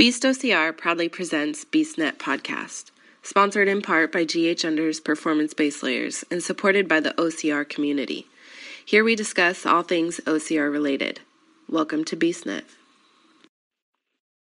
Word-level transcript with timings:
Beast 0.00 0.22
OCR 0.22 0.74
proudly 0.74 1.10
presents 1.10 1.66
BeastNet 1.66 2.16
Podcast, 2.16 2.90
sponsored 3.22 3.68
in 3.68 3.82
part 3.82 4.10
by 4.10 4.24
GH 4.24 4.64
Under's 4.64 4.98
Performance 4.98 5.52
Base 5.52 5.82
Layers 5.82 6.24
and 6.30 6.42
supported 6.42 6.88
by 6.88 7.00
the 7.00 7.10
OCR 7.18 7.68
community. 7.68 8.26
Here 8.82 9.04
we 9.04 9.14
discuss 9.14 9.66
all 9.66 9.82
things 9.82 10.18
OCR 10.20 10.72
related. 10.72 11.20
Welcome 11.68 12.06
to 12.06 12.16
BeastNet. 12.16 12.62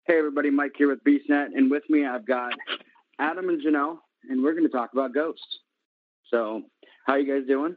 Hey 0.08 0.18
everybody, 0.18 0.50
Mike 0.50 0.72
here 0.76 0.88
with 0.88 1.04
BeastNet, 1.04 1.50
and 1.54 1.70
with 1.70 1.84
me 1.88 2.04
I've 2.04 2.26
got 2.26 2.52
Adam 3.20 3.48
and 3.48 3.62
Janelle, 3.62 3.98
and 4.28 4.42
we're 4.42 4.54
going 4.54 4.64
to 4.64 4.68
talk 4.68 4.94
about 4.94 5.14
ghosts. 5.14 5.60
So, 6.28 6.62
how 7.06 7.12
are 7.12 7.20
you 7.20 7.32
guys 7.32 7.46
doing? 7.46 7.76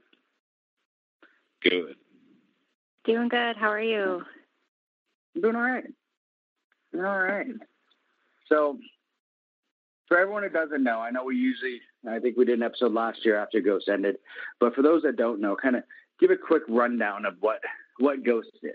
Good. 1.61 1.97
Doing 3.05 3.27
good. 3.27 3.57
How 3.57 3.69
are 3.69 3.79
you? 3.79 4.23
I'm 5.35 5.41
doing 5.43 5.55
all 5.55 5.61
right. 5.61 5.83
All 6.95 7.01
right. 7.01 7.47
So, 8.47 8.77
for 10.07 10.17
everyone 10.17 10.43
who 10.43 10.49
doesn't 10.49 10.83
know, 10.83 10.99
I 10.99 11.11
know 11.11 11.25
we 11.25 11.35
usually, 11.35 11.81
I 12.09 12.19
think 12.19 12.35
we 12.35 12.45
did 12.45 12.57
an 12.57 12.63
episode 12.63 12.93
last 12.93 13.23
year 13.23 13.37
after 13.37 13.61
Ghost 13.61 13.87
ended, 13.87 14.17
but 14.59 14.73
for 14.73 14.81
those 14.81 15.03
that 15.03 15.17
don't 15.17 15.39
know, 15.39 15.55
kind 15.55 15.75
of 15.75 15.83
give 16.19 16.31
a 16.31 16.37
quick 16.37 16.63
rundown 16.67 17.25
of 17.25 17.35
what 17.39 17.59
what 17.99 18.23
Ghost 18.23 18.49
is. 18.63 18.73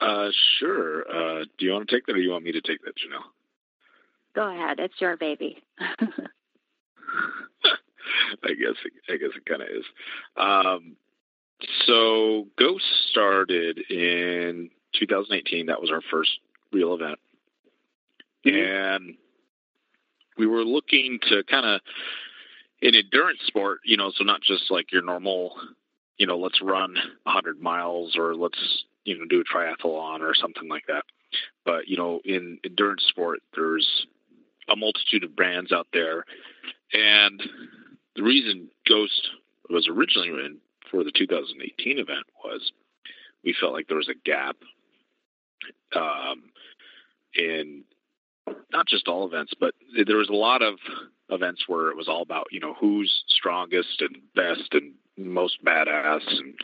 Uh, 0.00 0.30
sure. 0.58 1.04
Uh, 1.08 1.44
do 1.58 1.66
you 1.66 1.72
want 1.72 1.88
to 1.88 1.94
take 1.94 2.06
that, 2.06 2.12
or 2.12 2.16
do 2.16 2.22
you 2.22 2.30
want 2.30 2.44
me 2.44 2.52
to 2.52 2.60
take 2.60 2.82
that, 2.84 2.94
Janelle? 2.96 3.24
Go 4.34 4.54
ahead. 4.54 4.78
It's 4.78 5.00
your 5.00 5.16
baby. 5.16 5.62
I 5.80 5.96
guess 8.48 8.76
I 9.08 9.16
guess 9.16 9.30
it 9.36 9.46
kind 9.46 9.62
of 9.62 9.68
is. 9.68 9.84
Um, 10.36 10.96
so 11.86 12.46
Ghost 12.58 12.84
started 13.10 13.78
in 13.90 14.70
2018. 14.98 15.66
That 15.66 15.80
was 15.80 15.90
our 15.90 16.02
first 16.10 16.30
real 16.72 16.94
event. 16.94 17.18
Mm-hmm. 18.46 18.56
And 18.56 19.14
we 20.38 20.46
were 20.46 20.64
looking 20.64 21.18
to 21.28 21.42
kind 21.44 21.66
of, 21.66 21.80
in 22.82 22.94
endurance 22.94 23.40
sport, 23.46 23.80
you 23.84 23.96
know, 23.96 24.12
so 24.14 24.24
not 24.24 24.42
just 24.42 24.70
like 24.70 24.92
your 24.92 25.02
normal, 25.02 25.56
you 26.18 26.26
know, 26.26 26.38
let's 26.38 26.60
run 26.60 26.94
100 27.22 27.60
miles 27.60 28.16
or 28.16 28.34
let's, 28.34 28.84
you 29.04 29.18
know, 29.18 29.24
do 29.24 29.40
a 29.40 29.44
triathlon 29.44 30.20
or 30.20 30.34
something 30.34 30.68
like 30.68 30.84
that. 30.88 31.04
But, 31.64 31.88
you 31.88 31.96
know, 31.96 32.20
in 32.24 32.58
endurance 32.64 33.04
sport, 33.08 33.40
there's 33.54 34.06
a 34.68 34.76
multitude 34.76 35.24
of 35.24 35.34
brands 35.34 35.72
out 35.72 35.86
there. 35.92 36.24
And 36.92 37.42
the 38.14 38.22
reason 38.22 38.68
Ghost 38.88 39.30
was 39.70 39.88
originally 39.88 40.28
in 40.28 40.58
for 40.90 41.02
the 41.02 41.12
2018 41.12 41.98
event 41.98 42.26
was 42.44 42.72
we 43.44 43.54
felt 43.58 43.72
like 43.72 43.88
there 43.88 43.96
was 43.96 44.08
a 44.08 44.28
gap 44.28 44.56
um, 45.94 46.44
in 47.34 47.84
not 48.72 48.86
just 48.86 49.08
all 49.08 49.26
events, 49.26 49.52
but 49.58 49.74
there 50.06 50.16
was 50.16 50.28
a 50.28 50.34
lot 50.34 50.62
of 50.62 50.74
events 51.30 51.64
where 51.66 51.90
it 51.90 51.96
was 51.96 52.08
all 52.08 52.22
about 52.22 52.46
you 52.50 52.60
know 52.60 52.74
who's 52.74 53.24
strongest 53.28 54.00
and 54.00 54.16
best 54.34 54.72
and 54.72 54.92
most 55.16 55.64
badass, 55.64 56.22
and 56.26 56.54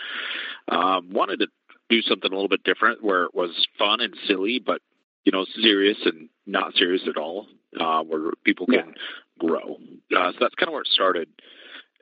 um, 0.69 1.13
wanted 1.13 1.41
to 1.41 1.47
do 1.89 2.03
something 2.03 2.31
a 2.31 2.35
little 2.35 2.49
bit 2.49 2.65
different 2.65 3.03
where 3.03 3.25
it 3.25 3.35
was 3.35 3.67
fun 3.79 4.01
and 4.01 4.15
silly, 4.27 4.59
but 4.65 4.81
you 5.25 5.33
know 5.33 5.45
serious 5.61 5.99
and 6.05 6.29
not 6.47 6.75
serious 6.75 7.03
at 7.09 7.17
all, 7.17 7.47
uh, 7.79 8.03
where 8.03 8.33
people 8.45 8.67
can 8.67 8.75
yeah. 8.75 8.93
grow. 9.39 9.79
Uh, 10.17 10.33
so 10.33 10.39
that's 10.41 10.55
kind 10.55 10.69
of 10.69 10.73
where 10.73 10.83
it 10.83 10.89
started. 10.89 11.29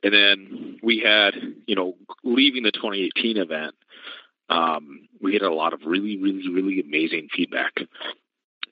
And 0.02 0.14
then 0.14 0.78
we 0.82 1.00
had, 1.00 1.34
you 1.66 1.76
know, 1.76 1.94
leaving 2.24 2.62
the 2.62 2.72
2018 2.72 3.36
event, 3.36 3.74
um, 4.50 5.08
we 5.22 5.32
had 5.32 5.42
a 5.42 5.52
lot 5.52 5.72
of 5.72 5.80
really, 5.86 6.18
really, 6.18 6.48
really 6.50 6.80
amazing 6.80 7.28
feedback, 7.34 7.72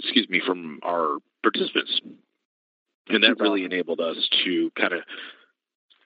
excuse 0.01 0.29
me, 0.29 0.43
from 0.45 0.81
our 0.83 1.19
participants. 1.43 2.01
And 3.09 3.23
that 3.25 3.41
really 3.41 3.65
enabled 3.65 4.01
us 4.01 4.29
to 4.45 4.71
kind 4.79 4.93
of 4.93 5.01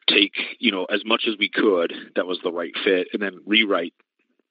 take, 0.09 0.35
you 0.59 0.71
know, 0.71 0.85
as 0.85 1.05
much 1.05 1.25
as 1.27 1.35
we 1.39 1.49
could 1.49 1.93
that 2.15 2.27
was 2.27 2.39
the 2.45 2.53
right 2.53 2.73
fit 2.85 3.09
and 3.13 3.23
then 3.23 3.41
rewrite 3.47 3.95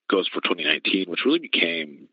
Ghost 0.09 0.32
for 0.34 0.42
2019, 0.42 1.09
which 1.09 1.22
really 1.26 1.40
became 1.40 2.09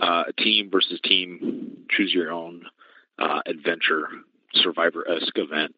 uh, 0.00 0.24
a 0.28 0.32
team 0.32 0.70
versus 0.72 0.98
team, 1.04 1.84
choose 1.90 2.12
your 2.12 2.32
own 2.32 2.64
uh, 3.18 3.40
adventure 3.46 4.08
survivor 4.54 5.08
esque 5.08 5.36
event. 5.36 5.74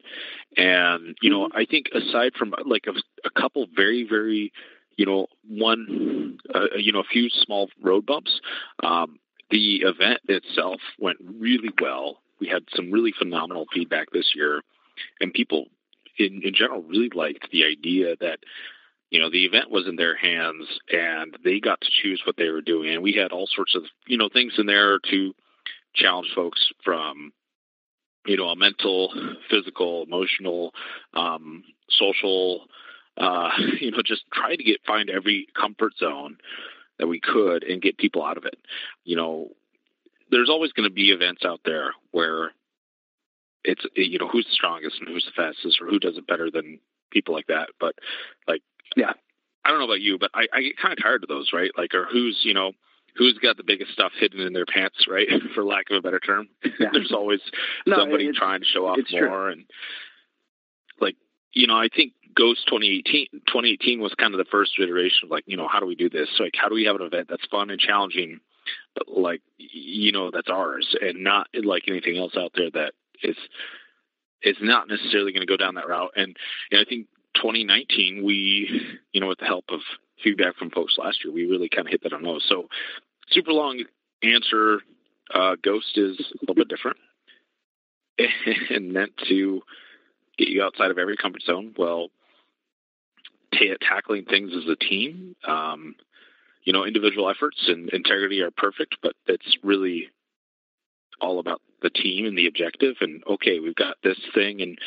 And, 0.57 1.17
you 1.21 1.31
know, 1.31 1.47
mm-hmm. 1.47 1.57
I 1.57 1.67
think 1.67 1.87
aside 1.95 2.33
from 2.39 2.55
like 2.65 2.87
a, 2.87 2.93
a 3.27 3.31
couple 3.31 3.67
very, 3.75 4.07
very 4.09 4.53
you 4.97 5.07
know, 5.07 5.27
one, 5.49 6.39
uh, 6.55 6.77
you 6.77 6.93
know, 6.93 7.01
a 7.01 7.05
few 7.05 7.29
small 7.31 7.69
road 7.83 8.07
bumps. 8.07 8.41
Um, 8.83 9.19
the 9.51 9.83
event 9.83 10.21
itself 10.29 10.81
went 10.99 11.19
really 11.21 11.71
well. 11.81 12.19
We 12.41 12.49
had 12.49 12.65
some 12.75 12.91
really 12.91 13.15
phenomenal 13.17 13.67
feedback 13.73 14.11
this 14.11 14.33
year, 14.35 14.63
and 15.21 15.33
people 15.33 15.67
in, 16.19 16.43
in 16.43 16.55
general 16.55 16.83
really 16.83 17.11
liked 17.15 17.51
the 17.51 17.65
idea 17.65 18.17
that 18.21 18.39
you 19.11 19.21
know 19.21 19.31
the 19.31 19.45
event 19.45 19.71
was 19.71 19.87
in 19.87 19.97
their 19.97 20.17
hands 20.17 20.67
and 20.91 21.37
they 21.45 21.61
got 21.61 21.81
to 21.81 21.89
choose 22.03 22.23
what 22.27 22.37
they 22.37 22.49
were 22.49 22.61
doing. 22.61 22.95
And 22.95 23.03
we 23.03 23.13
had 23.13 23.33
all 23.33 23.47
sorts 23.47 23.75
of 23.75 23.85
you 24.07 24.19
know 24.19 24.29
things 24.33 24.55
in 24.59 24.67
there 24.67 24.99
to 25.11 25.35
challenge 25.95 26.29
folks 26.35 26.71
from 26.85 27.33
you 28.27 28.37
know 28.37 28.49
a 28.49 28.57
mental, 28.57 29.13
physical, 29.49 30.03
emotional, 30.03 30.73
um, 31.15 31.63
social 31.89 32.67
uh, 33.17 33.51
you 33.81 33.91
know, 33.91 34.03
just 34.05 34.25
try 34.33 34.57
to 34.57 34.63
get 34.63 34.85
find 34.87 35.11
every 35.11 35.47
comfort 35.59 35.93
zone 35.99 36.37
that 36.99 37.07
we 37.07 37.21
could 37.21 37.63
and 37.63 37.83
get 37.83 37.99
people 37.99 38.25
out 38.25 38.37
of 38.37 38.45
it. 38.45 38.59
You 39.05 39.17
know, 39.17 39.49
there's 40.31 40.51
always 40.51 40.73
going 40.73 40.89
to 40.89 40.95
be 40.95 41.11
events 41.11 41.45
out 41.45 41.61
there 41.65 41.93
where 42.11 42.53
it's 43.65 43.85
you 43.95 44.19
know 44.19 44.29
who's 44.29 44.47
the 44.47 44.53
strongest 44.53 44.97
and 45.01 45.09
who's 45.09 45.25
the 45.25 45.43
fastest 45.43 45.81
or 45.81 45.87
who 45.87 45.99
does 45.99 46.17
it 46.17 46.27
better 46.27 46.51
than 46.51 46.79
people 47.11 47.35
like 47.35 47.47
that. 47.49 47.71
But 47.81 47.97
like, 48.47 48.63
yeah, 48.97 49.13
I 49.65 49.71
don't 49.71 49.79
know 49.79 49.87
about 49.87 50.01
you, 50.01 50.19
but 50.19 50.31
I, 50.35 50.47
I 50.53 50.63
get 50.63 50.79
kind 50.79 50.93
of 50.93 51.03
tired 51.03 51.23
of 51.23 51.29
those, 51.29 51.51
right? 51.53 51.71
Like, 51.77 51.95
or 51.95 52.07
who's 52.11 52.41
you 52.43 52.55
know 52.55 52.73
who's 53.17 53.39
got 53.39 53.57
the 53.57 53.65
biggest 53.65 53.93
stuff 53.93 54.13
hidden 54.19 54.41
in 54.41 54.53
their 54.53 54.67
pants, 54.67 55.07
right? 55.09 55.27
For 55.55 55.65
lack 55.65 55.91
of 55.91 55.97
a 55.97 56.03
better 56.03 56.21
term, 56.21 56.49
yeah. 56.79 56.89
there's 56.93 57.13
always 57.13 57.41
no, 57.87 57.97
somebody 57.97 58.31
trying 58.33 58.61
to 58.61 58.67
show 58.67 58.87
off 58.87 58.99
more 59.11 59.21
true. 59.21 59.53
and 59.53 59.65
like 61.01 61.17
you 61.53 61.67
know, 61.67 61.77
I 61.77 61.89
think 61.95 62.13
Ghost 62.37 62.67
2018, 62.67 63.29
2018 63.47 64.01
was 64.01 64.15
kind 64.15 64.35
of 64.35 64.39
the 64.39 64.51
first 64.51 64.73
iteration 64.79 65.21
of 65.25 65.31
like, 65.31 65.45
you 65.47 65.57
know, 65.57 65.69
how 65.69 65.81
do 65.81 65.87
we 65.87 65.95
do 65.95 66.11
this? 66.11 66.29
So 66.37 66.45
like, 66.45 66.55
how 66.57 66.69
do 66.69 66.75
we 66.75 66.85
have 66.85 66.97
an 66.97 67.03
event 67.03 67.29
that's 67.29 67.47
fun 67.51 67.71
and 67.71 67.81
challenging, 67.81 68.41
but 68.95 69.09
like, 69.09 69.41
you 69.59 70.13
know, 70.13 70.31
that's 70.31 70.51
ours 70.51 70.95
and 71.01 71.25
not 71.25 71.49
like 71.55 71.85
anything 71.89 72.19
else 72.19 72.35
out 72.37 72.53
there 72.55 72.71
that 72.73 72.93
is, 73.23 73.37
is 74.43 74.57
not 74.61 74.89
necessarily 74.89 75.33
going 75.33 75.47
to 75.47 75.51
go 75.51 75.57
down 75.57 75.77
that 75.77 75.89
route. 75.89 76.13
And, 76.15 76.37
and 76.71 76.81
I 76.81 76.85
think 76.85 77.07
2019, 77.37 78.23
we, 78.25 78.99
you 79.13 79.21
know, 79.21 79.29
with 79.29 79.39
the 79.39 79.47
help 79.47 79.65
of 79.71 79.81
feedback 80.23 80.57
from 80.57 80.71
folks 80.71 80.97
last 80.99 81.25
year, 81.25 81.33
we 81.33 81.47
really 81.47 81.69
kind 81.69 81.87
of 81.87 81.91
hit 81.91 82.03
that 82.03 82.13
on 82.13 82.23
nose. 82.23 82.45
So 82.49 82.69
super 83.31 83.53
long 83.53 83.83
answer. 84.23 84.81
Uh, 85.33 85.57
Ghost 85.63 85.97
is 85.97 86.19
a 86.19 86.39
little 86.43 86.55
bit 86.55 86.69
different 86.69 86.99
and 88.71 88.93
meant 88.93 89.13
to 89.29 89.63
get 90.39 90.49
you 90.49 90.63
outside 90.63 90.91
of 90.91 90.99
every 90.99 91.17
comfort 91.17 91.43
zone. 91.43 91.75
Well, 91.77 92.09
t- 93.59 93.75
tackling 93.81 94.25
things 94.25 94.53
as 94.57 94.69
a 94.69 94.77
team. 94.77 95.37
Um, 95.47 95.95
you 96.65 96.73
know, 96.73 96.85
individual 96.85 97.31
efforts 97.31 97.59
and 97.69 97.89
integrity 97.91 98.41
are 98.41 98.51
perfect, 98.51 98.97
but 99.03 99.15
it's 99.27 99.57
really 99.63 100.09
all 101.21 101.39
about 101.39 101.61
the 101.83 101.91
team 101.91 102.27
and 102.27 102.37
the 102.37 102.47
objective. 102.47 102.97
And 103.01 103.23
okay, 103.29 103.61
we've 103.61 103.75
got 103.75 103.97
this 104.03 104.19
thing, 104.35 104.61
and 104.63 104.79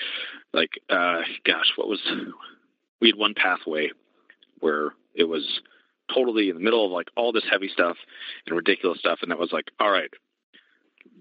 like, 0.53 0.71
uh, 0.89 1.21
gosh, 1.45 1.71
what 1.75 1.87
was 1.87 2.01
we 3.01 3.07
had 3.07 3.17
one 3.17 3.33
pathway 3.33 3.89
where 4.59 4.91
it 5.15 5.23
was 5.23 5.61
totally 6.13 6.49
in 6.49 6.55
the 6.55 6.61
middle 6.61 6.85
of 6.85 6.91
like 6.91 7.07
all 7.15 7.31
this 7.31 7.45
heavy 7.49 7.69
stuff 7.69 7.97
and 8.45 8.55
ridiculous 8.55 8.99
stuff, 8.99 9.19
and 9.21 9.31
that 9.31 9.39
was 9.39 9.51
like, 9.51 9.71
all 9.79 9.91
right, 9.91 10.11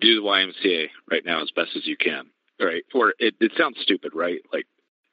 do 0.00 0.20
the 0.20 0.26
YMCA 0.26 0.88
right 1.10 1.24
now 1.24 1.42
as 1.42 1.50
best 1.54 1.70
as 1.76 1.86
you 1.86 1.96
can, 1.96 2.26
right? 2.60 2.84
Or 2.94 3.14
it, 3.18 3.34
it 3.40 3.52
sounds 3.56 3.78
stupid, 3.80 4.12
right? 4.14 4.40
Like 4.52 4.66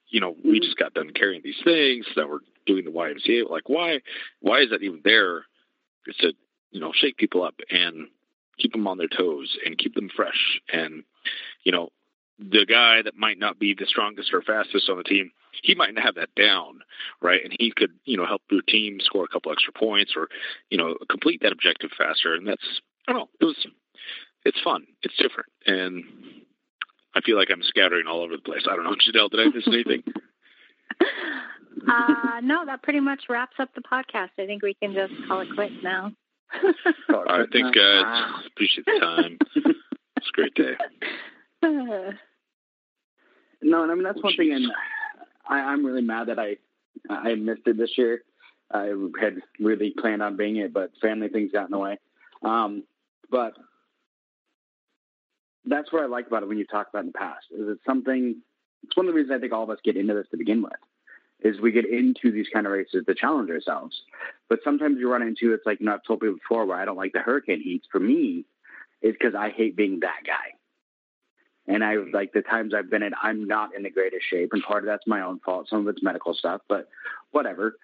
you 0.09 0.19
know, 0.19 0.35
we 0.43 0.59
just 0.59 0.77
got 0.77 0.93
done 0.93 1.11
carrying 1.11 1.41
these 1.43 1.61
things 1.63 2.05
that 2.15 2.29
we're 2.29 2.39
doing 2.65 2.85
the 2.85 2.91
YMCA. 2.91 3.49
Like, 3.49 3.69
why, 3.69 4.01
why 4.41 4.61
is 4.61 4.69
that 4.69 4.83
even 4.83 5.01
there? 5.03 5.45
It's 6.05 6.17
to, 6.19 6.33
you 6.71 6.79
know, 6.79 6.91
shake 6.93 7.17
people 7.17 7.43
up 7.43 7.55
and 7.69 8.07
keep 8.57 8.71
them 8.71 8.87
on 8.87 8.97
their 8.97 9.07
toes 9.07 9.57
and 9.65 9.77
keep 9.77 9.95
them 9.95 10.09
fresh. 10.15 10.61
And, 10.71 11.03
you 11.63 11.71
know, 11.71 11.89
the 12.37 12.65
guy 12.65 13.01
that 13.01 13.15
might 13.15 13.39
not 13.39 13.59
be 13.59 13.73
the 13.73 13.85
strongest 13.85 14.33
or 14.33 14.41
fastest 14.41 14.89
on 14.89 14.97
the 14.97 15.03
team, 15.03 15.31
he 15.63 15.73
might 15.73 15.93
not 15.93 16.03
have 16.03 16.15
that 16.15 16.35
down, 16.35 16.79
right? 17.21 17.43
And 17.43 17.55
he 17.57 17.71
could, 17.75 17.91
you 18.03 18.17
know, 18.17 18.25
help 18.25 18.41
your 18.51 18.61
team 18.61 18.99
score 18.99 19.23
a 19.23 19.27
couple 19.27 19.51
extra 19.51 19.73
points 19.73 20.13
or, 20.15 20.27
you 20.69 20.77
know, 20.77 20.95
complete 21.09 21.41
that 21.41 21.53
objective 21.53 21.91
faster. 21.97 22.35
And 22.35 22.47
that's, 22.47 22.81
I 23.07 23.13
don't 23.13 23.21
know, 23.21 23.29
it 23.39 23.45
was, 23.45 23.65
it's 24.43 24.61
fun. 24.61 24.85
It's 25.01 25.15
different. 25.15 25.49
And 25.65 26.03
I 27.15 27.21
feel 27.21 27.37
like 27.37 27.49
I'm 27.51 27.63
scattering 27.63 28.07
all 28.07 28.21
over 28.21 28.35
the 28.35 28.41
place. 28.41 28.63
I 28.69 28.75
don't 28.75 28.83
know, 28.83 28.95
Janelle. 28.95 29.29
Did 29.29 29.39
I 29.39 29.49
miss 29.55 29.67
anything? 29.67 30.03
uh, 31.87 32.41
no, 32.41 32.65
that 32.65 32.83
pretty 32.83 32.99
much 32.99 33.23
wraps 33.29 33.55
up 33.59 33.69
the 33.75 33.81
podcast. 33.81 34.29
I 34.39 34.45
think 34.45 34.63
we 34.63 34.73
can 34.75 34.93
just 34.93 35.13
call 35.27 35.41
it 35.41 35.47
quits 35.55 35.73
now. 35.83 36.11
All 37.13 37.23
right, 37.23 37.47
thanks, 37.51 37.77
guys. 37.77 38.33
Appreciate 38.47 38.85
the 38.85 38.99
time. 38.99 39.37
it's 39.55 40.27
a 40.29 40.33
great 40.33 40.53
day. 40.55 40.73
No, 43.61 43.83
and 43.83 43.91
I 43.91 43.95
mean 43.95 44.03
that's 44.03 44.21
one 44.21 44.35
thing, 44.35 44.53
and 44.53 44.71
I, 45.49 45.59
I'm 45.59 45.85
really 45.85 46.01
mad 46.01 46.27
that 46.27 46.37
I 46.37 46.57
I 47.09 47.33
missed 47.35 47.61
it 47.65 47.77
this 47.77 47.97
year. 47.97 48.23
I 48.71 48.91
had 49.19 49.41
really 49.59 49.93
planned 49.97 50.21
on 50.21 50.37
being 50.37 50.57
it, 50.57 50.73
but 50.73 50.91
family 51.01 51.29
things 51.29 51.51
got 51.51 51.65
in 51.65 51.71
the 51.71 51.79
way. 51.79 51.97
Um, 52.43 52.83
but 53.31 53.53
that's 55.65 55.91
what 55.91 56.03
I 56.03 56.07
like 56.07 56.27
about 56.27 56.43
it 56.43 56.49
when 56.49 56.57
you 56.57 56.65
talk 56.65 56.89
about 56.89 57.01
in 57.01 57.07
the 57.07 57.13
past. 57.13 57.45
Is 57.51 57.67
it 57.67 57.79
something? 57.85 58.41
It's 58.83 58.95
one 58.95 59.07
of 59.07 59.13
the 59.13 59.17
reasons 59.17 59.35
I 59.35 59.39
think 59.39 59.53
all 59.53 59.63
of 59.63 59.69
us 59.69 59.79
get 59.83 59.97
into 59.97 60.13
this 60.13 60.27
to 60.31 60.37
begin 60.37 60.61
with. 60.61 60.73
Is 61.41 61.59
we 61.59 61.71
get 61.71 61.85
into 61.85 62.31
these 62.31 62.47
kind 62.51 62.65
of 62.65 62.71
races 62.71 63.03
to 63.05 63.13
challenge 63.13 63.49
ourselves, 63.49 64.01
but 64.49 64.59
sometimes 64.63 64.97
you 64.99 65.11
run 65.11 65.21
into 65.21 65.53
it's 65.53 65.65
like 65.65 65.79
you 65.79 65.85
know 65.85 65.93
I've 65.93 66.03
told 66.03 66.21
people 66.21 66.35
before 66.35 66.65
where 66.65 66.77
I 66.77 66.85
don't 66.85 66.97
like 66.97 67.13
the 67.13 67.19
hurricane 67.19 67.61
heats. 67.61 67.87
For 67.91 67.99
me, 67.99 68.45
is 69.01 69.13
because 69.13 69.35
I 69.35 69.49
hate 69.51 69.75
being 69.75 69.99
that 69.99 70.21
guy. 70.25 70.53
And 71.67 71.83
I 71.83 71.95
like 71.95 72.31
the 72.31 72.41
times 72.41 72.73
I've 72.73 72.89
been 72.89 73.03
in, 73.03 73.13
I'm 73.21 73.47
not 73.47 73.75
in 73.75 73.83
the 73.83 73.89
greatest 73.89 74.23
shape, 74.29 74.49
and 74.53 74.63
part 74.63 74.83
of 74.83 74.87
that's 74.87 75.07
my 75.07 75.21
own 75.21 75.39
fault. 75.39 75.67
Some 75.69 75.79
of 75.79 75.87
it's 75.87 76.03
medical 76.03 76.33
stuff, 76.33 76.61
but 76.67 76.87
whatever. 77.31 77.77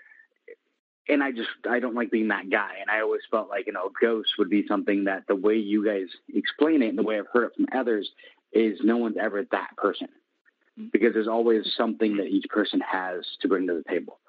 And 1.11 1.21
I 1.21 1.31
just 1.31 1.49
I 1.69 1.79
don't 1.79 1.93
like 1.93 2.09
being 2.09 2.29
that 2.29 2.49
guy. 2.49 2.71
And 2.79 2.89
I 2.89 3.01
always 3.01 3.21
felt 3.29 3.49
like 3.49 3.67
you 3.67 3.73
know 3.73 3.91
ghosts 4.01 4.33
would 4.39 4.49
be 4.49 4.65
something 4.67 5.03
that 5.03 5.27
the 5.27 5.35
way 5.35 5.55
you 5.55 5.85
guys 5.85 6.07
explain 6.33 6.81
it 6.81 6.89
and 6.89 6.97
the 6.97 7.03
way 7.03 7.19
I've 7.19 7.27
heard 7.31 7.45
it 7.45 7.55
from 7.55 7.67
others 7.73 8.09
is 8.53 8.79
no 8.83 8.97
one's 8.97 9.17
ever 9.19 9.45
that 9.51 9.75
person 9.77 10.07
because 10.91 11.13
there's 11.13 11.27
always 11.27 11.71
something 11.77 12.17
that 12.17 12.27
each 12.27 12.45
person 12.49 12.81
has 12.81 13.25
to 13.41 13.47
bring 13.47 13.67
to 13.67 13.73
the 13.73 13.83
table. 13.89 14.19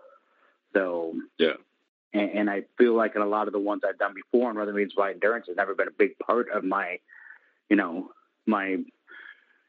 So 0.75 1.15
yeah. 1.39 1.55
And, 2.15 2.31
and 2.31 2.51
I 2.51 2.65
feel 2.77 2.95
like 2.95 3.17
in 3.17 3.23
a 3.23 3.27
lot 3.27 3.47
of 3.47 3.53
the 3.53 3.59
ones 3.59 3.83
I've 3.89 3.99
done 3.99 4.15
before 4.15 4.51
on 4.51 4.57
Northern 4.57 4.75
Means 4.75 4.93
by 4.95 5.13
Endurance 5.13 5.47
has 5.49 5.57
never 5.57 5.75
been 5.75 5.89
a 5.89 5.93
big 5.93 6.19
part 6.19 6.51
of 6.51 6.63
my, 6.63 6.99
you 7.71 7.77
know, 7.77 8.11
my 8.45 8.77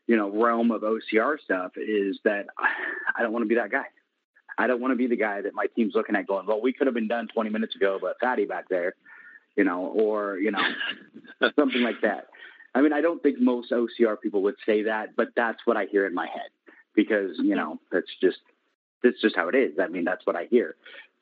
you 0.07 0.17
know 0.17 0.29
realm 0.29 0.71
of 0.71 0.81
OCR 0.81 1.39
stuff 1.39 1.73
is 1.77 2.19
that 2.23 2.47
I 3.15 3.21
don't 3.21 3.31
want 3.31 3.43
to 3.43 3.49
be 3.49 3.55
that 3.55 3.71
guy. 3.71 3.85
I 4.57 4.67
don't 4.67 4.81
want 4.81 4.91
to 4.91 4.95
be 4.95 5.07
the 5.07 5.17
guy 5.17 5.41
that 5.41 5.53
my 5.53 5.67
team's 5.75 5.95
looking 5.95 6.15
at 6.15 6.27
going, 6.27 6.45
well, 6.45 6.61
we 6.61 6.73
could 6.73 6.87
have 6.87 6.93
been 6.93 7.07
done 7.07 7.27
20 7.33 7.49
minutes 7.49 7.75
ago, 7.75 7.97
but 8.01 8.19
fatty 8.19 8.45
back 8.45 8.69
there, 8.69 8.93
you 9.55 9.63
know, 9.63 9.85
or 9.85 10.37
you 10.37 10.51
know, 10.51 10.63
something 11.55 11.81
like 11.81 12.01
that. 12.01 12.27
I 12.75 12.81
mean, 12.81 12.93
I 12.93 13.01
don't 13.01 13.21
think 13.21 13.39
most 13.39 13.71
OCR 13.71 14.19
people 14.19 14.41
would 14.43 14.55
say 14.65 14.83
that, 14.83 15.15
but 15.15 15.29
that's 15.35 15.59
what 15.65 15.77
I 15.77 15.85
hear 15.85 16.05
in 16.05 16.13
my 16.13 16.27
head 16.27 16.49
because 16.95 17.37
you 17.39 17.55
know 17.55 17.79
that's 17.91 18.09
just 18.21 18.39
that's 19.03 19.21
just 19.21 19.35
how 19.35 19.49
it 19.49 19.55
is. 19.55 19.73
I 19.79 19.87
mean, 19.87 20.03
that's 20.03 20.25
what 20.25 20.35
I 20.35 20.45
hear. 20.45 20.75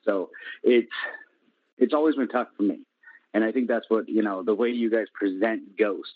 So 0.04 0.30
it's 0.62 0.92
it's 1.78 1.94
always 1.94 2.14
been 2.14 2.28
tough 2.28 2.48
for 2.56 2.62
me, 2.62 2.80
and 3.34 3.44
I 3.44 3.52
think 3.52 3.68
that's 3.68 3.86
what 3.88 4.08
you 4.08 4.22
know 4.22 4.42
the 4.42 4.54
way 4.54 4.70
you 4.70 4.90
guys 4.90 5.06
present 5.12 5.76
ghosts 5.78 6.14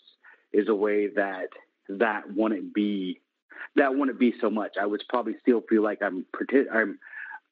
is 0.53 0.67
a 0.67 0.75
way 0.75 1.07
that 1.07 1.49
that 1.89 2.33
wouldn't 2.35 2.73
be 2.73 3.19
that 3.75 3.95
wouldn't 3.95 4.19
be 4.19 4.33
so 4.39 4.49
much. 4.49 4.75
I 4.79 4.85
would 4.85 5.03
probably 5.09 5.35
still 5.41 5.61
feel 5.61 5.83
like 5.83 6.01
I'm 6.01 6.25
I'm 6.71 6.99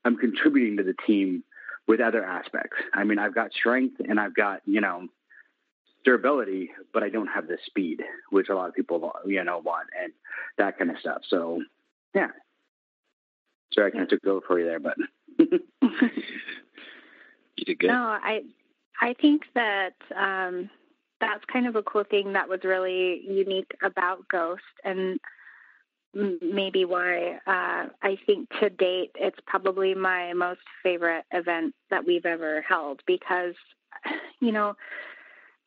I'm 0.03 0.17
contributing 0.17 0.77
to 0.77 0.83
the 0.83 0.95
team 1.05 1.43
with 1.87 1.99
other 1.99 2.23
aspects. 2.23 2.77
I 2.93 3.03
mean, 3.03 3.19
I've 3.19 3.35
got 3.35 3.53
strength 3.53 4.01
and 4.07 4.19
I've 4.19 4.35
got 4.35 4.61
you 4.65 4.81
know 4.81 5.07
durability, 6.03 6.71
but 6.93 7.03
I 7.03 7.09
don't 7.09 7.27
have 7.27 7.47
the 7.47 7.57
speed, 7.65 8.01
which 8.29 8.49
a 8.49 8.55
lot 8.55 8.69
of 8.69 8.75
people 8.75 9.11
you 9.25 9.43
know 9.43 9.59
want, 9.59 9.89
and 10.01 10.13
that 10.57 10.77
kind 10.77 10.91
of 10.91 10.97
stuff. 10.99 11.21
So, 11.27 11.61
yeah. 12.13 12.29
Sorry, 13.73 13.87
I 13.87 13.91
kind 13.91 14.03
of 14.03 14.09
took 14.09 14.25
over 14.25 14.41
for 14.47 14.59
you 14.59 14.65
there, 14.65 14.79
but 14.79 14.95
you 15.39 15.59
did 17.65 17.79
good. 17.79 17.87
No, 17.87 18.03
I 18.21 18.43
I 19.01 19.13
think 19.19 19.43
that 19.55 19.95
um, 20.15 20.69
that's 21.19 21.43
kind 21.51 21.67
of 21.67 21.75
a 21.75 21.83
cool 21.83 22.03
thing 22.03 22.33
that 22.33 22.47
was 22.47 22.59
really 22.63 23.21
unique 23.27 23.71
about 23.83 24.27
Ghost 24.29 24.61
and 24.83 25.19
maybe 26.15 26.85
why 26.85 27.33
uh, 27.45 27.89
I 28.01 28.17
think 28.25 28.49
to 28.61 28.69
date 28.69 29.11
it's 29.15 29.39
probably 29.45 29.93
my 29.93 30.33
most 30.33 30.61
favorite 30.81 31.25
event 31.31 31.75
that 31.89 32.05
we've 32.05 32.25
ever 32.25 32.61
held 32.61 33.01
because, 33.05 33.53
you 34.41 34.51
know, 34.51 34.75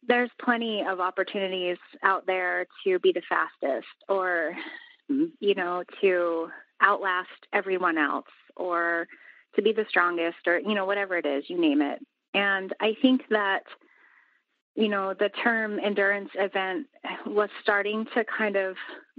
there's 0.06 0.30
plenty 0.42 0.82
of 0.88 1.00
opportunities 1.00 1.76
out 2.02 2.26
there 2.26 2.66
to 2.84 2.98
be 3.00 3.12
the 3.12 3.22
fastest 3.28 3.88
or, 4.08 4.54
mm-hmm. 5.10 5.26
you 5.40 5.54
know, 5.54 5.84
to 6.00 6.48
outlast 6.80 7.46
everyone 7.52 7.98
else 7.98 8.26
or 8.56 9.06
to 9.54 9.62
be 9.62 9.72
the 9.72 9.84
strongest 9.88 10.46
or, 10.46 10.58
you 10.58 10.74
know, 10.74 10.86
whatever 10.86 11.16
it 11.16 11.26
is, 11.26 11.44
you 11.48 11.60
name 11.60 11.82
it. 11.82 12.00
And 12.32 12.72
I 12.80 12.94
think 13.02 13.22
that– 13.30 13.64
you 14.78 14.88
know, 14.88 15.12
the 15.12 15.28
term 15.42 15.80
endurance 15.80 16.30
event 16.36 16.86
was 17.26 17.50
starting 17.60 18.06
to 18.14 18.24
kind 18.24 18.54
of 18.54 18.76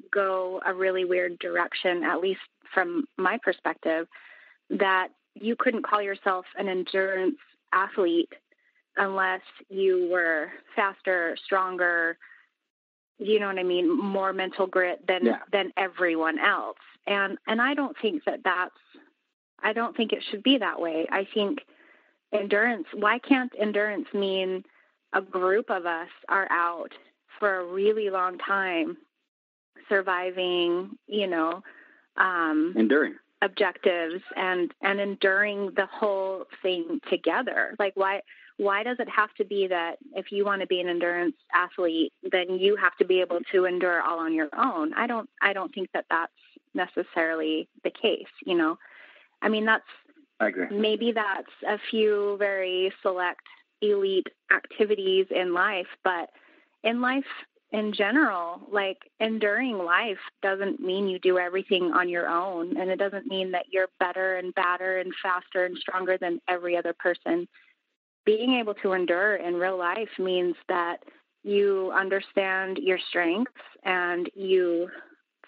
go 0.10 0.62
a 0.66 0.74
really 0.74 1.04
weird 1.04 1.38
direction, 1.40 2.02
at 2.06 2.22
least 2.22 2.40
from 2.74 3.04
my 3.18 3.38
perspective, 3.44 4.08
that 4.70 5.10
you 5.36 5.58
couldn't 5.60 5.84
call 5.84 6.02
yourself 6.02 6.46
an 6.58 6.70
endurance 6.70 7.36
athlete 7.74 8.32
unless 8.96 9.42
you 9.68 10.08
were 10.10 10.48
faster, 10.78 11.36
stronger, 11.44 12.18
you 13.18 13.38
know 13.42 13.48
what 13.48 13.60
I 13.60 13.64
mean, 13.64 14.02
more 14.02 14.32
mental 14.32 14.66
grit 14.66 15.06
than 15.10 15.26
yeah. 15.26 15.40
than 15.52 15.74
everyone 15.76 16.40
else. 16.40 16.78
And 17.06 17.38
and 17.48 17.62
I 17.62 17.74
don't 17.74 17.98
think 18.02 18.24
that 18.24 18.40
that's 18.46 18.72
I 19.62 19.74
don't 19.74 19.96
think 19.96 20.14
it 20.14 20.24
should 20.32 20.42
be 20.42 20.58
that 20.60 20.80
way. 20.80 21.06
I 21.12 21.28
think 21.34 21.60
endurance, 22.32 22.86
why 22.94 23.20
can't 23.20 23.52
endurance 23.60 24.08
mean 24.14 24.64
a 25.14 25.22
group 25.22 25.70
of 25.70 25.86
us 25.86 26.10
are 26.28 26.48
out 26.52 26.92
for 27.40 27.60
a 27.60 27.66
really 27.66 28.10
long 28.10 28.38
time 28.38 28.98
surviving, 29.88 30.92
you 31.08 31.28
know, 31.28 31.64
um, 32.18 32.74
enduring 32.78 33.16
objectives 33.42 34.22
and 34.36 34.74
and 34.82 35.00
enduring 35.00 35.72
the 35.76 35.86
whole 35.86 36.46
thing 36.62 37.00
together. 37.10 37.76
Like 37.80 37.94
why 37.96 38.22
why 38.58 38.84
does 38.84 38.98
it 39.00 39.08
have 39.10 39.34
to 39.36 39.46
be 39.46 39.68
that 39.68 39.96
if 40.14 40.32
you 40.32 40.44
want 40.44 40.62
to 40.62 40.68
be 40.68 40.82
an 40.82 40.90
endurance 40.90 41.36
athlete, 41.56 42.12
then 42.30 42.60
you 42.60 42.76
have 42.76 42.96
to 42.98 43.06
be 43.06 43.22
able 43.22 43.40
to 43.54 43.66
endure 43.66 44.02
all 44.02 44.20
on 44.20 44.34
your 44.34 44.50
own? 44.58 44.94
I 44.94 45.08
don't 45.08 45.30
I 45.42 45.54
don't 45.54 45.74
think 45.74 45.90
that 45.94 46.06
that's 46.10 46.34
necessarily 46.74 47.68
the 47.84 47.92
case. 47.92 48.28
You 48.46 48.58
know, 48.58 48.78
I 49.42 49.50
mean 49.50 49.66
that's 49.66 49.84
I 50.42 50.48
agree. 50.50 50.68
Maybe 50.72 51.12
that's 51.14 51.52
a 51.68 51.78
few 51.90 52.36
very 52.38 52.92
select 53.02 53.46
elite 53.82 54.28
activities 54.52 55.28
in 55.32 55.54
life, 55.54 55.88
but 56.04 56.30
in 56.84 57.02
life 57.02 57.26
in 57.72 57.94
general, 57.94 58.62
like 58.72 58.98
enduring 59.20 59.78
life 59.78 60.18
doesn't 60.42 60.80
mean 60.80 61.08
you 61.08 61.20
do 61.20 61.38
everything 61.38 61.92
on 61.94 62.10
your 62.10 62.28
own. 62.28 62.78
And 62.78 62.90
it 62.90 62.98
doesn't 62.98 63.28
mean 63.28 63.52
that 63.52 63.66
you're 63.72 63.90
better 64.00 64.38
and 64.38 64.54
badder 64.56 64.98
and 64.98 65.14
faster 65.22 65.66
and 65.66 65.78
stronger 65.78 66.18
than 66.18 66.42
every 66.48 66.76
other 66.76 66.94
person. 66.94 67.48
Being 68.26 68.56
able 68.56 68.74
to 68.76 68.94
endure 68.94 69.36
in 69.36 69.56
real 69.56 69.78
life 69.78 70.10
means 70.18 70.56
that 70.68 71.04
you 71.44 71.92
understand 71.96 72.80
your 72.80 73.00
strengths 73.10 73.52
and 73.84 74.30
you 74.34 74.90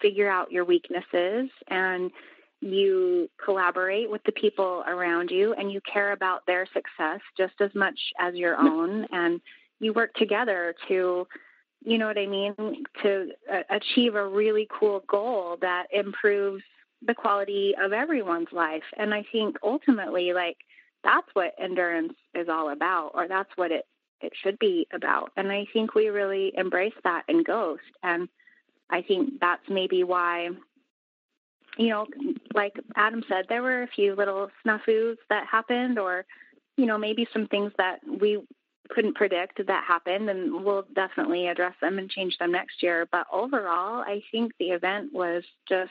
figure 0.00 0.30
out 0.30 0.52
your 0.52 0.64
weaknesses 0.64 1.50
and 1.68 2.10
you 2.62 3.28
collaborate 3.44 4.08
with 4.08 4.22
the 4.24 4.32
people 4.32 4.84
around 4.86 5.30
you 5.30 5.52
and 5.54 5.70
you 5.72 5.80
care 5.92 6.12
about 6.12 6.46
their 6.46 6.64
success 6.66 7.20
just 7.36 7.54
as 7.60 7.74
much 7.74 7.98
as 8.20 8.34
your 8.34 8.56
own. 8.56 9.06
And 9.10 9.40
you 9.80 9.92
work 9.92 10.14
together 10.14 10.74
to 10.88 11.26
you 11.84 11.98
know 11.98 12.06
what 12.06 12.18
i 12.18 12.26
mean 12.26 12.54
to 13.02 13.32
uh, 13.52 13.62
achieve 13.68 14.14
a 14.14 14.26
really 14.26 14.68
cool 14.70 15.02
goal 15.08 15.58
that 15.60 15.86
improves 15.92 16.62
the 17.04 17.14
quality 17.14 17.74
of 17.82 17.92
everyone's 17.92 18.52
life. 18.52 18.84
And 18.96 19.12
i 19.12 19.24
think 19.32 19.56
ultimately 19.62 20.32
like 20.32 20.56
that's 21.02 21.26
what 21.32 21.54
endurance 21.60 22.14
is 22.32 22.48
all 22.48 22.70
about 22.70 23.10
or 23.14 23.26
that's 23.26 23.50
what 23.56 23.72
it 23.72 23.84
it 24.20 24.32
should 24.40 24.56
be 24.60 24.86
about. 24.92 25.32
And 25.36 25.50
i 25.50 25.66
think 25.72 25.96
we 25.96 26.08
really 26.08 26.52
embrace 26.56 26.94
that 27.02 27.24
in 27.28 27.42
ghost. 27.42 27.82
And 28.04 28.28
i 28.88 29.02
think 29.02 29.40
that's 29.40 29.68
maybe 29.68 30.04
why 30.04 30.50
you 31.76 31.88
know, 31.88 32.06
like 32.54 32.74
Adam 32.96 33.24
said, 33.28 33.46
there 33.48 33.62
were 33.62 33.82
a 33.82 33.88
few 33.88 34.14
little 34.14 34.50
snafus 34.64 35.16
that 35.28 35.46
happened, 35.46 35.98
or, 35.98 36.24
you 36.76 36.86
know, 36.86 36.98
maybe 36.98 37.26
some 37.32 37.46
things 37.48 37.72
that 37.78 38.00
we 38.20 38.40
couldn't 38.90 39.14
predict 39.14 39.64
that 39.66 39.84
happened, 39.86 40.28
and 40.28 40.64
we'll 40.64 40.84
definitely 40.94 41.48
address 41.48 41.74
them 41.80 41.98
and 41.98 42.10
change 42.10 42.36
them 42.38 42.52
next 42.52 42.82
year. 42.82 43.08
But 43.10 43.26
overall, 43.32 44.00
I 44.00 44.22
think 44.30 44.52
the 44.58 44.70
event 44.70 45.12
was 45.12 45.44
just 45.68 45.90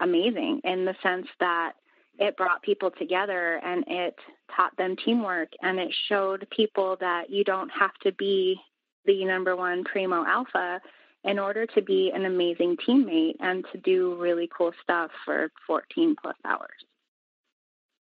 amazing 0.00 0.60
in 0.64 0.84
the 0.84 0.94
sense 1.02 1.26
that 1.40 1.72
it 2.18 2.36
brought 2.36 2.62
people 2.62 2.90
together 2.90 3.60
and 3.64 3.84
it 3.88 4.14
taught 4.54 4.76
them 4.76 4.96
teamwork 5.04 5.48
and 5.62 5.78
it 5.78 5.92
showed 6.08 6.46
people 6.50 6.96
that 7.00 7.28
you 7.28 7.44
don't 7.44 7.70
have 7.70 7.94
to 8.02 8.12
be 8.12 8.56
the 9.04 9.24
number 9.24 9.56
one 9.56 9.84
primo 9.84 10.24
alpha 10.24 10.80
in 11.24 11.38
order 11.38 11.66
to 11.66 11.82
be 11.82 12.12
an 12.14 12.24
amazing 12.24 12.76
teammate 12.86 13.36
and 13.40 13.64
to 13.72 13.78
do 13.78 14.16
really 14.20 14.48
cool 14.56 14.72
stuff 14.82 15.10
for 15.24 15.50
14 15.66 16.16
plus 16.20 16.36
hours. 16.44 16.84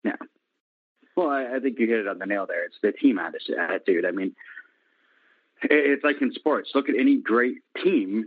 Yeah. 0.04 0.16
Well, 1.16 1.28
I, 1.28 1.56
I 1.56 1.60
think 1.60 1.78
you 1.78 1.86
hit 1.88 2.00
it 2.00 2.08
on 2.08 2.18
the 2.18 2.26
nail 2.26 2.46
there. 2.46 2.64
It's 2.64 2.76
the 2.82 2.92
team 2.92 3.18
attitude. 3.18 4.04
I 4.04 4.10
mean, 4.10 4.34
it's 5.62 6.04
like 6.04 6.20
in 6.20 6.32
sports. 6.32 6.70
Look 6.74 6.88
at 6.88 6.96
any 6.98 7.16
great 7.16 7.58
team. 7.82 8.26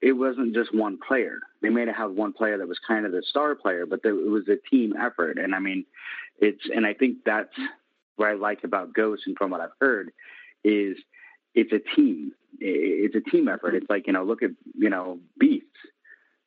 It 0.00 0.12
wasn't 0.12 0.54
just 0.54 0.74
one 0.74 0.98
player. 1.06 1.40
They 1.60 1.68
may 1.68 1.86
have 1.86 1.94
had 1.94 2.16
one 2.16 2.32
player 2.32 2.56
that 2.58 2.66
was 2.66 2.80
kind 2.86 3.04
of 3.04 3.12
the 3.12 3.22
star 3.28 3.54
player, 3.54 3.84
but 3.84 4.00
it 4.02 4.12
was 4.12 4.48
a 4.48 4.56
team 4.68 4.94
effort. 4.98 5.38
And 5.38 5.54
I 5.54 5.58
mean, 5.58 5.84
it's 6.38 6.62
and 6.74 6.86
I 6.86 6.94
think 6.94 7.18
that's 7.24 7.52
what 8.16 8.30
I 8.30 8.32
like 8.32 8.64
about 8.64 8.94
Ghost 8.94 9.24
and 9.26 9.36
from 9.36 9.50
what 9.50 9.60
I've 9.60 9.70
heard 9.78 10.10
is 10.64 10.96
it's 11.54 11.72
a 11.72 11.78
team. 11.96 12.32
It's 12.58 13.14
a 13.14 13.30
team 13.30 13.48
effort. 13.48 13.74
It's 13.74 13.88
like 13.88 14.06
you 14.06 14.12
know, 14.12 14.24
look 14.24 14.42
at 14.42 14.50
you 14.76 14.90
know, 14.90 15.18
Beasts. 15.38 15.66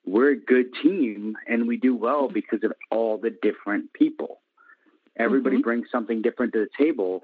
We're 0.05 0.31
a 0.31 0.35
good 0.35 0.73
team, 0.81 1.37
and 1.47 1.67
we 1.67 1.77
do 1.77 1.95
well 1.95 2.27
because 2.27 2.63
of 2.63 2.73
all 2.91 3.17
the 3.17 3.29
different 3.29 3.93
people. 3.93 4.41
Everybody 5.17 5.57
mm-hmm. 5.57 5.63
brings 5.63 5.87
something 5.91 6.21
different 6.21 6.53
to 6.53 6.59
the 6.59 6.83
table, 6.83 7.23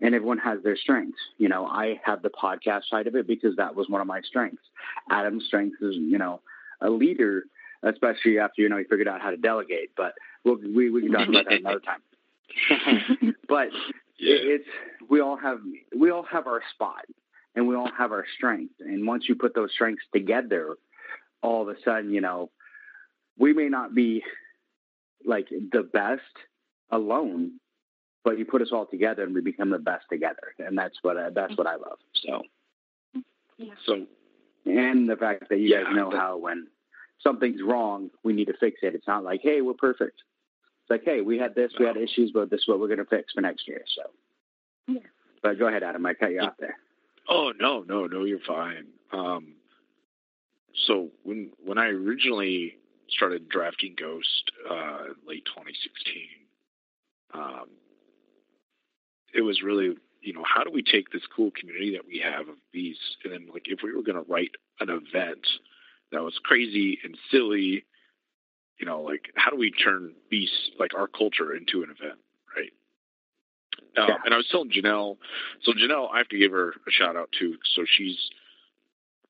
and 0.00 0.14
everyone 0.14 0.38
has 0.38 0.62
their 0.62 0.76
strengths. 0.76 1.18
You 1.36 1.48
know, 1.48 1.66
I 1.66 2.00
have 2.04 2.22
the 2.22 2.30
podcast 2.30 2.88
side 2.90 3.06
of 3.06 3.14
it 3.14 3.26
because 3.26 3.56
that 3.56 3.74
was 3.74 3.88
one 3.88 4.00
of 4.00 4.06
my 4.06 4.20
strengths. 4.22 4.62
Adam's 5.10 5.44
strength 5.44 5.76
is, 5.82 5.96
you 5.96 6.18
know, 6.18 6.40
a 6.80 6.88
leader, 6.88 7.44
especially 7.82 8.38
after 8.38 8.62
you 8.62 8.68
know 8.68 8.78
he 8.78 8.84
figured 8.84 9.08
out 9.08 9.20
how 9.20 9.30
to 9.30 9.36
delegate. 9.36 9.90
But 9.96 10.14
we'll, 10.44 10.56
we 10.56 10.90
we 10.90 11.02
can 11.02 11.12
talk 11.12 11.28
about 11.28 11.44
that 11.44 11.60
another 11.60 11.80
time. 11.80 12.00
but 13.48 13.68
yeah. 14.18 14.36
it's 14.40 14.68
we 15.08 15.20
all 15.20 15.36
have 15.36 15.58
we 15.96 16.10
all 16.10 16.24
have 16.24 16.46
our 16.46 16.62
spot, 16.74 17.04
and 17.54 17.68
we 17.68 17.74
all 17.74 17.90
have 17.96 18.12
our 18.12 18.24
strengths. 18.36 18.74
And 18.80 19.06
once 19.06 19.24
you 19.28 19.34
put 19.34 19.54
those 19.54 19.70
strengths 19.72 20.04
together, 20.12 20.76
all 21.42 21.62
of 21.62 21.68
a 21.68 21.80
sudden, 21.84 22.12
you 22.12 22.20
know, 22.20 22.50
we 23.38 23.52
may 23.52 23.68
not 23.68 23.94
be 23.94 24.22
like 25.24 25.48
the 25.48 25.82
best 25.82 26.22
alone, 26.90 27.52
but 28.24 28.38
you 28.38 28.44
put 28.44 28.62
us 28.62 28.68
all 28.72 28.86
together 28.86 29.22
and 29.22 29.34
we 29.34 29.40
become 29.40 29.70
the 29.70 29.78
best 29.78 30.04
together, 30.10 30.54
and 30.58 30.76
that's 30.76 30.96
what 31.02 31.16
I, 31.16 31.30
that's 31.30 31.56
what 31.56 31.66
I 31.66 31.76
love. 31.76 31.98
So, 32.24 32.42
yeah. 33.58 33.74
so, 33.86 34.06
and 34.66 35.08
the 35.08 35.16
fact 35.16 35.48
that 35.48 35.58
you 35.58 35.68
yeah, 35.68 35.84
guys 35.84 35.94
know 35.94 36.10
how 36.10 36.38
when 36.38 36.68
something's 37.20 37.62
wrong, 37.62 38.10
we 38.22 38.32
need 38.32 38.46
to 38.46 38.54
fix 38.58 38.80
it. 38.82 38.94
It's 38.94 39.06
not 39.06 39.24
like, 39.24 39.40
hey, 39.42 39.60
we're 39.60 39.74
perfect. 39.74 40.22
It's 40.84 40.90
like, 40.90 41.04
hey, 41.04 41.22
we 41.22 41.38
had 41.38 41.54
this, 41.54 41.72
we 41.78 41.86
had 41.86 41.96
issues, 41.96 42.30
but 42.32 42.50
this 42.50 42.60
is 42.60 42.68
what 42.68 42.78
we're 42.78 42.88
going 42.88 42.98
to 42.98 43.06
fix 43.06 43.32
for 43.32 43.40
next 43.40 43.66
year. 43.66 43.82
So, 43.96 44.02
yeah. 44.86 45.00
But 45.42 45.58
go 45.58 45.66
ahead, 45.66 45.82
Adam. 45.82 46.04
I 46.04 46.12
cut 46.12 46.30
you 46.30 46.40
off 46.40 46.54
there. 46.58 46.76
Oh 47.26 47.52
no, 47.58 47.84
no, 47.88 48.06
no, 48.06 48.24
you're 48.24 48.38
fine. 48.46 48.86
Um, 49.12 49.54
so 50.86 51.08
when 51.22 51.50
when 51.64 51.78
I 51.78 51.86
originally 51.86 52.76
started 53.08 53.48
drafting 53.48 53.94
Ghost 53.98 54.52
uh, 54.70 55.04
late 55.26 55.44
2016, 55.46 56.22
um, 57.32 57.66
it 59.32 59.40
was 59.40 59.62
really 59.62 59.96
you 60.20 60.32
know 60.32 60.44
how 60.44 60.64
do 60.64 60.70
we 60.70 60.82
take 60.82 61.10
this 61.10 61.22
cool 61.34 61.50
community 61.58 61.92
that 61.92 62.06
we 62.06 62.18
have 62.18 62.48
of 62.48 62.56
beasts 62.72 63.16
and 63.24 63.32
then 63.32 63.48
like 63.52 63.66
if 63.66 63.80
we 63.82 63.94
were 63.94 64.02
going 64.02 64.22
to 64.22 64.30
write 64.30 64.52
an 64.80 64.88
event 64.90 65.46
that 66.12 66.22
was 66.22 66.38
crazy 66.42 66.98
and 67.04 67.16
silly 67.30 67.84
you 68.78 68.86
know 68.86 69.00
like 69.00 69.30
how 69.34 69.50
do 69.50 69.56
we 69.56 69.70
turn 69.70 70.12
beasts 70.30 70.70
like 70.78 70.94
our 70.94 71.06
culture 71.06 71.54
into 71.54 71.82
an 71.82 71.90
event 71.90 72.18
right 72.56 72.72
um, 73.98 74.08
yeah. 74.08 74.16
and 74.24 74.34
i 74.34 74.36
was 74.36 74.46
telling 74.50 74.70
janelle 74.70 75.16
so 75.62 75.72
janelle 75.72 76.08
i 76.12 76.18
have 76.18 76.28
to 76.28 76.38
give 76.38 76.52
her 76.52 76.70
a 76.70 76.90
shout 76.90 77.16
out 77.16 77.28
too 77.38 77.56
so 77.74 77.84
she's 77.86 78.18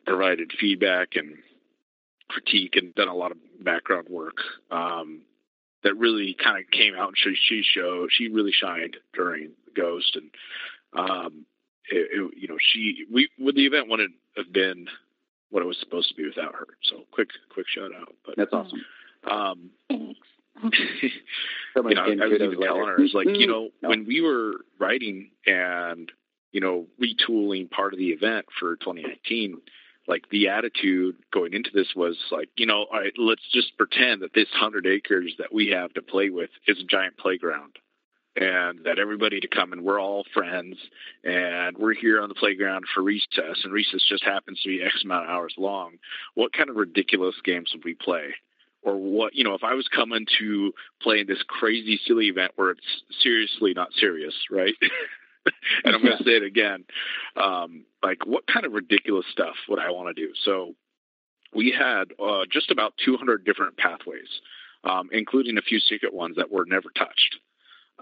provided 0.06 0.52
feedback 0.60 1.10
and 1.14 1.36
critique 2.28 2.76
and 2.76 2.94
done 2.94 3.08
a 3.08 3.14
lot 3.14 3.30
of 3.30 3.38
background 3.62 4.06
work 4.08 4.36
um, 4.70 5.22
that 5.82 5.94
really 5.96 6.34
kind 6.42 6.58
of 6.58 6.70
came 6.70 6.94
out 6.94 7.08
and 7.08 7.16
she, 7.16 7.34
she 7.48 7.62
showed 7.62 8.08
she 8.10 8.28
really 8.28 8.52
shined 8.52 8.96
during 9.14 9.50
The 9.66 9.80
Ghost 9.80 10.16
and 10.16 10.30
um, 10.96 11.46
it, 11.90 12.08
it, 12.12 12.30
you 12.36 12.48
know 12.48 12.56
she 12.58 13.04
we 13.12 13.28
would 13.38 13.56
the 13.56 13.66
event 13.66 13.88
wouldn't 13.88 14.14
have 14.36 14.52
been 14.52 14.86
what 15.50 15.62
it 15.62 15.66
was 15.66 15.78
supposed 15.78 16.08
to 16.08 16.14
be 16.14 16.26
without 16.26 16.52
her. 16.52 16.66
So 16.82 17.04
quick 17.12 17.28
quick 17.52 17.66
shout 17.68 17.90
out. 17.94 18.12
But 18.26 18.36
that's 18.36 18.52
awesome. 18.52 18.80
Um, 19.30 19.70
you 19.90 20.14
know, 21.74 22.02
I 22.02 22.26
was 22.26 22.40
even 22.40 22.60
telling 22.60 22.86
her, 22.86 23.02
it's 23.02 23.14
like, 23.14 23.28
you 23.28 23.46
know, 23.46 23.70
no. 23.82 23.88
when 23.88 24.06
we 24.06 24.20
were 24.20 24.64
writing 24.78 25.30
and, 25.46 26.10
you 26.52 26.60
know, 26.60 26.86
retooling 27.02 27.70
part 27.70 27.92
of 27.92 27.98
the 27.98 28.10
event 28.10 28.46
for 28.58 28.76
2019, 28.76 29.60
like 30.06 30.28
the 30.30 30.48
attitude 30.48 31.16
going 31.32 31.54
into 31.54 31.70
this 31.72 31.88
was 31.96 32.16
like, 32.30 32.50
you 32.56 32.66
know, 32.66 32.86
all 32.92 33.00
right, 33.00 33.12
let's 33.16 33.42
just 33.52 33.76
pretend 33.76 34.22
that 34.22 34.34
this 34.34 34.48
hundred 34.52 34.86
acres 34.86 35.34
that 35.38 35.52
we 35.52 35.68
have 35.68 35.92
to 35.94 36.02
play 36.02 36.30
with 36.30 36.50
is 36.66 36.78
a 36.78 36.84
giant 36.84 37.16
playground 37.16 37.78
and 38.36 38.84
that 38.84 38.98
everybody 38.98 39.40
to 39.40 39.48
come 39.48 39.72
and 39.72 39.84
we're 39.84 40.00
all 40.00 40.24
friends 40.34 40.76
and 41.22 41.78
we're 41.78 41.94
here 41.94 42.20
on 42.20 42.28
the 42.28 42.34
playground 42.34 42.84
for 42.92 43.02
recess 43.02 43.60
and 43.62 43.72
recess 43.72 44.02
just 44.08 44.24
happens 44.24 44.60
to 44.62 44.68
be 44.68 44.82
X 44.82 45.02
amount 45.04 45.24
of 45.24 45.30
hours 45.30 45.54
long. 45.56 45.92
What 46.34 46.52
kind 46.52 46.68
of 46.68 46.76
ridiculous 46.76 47.36
games 47.44 47.70
would 47.72 47.84
we 47.84 47.94
play? 47.94 48.34
Or 48.84 48.96
what, 48.96 49.34
you 49.34 49.44
know, 49.44 49.54
if 49.54 49.64
I 49.64 49.74
was 49.74 49.88
coming 49.88 50.26
to 50.38 50.72
play 51.00 51.20
in 51.20 51.26
this 51.26 51.42
crazy, 51.46 51.98
silly 52.06 52.26
event 52.26 52.52
where 52.56 52.70
it's 52.70 53.02
seriously 53.22 53.72
not 53.74 53.88
serious, 53.94 54.34
right? 54.50 54.74
and 55.84 55.94
I'm 55.94 56.02
going 56.02 56.18
to 56.18 56.24
say 56.24 56.32
it 56.32 56.42
again. 56.42 56.84
Um, 57.36 57.86
like, 58.02 58.26
what 58.26 58.46
kind 58.46 58.66
of 58.66 58.72
ridiculous 58.72 59.26
stuff 59.32 59.54
would 59.68 59.78
I 59.78 59.90
want 59.90 60.14
to 60.14 60.26
do? 60.26 60.32
So 60.44 60.74
we 61.54 61.74
had 61.76 62.12
uh, 62.22 62.42
just 62.50 62.70
about 62.70 62.94
200 63.04 63.44
different 63.44 63.76
pathways, 63.76 64.28
um, 64.84 65.08
including 65.12 65.56
a 65.56 65.62
few 65.62 65.80
secret 65.80 66.12
ones 66.12 66.36
that 66.36 66.50
were 66.50 66.66
never 66.66 66.90
touched. 66.96 67.36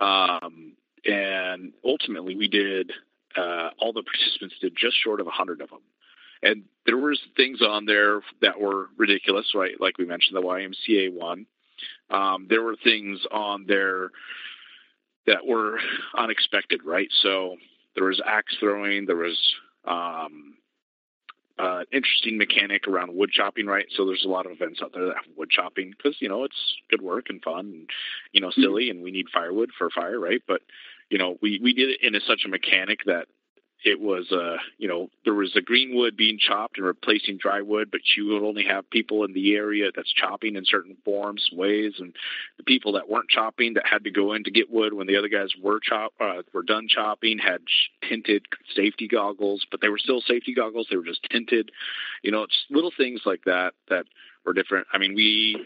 Um, 0.00 0.72
and 1.04 1.72
ultimately, 1.84 2.36
we 2.36 2.48
did. 2.48 2.92
Uh, 3.36 3.70
all 3.78 3.92
the 3.92 4.02
participants 4.02 4.56
did 4.60 4.74
just 4.76 4.96
short 5.02 5.20
of 5.20 5.26
100 5.26 5.60
of 5.62 5.70
them. 5.70 5.80
And 6.42 6.64
there 6.86 6.96
was 6.96 7.20
things 7.36 7.60
on 7.62 7.86
there 7.86 8.20
that 8.40 8.60
were 8.60 8.88
ridiculous, 8.96 9.52
right? 9.54 9.80
Like 9.80 9.98
we 9.98 10.04
mentioned, 10.04 10.36
the 10.36 10.42
YMCA 10.42 11.12
one. 11.12 11.46
Um, 12.10 12.46
there 12.48 12.62
were 12.62 12.76
things 12.82 13.20
on 13.30 13.66
there 13.66 14.10
that 15.26 15.46
were 15.46 15.78
unexpected, 16.16 16.80
right? 16.84 17.08
So 17.22 17.56
there 17.94 18.04
was 18.04 18.20
axe 18.24 18.56
throwing, 18.58 19.06
there 19.06 19.16
was 19.16 19.38
um, 19.86 20.54
uh, 21.58 21.82
interesting 21.92 22.38
mechanic 22.38 22.88
around 22.88 23.14
wood 23.14 23.30
chopping, 23.30 23.66
right? 23.66 23.86
So 23.96 24.06
there's 24.06 24.24
a 24.24 24.28
lot 24.28 24.46
of 24.46 24.52
events 24.52 24.80
out 24.82 24.92
there 24.94 25.06
that 25.06 25.16
have 25.16 25.36
wood 25.36 25.50
chopping 25.50 25.92
because 25.96 26.16
you 26.20 26.28
know 26.28 26.44
it's 26.44 26.74
good 26.90 27.02
work 27.02 27.26
and 27.28 27.42
fun, 27.42 27.66
and 27.66 27.90
you 28.32 28.40
know 28.40 28.48
mm-hmm. 28.48 28.62
silly, 28.62 28.90
and 28.90 29.02
we 29.02 29.10
need 29.10 29.26
firewood 29.32 29.70
for 29.76 29.90
fire, 29.90 30.18
right? 30.18 30.42
But 30.46 30.62
you 31.10 31.18
know 31.18 31.38
we 31.42 31.60
we 31.62 31.72
did 31.72 31.90
it 31.90 32.00
in 32.02 32.14
a, 32.14 32.20
such 32.20 32.42
a 32.44 32.48
mechanic 32.48 33.00
that 33.06 33.26
it 33.84 34.00
was 34.00 34.30
uh 34.32 34.56
you 34.78 34.88
know 34.88 35.08
there 35.24 35.34
was 35.34 35.54
a 35.56 35.60
green 35.60 35.94
wood 35.94 36.16
being 36.16 36.38
chopped 36.38 36.76
and 36.76 36.86
replacing 36.86 37.36
dry 37.36 37.60
wood 37.60 37.90
but 37.90 38.00
you 38.16 38.26
would 38.26 38.42
only 38.42 38.64
have 38.64 38.88
people 38.90 39.24
in 39.24 39.32
the 39.32 39.54
area 39.54 39.90
that's 39.94 40.12
chopping 40.12 40.56
in 40.56 40.64
certain 40.64 40.96
forms 41.04 41.48
ways 41.52 41.94
and 41.98 42.14
the 42.58 42.62
people 42.64 42.92
that 42.92 43.08
weren't 43.08 43.28
chopping 43.28 43.74
that 43.74 43.86
had 43.86 44.04
to 44.04 44.10
go 44.10 44.32
in 44.32 44.44
to 44.44 44.50
get 44.50 44.70
wood 44.70 44.92
when 44.92 45.06
the 45.06 45.16
other 45.16 45.28
guys 45.28 45.50
were 45.60 45.80
chop 45.80 46.12
uh, 46.20 46.42
were 46.52 46.62
done 46.62 46.86
chopping 46.88 47.38
had 47.38 47.60
tinted 48.08 48.44
safety 48.74 49.08
goggles 49.08 49.66
but 49.70 49.80
they 49.80 49.88
were 49.88 49.98
still 49.98 50.20
safety 50.20 50.54
goggles. 50.54 50.86
They 50.88 50.96
were 50.96 51.04
just 51.04 51.26
tinted. 51.30 51.70
You 52.22 52.30
know 52.30 52.42
it's 52.42 52.64
little 52.70 52.92
things 52.96 53.22
like 53.24 53.44
that 53.44 53.74
that 53.88 54.04
were 54.44 54.52
different. 54.52 54.86
I 54.92 54.98
mean 54.98 55.14
we 55.14 55.56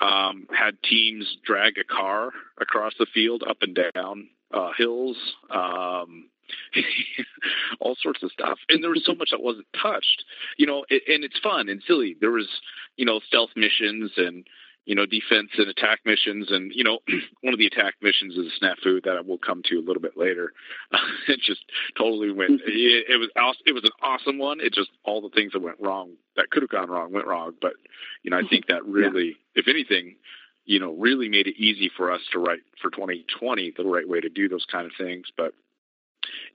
um 0.00 0.46
had 0.50 0.82
teams 0.82 1.36
drag 1.44 1.78
a 1.78 1.84
car 1.84 2.30
across 2.60 2.94
the 2.98 3.06
field 3.12 3.44
up 3.48 3.58
and 3.62 3.78
down 3.94 4.28
uh 4.52 4.70
hills 4.76 5.16
um 5.50 6.28
all 7.80 7.96
sorts 8.00 8.22
of 8.22 8.30
stuff. 8.32 8.58
And 8.68 8.82
there 8.82 8.90
was 8.90 9.04
so 9.04 9.14
much 9.14 9.30
that 9.30 9.42
wasn't 9.42 9.66
touched, 9.80 10.24
you 10.56 10.66
know, 10.66 10.84
and 10.90 11.24
it's 11.24 11.38
fun 11.40 11.68
and 11.68 11.82
silly. 11.86 12.16
There 12.20 12.30
was, 12.30 12.48
you 12.96 13.04
know, 13.04 13.20
stealth 13.26 13.50
missions 13.56 14.12
and, 14.16 14.46
you 14.86 14.94
know, 14.94 15.06
defense 15.06 15.50
and 15.58 15.68
attack 15.68 16.00
missions. 16.04 16.50
And, 16.50 16.72
you 16.74 16.84
know, 16.84 16.98
one 17.42 17.52
of 17.54 17.58
the 17.58 17.66
attack 17.66 17.94
missions 18.02 18.36
is 18.36 18.46
a 18.46 18.64
snafu 18.64 19.02
that 19.04 19.16
I 19.16 19.20
will 19.20 19.38
come 19.38 19.62
to 19.66 19.76
a 19.76 19.84
little 19.84 20.02
bit 20.02 20.16
later. 20.16 20.52
it 21.28 21.40
just 21.40 21.64
totally 21.96 22.32
went, 22.32 22.52
mm-hmm. 22.52 22.68
it, 22.68 23.04
it 23.08 23.16
was, 23.18 23.28
awesome. 23.36 23.62
it 23.66 23.72
was 23.72 23.84
an 23.84 23.90
awesome 24.02 24.38
one. 24.38 24.60
It 24.60 24.72
just, 24.72 24.90
all 25.04 25.20
the 25.20 25.30
things 25.30 25.52
that 25.52 25.62
went 25.62 25.80
wrong, 25.80 26.12
that 26.36 26.50
could 26.50 26.62
have 26.62 26.70
gone 26.70 26.88
wrong, 26.88 27.12
went 27.12 27.26
wrong. 27.26 27.52
But, 27.60 27.74
you 28.22 28.30
know, 28.30 28.38
I 28.38 28.42
think 28.48 28.66
that 28.66 28.82
mm-hmm. 28.82 28.92
really, 28.92 29.26
yeah. 29.26 29.62
if 29.62 29.68
anything, 29.68 30.16
you 30.64 30.78
know, 30.78 30.92
really 30.92 31.28
made 31.28 31.46
it 31.46 31.56
easy 31.56 31.90
for 31.96 32.12
us 32.12 32.20
to 32.32 32.38
write 32.38 32.60
for 32.80 32.90
2020 32.90 33.74
the 33.76 33.84
right 33.84 34.08
way 34.08 34.20
to 34.20 34.28
do 34.28 34.48
those 34.48 34.64
kind 34.70 34.86
of 34.86 34.92
things. 34.96 35.26
But 35.36 35.52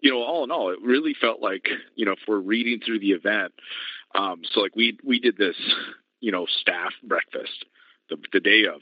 you 0.01 0.11
know, 0.11 0.23
all 0.23 0.43
in 0.43 0.51
all, 0.51 0.71
it 0.71 0.79
really 0.81 1.15
felt 1.19 1.41
like, 1.41 1.67
you 1.95 2.05
know, 2.05 2.13
if 2.13 2.19
we're 2.27 2.39
reading 2.39 2.79
through 2.85 2.99
the 2.99 3.11
event, 3.11 3.53
um, 4.15 4.41
so 4.53 4.61
like 4.61 4.75
we 4.75 4.97
we 5.03 5.19
did 5.19 5.37
this, 5.37 5.55
you 6.21 6.31
know, 6.31 6.45
staff 6.61 6.93
breakfast 7.03 7.65
the 8.09 8.17
the 8.33 8.39
day 8.41 8.65
of. 8.65 8.81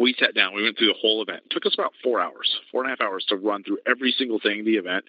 We 0.00 0.14
sat 0.18 0.34
down, 0.34 0.54
we 0.54 0.62
went 0.62 0.78
through 0.78 0.88
the 0.88 0.98
whole 1.00 1.22
event. 1.22 1.42
It 1.46 1.50
took 1.50 1.66
us 1.66 1.74
about 1.74 1.92
four 2.02 2.20
hours, 2.20 2.60
four 2.72 2.82
and 2.82 2.88
a 2.88 2.92
half 2.92 3.00
hours 3.00 3.24
to 3.28 3.36
run 3.36 3.64
through 3.64 3.78
every 3.86 4.12
single 4.18 4.40
thing 4.40 4.60
in 4.60 4.64
the 4.64 4.76
event. 4.76 5.04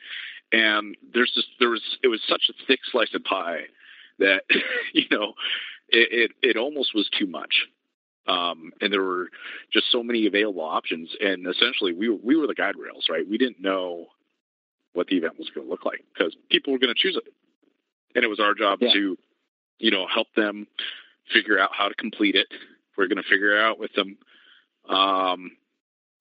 And 0.52 0.96
there's 1.14 1.32
just 1.36 1.48
there 1.60 1.70
was 1.70 1.82
it 2.04 2.08
was 2.10 2.22
such 2.28 2.44
a 2.50 2.54
thick 2.68 2.80
slice 2.92 3.14
of 3.16 3.24
pie 3.24 3.64
that, 4.20 4.44
you 4.94 5.06
know, 5.12 5.34
it, 5.90 6.32
it, 6.44 6.50
it 6.52 6.58
almost 6.58 6.96
was 6.96 7.10
too 7.18 7.28
much 7.28 7.68
Um, 8.28 8.72
and 8.82 8.92
there 8.92 9.04
were 9.04 9.30
just 9.72 9.92
so 9.92 10.04
many 10.04 10.28
available 10.28 10.64
options. 10.64 11.16
And 11.22 11.48
essentially, 11.48 11.94
we 11.94 12.10
were, 12.10 12.18
we 12.24 12.36
were 12.36 12.48
the 12.48 12.56
guide 12.56 12.76
rails, 12.78 13.08
right? 13.10 13.28
We 13.28 13.38
didn't 13.38 13.62
know 13.62 14.08
what 14.98 15.08
the 15.08 15.16
event 15.16 15.38
was 15.38 15.50
going 15.54 15.66
to 15.66 15.70
look 15.70 15.86
like 15.86 16.04
because 16.12 16.36
people 16.50 16.74
were 16.74 16.80
going 16.80 16.94
to 16.94 17.00
choose 17.00 17.16
it, 17.16 17.32
and 18.16 18.24
it 18.25 18.27
was 18.27 18.39
our 18.39 18.56
job 18.56 18.80
yeah. 18.82 18.92
to, 18.94 19.18
you 19.77 19.92
know, 19.92 20.08
help 20.08 20.27
them 20.36 20.66
figure 21.32 21.60
out 21.60 21.70
how 21.72 21.88
to 21.88 21.94
complete 21.94 22.36
it. 22.36 22.48
We're 22.98 23.08
going 23.08 23.22
to 23.22 23.30
figure 23.30 23.62
out 23.62 23.77
with 23.77 23.94
them, 23.94 24.18
um, 24.89 25.51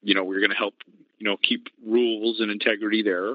you 0.03 0.15
know, 0.15 0.25
we're 0.25 0.41
going 0.41 0.51
to 0.51 0.57
help, 0.57 0.75
you 1.19 1.27
know, 1.27 1.39
keep 1.43 1.69
rules 1.87 2.41
and 2.41 2.51
integrity 2.51 3.03
there, 3.03 3.31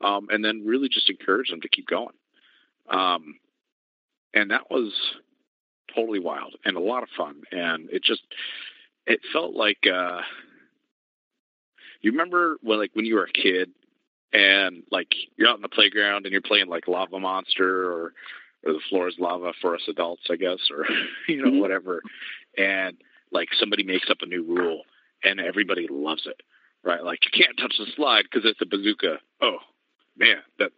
um, 0.00 0.28
and 0.30 0.44
then 0.44 0.64
really 0.64 0.88
just 0.88 1.10
encourage 1.10 1.50
them 1.50 1.60
to 1.62 1.68
keep 1.68 1.88
going. 1.88 2.14
Um, 2.88 3.34
and 4.32 4.52
that 4.52 4.70
was 4.70 4.92
totally 5.92 6.20
wild 6.20 6.54
and 6.64 6.76
a 6.76 6.80
lot 6.80 7.02
of 7.02 7.08
fun. 7.16 7.42
And 7.50 7.90
it 7.90 8.04
just, 8.04 8.22
it 9.06 9.20
felt 9.32 9.54
like, 9.54 9.78
uh, 9.92 10.20
you 12.00 12.12
remember 12.12 12.58
when, 12.62 12.78
like, 12.78 12.90
when 12.94 13.06
you 13.06 13.16
were 13.16 13.24
a 13.24 13.32
kid 13.32 13.70
and 14.34 14.82
like 14.90 15.14
you're 15.36 15.48
out 15.48 15.56
in 15.56 15.62
the 15.62 15.68
playground 15.68 16.26
and 16.26 16.32
you're 16.32 16.42
playing 16.42 16.66
like 16.66 16.88
Lava 16.88 17.18
Monster 17.18 17.84
or, 17.84 18.12
or 18.66 18.72
the 18.72 18.80
floor 18.90 19.08
is 19.08 19.14
lava 19.18 19.52
for 19.62 19.74
us 19.74 19.82
adults, 19.88 20.24
I 20.30 20.36
guess, 20.36 20.58
or, 20.70 20.84
you 21.28 21.42
know, 21.42 21.50
mm-hmm. 21.50 21.60
whatever. 21.60 22.02
And 22.58 22.96
like 23.30 23.48
somebody 23.58 23.84
makes 23.84 24.10
up 24.10 24.18
a 24.20 24.26
new 24.26 24.42
rule 24.42 24.82
and 25.22 25.40
everybody 25.40 25.86
loves 25.88 26.26
it, 26.26 26.42
right? 26.82 27.02
Like 27.02 27.20
you 27.24 27.44
can't 27.44 27.56
touch 27.56 27.74
the 27.78 27.86
slide 27.96 28.24
because 28.24 28.48
it's 28.48 28.60
a 28.60 28.66
bazooka. 28.66 29.18
Oh 29.40 29.58
man, 30.18 30.38
that 30.58 30.72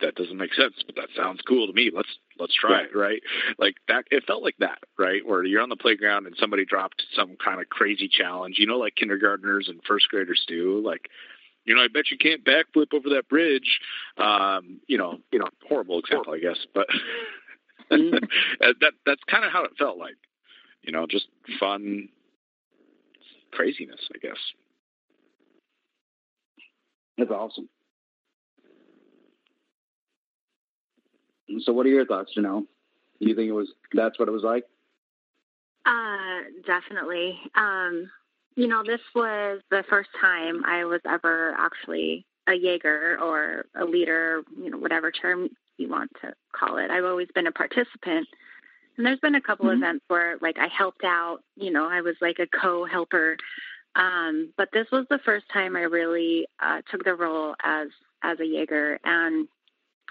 that 0.00 0.14
doesn't 0.14 0.36
make 0.36 0.54
sense, 0.54 0.74
but 0.86 0.96
that 0.96 1.08
sounds 1.16 1.40
cool 1.46 1.66
to 1.66 1.72
me. 1.72 1.90
Let's 1.94 2.08
let's 2.38 2.54
try 2.54 2.82
it, 2.82 2.96
right? 2.96 3.20
Like 3.58 3.76
that. 3.88 4.04
It 4.10 4.24
felt 4.26 4.42
like 4.42 4.56
that, 4.58 4.78
right? 4.98 5.24
Where 5.24 5.44
you're 5.44 5.62
on 5.62 5.68
the 5.68 5.76
playground 5.76 6.26
and 6.26 6.34
somebody 6.38 6.64
dropped 6.64 7.02
some 7.14 7.36
kind 7.42 7.60
of 7.60 7.68
crazy 7.68 8.08
challenge. 8.08 8.56
You 8.58 8.66
know, 8.66 8.78
like 8.78 8.96
kindergartners 8.96 9.68
and 9.68 9.80
first 9.86 10.08
graders 10.08 10.42
do. 10.48 10.82
Like, 10.84 11.08
you 11.64 11.74
know, 11.74 11.82
I 11.82 11.88
bet 11.88 12.10
you 12.10 12.18
can't 12.18 12.44
backflip 12.44 12.92
over 12.92 13.08
that 13.10 13.28
bridge. 13.28 13.80
Um, 14.16 14.80
you 14.86 14.98
know, 14.98 15.18
you 15.30 15.38
know, 15.38 15.48
horrible 15.68 15.98
example, 15.98 16.32
I 16.32 16.38
guess, 16.38 16.58
but 16.74 16.86
mm-hmm. 17.92 18.24
that 18.60 18.92
that's 19.06 19.22
kind 19.30 19.44
of 19.44 19.52
how 19.52 19.64
it 19.64 19.72
felt 19.78 19.98
like. 19.98 20.16
You 20.82 20.92
know, 20.92 21.06
just 21.06 21.26
fun 21.58 22.08
craziness, 23.52 24.00
I 24.14 24.18
guess. 24.18 24.38
That's 27.18 27.30
awesome. 27.30 27.68
So, 31.60 31.72
what 31.72 31.84
are 31.84 31.90
your 31.90 32.06
thoughts, 32.06 32.32
Janelle? 32.36 32.66
Do 33.20 33.28
you 33.28 33.34
think 33.34 33.48
it 33.48 33.52
was 33.52 33.68
that's 33.92 34.18
what 34.18 34.28
it 34.28 34.32
was 34.32 34.42
like? 34.42 34.64
Uh, 35.84 36.42
definitely. 36.66 37.38
Um, 37.54 38.10
you 38.60 38.68
know, 38.68 38.82
this 38.84 39.00
was 39.14 39.62
the 39.70 39.82
first 39.88 40.10
time 40.20 40.66
I 40.66 40.84
was 40.84 41.00
ever 41.08 41.54
actually 41.56 42.26
a 42.46 42.52
Jaeger 42.52 43.18
or 43.18 43.64
a 43.74 43.86
leader, 43.86 44.42
you 44.54 44.68
know, 44.68 44.76
whatever 44.76 45.10
term 45.10 45.48
you 45.78 45.88
want 45.88 46.10
to 46.20 46.34
call 46.52 46.76
it. 46.76 46.90
I've 46.90 47.06
always 47.06 47.28
been 47.34 47.46
a 47.46 47.52
participant. 47.52 48.28
And 48.98 49.06
there's 49.06 49.18
been 49.20 49.34
a 49.34 49.40
couple 49.40 49.64
mm-hmm. 49.64 49.82
events 49.82 50.04
where 50.08 50.36
like 50.42 50.58
I 50.58 50.66
helped 50.66 51.04
out, 51.04 51.38
you 51.56 51.70
know, 51.70 51.88
I 51.88 52.02
was 52.02 52.16
like 52.20 52.38
a 52.38 52.46
co-helper. 52.46 53.38
Um, 53.94 54.52
but 54.58 54.68
this 54.74 54.88
was 54.92 55.06
the 55.08 55.20
first 55.24 55.46
time 55.50 55.74
I 55.74 55.84
really 55.84 56.46
uh, 56.62 56.82
took 56.90 57.02
the 57.02 57.14
role 57.14 57.54
as 57.64 57.88
as 58.22 58.40
a 58.40 58.44
Jaeger 58.44 59.00
and 59.04 59.48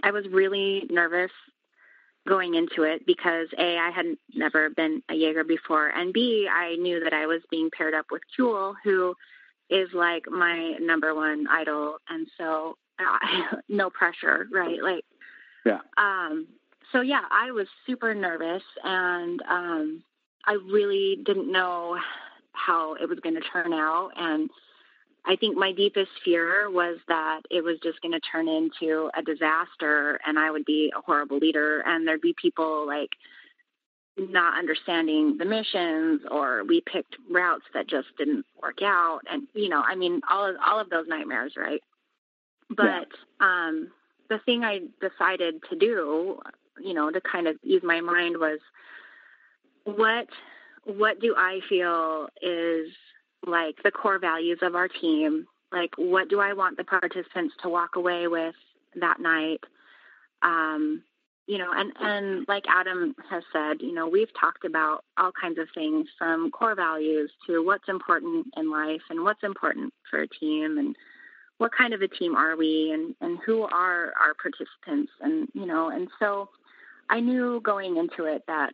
I 0.02 0.10
was 0.10 0.26
really 0.28 0.88
nervous 0.90 1.32
going 2.28 2.56
into 2.56 2.84
it 2.84 3.06
because 3.06 3.48
A, 3.58 3.78
I 3.78 3.92
had 3.92 4.06
never 4.34 4.70
been 4.70 5.02
a 5.10 5.16
Jaeger 5.16 5.44
before, 5.44 5.90
and 5.90 6.14
B, 6.14 6.48
I 6.52 6.76
knew 6.76 7.00
that 7.04 7.14
I 7.14 7.26
was 7.26 7.42
being 7.50 7.70
paired 7.76 7.94
up 7.94 8.08
with 8.12 8.22
Kuehl, 8.38 8.76
who 8.84 9.16
is 9.70 9.90
like 9.94 10.30
my 10.30 10.76
number 10.80 11.14
one 11.16 11.48
idol, 11.50 11.98
and 12.10 12.28
so 12.38 12.78
uh, 13.00 13.56
no 13.70 13.90
pressure, 13.90 14.48
right? 14.52 14.82
Like, 14.82 15.06
yeah. 15.66 15.80
Um. 15.98 16.48
So 16.92 17.02
yeah, 17.02 17.22
I 17.30 17.52
was 17.52 17.68
super 17.86 18.16
nervous, 18.16 18.64
and 18.84 19.42
um, 19.44 20.04
I 20.46 20.54
really 20.54 21.20
didn't 21.24 21.52
know 21.52 21.98
how 22.54 22.96
it 22.96 23.08
was 23.08 23.20
going 23.20 23.36
to 23.36 23.42
turn 23.42 23.74
out, 23.74 24.10
and 24.16 24.50
I 25.26 25.36
think 25.36 25.58
my 25.58 25.72
deepest 25.72 26.12
fear 26.24 26.70
was 26.70 26.98
that 27.08 27.42
it 27.52 27.64
was 27.64 27.78
just 27.84 28.02
going 28.02 28.14
to 28.14 28.20
turn 28.20 28.48
into 28.48 29.10
a 29.18 29.22
disaster 29.22 30.20
and 30.26 30.40
I 30.40 30.52
would 30.52 30.66
be 30.66 30.92
a 30.96 31.02
horrible 31.02 31.38
leader 31.38 31.84
and 31.86 32.08
there'd 32.08 32.22
be 32.22 32.36
people 32.42 32.88
like 32.88 33.10
not 34.18 34.58
understanding 34.58 35.38
the 35.38 35.46
missions 35.46 36.22
or 36.30 36.64
we 36.66 36.82
picked 36.82 37.16
routes 37.30 37.66
that 37.74 37.88
just 37.88 38.08
didn't 38.18 38.46
work 38.62 38.82
out 38.82 39.22
and 39.30 39.48
you 39.54 39.70
know, 39.70 39.82
I 39.86 39.96
mean 39.96 40.22
all 40.30 40.50
of 40.50 40.56
all 40.66 40.80
of 40.80 40.90
those 40.90 41.08
nightmares, 41.08 41.54
right? 41.58 41.82
But 42.70 42.86
yeah. 42.86 43.68
um 43.68 43.92
the 44.30 44.40
thing 44.46 44.64
I 44.64 44.82
decided 45.02 45.56
to 45.70 45.76
do, 45.76 46.40
you 46.82 46.94
know, 46.94 47.12
to 47.12 47.22
kind 47.22 47.48
of 47.48 47.58
ease 47.64 47.82
my 47.84 48.02
mind 48.02 48.38
was 48.38 48.60
what 49.84 50.28
what 50.86 51.20
do 51.20 51.36
I 51.38 51.60
feel 51.68 52.28
is 52.42 52.90
like 53.46 53.76
the 53.84 53.92
core 53.92 54.20
values 54.20 54.60
of 54.62 54.76
our 54.76 54.88
team. 54.88 55.48
Like, 55.72 55.92
what 55.98 56.30
do 56.30 56.40
I 56.40 56.54
want 56.54 56.78
the 56.78 56.84
participants 56.84 57.56
to 57.62 57.70
walk 57.70 57.96
away 57.96 58.28
with 58.28 58.56
that 58.96 59.20
night? 59.20 59.64
Um, 60.42 61.04
you 61.46 61.58
know, 61.58 61.72
and, 61.74 61.92
and 62.00 62.46
like 62.48 62.66
Adam 62.68 63.16
has 63.30 63.44
said, 63.52 63.82
you 63.82 63.92
know, 63.92 64.08
we've 64.08 64.32
talked 64.40 64.66
about 64.66 65.04
all 65.18 65.32
kinds 65.32 65.58
of 65.58 65.68
things 65.74 66.08
from 66.18 66.52
core 66.52 66.76
values 66.76 67.32
to 67.48 67.66
what's 67.66 67.90
important 67.90 68.48
in 68.56 68.70
life 68.70 69.02
and 69.10 69.24
what's 69.24 69.44
important 69.44 69.92
for 70.10 70.22
a 70.22 70.28
team 70.28 70.78
and 70.78 70.96
what 71.58 71.72
kind 71.76 71.94
of 71.94 72.02
a 72.02 72.08
team 72.08 72.36
are 72.36 72.56
we 72.56 72.92
and, 72.94 73.16
and 73.22 73.40
who 73.46 73.64
are 73.64 74.14
our 74.20 74.36
participants 74.40 75.12
and, 75.22 75.48
you 75.54 75.66
know, 75.66 75.90
and 75.90 76.08
so 76.20 76.50
I 77.10 77.20
knew 77.20 77.60
going 77.62 77.98
into 77.98 78.26
it 78.26 78.44
that 78.48 78.74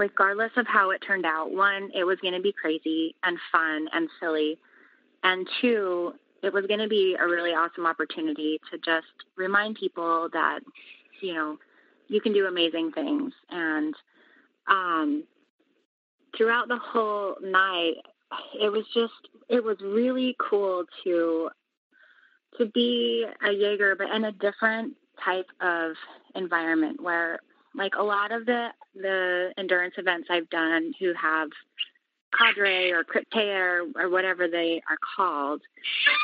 regardless 0.00 0.50
of 0.56 0.66
how 0.66 0.90
it 0.90 1.02
turned 1.06 1.26
out, 1.26 1.52
one, 1.52 1.90
it 1.94 2.04
was 2.04 2.18
going 2.20 2.34
to 2.34 2.40
be 2.40 2.52
crazy 2.52 3.14
and 3.22 3.38
fun 3.52 3.86
and 3.92 4.08
silly. 4.18 4.58
And 5.22 5.46
two, 5.60 6.14
it 6.42 6.52
was 6.52 6.66
going 6.66 6.80
to 6.80 6.88
be 6.88 7.16
a 7.20 7.26
really 7.26 7.50
awesome 7.50 7.86
opportunity 7.86 8.58
to 8.70 8.78
just 8.78 9.06
remind 9.36 9.76
people 9.76 10.30
that, 10.32 10.60
you 11.20 11.34
know, 11.34 11.58
you 12.08 12.20
can 12.20 12.32
do 12.32 12.46
amazing 12.46 12.92
things. 12.92 13.32
And 13.50 13.94
um, 14.66 15.24
throughout 16.36 16.68
the 16.68 16.78
whole 16.78 17.36
night, 17.42 17.96
it 18.58 18.72
was 18.72 18.84
just, 18.94 19.12
it 19.48 19.62
was 19.62 19.76
really 19.82 20.34
cool 20.40 20.84
to 21.04 21.50
to 22.58 22.66
be 22.66 23.24
a 23.46 23.52
Jaeger, 23.52 23.94
but 23.94 24.10
in 24.10 24.24
a 24.24 24.32
different 24.32 24.94
type 25.24 25.46
of 25.60 25.92
environment 26.34 27.00
where 27.00 27.38
like 27.74 27.94
a 27.96 28.02
lot 28.02 28.32
of 28.32 28.46
the 28.46 28.68
the 28.94 29.52
endurance 29.56 29.94
events 29.96 30.28
I've 30.30 30.50
done 30.50 30.92
who 30.98 31.12
have 31.14 31.48
cadre 32.36 32.90
or 32.90 33.04
crypteia 33.04 33.84
or, 33.94 34.04
or 34.04 34.10
whatever 34.10 34.48
they 34.48 34.82
are 34.88 34.98
called, 35.16 35.60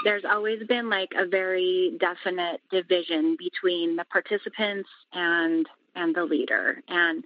there's 0.05 0.25
always 0.25 0.63
been 0.69 0.89
like 0.89 1.11
a 1.17 1.27
very 1.27 1.97
definite 1.99 2.61
division 2.71 3.37
between 3.39 3.97
the 3.97 4.05
participants 4.05 4.89
and 5.13 5.67
and 5.95 6.15
the 6.15 6.25
leader. 6.25 6.83
And 6.89 7.25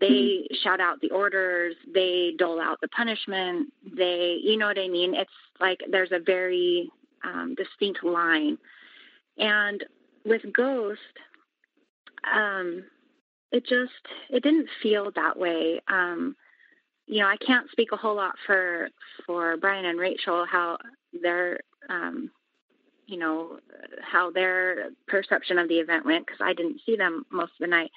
they 0.00 0.06
mm-hmm. 0.06 0.54
shout 0.62 0.80
out 0.80 1.00
the 1.00 1.10
orders, 1.10 1.74
they 1.92 2.34
dole 2.38 2.60
out 2.60 2.80
the 2.80 2.88
punishment, 2.88 3.72
they 3.96 4.38
you 4.42 4.56
know 4.56 4.66
what 4.66 4.78
I 4.78 4.88
mean? 4.88 5.14
It's 5.14 5.30
like 5.60 5.80
there's 5.90 6.12
a 6.12 6.20
very 6.20 6.90
um, 7.24 7.54
distinct 7.54 8.04
line. 8.04 8.58
And 9.38 9.84
with 10.24 10.42
Ghost, 10.52 11.00
um, 12.32 12.84
it 13.52 13.64
just 13.66 13.92
it 14.30 14.42
didn't 14.42 14.68
feel 14.82 15.10
that 15.14 15.38
way. 15.38 15.80
Um, 15.88 16.34
you 17.06 17.20
know, 17.20 17.26
I 17.26 17.36
can't 17.36 17.70
speak 17.70 17.92
a 17.92 17.96
whole 17.96 18.16
lot 18.16 18.34
for 18.46 18.88
for 19.26 19.56
Brian 19.58 19.84
and 19.84 19.98
Rachel 19.98 20.46
how 20.50 20.78
their 21.22 21.60
um, 21.88 22.30
you 23.06 23.18
know 23.18 23.58
how 24.00 24.30
their 24.30 24.90
perception 25.06 25.58
of 25.58 25.68
the 25.68 25.76
event 25.78 26.06
went 26.06 26.26
because 26.26 26.40
I 26.42 26.54
didn't 26.54 26.80
see 26.86 26.96
them 26.96 27.24
most 27.30 27.52
of 27.52 27.60
the 27.60 27.66
night. 27.66 27.90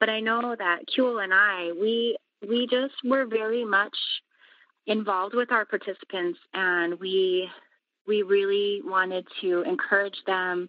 But 0.00 0.08
I 0.08 0.20
know 0.20 0.56
that 0.58 0.80
Kuehl 0.88 1.22
and 1.22 1.32
I 1.34 1.72
we 1.78 2.16
we 2.46 2.66
just 2.66 2.94
were 3.04 3.26
very 3.26 3.64
much 3.64 3.96
involved 4.86 5.34
with 5.34 5.52
our 5.52 5.64
participants 5.64 6.38
and 6.54 6.98
we 6.98 7.48
we 8.06 8.22
really 8.22 8.80
wanted 8.84 9.26
to 9.40 9.62
encourage 9.62 10.16
them 10.26 10.68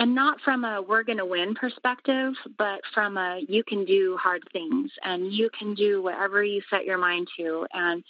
and 0.00 0.14
not 0.14 0.40
from 0.40 0.64
a 0.64 0.80
we're 0.80 1.02
going 1.02 1.18
to 1.18 1.26
win 1.26 1.54
perspective, 1.54 2.32
but 2.56 2.80
from 2.94 3.18
a 3.18 3.42
you 3.46 3.62
can 3.62 3.84
do 3.84 4.16
hard 4.20 4.42
things 4.50 4.90
and 5.04 5.30
you 5.30 5.50
can 5.56 5.74
do 5.74 6.02
whatever 6.02 6.42
you 6.42 6.62
set 6.70 6.86
your 6.86 6.96
mind 6.96 7.28
to. 7.36 7.66
And 7.74 8.02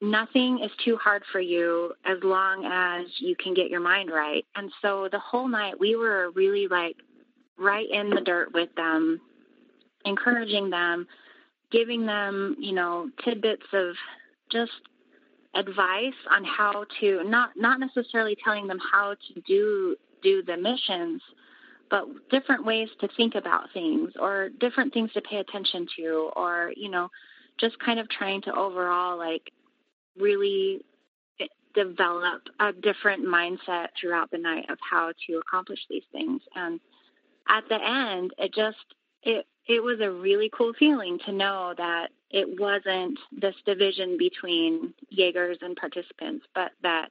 nothing 0.00 0.58
is 0.64 0.72
too 0.84 0.96
hard 0.96 1.22
for 1.30 1.40
you 1.40 1.92
as 2.04 2.18
long 2.24 2.64
as 2.64 3.06
you 3.20 3.36
can 3.36 3.54
get 3.54 3.70
your 3.70 3.80
mind 3.80 4.10
right. 4.10 4.44
And 4.56 4.72
so 4.82 5.08
the 5.12 5.20
whole 5.20 5.46
night 5.46 5.78
we 5.78 5.94
were 5.94 6.32
really 6.34 6.66
like 6.66 6.96
right 7.56 7.88
in 7.88 8.10
the 8.10 8.20
dirt 8.20 8.52
with 8.52 8.74
them, 8.74 9.20
encouraging 10.04 10.70
them, 10.70 11.06
giving 11.70 12.04
them, 12.04 12.56
you 12.58 12.72
know, 12.72 13.08
tidbits 13.24 13.66
of 13.72 13.94
just 14.50 14.72
advice 15.54 16.18
on 16.32 16.42
how 16.42 16.84
to 16.98 17.22
not 17.22 17.50
not 17.54 17.78
necessarily 17.78 18.36
telling 18.42 18.66
them 18.66 18.80
how 18.90 19.14
to 19.14 19.40
do 19.46 19.94
do 20.22 20.42
the 20.42 20.56
missions 20.56 21.20
but 21.90 22.06
different 22.30 22.64
ways 22.64 22.88
to 23.00 23.08
think 23.16 23.34
about 23.34 23.68
things 23.74 24.12
or 24.18 24.48
different 24.60 24.94
things 24.94 25.12
to 25.12 25.20
pay 25.20 25.36
attention 25.36 25.86
to 25.96 26.30
or 26.36 26.72
you 26.76 26.90
know 26.90 27.08
just 27.58 27.78
kind 27.80 27.98
of 28.00 28.08
trying 28.08 28.40
to 28.42 28.54
overall 28.54 29.18
like 29.18 29.52
really 30.18 30.82
develop 31.74 32.42
a 32.60 32.72
different 32.72 33.24
mindset 33.24 33.88
throughout 34.00 34.30
the 34.30 34.38
night 34.38 34.68
of 34.68 34.78
how 34.88 35.12
to 35.26 35.38
accomplish 35.38 35.80
these 35.88 36.02
things. 36.12 36.40
And 36.54 36.80
at 37.48 37.64
the 37.68 37.78
end 37.82 38.32
it 38.38 38.54
just 38.54 38.76
it 39.22 39.46
it 39.66 39.82
was 39.82 40.00
a 40.00 40.10
really 40.10 40.50
cool 40.56 40.72
feeling 40.78 41.18
to 41.24 41.32
know 41.32 41.74
that 41.76 42.08
it 42.30 42.60
wasn't 42.60 43.18
this 43.32 43.54
division 43.64 44.16
between 44.18 44.92
Jaegers 45.10 45.58
and 45.60 45.76
participants, 45.76 46.44
but 46.54 46.72
that 46.82 47.10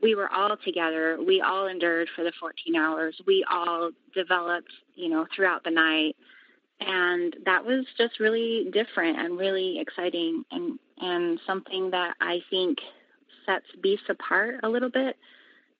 we 0.00 0.14
were 0.14 0.30
all 0.30 0.56
together. 0.64 1.18
We 1.24 1.40
all 1.40 1.66
endured 1.66 2.08
for 2.14 2.24
the 2.24 2.32
14 2.38 2.76
hours. 2.76 3.20
We 3.26 3.44
all 3.50 3.90
developed, 4.14 4.72
you 4.94 5.08
know, 5.08 5.26
throughout 5.34 5.64
the 5.64 5.70
night. 5.70 6.16
And 6.80 7.34
that 7.46 7.64
was 7.64 7.86
just 7.96 8.20
really 8.20 8.68
different 8.72 9.18
and 9.18 9.38
really 9.38 9.78
exciting 9.78 10.44
and, 10.50 10.78
and 11.00 11.40
something 11.46 11.90
that 11.90 12.14
I 12.20 12.40
think 12.50 12.78
sets 13.46 13.64
Beasts 13.80 14.06
apart 14.10 14.60
a 14.62 14.68
little 14.68 14.90
bit 14.90 15.16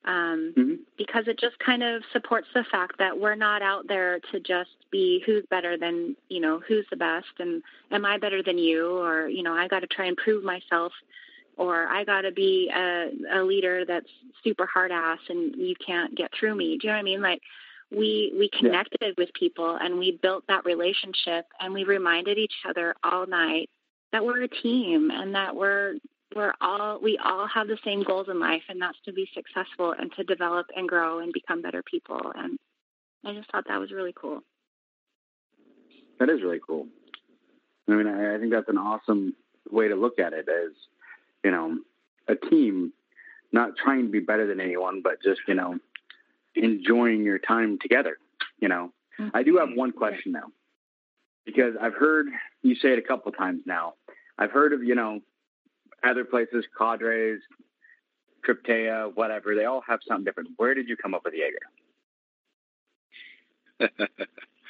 um, 0.06 0.54
mm-hmm. 0.56 0.74
because 0.96 1.24
it 1.26 1.38
just 1.38 1.58
kind 1.58 1.82
of 1.82 2.02
supports 2.12 2.46
the 2.54 2.64
fact 2.70 2.98
that 2.98 3.18
we're 3.18 3.34
not 3.34 3.60
out 3.60 3.88
there 3.88 4.20
to 4.32 4.40
just 4.40 4.70
be 4.90 5.22
who's 5.26 5.44
better 5.50 5.76
than 5.76 6.16
you 6.28 6.40
know 6.40 6.60
who's 6.66 6.86
the 6.90 6.96
best 6.96 7.26
and 7.40 7.62
am 7.90 8.04
I 8.04 8.16
better 8.16 8.42
than 8.42 8.56
you 8.56 8.98
or 8.98 9.28
you 9.28 9.42
know 9.42 9.52
I 9.52 9.66
got 9.66 9.80
to 9.80 9.88
try 9.88 10.06
and 10.06 10.16
prove 10.16 10.44
myself 10.44 10.92
or 11.56 11.86
I 11.86 12.04
got 12.04 12.22
to 12.22 12.32
be 12.32 12.70
a, 12.74 13.08
a 13.34 13.42
leader 13.42 13.84
that's 13.86 14.10
super 14.44 14.66
hard 14.66 14.92
ass 14.92 15.18
and 15.28 15.54
you 15.56 15.74
can't 15.84 16.14
get 16.14 16.30
through 16.38 16.54
me. 16.54 16.78
Do 16.78 16.86
you 16.86 16.92
know 16.92 16.96
what 16.96 17.00
I 17.00 17.04
mean? 17.04 17.22
Like 17.22 17.40
we 17.90 18.32
we 18.36 18.50
connected 18.58 18.98
yeah. 19.00 19.12
with 19.16 19.32
people 19.34 19.78
and 19.80 19.98
we 19.98 20.18
built 20.22 20.44
that 20.48 20.64
relationship 20.64 21.46
and 21.60 21.72
we 21.72 21.84
reminded 21.84 22.38
each 22.38 22.54
other 22.68 22.94
all 23.04 23.26
night 23.26 23.70
that 24.12 24.24
we're 24.24 24.42
a 24.42 24.48
team 24.48 25.10
and 25.10 25.34
that 25.34 25.54
we're 25.54 25.94
we're 26.34 26.52
all 26.60 27.00
we 27.00 27.18
all 27.24 27.46
have 27.46 27.68
the 27.68 27.78
same 27.84 28.02
goals 28.02 28.26
in 28.28 28.40
life 28.40 28.62
and 28.68 28.82
that's 28.82 28.98
to 29.04 29.12
be 29.12 29.28
successful 29.34 29.94
and 29.98 30.12
to 30.16 30.24
develop 30.24 30.66
and 30.74 30.88
grow 30.88 31.20
and 31.20 31.32
become 31.32 31.62
better 31.62 31.82
people 31.82 32.32
and 32.34 32.58
i 33.24 33.32
just 33.32 33.50
thought 33.52 33.64
that 33.68 33.78
was 33.78 33.92
really 33.92 34.14
cool 34.20 34.40
that 36.18 36.28
is 36.28 36.42
really 36.42 36.60
cool 36.66 36.86
i 37.88 37.92
mean 37.92 38.08
i, 38.08 38.34
I 38.34 38.38
think 38.38 38.52
that's 38.52 38.68
an 38.68 38.78
awesome 38.78 39.34
way 39.70 39.86
to 39.88 39.94
look 39.94 40.18
at 40.18 40.32
it 40.32 40.48
as 40.48 40.72
you 41.44 41.50
know 41.50 41.78
a 42.28 42.34
team 42.34 42.92
not 43.52 43.76
trying 43.76 44.06
to 44.06 44.10
be 44.10 44.20
better 44.20 44.46
than 44.46 44.60
anyone 44.60 45.02
but 45.02 45.22
just 45.22 45.40
you 45.46 45.54
know 45.54 45.78
enjoying 46.54 47.22
your 47.22 47.38
time 47.38 47.78
together 47.80 48.16
you 48.60 48.68
know 48.68 48.92
mm-hmm. 49.18 49.36
i 49.36 49.42
do 49.42 49.56
have 49.58 49.68
one 49.74 49.92
question 49.92 50.32
now 50.32 50.46
because 51.44 51.74
i've 51.80 51.94
heard 51.94 52.26
you 52.62 52.74
say 52.74 52.92
it 52.92 52.98
a 52.98 53.02
couple 53.02 53.30
times 53.32 53.60
now 53.66 53.94
i've 54.38 54.50
heard 54.50 54.72
of 54.72 54.82
you 54.82 54.94
know 54.94 55.20
other 56.04 56.24
places, 56.24 56.64
Cadres, 56.76 57.40
Krypteia, 58.46 59.14
whatever, 59.14 59.54
they 59.54 59.64
all 59.64 59.82
have 59.86 60.00
something 60.06 60.24
different. 60.24 60.50
Where 60.56 60.74
did 60.74 60.88
you 60.88 60.96
come 60.96 61.14
up 61.14 61.22
with 61.24 61.34
Jaeger? 61.34 61.58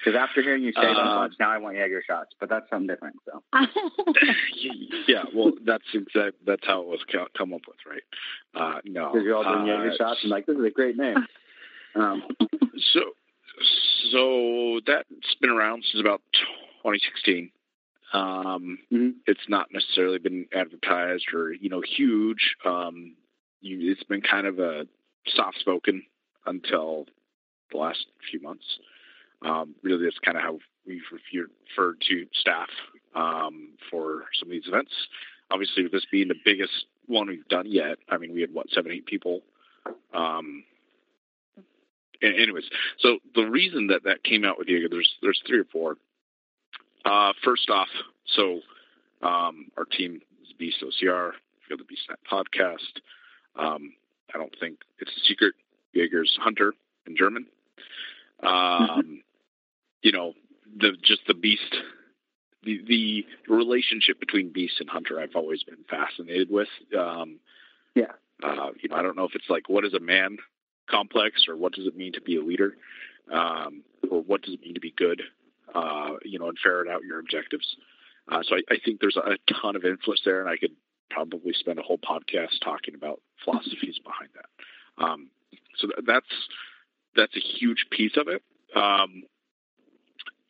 Because 0.05 0.19
after 0.19 0.43
hearing 0.43 0.63
you 0.63 0.73
say 0.73 0.83
uh, 0.83 0.95
that 0.95 1.05
much, 1.05 1.33
now 1.41 1.51
I 1.51 1.59
want 1.59 1.77
Jaeger 1.77 2.03
shots, 2.07 2.31
but 2.39 2.49
that's 2.49 2.69
something 2.71 2.87
different. 2.87 3.17
So. 3.25 3.43
yeah, 5.09 5.25
well, 5.35 5.53
that's 5.65 5.85
exact. 5.95 6.37
That's 6.47 6.67
how 6.67 6.83
it 6.83 6.89
was 6.89 7.01
come 7.37 7.53
up 7.53 7.63
with, 7.67 7.79
right? 7.87 8.03
Uh, 8.55 8.81
no, 8.85 9.13
because 9.13 9.25
you're 9.25 9.37
all 9.37 9.45
doing 9.45 9.71
uh, 9.71 9.83
Jaeger 9.83 9.95
shots 9.99 10.21
and 10.23 10.31
like 10.31 10.47
this 10.47 10.57
is 10.57 10.65
a 10.65 10.71
great 10.71 10.97
name. 10.97 11.17
Um, 11.97 12.25
so, 12.93 13.01
so 14.13 14.81
that's 14.87 15.35
been 15.41 15.49
around 15.49 15.83
since 15.91 15.99
about 15.99 16.21
2016. 16.83 17.51
Um, 18.13 18.79
mm-hmm. 18.93 19.09
It's 19.27 19.49
not 19.49 19.69
necessarily 19.73 20.19
been 20.19 20.47
advertised 20.55 21.25
or 21.33 21.53
you 21.53 21.71
know 21.71 21.81
huge. 21.81 22.57
Um, 22.67 23.15
you, 23.63 23.91
it's 23.91 24.03
been 24.05 24.21
kind 24.21 24.47
of 24.47 24.59
a 24.59 24.87
soft 25.27 25.59
spoken 25.59 26.03
until 26.45 27.07
the 27.73 27.79
last 27.79 28.07
few 28.31 28.41
months. 28.41 28.65
Um, 29.43 29.75
really, 29.83 30.05
that's 30.05 30.19
kind 30.19 30.37
of 30.37 30.43
how 30.43 30.59
we've 30.87 31.03
referred 31.13 32.01
to 32.09 32.27
staff 32.33 32.69
um, 33.15 33.71
for 33.91 34.25
some 34.39 34.49
of 34.49 34.53
these 34.53 34.67
events. 34.67 34.93
Obviously, 35.51 35.83
with 35.83 35.93
this 35.93 36.07
being 36.11 36.29
the 36.29 36.35
biggest 36.45 36.87
one 37.07 37.29
we've 37.29 37.47
done 37.49 37.67
yet, 37.67 37.99
I 38.09 38.19
mean, 38.19 38.33
we 38.35 38.41
had 38.41 38.53
what 38.53 38.71
seven, 38.71 38.93
eight 38.93 39.07
people. 39.07 39.43
Um, 40.13 40.65
anyways, 42.23 42.65
so 42.99 43.19
the 43.35 43.45
reason 43.45 43.89
that 43.89 44.05
that 44.05 44.25
came 44.25 44.45
out 44.45 44.59
with 44.59 44.69
Jaeger, 44.69 44.89
there's 44.89 45.15
there's 45.23 45.43
three 45.47 45.59
or 45.59 45.67
four. 45.73 45.97
Uh, 47.05 47.33
first 47.45 47.71
off, 47.71 47.89
so 48.35 48.61
um, 49.23 49.69
our 49.77 49.85
team 49.85 50.21
is 50.43 50.53
Beast 50.59 50.83
OCR, 50.83 51.33
Feel 51.69 51.79
the 51.79 51.85
BeastNet 51.85 52.17
podcast. 52.31 53.01
Um, 53.57 53.93
I 54.35 54.39
don't 54.39 54.55
think 54.59 54.81
it's 54.99 55.11
a 55.17 55.21
secret. 55.29 55.55
Jaeger's 55.95 56.37
Hunter 56.41 56.75
in 57.07 57.17
German. 57.17 57.47
Um, 58.43 58.51
mm-hmm. 58.51 59.15
You 60.03 60.13
know, 60.13 60.35
the 60.79 60.93
just 61.03 61.23
the 61.27 61.35
Beast, 61.35 61.77
the 62.63 62.81
the 62.87 63.27
relationship 63.49 64.21
between 64.21 64.53
Beast 64.53 64.75
and 64.81 64.89
Hunter, 64.89 65.21
I've 65.21 65.37
always 65.37 65.63
been 65.63 65.85
fascinated 65.89 66.51
with. 66.51 66.69
Um, 66.97 67.41
yeah. 67.95 68.13
Uh, 68.43 68.71
you 68.83 68.91
know, 68.91 68.97
I 68.97 69.03
don't 69.03 69.17
know 69.17 69.25
if 69.25 69.35
it's 69.35 69.49
like 69.49 69.69
what 69.69 69.87
is 69.87 69.95
a 69.95 70.01
man 70.01 70.37
complex 70.91 71.47
or 71.49 71.57
what 71.57 71.73
does 71.73 71.87
it 71.87 71.97
mean 71.97 72.13
to 72.13 72.21
be 72.21 72.37
a 72.37 72.43
leader, 72.43 72.77
um, 73.33 73.83
or 74.11 74.21
what 74.23 74.43
does 74.43 74.53
it 74.55 74.61
mean 74.61 74.75
to 74.75 74.81
be 74.81 74.93
good 74.97 75.23
uh, 75.75 76.17
you 76.25 76.39
know, 76.39 76.49
and 76.49 76.59
ferret 76.63 76.89
out 76.89 77.05
your 77.05 77.19
objectives. 77.19 77.77
Uh, 78.31 78.43
so 78.43 78.57
I, 78.57 78.75
I, 78.75 78.79
think 78.85 79.01
there's 79.01 79.17
a 79.17 79.37
ton 79.61 79.77
of 79.77 79.85
influence 79.85 80.23
there, 80.25 80.41
and 80.41 80.49
I 80.49 80.57
could 80.57 80.73
probably 81.11 81.53
spend 81.53 81.79
a 81.79 81.83
whole 81.83 81.99
podcast 81.99 82.61
talking 82.63 82.95
about 82.95 83.21
philosophies 83.45 83.99
behind 84.03 84.31
that. 84.35 85.05
Um, 85.05 85.29
so 85.77 85.89
that's 86.07 86.27
that's 87.15 87.37
a 87.37 87.41
huge 87.41 87.87
piece 87.91 88.17
of 88.17 88.29
it. 88.29 88.43
Um, 88.75 89.25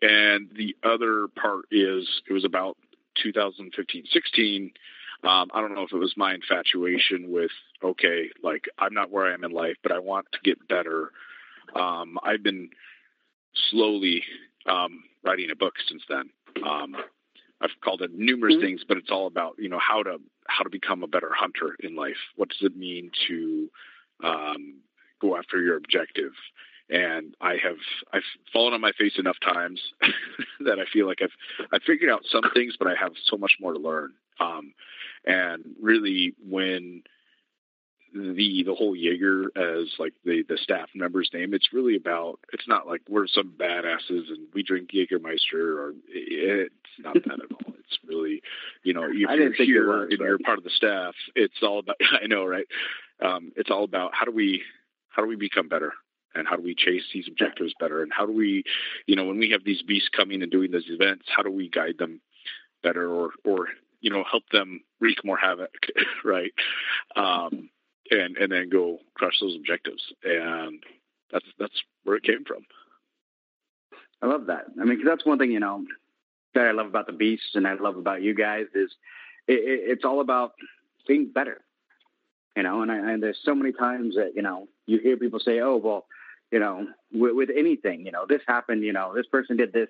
and 0.02 0.48
the 0.56 0.76
other 0.82 1.28
part 1.28 1.66
is 1.70 2.08
it 2.28 2.32
was 2.32 2.44
about 2.44 2.76
2015, 3.22 4.04
16. 4.12 4.70
Um, 5.24 5.50
I 5.52 5.60
don't 5.60 5.74
know 5.74 5.82
if 5.82 5.92
it 5.92 5.98
was 5.98 6.14
my 6.16 6.34
infatuation 6.34 7.30
with 7.30 7.50
okay, 7.82 8.30
like 8.42 8.66
I'm 8.78 8.94
not 8.94 9.10
where 9.10 9.26
I 9.26 9.34
am 9.34 9.44
in 9.44 9.50
life, 9.50 9.76
but 9.82 9.92
I 9.92 9.98
want 9.98 10.26
to 10.32 10.38
get 10.44 10.68
better. 10.68 11.10
Um, 11.74 12.18
I've 12.22 12.42
been 12.42 12.70
slowly 13.70 14.22
um, 14.66 15.04
writing 15.24 15.50
a 15.50 15.56
book 15.56 15.74
since 15.88 16.02
then. 16.08 16.30
Um, 16.64 16.96
I've 17.60 17.70
called 17.82 18.02
it 18.02 18.10
numerous 18.14 18.54
mm-hmm. 18.54 18.64
things, 18.64 18.80
but 18.86 18.98
it's 18.98 19.10
all 19.10 19.26
about 19.26 19.54
you 19.58 19.68
know 19.68 19.80
how 19.80 20.02
to 20.02 20.18
how 20.48 20.64
to 20.64 20.70
become 20.70 21.02
a 21.02 21.08
better 21.08 21.30
hunter 21.34 21.76
in 21.80 21.96
life. 21.96 22.16
What 22.36 22.50
does 22.50 22.58
it 22.60 22.76
mean 22.76 23.10
to 23.28 23.70
um, 24.22 24.80
go 25.20 25.36
after 25.36 25.60
your 25.60 25.76
objective? 25.76 26.32
And 26.88 27.34
I 27.40 27.56
have 27.62 27.76
I've 28.12 28.22
fallen 28.52 28.74
on 28.74 28.80
my 28.80 28.92
face 28.92 29.18
enough 29.18 29.36
times 29.42 29.80
that 30.60 30.78
I 30.78 30.84
feel 30.92 31.06
like 31.06 31.18
I've 31.22 31.66
I've 31.72 31.82
figured 31.82 32.10
out 32.10 32.22
some 32.30 32.44
things, 32.54 32.74
but 32.78 32.86
I 32.88 32.94
have 32.94 33.12
so 33.24 33.36
much 33.36 33.54
more 33.60 33.72
to 33.72 33.78
learn. 33.78 34.12
Um, 34.38 34.72
and 35.24 35.64
really, 35.80 36.34
when 36.48 37.02
the 38.16 38.62
the 38.64 38.74
whole 38.74 38.94
Jaeger 38.96 39.50
as 39.56 39.88
like 39.98 40.14
the 40.24 40.42
the 40.48 40.58
staff 40.62 40.88
member's 40.94 41.30
name. 41.32 41.54
It's 41.54 41.72
really 41.72 41.96
about. 41.96 42.38
It's 42.52 42.66
not 42.68 42.86
like 42.86 43.02
we're 43.08 43.26
some 43.26 43.52
badasses 43.58 44.28
and 44.28 44.46
we 44.54 44.62
drink 44.62 44.90
Jägermeister, 44.90 45.76
or 45.78 45.94
it's 46.08 46.74
not 46.98 47.14
that 47.14 47.40
at 47.40 47.52
all. 47.52 47.74
It's 47.78 47.98
really, 48.06 48.42
you 48.82 48.94
know, 48.94 49.04
if 49.08 49.58
you're 49.58 49.66
here 49.66 50.02
and 50.04 50.18
you're 50.18 50.38
part 50.38 50.58
of 50.58 50.64
the 50.64 50.70
staff, 50.70 51.14
it's 51.34 51.62
all 51.62 51.80
about. 51.80 51.96
I 52.22 52.26
know, 52.26 52.44
right? 52.44 52.66
Um, 53.20 53.52
it's 53.56 53.70
all 53.70 53.84
about 53.84 54.12
how 54.14 54.24
do 54.24 54.32
we 54.32 54.62
how 55.08 55.22
do 55.22 55.28
we 55.28 55.36
become 55.36 55.68
better 55.68 55.92
and 56.36 56.46
how 56.48 56.56
do 56.56 56.62
we 56.62 56.74
chase 56.74 57.02
these 57.12 57.28
objectives 57.28 57.74
better 57.80 58.02
and 58.02 58.12
how 58.12 58.26
do 58.26 58.32
we 58.32 58.62
you 59.06 59.16
know 59.16 59.24
when 59.24 59.38
we 59.38 59.50
have 59.50 59.64
these 59.64 59.82
beasts 59.82 60.08
coming 60.08 60.42
and 60.42 60.52
doing 60.52 60.70
these 60.70 60.88
events 60.88 61.24
how 61.34 61.42
do 61.42 61.50
we 61.50 61.68
guide 61.68 61.98
them 61.98 62.20
better 62.82 63.10
or 63.10 63.30
or 63.44 63.68
you 64.00 64.10
know 64.10 64.24
help 64.30 64.44
them 64.52 64.80
wreak 65.00 65.24
more 65.24 65.36
havoc 65.36 65.86
right 66.24 66.52
um 67.16 67.68
and 68.10 68.36
and 68.36 68.52
then 68.52 68.68
go 68.68 68.98
crush 69.14 69.40
those 69.40 69.56
objectives. 69.56 70.02
And 70.24 70.82
that's 71.32 71.46
that's 71.58 71.82
where 72.04 72.16
it 72.16 72.22
came 72.22 72.44
from. 72.44 72.66
I 74.22 74.26
love 74.26 74.46
that. 74.46 74.66
I 74.80 74.84
mean, 74.84 74.96
because 74.96 75.06
that's 75.06 75.26
one 75.26 75.38
thing 75.38 75.50
you 75.50 75.60
know 75.60 75.84
that 76.54 76.66
I 76.66 76.72
love 76.72 76.86
about 76.86 77.06
the 77.06 77.12
Beasts 77.12 77.54
and 77.54 77.66
I 77.66 77.74
love 77.74 77.96
about 77.96 78.22
you 78.22 78.34
guys 78.34 78.66
is 78.74 78.90
it, 79.46 79.54
it, 79.54 79.80
it's 79.90 80.04
all 80.04 80.20
about 80.20 80.52
being 81.06 81.30
better. 81.32 81.60
You 82.56 82.62
know, 82.62 82.80
and, 82.80 82.90
I, 82.90 83.12
and 83.12 83.22
there's 83.22 83.38
so 83.44 83.54
many 83.54 83.72
times 83.72 84.14
that 84.14 84.32
you 84.34 84.42
know 84.42 84.68
you 84.86 84.98
hear 84.98 85.16
people 85.16 85.40
say, 85.40 85.60
"Oh, 85.60 85.76
well, 85.76 86.06
you 86.50 86.58
know, 86.58 86.86
with, 87.12 87.34
with 87.34 87.50
anything, 87.54 88.06
you 88.06 88.12
know, 88.12 88.26
this 88.28 88.42
happened. 88.46 88.82
You 88.82 88.92
know, 88.92 89.12
this 89.14 89.26
person 89.26 89.56
did 89.56 89.72
this 89.72 89.88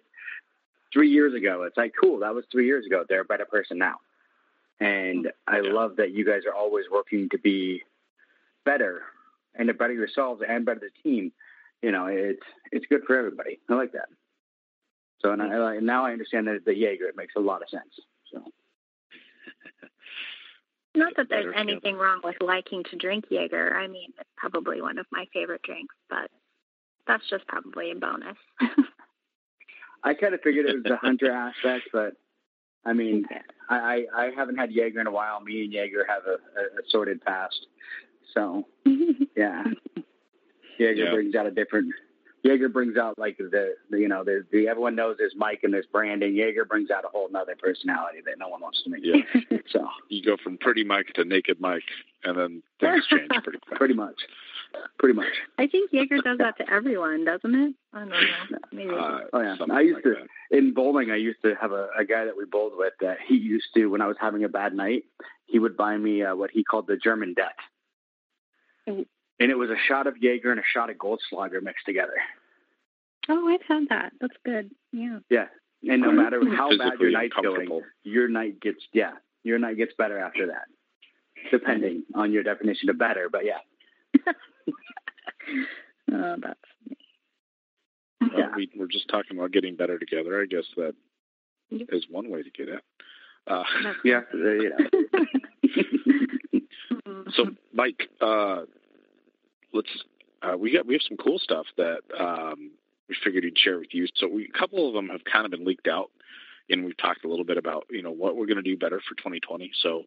three 0.92 1.10
years 1.10 1.34
ago." 1.34 1.62
It's 1.62 1.76
like, 1.76 1.92
cool, 2.00 2.20
that 2.20 2.34
was 2.34 2.44
three 2.50 2.66
years 2.66 2.86
ago. 2.86 3.04
They're 3.08 3.20
a 3.20 3.24
better 3.24 3.46
person 3.46 3.78
now. 3.78 3.96
And 4.80 5.32
I 5.46 5.60
Yeah. 5.60 5.72
love 5.72 5.96
that 5.96 6.10
you 6.10 6.24
guys 6.24 6.44
are 6.44 6.54
always 6.54 6.88
working 6.90 7.28
to 7.30 7.38
be 7.38 7.82
better 8.64 9.04
and 9.54 9.68
to 9.68 9.74
better 9.74 9.94
yourselves 9.94 10.42
and 10.46 10.64
better 10.66 10.80
the 10.80 10.90
team. 11.02 11.32
You 11.82 11.92
know, 11.92 12.06
it's 12.06 12.42
it's 12.72 12.86
good 12.86 13.04
for 13.04 13.16
everybody. 13.16 13.60
I 13.68 13.74
like 13.74 13.92
that. 13.92 14.08
So 15.20 15.32
and 15.32 15.42
I, 15.42 15.78
now 15.78 16.04
I 16.04 16.12
understand 16.12 16.46
that 16.48 16.64
the 16.64 16.74
Jaeger 16.74 17.06
it 17.08 17.16
makes 17.16 17.34
a 17.36 17.40
lot 17.40 17.62
of 17.62 17.68
sense. 17.68 18.00
So 18.32 18.42
Not 20.94 21.14
that 21.16 21.28
there's 21.28 21.54
anything 21.56 21.96
wrong 21.96 22.20
with 22.24 22.36
liking 22.40 22.82
to 22.84 22.96
drink 22.96 23.26
Jaeger. 23.30 23.76
I 23.76 23.86
mean, 23.86 24.12
it's 24.18 24.30
probably 24.36 24.80
one 24.80 24.98
of 24.98 25.06
my 25.10 25.26
favorite 25.32 25.62
drinks, 25.62 25.94
but 26.08 26.30
that's 27.06 27.28
just 27.30 27.46
probably 27.46 27.90
a 27.92 27.94
bonus. 27.94 28.36
I 30.04 30.14
kind 30.14 30.34
of 30.34 30.40
figured 30.42 30.66
it 30.66 30.74
was 30.74 30.84
the 30.84 30.96
hunter 30.96 31.30
aspect, 31.32 31.88
but 31.92 32.14
I 32.84 32.92
mean, 32.92 33.24
I, 33.68 34.04
I 34.14 34.24
I 34.26 34.30
haven't 34.36 34.56
had 34.56 34.70
Jaeger 34.70 35.00
in 35.00 35.06
a 35.06 35.10
while. 35.10 35.40
Me 35.40 35.64
and 35.64 35.72
Jaeger 35.72 36.06
have 36.08 36.22
a, 36.26 36.32
a, 36.60 36.80
a 36.80 36.82
sorted 36.88 37.20
past. 37.24 37.66
So 38.34 38.66
yeah, 39.36 39.64
Jaeger 40.78 41.04
Yeah. 41.04 41.10
brings 41.12 41.34
out 41.34 41.46
a 41.46 41.50
different. 41.50 41.92
Jaeger 42.44 42.68
brings 42.68 42.96
out 42.96 43.18
like 43.18 43.38
the, 43.38 43.74
the 43.90 43.98
you 43.98 44.06
know 44.06 44.22
the, 44.22 44.44
the 44.52 44.68
everyone 44.68 44.94
knows 44.94 45.16
there's 45.18 45.34
Mike 45.36 45.60
and 45.64 45.74
there's 45.74 45.86
Brandon. 45.86 46.32
Jaeger 46.36 46.64
brings 46.64 46.90
out 46.92 47.04
a 47.04 47.08
whole 47.08 47.28
nother 47.28 47.56
personality 47.60 48.18
that 48.24 48.38
no 48.38 48.46
one 48.48 48.60
wants 48.60 48.82
to 48.84 48.90
meet. 48.90 49.02
Yeah. 49.04 49.58
So 49.72 49.88
You 50.08 50.22
go 50.22 50.36
from 50.36 50.56
pretty 50.58 50.84
Mike 50.84 51.08
to 51.14 51.24
naked 51.24 51.60
Mike, 51.60 51.82
and 52.22 52.38
then 52.38 52.62
things 52.78 53.04
change 53.08 53.30
pretty 53.42 53.58
quick. 53.66 53.76
pretty 53.78 53.94
much, 53.94 54.14
pretty 54.98 55.14
much. 55.14 55.28
I 55.58 55.66
think 55.66 55.90
Jaeger 55.92 56.18
does 56.22 56.38
that 56.38 56.56
to 56.58 56.70
everyone, 56.70 57.24
doesn't 57.24 57.54
it? 57.54 57.74
I 57.92 57.98
don't 58.00 58.08
know. 58.10 58.58
Maybe. 58.72 58.90
Uh, 58.90 59.20
Oh, 59.32 59.40
yeah. 59.40 59.56
I 59.70 59.80
used 59.80 59.94
like 59.96 60.04
to- 60.04 60.14
that. 60.50 60.56
in 60.58 60.74
bowling, 60.74 61.10
I 61.10 61.16
used 61.16 61.42
to 61.42 61.54
have 61.60 61.72
a, 61.72 61.88
a 61.98 62.04
guy 62.04 62.24
that 62.24 62.36
we 62.36 62.44
bowled 62.44 62.72
with 62.76 62.94
that 63.00 63.18
he 63.26 63.36
used 63.36 63.66
to, 63.74 63.86
when 63.86 64.00
I 64.02 64.06
was 64.06 64.16
having 64.20 64.44
a 64.44 64.48
bad 64.48 64.74
night, 64.74 65.04
he 65.46 65.58
would 65.58 65.76
buy 65.76 65.96
me 65.96 66.22
uh, 66.22 66.34
what 66.34 66.50
he 66.50 66.64
called 66.64 66.86
the 66.86 66.96
German 66.96 67.34
Deck. 67.34 67.56
Mm. 68.88 69.06
And 69.38 69.50
it 69.50 69.56
was 69.58 69.70
a 69.70 69.76
shot 69.88 70.06
of 70.06 70.16
Jaeger 70.20 70.50
and 70.50 70.60
a 70.60 70.64
shot 70.74 70.90
of 70.90 70.96
Goldschlager 70.96 71.62
mixed 71.62 71.84
together. 71.86 72.14
oh, 73.28 73.48
I've 73.48 73.62
had 73.68 73.88
that. 73.90 74.12
That's 74.20 74.36
good. 74.44 74.70
Yeah. 74.92 75.18
Yeah. 75.28 75.46
And 75.88 76.00
no 76.02 76.10
matter 76.10 76.40
how 76.56 76.70
bad 76.76 76.94
your 76.98 77.10
night's 77.10 77.34
going, 77.40 77.82
your 78.02 78.28
night 78.28 78.60
gets, 78.60 78.78
yeah, 78.92 79.12
your 79.44 79.58
night 79.58 79.76
gets 79.76 79.92
better 79.98 80.18
after 80.18 80.46
that. 80.48 80.64
Depending 81.50 82.02
on 82.14 82.32
your 82.32 82.42
definition 82.42 82.88
of 82.88 82.98
better, 82.98 83.28
but 83.30 83.42
yeah. 83.44 83.58
Oh, 86.12 86.36
that's 86.40 86.60
Well, 88.20 88.30
Yeah. 88.38 88.54
we, 88.56 88.70
we're 88.76 88.86
just 88.86 89.08
talking 89.08 89.36
about 89.36 89.50
getting 89.52 89.74
better 89.76 89.98
together. 89.98 90.40
I 90.40 90.46
guess 90.46 90.64
that 90.76 90.94
Yep. 91.70 91.88
is 91.90 92.06
one 92.08 92.30
way 92.30 92.42
to 92.44 92.50
get 92.50 92.68
it. 92.68 92.82
Uh, 93.48 93.64
that's 93.82 93.98
Yeah, 94.04 94.20
uh, 94.32 94.36
you. 94.36 94.72
Mhm. 97.06 97.32
so, 97.34 97.46
Mike, 97.72 98.08
uh, 98.20 98.62
let's. 99.72 99.88
Uh, 100.42 100.56
we 100.56 100.70
got 100.72 100.86
we 100.86 100.94
have 100.94 101.02
some 101.08 101.16
cool 101.16 101.38
stuff 101.40 101.66
that 101.76 102.00
um, 102.18 102.70
we 103.08 103.16
figured 103.24 103.42
we'd 103.44 103.58
share 103.58 103.78
with 103.78 103.92
you. 103.92 104.06
So, 104.14 104.28
we, 104.28 104.44
a 104.52 104.58
couple 104.58 104.86
of 104.86 104.94
them 104.94 105.08
have 105.08 105.24
kind 105.24 105.44
of 105.44 105.50
been 105.50 105.64
leaked 105.64 105.88
out, 105.88 106.10
and 106.70 106.84
we've 106.84 106.96
talked 106.96 107.24
a 107.24 107.28
little 107.28 107.44
bit 107.44 107.56
about 107.58 107.86
you 107.90 108.02
know 108.02 108.12
what 108.12 108.36
we're 108.36 108.46
going 108.46 108.56
to 108.56 108.62
do 108.62 108.76
better 108.76 109.00
for 109.00 109.14
2020. 109.16 109.72
So, 109.82 110.04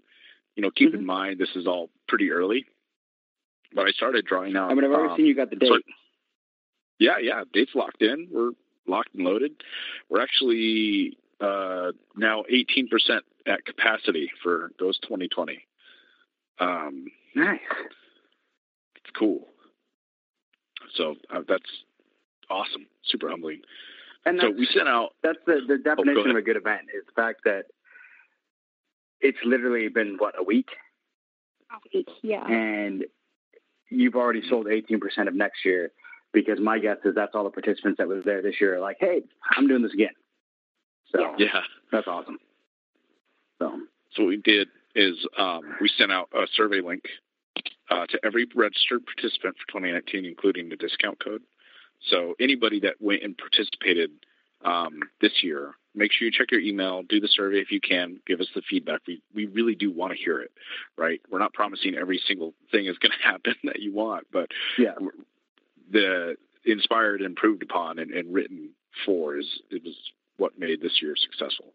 you 0.56 0.62
know, 0.64 0.72
keep 0.72 0.94
in 0.94 1.02
Mhm. 1.02 1.06
mind 1.06 1.40
this 1.40 1.56
is 1.56 1.68
all 1.68 1.90
pretty 2.08 2.32
early, 2.32 2.66
but 3.74 3.86
I 3.88 3.92
started 3.92 4.26
drawing 4.26 4.56
out. 4.56 4.72
I 4.72 4.74
mean, 4.74 4.84
I've 4.84 4.92
already 4.92 5.12
um, 5.12 5.18
seen 5.18 5.26
you 5.26 5.36
got 5.36 5.50
the 5.50 5.56
date. 5.56 5.70
so- 5.70 5.80
Yeah, 7.00 7.18
yeah, 7.22 7.44
date's 7.54 7.76
locked 7.76 8.02
in. 8.02 8.28
We're 8.32 8.52
locked 8.88 9.14
and 9.16 9.24
loaded. 9.24 9.52
We're 10.10 10.22
actually 10.22 11.18
uh, 11.40 11.92
now 12.16 12.44
18% 12.52 12.88
at 13.46 13.66
capacity 13.66 14.30
for 14.44 14.72
those 14.80 14.98
2020. 15.00 15.66
Um, 16.60 17.06
nice. 17.36 17.60
it's 18.96 19.12
cool. 19.18 19.48
So 20.96 21.16
uh, 21.34 21.42
that's 21.48 21.64
awesome. 22.50 22.88
Super 23.04 23.30
humbling. 23.30 23.62
And 24.26 24.40
So 24.42 24.48
that's, 24.48 24.60
we 24.60 24.68
sent 24.74 24.90
out. 24.90 25.12
that's 25.24 25.38
the, 25.46 25.62
the 25.68 25.78
definition 25.78 26.18
ahead. 26.18 26.32
of 26.32 26.36
a 26.36 26.42
good 26.42 26.58
event 26.58 26.82
is 26.94 27.06
the 27.06 27.14
fact 27.22 27.42
that 27.46 27.66
it's 29.22 29.38
literally 29.46 29.88
been, 29.88 30.16
what, 30.18 30.36
a 30.38 30.44
week? 30.44 30.70
yeah. 32.24 32.46
and 32.48 33.06
you've 33.90 34.16
already 34.16 34.42
sold 34.48 34.68
18% 34.68 35.28
of 35.28 35.34
next 35.36 35.66
year 35.66 35.92
because 36.32 36.60
my 36.60 36.80
guess 36.80 36.98
is 37.06 37.16
that's 37.16 37.34
all 37.34 37.44
the 37.44 37.50
participants 37.50 37.98
that 37.98 38.08
was 38.08 38.24
there 38.26 38.42
this 38.42 38.56
year 38.62 38.76
are 38.78 38.80
like, 38.80 38.98
hey, 39.00 39.22
I'm 39.56 39.68
doing 39.68 39.82
this 39.82 39.94
again. 39.94 40.14
So 41.12 41.20
Yeah. 41.38 41.48
Yeah. 41.54 41.62
that's 41.92 42.08
awesome. 42.08 42.38
So 43.60 43.80
So 44.16 44.24
what 44.24 44.30
we 44.30 44.38
did 44.38 44.68
is 44.96 45.16
um, 45.38 45.62
we 45.82 45.90
sent 45.98 46.12
out 46.12 46.30
a 46.34 46.46
survey 46.56 46.82
link 46.82 47.04
uh, 47.90 48.06
to 48.08 48.20
every 48.24 48.48
registered 48.56 49.02
participant 49.06 49.56
for 49.58 49.68
2019, 49.80 50.26
including 50.26 50.70
the 50.70 50.76
discount 50.76 51.24
code. 51.24 51.42
So 52.10 52.36
anybody 52.40 52.80
that 52.82 52.96
went 53.00 53.24
and 53.24 53.38
participated 53.38 54.12
um, 54.64 55.00
this 55.22 55.44
year, 55.44 55.74
make 55.96 56.12
sure 56.12 56.26
you 56.26 56.32
check 56.32 56.52
your 56.52 56.62
email, 56.62 57.04
do 57.04 57.20
the 57.20 57.28
survey 57.28 57.58
if 57.58 57.72
you 57.72 57.80
can, 57.82 58.20
give 58.26 58.40
us 58.40 58.48
the 58.54 58.62
feedback. 58.70 59.02
We 59.08 59.22
we 59.34 59.46
really 59.48 59.76
do 59.76 59.92
want 59.92 60.14
to 60.14 60.18
hear 60.18 60.40
it, 60.40 60.52
right? 60.98 61.22
We're 61.30 61.40
not 61.40 61.54
promising 61.54 61.96
every 61.96 62.22
single 62.28 62.54
thing 62.72 62.86
is 62.86 62.98
going 62.98 63.12
to 63.22 63.28
happen 63.28 63.56
that 63.64 63.80
you 63.80 63.94
want, 63.94 64.28
but 64.32 64.50
yeah, 64.78 64.96
the 65.92 66.36
inspired, 66.66 67.22
improved 67.22 67.64
upon, 67.64 68.00
and, 68.00 68.12
and 68.12 68.34
written 68.34 68.70
for 69.06 69.38
is 69.38 69.62
it 69.72 69.84
was 69.84 69.96
what 70.38 70.58
made 70.58 70.82
this 70.82 71.02
year 71.02 71.16
successful, 71.16 71.74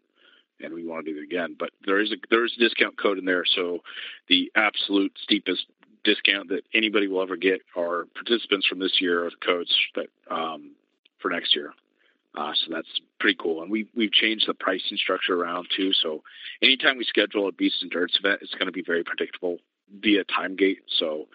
and 0.61 0.73
we 0.73 0.85
want 0.85 1.05
to 1.05 1.13
do 1.13 1.19
it 1.19 1.23
again. 1.23 1.55
But 1.57 1.71
there 1.85 1.99
is 1.99 2.11
a 2.11 2.15
there 2.29 2.45
is 2.45 2.53
a 2.57 2.59
discount 2.59 2.97
code 2.97 3.17
in 3.17 3.25
there, 3.25 3.45
so 3.45 3.79
the 4.27 4.51
absolute 4.55 5.13
steepest 5.21 5.65
discount 6.03 6.49
that 6.49 6.61
anybody 6.73 7.07
will 7.07 7.21
ever 7.21 7.35
get 7.35 7.61
are 7.75 8.05
participants 8.13 8.67
from 8.67 8.79
this 8.79 9.01
year 9.01 9.25
of 9.25 9.33
the 9.39 9.45
codes 9.45 9.75
that 9.95 10.07
um, 10.29 10.71
for 11.19 11.29
next 11.31 11.55
year. 11.55 11.73
Uh, 12.35 12.51
so 12.53 12.73
that's 12.73 12.99
pretty 13.19 13.37
cool, 13.41 13.61
and 13.61 13.71
we 13.71 13.87
we've 13.95 14.11
changed 14.11 14.47
the 14.47 14.53
pricing 14.53 14.97
structure 14.97 15.41
around 15.41 15.67
too. 15.75 15.93
So 15.93 16.23
anytime 16.61 16.97
we 16.97 17.05
schedule 17.05 17.47
a 17.47 17.51
Beasts 17.51 17.81
and 17.81 17.89
Dirts 17.89 18.17
event, 18.19 18.39
it's 18.41 18.53
going 18.53 18.65
to 18.65 18.73
be 18.73 18.83
very 18.83 19.03
predictable 19.03 19.59
via 20.01 20.23
time 20.25 20.55
gate. 20.55 20.79
So 20.99 21.27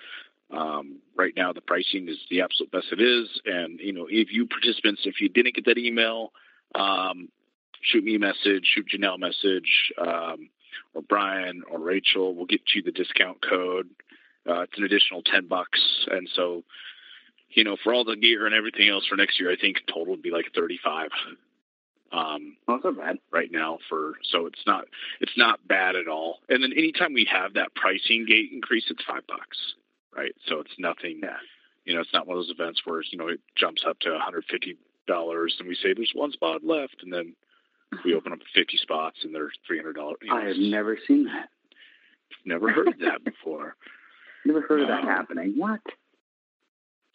um, 0.53 0.99
right 1.17 1.33
now, 1.37 1.53
the 1.53 1.61
pricing 1.61 2.09
is 2.09 2.19
the 2.29 2.41
absolute 2.41 2.73
best 2.73 2.87
it 2.93 3.01
is. 3.01 3.29
And, 3.45 3.79
you 3.81 3.93
know, 3.93 4.07
if 4.11 4.33
you 4.33 4.47
participants, 4.47 5.03
if 5.05 5.21
you 5.21 5.29
didn't 5.29 5.55
get 5.55 5.65
that 5.67 5.79
email, 5.79 6.33
um, 6.75 7.29
shoot 7.83 8.03
me 8.03 8.17
a 8.17 8.19
message, 8.19 8.65
shoot 8.75 8.87
Janelle 8.93 9.15
a 9.15 9.19
message, 9.19 9.93
um, 9.99 10.51
or 10.95 11.03
Brian 11.03 11.63
or 11.71 11.79
Rachel. 11.79 12.35
We'll 12.35 12.47
get 12.47 12.63
you 12.75 12.83
the 12.83 12.91
discount 12.91 13.39
code. 13.49 13.89
Uh, 14.49 14.63
it's 14.63 14.77
an 14.77 14.85
additional 14.85 15.23
10 15.23 15.47
bucks. 15.47 15.81
And 16.11 16.29
so, 16.35 16.65
you 17.53 17.65
know, 17.65 17.77
for 17.83 17.93
all 17.93 18.05
the 18.05 18.17
gear 18.17 18.47
and 18.47 18.55
everything 18.55 18.89
else 18.89 19.07
for 19.07 19.17
next 19.17 19.41
year, 19.41 19.51
I 19.51 19.57
think 19.57 19.79
total 19.87 20.13
would 20.13 20.23
be 20.23 20.31
like 20.31 20.47
35. 20.55 21.11
Um, 22.13 22.57
well, 22.67 22.79
that's 22.83 22.97
not 22.97 22.97
bad. 22.97 23.19
right 23.31 23.53
now 23.53 23.79
for 23.89 24.15
so 24.25 24.47
it's 24.47 24.63
not 24.67 24.87
it's 25.21 25.37
not 25.37 25.67
bad 25.69 25.95
at 25.95 26.09
all. 26.09 26.41
And 26.49 26.63
then 26.63 26.73
anytime 26.73 27.13
we 27.13 27.25
have 27.31 27.55
that 27.55 27.75
pricing 27.77 28.27
gate 28.27 28.51
increase, 28.53 28.85
it's 28.91 29.05
five 29.05 29.27
bucks, 29.29 29.75
right? 30.17 30.35
So 30.47 30.59
it's 30.59 30.75
nothing. 30.79 31.21
Yeah. 31.23 31.37
You 31.85 31.95
know, 31.95 32.01
it's 32.01 32.13
not 32.13 32.27
one 32.27 32.37
of 32.37 32.45
those 32.45 32.51
events 32.55 32.83
where 32.85 33.03
you 33.11 33.17
know 33.17 33.29
it 33.29 33.41
jumps 33.55 33.85
up 33.87 34.01
to 34.01 34.11
150 34.11 34.77
dollars, 35.07 35.57
and 35.61 35.69
we 35.69 35.75
say 35.77 35.95
there's 35.95 36.11
one 36.15 36.33
spot 36.33 36.65
left, 36.65 36.97
and 37.03 37.13
then 37.13 37.35
we 38.05 38.15
open 38.15 38.33
up 38.33 38.41
50 38.55 38.77
spots, 38.77 39.19
and 39.23 39.33
they're 39.35 39.51
300 39.67 39.95
dollars. 39.95 40.19
I 40.31 40.47
have 40.47 40.57
never 40.57 40.99
seen 41.07 41.25
that. 41.27 41.49
never 42.45 42.71
heard 42.73 42.89
of 42.89 42.99
that 43.01 43.25
before. 43.25 43.77
Never 44.47 44.63
heard 44.63 44.81
of 44.81 44.89
that 44.89 45.05
happening. 45.05 45.53
What? 45.59 45.83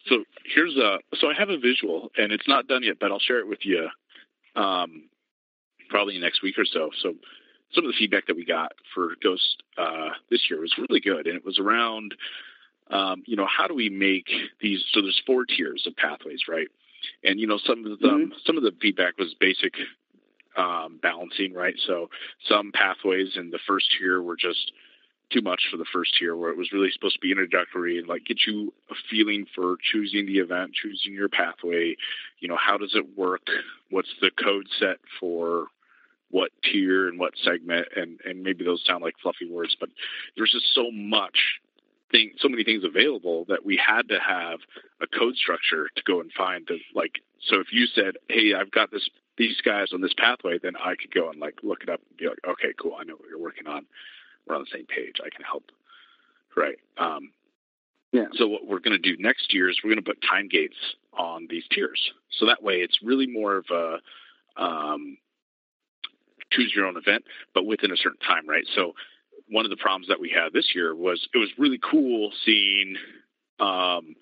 So 0.08 0.24
here's 0.54 0.76
a 0.76 0.98
so 1.18 1.28
I 1.28 1.34
have 1.34 1.50
a 1.50 1.58
visual, 1.58 2.10
and 2.16 2.32
it's 2.32 2.46
not 2.48 2.68
done 2.68 2.82
yet, 2.82 2.96
but 3.00 3.10
I'll 3.10 3.18
share 3.18 3.38
it 3.40 3.48
with 3.48 3.60
you 3.64 3.88
um, 4.54 5.08
probably 5.88 6.18
next 6.18 6.42
week 6.42 6.58
or 6.58 6.64
so. 6.64 6.90
So 7.02 7.14
some 7.74 7.84
of 7.84 7.90
the 7.90 7.96
feedback 7.98 8.26
that 8.26 8.36
we 8.36 8.44
got 8.44 8.72
for 8.94 9.14
Ghost 9.22 9.62
uh, 9.76 10.10
this 10.30 10.48
year 10.48 10.60
was 10.60 10.72
really 10.78 11.00
good, 11.00 11.26
and 11.26 11.36
it 11.36 11.44
was 11.44 11.58
around 11.58 12.14
um, 12.90 13.22
you 13.26 13.36
know 13.36 13.46
how 13.46 13.66
do 13.66 13.74
we 13.74 13.88
make 13.88 14.28
these? 14.60 14.84
So 14.92 15.02
there's 15.02 15.20
four 15.26 15.44
tiers 15.44 15.84
of 15.86 15.96
pathways, 15.96 16.42
right? 16.48 16.68
And 17.24 17.40
you 17.40 17.46
know 17.46 17.58
some 17.58 17.84
of 17.84 17.98
the 17.98 18.08
Mhm. 18.08 18.44
some 18.44 18.56
of 18.56 18.62
the 18.62 18.72
feedback 18.80 19.18
was 19.18 19.34
basic 19.34 19.74
um, 20.56 20.98
balancing, 21.02 21.52
right? 21.52 21.78
So 21.86 22.08
some 22.48 22.72
pathways 22.72 23.36
in 23.36 23.50
the 23.50 23.58
first 23.66 23.90
tier 23.98 24.22
were 24.22 24.36
just 24.36 24.72
too 25.30 25.42
much 25.42 25.62
for 25.70 25.76
the 25.76 25.86
first 25.92 26.14
tier 26.18 26.36
where 26.36 26.50
it 26.50 26.56
was 26.56 26.72
really 26.72 26.90
supposed 26.92 27.14
to 27.14 27.20
be 27.20 27.30
introductory 27.30 27.98
and 27.98 28.06
like 28.06 28.24
get 28.24 28.38
you 28.46 28.72
a 28.90 28.94
feeling 29.10 29.46
for 29.54 29.76
choosing 29.82 30.26
the 30.26 30.38
event, 30.38 30.72
choosing 30.74 31.12
your 31.12 31.28
pathway, 31.28 31.96
you 32.38 32.48
know, 32.48 32.56
how 32.56 32.76
does 32.76 32.94
it 32.94 33.16
work? 33.16 33.46
What's 33.90 34.14
the 34.20 34.30
code 34.30 34.66
set 34.78 34.98
for 35.18 35.66
what 36.30 36.50
tier 36.62 37.08
and 37.08 37.18
what 37.18 37.34
segment 37.42 37.86
and 37.96 38.20
and 38.24 38.42
maybe 38.42 38.64
those 38.64 38.84
sound 38.84 39.02
like 39.02 39.14
fluffy 39.22 39.48
words, 39.50 39.76
but 39.78 39.88
there's 40.36 40.52
just 40.52 40.74
so 40.74 40.90
much 40.90 41.60
thing 42.12 42.32
so 42.38 42.48
many 42.48 42.62
things 42.62 42.84
available 42.84 43.44
that 43.48 43.64
we 43.64 43.76
had 43.76 44.08
to 44.08 44.18
have 44.20 44.60
a 45.00 45.06
code 45.06 45.34
structure 45.36 45.88
to 45.96 46.02
go 46.04 46.20
and 46.20 46.30
find 46.32 46.64
the 46.68 46.78
like 46.94 47.20
so 47.48 47.60
if 47.60 47.72
you 47.72 47.86
said, 47.86 48.16
Hey, 48.28 48.54
I've 48.54 48.70
got 48.70 48.90
this 48.90 49.08
these 49.36 49.60
guys 49.64 49.88
on 49.92 50.00
this 50.00 50.14
pathway, 50.16 50.58
then 50.58 50.74
I 50.76 50.94
could 50.94 51.12
go 51.12 51.30
and 51.30 51.38
like 51.40 51.58
look 51.62 51.82
it 51.82 51.88
up 51.88 52.00
and 52.08 52.16
be 52.16 52.28
like, 52.28 52.38
okay, 52.48 52.72
cool, 52.80 52.96
I 52.98 53.04
know 53.04 53.14
what 53.14 53.28
you're 53.28 53.38
working 53.38 53.66
on. 53.66 53.86
We're 54.46 54.56
on 54.56 54.62
the 54.62 54.76
same 54.76 54.86
page. 54.86 55.16
I 55.24 55.30
can 55.34 55.44
help. 55.44 55.64
Right. 56.56 56.78
Um, 56.98 57.30
yeah. 58.12 58.26
So 58.34 58.46
what 58.46 58.66
we're 58.66 58.80
going 58.80 59.00
to 59.00 59.16
do 59.16 59.20
next 59.22 59.52
year 59.52 59.68
is 59.68 59.78
we're 59.82 59.90
going 59.90 60.02
to 60.02 60.10
put 60.10 60.22
time 60.22 60.48
gates 60.48 60.76
on 61.12 61.46
these 61.50 61.64
tiers. 61.70 62.12
So 62.38 62.46
that 62.46 62.62
way 62.62 62.76
it's 62.76 62.98
really 63.02 63.26
more 63.26 63.56
of 63.56 63.66
a 63.70 64.62
um, 64.62 65.18
choose 66.52 66.72
your 66.74 66.86
own 66.86 66.96
event, 66.96 67.24
but 67.54 67.66
within 67.66 67.92
a 67.92 67.96
certain 67.96 68.20
time, 68.26 68.48
right? 68.48 68.64
So 68.74 68.94
one 69.48 69.64
of 69.64 69.70
the 69.70 69.76
problems 69.76 70.08
that 70.08 70.20
we 70.20 70.30
had 70.30 70.52
this 70.52 70.74
year 70.74 70.94
was 70.94 71.28
it 71.34 71.38
was 71.38 71.50
really 71.58 71.78
cool 71.78 72.32
seeing, 72.44 72.96
um, 73.60 74.16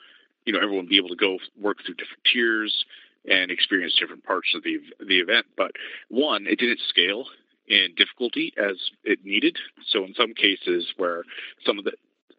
you 0.44 0.52
know, 0.52 0.60
everyone 0.60 0.86
be 0.86 0.98
able 0.98 1.10
to 1.10 1.16
go 1.16 1.38
work 1.60 1.78
through 1.84 1.94
different 1.94 2.22
tiers 2.32 2.84
and 3.30 3.50
experience 3.50 3.94
different 3.98 4.24
parts 4.24 4.48
of 4.54 4.62
the 4.62 4.78
the 5.06 5.20
event. 5.20 5.46
But 5.56 5.72
one, 6.08 6.46
it 6.46 6.58
didn't 6.58 6.80
scale 6.88 7.26
in 7.68 7.94
difficulty 7.96 8.52
as 8.58 8.76
it 9.04 9.24
needed. 9.24 9.56
So 9.86 10.04
in 10.04 10.14
some 10.14 10.34
cases 10.34 10.92
where 10.96 11.22
some 11.64 11.78
of 11.78 11.84
the 11.84 11.92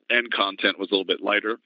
end 0.09 0.31
content 0.31 0.79
was 0.79 0.89
a 0.89 0.93
little 0.93 1.05
bit 1.05 1.21
lighter, 1.21 1.57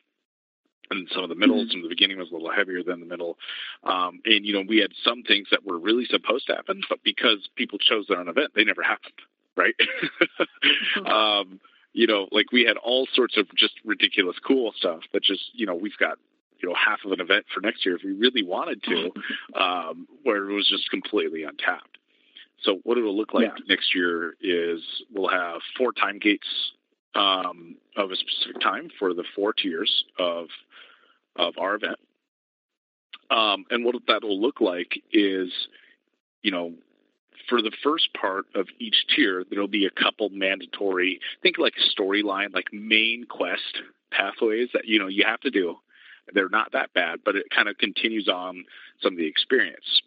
and 0.91 1.07
some 1.13 1.23
of 1.23 1.29
the 1.29 1.35
middle, 1.35 1.57
mm-hmm. 1.57 1.69
some 1.69 1.79
of 1.79 1.83
the 1.83 1.89
beginning 1.89 2.17
was 2.17 2.31
a 2.31 2.33
little 2.33 2.51
heavier 2.51 2.81
than 2.83 2.99
the 2.99 3.05
middle. 3.05 3.37
Um, 3.83 4.21
and 4.25 4.45
you 4.45 4.53
know, 4.53 4.63
we 4.67 4.77
had 4.77 4.91
some 5.03 5.23
things 5.23 5.47
that 5.51 5.65
were 5.65 5.77
really 5.77 6.05
supposed 6.05 6.47
to 6.47 6.55
happen, 6.55 6.81
but 6.89 6.99
because 7.03 7.47
people 7.55 7.77
chose 7.77 8.05
their 8.07 8.19
own 8.19 8.27
event, 8.27 8.51
they 8.55 8.63
never 8.63 8.83
happened, 8.83 9.19
right? 9.55 9.75
Mm-hmm. 10.97 11.05
um, 11.05 11.59
you 11.93 12.07
know, 12.07 12.27
like 12.31 12.51
we 12.51 12.63
had 12.63 12.77
all 12.77 13.07
sorts 13.13 13.37
of 13.37 13.47
just 13.55 13.73
ridiculous 13.85 14.37
cool 14.45 14.73
stuff 14.77 15.01
that 15.13 15.23
just, 15.23 15.41
you 15.53 15.65
know, 15.65 15.75
we've 15.75 15.97
got 15.99 16.17
you 16.61 16.67
know 16.67 16.75
half 16.75 16.99
of 17.05 17.11
an 17.11 17.21
event 17.21 17.45
for 17.53 17.61
next 17.61 17.85
year 17.85 17.95
if 17.95 18.03
we 18.03 18.11
really 18.11 18.43
wanted 18.43 18.83
to, 18.83 19.11
um, 19.59 20.07
where 20.23 20.49
it 20.49 20.53
was 20.53 20.67
just 20.67 20.89
completely 20.89 21.43
untapped. 21.43 21.98
So 22.63 22.79
what 22.83 22.97
it'll 22.97 23.15
look 23.15 23.33
like 23.33 23.45
yeah. 23.45 23.63
next 23.67 23.95
year 23.95 24.35
is 24.41 24.81
we'll 25.13 25.29
have 25.29 25.61
four 25.77 25.93
time 25.93 26.19
gates 26.19 26.47
um, 27.15 27.75
of 27.95 28.11
a 28.11 28.15
specific 28.15 28.61
time 28.61 28.89
for 28.99 29.13
the 29.13 29.23
four 29.35 29.53
tiers 29.53 30.05
of 30.17 30.47
of 31.35 31.53
our 31.57 31.75
event. 31.75 31.97
Um, 33.31 33.65
and 33.69 33.85
what 33.85 33.95
that 34.07 34.23
will 34.23 34.41
look 34.41 34.59
like 34.59 35.01
is, 35.11 35.51
you 36.41 36.51
know, 36.51 36.73
for 37.47 37.61
the 37.61 37.71
first 37.83 38.09
part 38.13 38.45
of 38.55 38.67
each 38.79 39.05
tier, 39.15 39.43
there'll 39.49 39.67
be 39.67 39.85
a 39.85 39.91
couple 39.91 40.29
mandatory, 40.29 41.19
think 41.41 41.57
like 41.57 41.73
a 41.77 42.01
storyline, 42.01 42.53
like 42.53 42.71
main 42.71 43.25
quest 43.25 43.81
pathways 44.11 44.69
that, 44.73 44.85
you 44.85 44.99
know, 44.99 45.07
you 45.07 45.23
have 45.25 45.39
to 45.41 45.51
do. 45.51 45.75
They're 46.33 46.49
not 46.49 46.73
that 46.73 46.93
bad, 46.93 47.19
but 47.25 47.35
it 47.35 47.45
kind 47.53 47.67
of 47.67 47.77
continues 47.77 48.27
on 48.27 48.65
some 49.01 49.13
of 49.13 49.17
the 49.17 49.25
experience. 49.25 50.01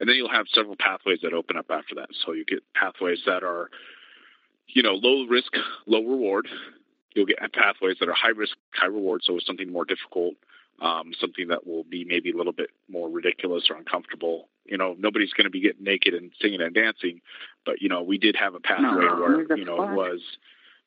And 0.00 0.08
then 0.08 0.16
you'll 0.16 0.30
have 0.30 0.46
several 0.54 0.76
pathways 0.78 1.20
that 1.22 1.32
open 1.32 1.56
up 1.56 1.66
after 1.70 1.94
that. 1.96 2.08
So 2.24 2.32
you 2.32 2.44
get 2.44 2.62
pathways 2.74 3.18
that 3.26 3.42
are, 3.42 3.70
you 4.68 4.82
know, 4.82 4.94
low 4.94 5.26
risk, 5.26 5.52
low 5.86 6.00
reward. 6.00 6.48
You'll 7.14 7.26
get 7.26 7.38
pathways 7.52 7.96
that 8.00 8.08
are 8.08 8.14
high 8.14 8.28
risk, 8.28 8.56
high 8.72 8.86
reward. 8.86 9.22
So 9.24 9.36
it's 9.36 9.46
something 9.46 9.72
more 9.72 9.84
difficult, 9.84 10.34
um, 10.80 11.12
something 11.20 11.48
that 11.48 11.66
will 11.66 11.84
be 11.84 12.04
maybe 12.04 12.30
a 12.30 12.36
little 12.36 12.52
bit 12.52 12.70
more 12.88 13.08
ridiculous 13.08 13.64
or 13.70 13.76
uncomfortable. 13.76 14.48
You 14.66 14.78
know, 14.78 14.94
nobody's 14.98 15.32
going 15.32 15.46
to 15.46 15.50
be 15.50 15.60
getting 15.60 15.82
naked 15.82 16.14
and 16.14 16.30
singing 16.40 16.60
and 16.60 16.74
dancing, 16.74 17.20
but 17.64 17.80
you 17.80 17.88
know, 17.88 18.02
we 18.02 18.18
did 18.18 18.36
have 18.36 18.54
a 18.54 18.60
pathway 18.60 19.06
no, 19.06 19.16
where 19.16 19.56
you 19.56 19.64
know 19.64 19.82
it 19.82 19.96
was. 19.96 20.20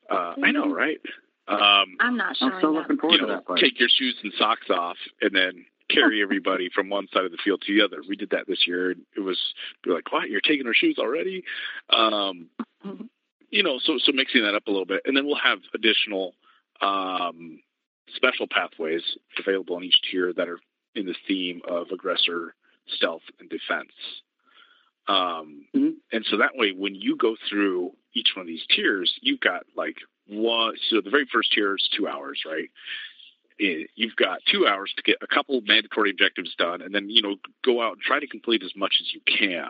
Uh, 0.10 0.36
I 0.44 0.52
know, 0.52 0.72
right? 0.72 1.00
Um, 1.48 1.98
I'm 2.00 2.16
not 2.16 2.38
sure. 2.38 2.54
I'm 2.54 2.62
so 2.62 2.72
looking 2.72 2.98
forward 2.98 3.16
you 3.16 3.22
know, 3.22 3.28
to 3.28 3.34
that 3.34 3.46
part. 3.46 3.60
Take 3.60 3.80
your 3.80 3.90
shoes 3.90 4.16
and 4.24 4.32
socks 4.38 4.70
off, 4.70 4.98
and 5.20 5.36
then 5.36 5.66
carry 5.94 6.22
everybody 6.22 6.70
from 6.74 6.90
one 6.90 7.08
side 7.14 7.26
of 7.26 7.32
the 7.32 7.38
field 7.44 7.62
to 7.66 7.74
the 7.74 7.84
other. 7.84 8.02
We 8.08 8.16
did 8.16 8.32
that 8.32 8.48
this 8.48 8.68
year. 8.68 8.92
And 8.92 9.02
it 9.16 9.22
was 9.22 9.40
we 9.86 9.94
like, 9.94 10.12
"What? 10.12 10.30
You're 10.30 10.42
taking 10.42 10.68
our 10.68 10.74
shoes 10.74 10.98
already?" 11.00 11.44
Um, 11.90 12.50
you 13.50 13.64
know, 13.64 13.80
so 13.84 13.98
so 13.98 14.12
mixing 14.12 14.44
that 14.44 14.56
up 14.56 14.68
a 14.68 14.72
little 14.72 14.86
bit, 14.86 15.02
and 15.06 15.16
then 15.16 15.26
we'll 15.26 15.36
have 15.36 15.60
additional 15.74 16.34
um, 16.82 17.60
special 18.16 18.48
pathways 18.50 19.04
available 19.40 19.76
on 19.76 19.84
each 19.84 20.02
tier 20.10 20.34
that 20.34 20.48
are 20.48 20.60
in 20.96 21.06
the 21.06 21.16
theme 21.28 21.62
of 21.68 21.88
aggressor, 21.92 22.56
stealth, 22.88 23.22
and 23.40 23.50
defense. 23.50 23.92
Um, 25.08 25.66
mm-hmm. 25.76 25.90
And 26.12 26.26
so 26.30 26.38
that 26.38 26.56
way, 26.56 26.72
when 26.72 26.96
you 26.96 27.18
go 27.18 27.36
through 27.50 27.92
each 28.14 28.30
one 28.36 28.42
of 28.42 28.48
these 28.48 28.66
tiers, 28.76 29.14
you've 29.22 29.40
got 29.40 29.64
like 29.76 29.98
one. 30.28 30.76
So 30.90 31.02
the 31.02 31.10
very 31.10 31.28
first 31.32 31.52
tier 31.54 31.76
is 31.76 31.90
two 31.96 32.08
hours, 32.08 32.42
right? 32.46 32.70
You've 33.62 34.16
got 34.16 34.40
two 34.52 34.68
hours 34.68 34.94
to 34.98 35.04
get 35.04 35.18
a 35.22 35.28
couple 35.28 35.62
mandatory 35.62 36.10
objectives 36.10 36.56
done, 36.58 36.82
and 36.82 36.94
then 36.94 37.10
you 37.10 37.22
know 37.22 37.36
go 37.64 37.82
out 37.82 37.94
and 37.94 38.02
try 38.02 38.20
to 38.20 38.28
complete 38.28 38.64
as 38.64 38.76
much 38.76 38.96
as 39.00 39.14
you 39.14 39.22
can. 39.26 39.70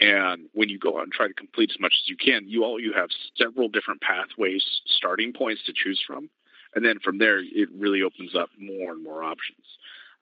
And 0.00 0.48
when 0.52 0.68
you 0.68 0.78
go 0.78 0.98
out 0.98 1.04
and 1.04 1.12
try 1.12 1.28
to 1.28 1.34
complete 1.34 1.70
as 1.70 1.80
much 1.80 1.92
as 2.02 2.08
you 2.08 2.16
can, 2.16 2.48
you 2.48 2.64
all 2.64 2.80
you 2.80 2.92
have 2.94 3.10
several 3.36 3.68
different 3.68 4.00
pathways, 4.00 4.64
starting 4.86 5.32
points 5.32 5.62
to 5.66 5.72
choose 5.74 6.02
from, 6.06 6.30
and 6.74 6.84
then 6.84 6.98
from 7.00 7.18
there 7.18 7.40
it 7.40 7.68
really 7.76 8.02
opens 8.02 8.34
up 8.34 8.50
more 8.58 8.92
and 8.92 9.04
more 9.04 9.22
options. 9.22 9.66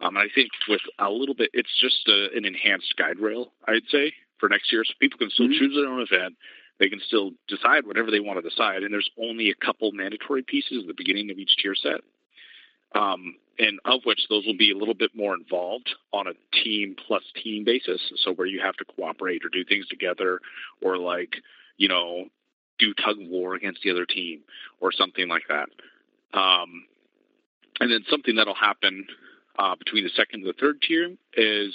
Um, 0.01 0.17
I 0.17 0.29
think 0.33 0.51
with 0.69 0.81
a 0.99 1.11
little 1.11 1.35
bit, 1.35 1.51
it's 1.53 1.75
just 1.81 2.07
a, 2.09 2.29
an 2.37 2.45
enhanced 2.45 2.95
guide 2.97 3.19
rail, 3.19 3.53
I'd 3.67 3.83
say, 3.91 4.13
for 4.39 4.49
next 4.49 4.73
year, 4.73 4.85
so 4.85 4.93
people 5.01 5.19
can 5.19 5.31
still 5.31 5.47
mm-hmm. 5.47 5.59
choose 5.59 5.75
their 5.75 5.91
own 5.91 6.01
event. 6.01 6.37
They 6.79 6.89
can 6.89 7.01
still 7.05 7.33
decide 7.49 7.85
whatever 7.85 8.13
they 8.13 8.21
want 8.21 8.41
to 8.41 8.49
decide, 8.49 8.85
and 8.85 8.93
there's 8.93 9.11
only 9.21 9.51
a 9.51 9.55
couple 9.55 9.91
mandatory 9.91 10.45
pieces 10.45 10.83
at 10.83 10.87
the 10.87 10.95
beginning 10.97 11.31
of 11.33 11.39
each 11.39 11.57
tier 11.61 11.75
set 11.75 12.03
um, 12.95 13.37
and 13.59 13.81
of 13.85 14.01
which 14.05 14.21
those 14.29 14.47
will 14.47 14.57
be 14.57 14.71
a 14.71 14.77
little 14.77 14.95
bit 14.95 15.11
more 15.15 15.35
involved 15.35 15.91
on 16.13 16.27
a 16.27 16.33
team 16.63 16.95
plus 17.07 17.23
team 17.43 17.65
basis. 17.65 18.01
So 18.25 18.33
where 18.33 18.47
you 18.47 18.61
have 18.61 18.77
to 18.77 18.85
cooperate 18.85 19.45
or 19.45 19.49
do 19.49 19.65
things 19.65 19.87
together, 19.89 20.41
or 20.81 20.97
like 20.97 21.37
you 21.77 21.89
know 21.89 22.25
do 22.79 22.95
tug 22.95 23.21
of 23.21 23.29
war 23.29 23.55
against 23.55 23.83
the 23.83 23.91
other 23.91 24.07
team 24.07 24.41
or 24.81 24.93
something 24.93 25.29
like 25.29 25.43
that. 25.49 25.69
Um, 26.39 26.85
and 27.81 27.91
then 27.91 28.05
something 28.09 28.37
that'll 28.37 28.55
happen 28.55 29.07
uh, 29.59 29.75
between 29.77 30.05
the 30.05 30.11
second 30.11 30.41
and 30.41 30.49
the 30.49 30.59
third 30.59 30.81
tier 30.83 31.17
is 31.35 31.75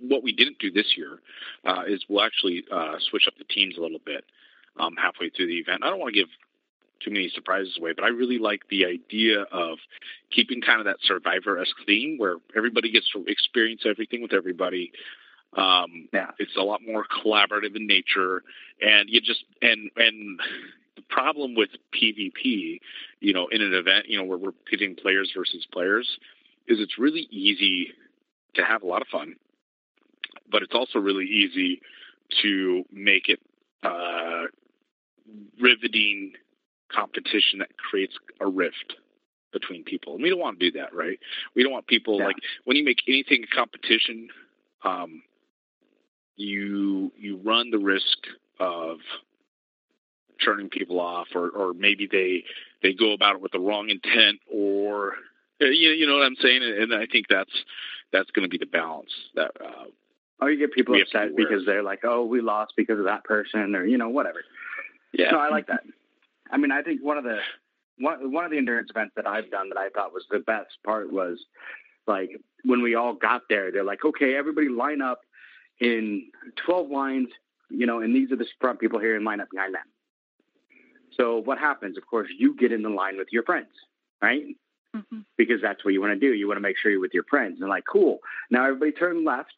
what 0.00 0.22
we 0.22 0.32
didn't 0.32 0.58
do 0.58 0.70
this 0.70 0.94
year 0.96 1.18
uh, 1.64 1.82
is 1.86 2.04
we'll 2.08 2.24
actually 2.24 2.64
uh, 2.72 2.96
switch 3.10 3.24
up 3.26 3.34
the 3.38 3.44
teams 3.44 3.76
a 3.76 3.80
little 3.80 4.00
bit 4.04 4.24
um, 4.78 4.94
halfway 4.96 5.30
through 5.30 5.46
the 5.46 5.58
event. 5.58 5.82
I 5.82 5.90
don't 5.90 5.98
want 5.98 6.14
to 6.14 6.20
give 6.20 6.28
too 7.00 7.10
many 7.10 7.30
surprises 7.34 7.76
away. 7.78 7.92
But 7.94 8.04
I 8.04 8.08
really 8.08 8.38
like 8.38 8.62
the 8.68 8.84
idea 8.86 9.42
of 9.52 9.78
keeping 10.30 10.60
kind 10.60 10.80
of 10.80 10.86
that 10.86 10.96
survivor 11.02 11.58
esque 11.58 11.76
theme 11.86 12.16
where 12.18 12.36
everybody 12.56 12.90
gets 12.90 13.10
to 13.12 13.24
experience 13.26 13.82
everything 13.84 14.22
with 14.22 14.32
everybody. 14.32 14.92
Um, 15.56 16.08
yeah. 16.12 16.30
It's 16.38 16.56
a 16.56 16.62
lot 16.62 16.80
more 16.86 17.04
collaborative 17.04 17.76
in 17.76 17.86
nature, 17.86 18.42
and 18.80 19.08
you 19.08 19.20
just 19.20 19.44
and 19.62 19.90
and 19.96 20.40
the 20.96 21.02
problem 21.08 21.54
with 21.54 21.70
PvP, 21.94 22.80
you 23.20 23.32
know, 23.32 23.46
in 23.48 23.62
an 23.62 23.72
event, 23.72 24.06
you 24.08 24.18
know, 24.18 24.24
where 24.24 24.38
we're 24.38 24.52
pitting 24.52 24.96
players 24.96 25.32
versus 25.36 25.66
players, 25.72 26.18
is 26.68 26.78
it's 26.80 26.98
really 26.98 27.28
easy 27.30 27.92
to 28.54 28.62
have 28.62 28.82
a 28.82 28.86
lot 28.86 29.02
of 29.02 29.08
fun, 29.08 29.36
but 30.50 30.62
it's 30.62 30.74
also 30.74 30.98
really 30.98 31.26
easy 31.26 31.80
to 32.42 32.84
make 32.90 33.28
it 33.28 33.40
uh, 33.82 34.44
riveting 35.60 36.32
competition 36.92 37.58
that 37.60 37.76
creates 37.76 38.14
a 38.40 38.46
rift 38.46 38.94
between 39.52 39.84
people. 39.84 40.14
And 40.14 40.22
we 40.22 40.30
don't 40.30 40.38
want 40.38 40.58
to 40.60 40.70
do 40.70 40.78
that, 40.78 40.94
right? 40.94 41.18
We 41.54 41.62
don't 41.62 41.72
want 41.72 41.86
people 41.86 42.18
yeah. 42.18 42.26
like 42.26 42.36
when 42.64 42.76
you 42.76 42.84
make 42.84 43.02
anything 43.08 43.44
a 43.44 43.54
competition, 43.54 44.28
um, 44.84 45.22
you 46.36 47.12
you 47.16 47.38
run 47.38 47.70
the 47.70 47.78
risk 47.78 48.18
of 48.60 48.98
turning 50.44 50.68
people 50.68 51.00
off, 51.00 51.28
or 51.34 51.48
or 51.50 51.72
maybe 51.72 52.06
they 52.10 52.44
they 52.82 52.92
go 52.92 53.12
about 53.12 53.36
it 53.36 53.40
with 53.40 53.52
the 53.52 53.60
wrong 53.60 53.88
intent, 53.88 54.40
or 54.52 55.14
you 55.60 55.90
you 55.90 56.06
know 56.06 56.16
what 56.16 56.26
I'm 56.26 56.36
saying? 56.36 56.62
And 56.62 56.94
I 56.94 57.06
think 57.06 57.26
that's 57.28 57.50
that's 58.12 58.30
going 58.32 58.44
to 58.44 58.50
be 58.50 58.58
the 58.58 58.70
balance 58.70 59.12
that. 59.34 59.52
Uh, 59.60 59.86
Oh, 60.38 60.48
you 60.48 60.58
get 60.58 60.72
people 60.72 61.00
upset 61.00 61.34
because 61.34 61.64
they're 61.64 61.82
like, 61.82 62.00
"Oh, 62.04 62.24
we 62.24 62.42
lost 62.42 62.74
because 62.76 62.98
of 62.98 63.06
that 63.06 63.24
person," 63.24 63.74
or 63.74 63.86
you 63.86 63.96
know, 63.96 64.10
whatever. 64.10 64.44
Yeah, 65.12 65.30
no, 65.30 65.38
I 65.38 65.48
like 65.48 65.68
that. 65.68 65.82
I 66.50 66.56
mean, 66.56 66.72
I 66.72 66.82
think 66.82 67.02
one 67.02 67.18
of 67.18 67.24
the 67.24 67.38
one 67.98 68.32
one 68.32 68.44
of 68.44 68.50
the 68.50 68.58
endurance 68.58 68.90
events 68.90 69.14
that 69.16 69.26
I've 69.26 69.50
done 69.50 69.68
that 69.70 69.78
I 69.78 69.88
thought 69.90 70.12
was 70.12 70.24
the 70.30 70.38
best 70.40 70.76
part 70.84 71.12
was 71.12 71.38
like 72.06 72.30
when 72.64 72.82
we 72.82 72.94
all 72.94 73.14
got 73.14 73.42
there. 73.48 73.72
They're 73.72 73.84
like, 73.84 74.04
okay, 74.04 74.36
everybody 74.36 74.68
line 74.68 75.00
up 75.00 75.20
in 75.80 76.26
twelve 76.64 76.90
lines, 76.90 77.28
you 77.70 77.86
know, 77.86 78.00
and 78.00 78.14
these 78.14 78.30
are 78.32 78.36
the 78.36 78.46
front 78.60 78.80
people 78.80 78.98
here 78.98 79.16
and 79.16 79.24
line 79.24 79.40
up 79.40 79.48
behind 79.50 79.74
them. 79.74 79.82
So 81.16 81.38
what 81.38 81.58
happens? 81.58 81.96
Of 81.96 82.06
course, 82.06 82.28
you 82.36 82.54
get 82.56 82.72
in 82.72 82.82
the 82.82 82.90
line 82.90 83.16
with 83.16 83.28
your 83.32 83.42
friends, 83.42 83.70
right? 84.20 84.44
Mm-hmm. 84.94 85.20
Because 85.36 85.60
that's 85.62 85.84
what 85.84 85.94
you 85.94 86.00
want 86.00 86.18
to 86.18 86.18
do. 86.18 86.34
You 86.34 86.46
want 86.46 86.58
to 86.58 86.62
make 86.62 86.76
sure 86.78 86.90
you're 86.90 87.00
with 87.00 87.14
your 87.14 87.24
friends. 87.24 87.58
And 87.60 87.68
like, 87.68 87.84
cool. 87.90 88.18
Now 88.50 88.66
everybody 88.66 88.92
turn 88.92 89.24
left. 89.24 89.54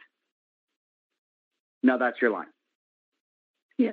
Now 1.82 1.96
that's 1.96 2.20
your 2.20 2.30
line. 2.30 2.46
Yeah. 3.76 3.92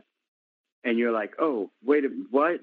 And 0.84 0.98
you're 0.98 1.12
like, 1.12 1.34
oh, 1.39 1.72
wait, 1.84 2.06
a, 2.06 2.10
minute, 2.10 2.28
what? 2.32 2.62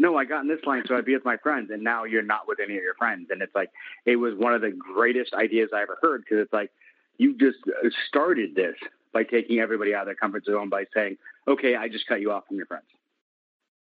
No, 0.00 0.16
I 0.16 0.24
got 0.24 0.40
in 0.40 0.48
this 0.48 0.64
line 0.64 0.82
so 0.88 0.96
I'd 0.96 1.04
be 1.04 1.12
with 1.12 1.26
my 1.26 1.36
friends, 1.36 1.70
and 1.70 1.84
now 1.84 2.04
you're 2.04 2.22
not 2.22 2.48
with 2.48 2.58
any 2.58 2.74
of 2.78 2.82
your 2.82 2.94
friends. 2.94 3.28
And 3.30 3.42
it's 3.42 3.54
like, 3.54 3.70
it 4.06 4.16
was 4.16 4.34
one 4.34 4.54
of 4.54 4.62
the 4.62 4.70
greatest 4.70 5.34
ideas 5.34 5.68
I 5.74 5.82
ever 5.82 5.98
heard 6.00 6.24
because 6.24 6.42
it's 6.42 6.52
like, 6.54 6.70
you 7.18 7.36
just 7.36 7.58
uh, 7.68 7.90
started 8.08 8.54
this 8.54 8.76
by 9.12 9.24
taking 9.24 9.58
everybody 9.58 9.94
out 9.94 10.00
of 10.00 10.06
their 10.06 10.14
comfort 10.14 10.46
zone 10.46 10.70
by 10.70 10.86
saying, 10.94 11.18
okay, 11.46 11.76
I 11.76 11.88
just 11.88 12.06
cut 12.06 12.22
you 12.22 12.32
off 12.32 12.46
from 12.48 12.56
your 12.56 12.64
friends. 12.64 12.86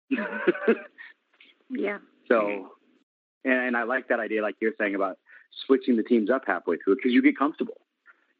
yeah. 1.69 1.99
So, 2.27 2.71
and, 3.45 3.53
and 3.53 3.77
I 3.77 3.83
like 3.83 4.09
that 4.09 4.19
idea, 4.19 4.41
like 4.41 4.55
you're 4.59 4.73
saying 4.77 4.95
about 4.95 5.19
switching 5.67 5.95
the 5.95 6.03
teams 6.03 6.29
up 6.29 6.43
halfway 6.45 6.75
through 6.83 6.97
because 6.97 7.13
you 7.13 7.21
get 7.21 7.37
comfortable. 7.37 7.77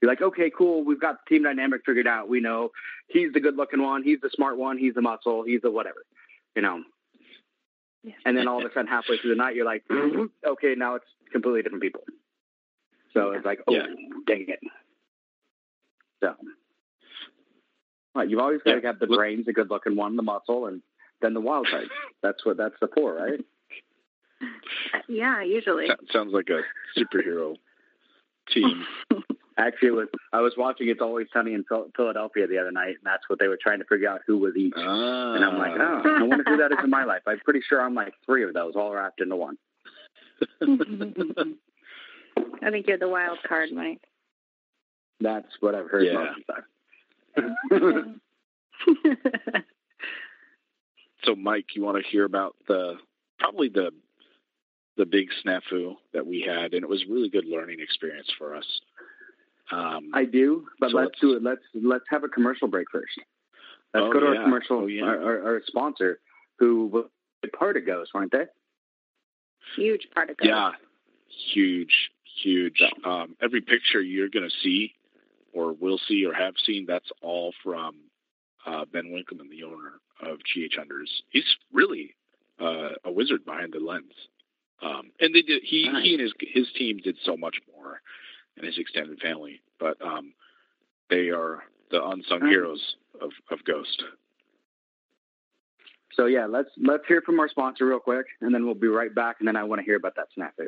You're 0.02 0.12
like, 0.12 0.22
okay, 0.22 0.52
cool. 0.56 0.84
We've 0.84 1.00
got 1.00 1.20
the 1.24 1.34
team 1.34 1.44
dynamic 1.44 1.84
figured 1.86 2.08
out. 2.08 2.28
We 2.28 2.42
know 2.42 2.72
he's 3.08 3.32
the 3.32 3.40
good 3.40 3.56
looking 3.56 3.82
one. 3.82 4.04
He's 4.04 4.20
the 4.22 4.30
smart 4.34 4.58
one. 4.58 4.78
He's 4.78 4.96
the 4.96 5.02
muscle. 5.02 5.44
He's 5.44 5.62
the 5.62 5.72
whatever, 5.72 6.04
you 6.58 6.62
know. 6.62 6.84
Yeah. 8.04 8.14
And 8.26 8.38
then 8.38 8.48
all 8.48 8.60
of 8.64 8.70
a 8.70 8.74
sudden, 8.74 8.88
halfway 8.88 9.18
through 9.18 9.32
the 9.32 9.36
night, 9.36 9.56
you're 9.56 9.66
like, 9.66 9.84
okay, 9.92 10.74
now 10.78 10.96
it's 10.96 11.06
completely 11.32 11.62
different 11.64 11.84
people. 11.84 12.02
So 13.14 13.32
it's 13.32 13.46
like, 13.46 13.60
oh, 13.68 13.74
Yeah. 13.74 13.88
dang 14.28 14.46
it. 14.48 14.60
So, 16.22 16.36
well, 18.16 18.28
you've 18.28 18.40
always 18.40 18.62
got 18.64 18.76
to 18.76 18.82
Yeah. 18.82 18.88
have 18.88 19.00
the 19.00 19.08
brains, 19.08 19.46
the 19.46 19.54
good 19.54 19.70
looking 19.70 19.96
one, 19.96 20.16
the 20.16 20.22
muscle, 20.24 20.68
and 20.68 20.82
then 21.22 21.34
the 21.34 21.42
wild 21.42 21.68
card. 21.70 21.90
That's 22.22 22.46
what 22.46 22.58
that's 22.58 22.76
the 22.80 22.88
four, 22.88 23.16
right? 23.16 23.40
Uh, 24.94 25.00
yeah, 25.08 25.42
usually. 25.42 25.88
So- 25.88 25.96
sounds 26.12 26.34
like 26.34 26.50
a 26.50 26.62
superhero 26.98 27.58
team. 28.54 28.86
Actually, 29.60 29.90
it 29.90 29.96
was 29.96 30.08
I 30.32 30.40
was 30.40 30.54
watching 30.58 30.88
It's 30.88 31.02
Always 31.02 31.28
Sunny 31.34 31.54
in 31.54 31.66
Philadelphia 31.96 32.48
the 32.48 32.58
other 32.58 32.72
night, 32.72 32.96
and 32.96 33.04
that's 33.04 33.28
what 33.28 33.40
they 33.40 33.50
were 33.50 33.58
trying 33.62 33.80
to 33.80 33.86
figure 33.86 34.08
out 34.10 34.22
who 34.26 34.38
was 34.38 34.56
each. 34.56 34.74
Ah. 34.78 35.34
And 35.36 35.44
I'm 35.44 35.58
like, 35.58 35.74
oh, 35.80 36.02
I 36.06 36.24
wonder 36.24 36.44
who 36.48 36.56
that 36.58 36.72
is 36.72 36.78
in 36.84 36.90
my 36.90 37.04
life. 37.04 37.22
I'm 37.28 37.40
pretty 37.40 37.60
sure 37.68 37.82
I'm 37.82 37.94
like 37.94 38.14
three 38.26 38.44
of 38.46 38.54
those 38.54 38.76
all 38.76 38.94
wrapped 38.94 39.20
into 39.22 39.36
one. 39.36 39.58
I 40.62 40.66
think 42.72 42.88
you're 42.88 42.98
the 42.98 43.10
wild 43.10 43.40
card, 43.48 43.70
Mike. 43.74 44.02
That's 45.20 45.48
what 45.60 45.76
I've 45.76 45.90
heard 45.90 46.06
Yeah. 46.06 46.14
most 46.14 46.40
of 46.48 46.56
the 47.70 47.80
time. 47.80 48.22
So, 51.26 51.36
Mike, 51.36 51.76
you 51.76 51.84
want 51.84 51.98
to 52.02 52.10
hear 52.10 52.24
about 52.24 52.56
the 52.70 52.96
probably 53.40 53.68
the 53.68 53.92
the 54.96 55.06
big 55.06 55.28
snafu 55.46 55.96
that 56.14 56.26
we 56.26 56.40
had, 56.42 56.74
and 56.74 56.82
it 56.84 56.88
was 56.90 57.04
a 57.04 57.08
really 57.12 57.28
good 57.30 57.44
learning 57.46 57.82
experience 57.82 58.30
for 58.38 58.56
us. 58.56 58.66
Um, 59.72 60.10
I 60.14 60.26
do, 60.26 60.68
but 60.80 60.92
So 60.92 60.98
let's 60.98 61.08
let's- 61.10 61.20
do 61.22 61.34
it. 61.34 61.44
Let's 61.44 61.62
let's 61.76 62.06
have 62.10 62.24
a 62.24 62.28
commercial 62.28 62.68
break 62.68 62.90
first. 62.92 63.12
Let's 63.94 64.06
Oh, 64.08 64.14
go 64.14 64.20
to 64.20 64.26
yeah. 64.28 64.38
our 64.38 64.44
commercial, 64.44 64.78
Oh, 64.80 64.88
yeah. 64.88 65.04
our, 65.04 65.22
our, 65.24 65.44
our 65.56 65.62
sponsor, 65.68 66.20
who 66.58 66.86
was 66.88 67.06
a 67.44 67.48
part 67.48 67.78
of 67.78 67.86
Ghost, 67.86 68.12
weren't 68.14 68.32
they? 68.32 68.46
Huge 69.76 70.08
part 70.14 70.30
of 70.30 70.38
it. 70.40 70.46
yeah, 70.48 70.72
huge, 71.54 72.12
huge. 72.42 72.82
Um, 73.04 73.36
every 73.42 73.62
picture 73.62 74.02
you're 74.02 74.30
going 74.30 74.48
to 74.50 74.56
see, 74.64 74.94
or 75.54 75.74
will 75.74 76.00
see, 76.08 76.26
or 76.26 76.34
have 76.34 76.56
seen, 76.66 76.86
that's 76.88 77.10
all 77.22 77.54
from 77.64 77.96
uh, 78.66 78.86
Ben 78.92 79.12
Winkleman, 79.12 79.50
the 79.50 79.64
owner 79.64 79.94
of 80.22 80.40
GH 80.40 80.78
Unders. 80.80 81.10
He's 81.30 81.46
really 81.72 82.16
uh, 82.60 82.90
a 83.06 83.12
wizard 83.12 83.46
behind 83.46 83.74
the 83.74 83.80
lens. 83.80 84.14
Um, 84.82 85.12
and 85.20 85.34
they 85.36 85.42
did. 85.42 85.62
He 85.64 85.90
Nice. 85.92 86.04
he 86.04 86.14
and 86.14 86.22
his 86.22 86.34
his 86.40 86.68
team 86.78 86.98
did 87.04 87.18
so 87.24 87.36
much 87.36 87.58
more, 87.76 88.02
and 88.60 88.68
his 88.68 88.78
extended 88.78 89.20
family. 89.20 89.62
But 89.80 90.00
um, 90.02 90.34
they 91.10 91.30
are 91.30 91.64
the 91.92 92.04
unsung 92.04 92.48
heroes 92.48 92.96
of 93.20 93.32
of 93.50 93.64
Ghost. 93.66 94.04
So 96.14 96.26
yeah, 96.26 96.46
let's 96.46 96.70
let's 96.78 97.04
hear 97.08 97.22
from 97.22 97.40
our 97.40 97.50
sponsor 97.50 97.86
real 97.86 98.00
quick, 98.00 98.26
and 98.42 98.54
then 98.54 98.66
we'll 98.66 98.76
be 98.76 98.88
right 98.88 99.14
back. 99.14 99.38
And 99.40 99.48
then 99.48 99.56
I 99.56 99.64
want 99.64 99.80
to 99.80 99.86
hear 99.86 99.96
about 99.96 100.16
that 100.16 100.28
snafu. 100.38 100.68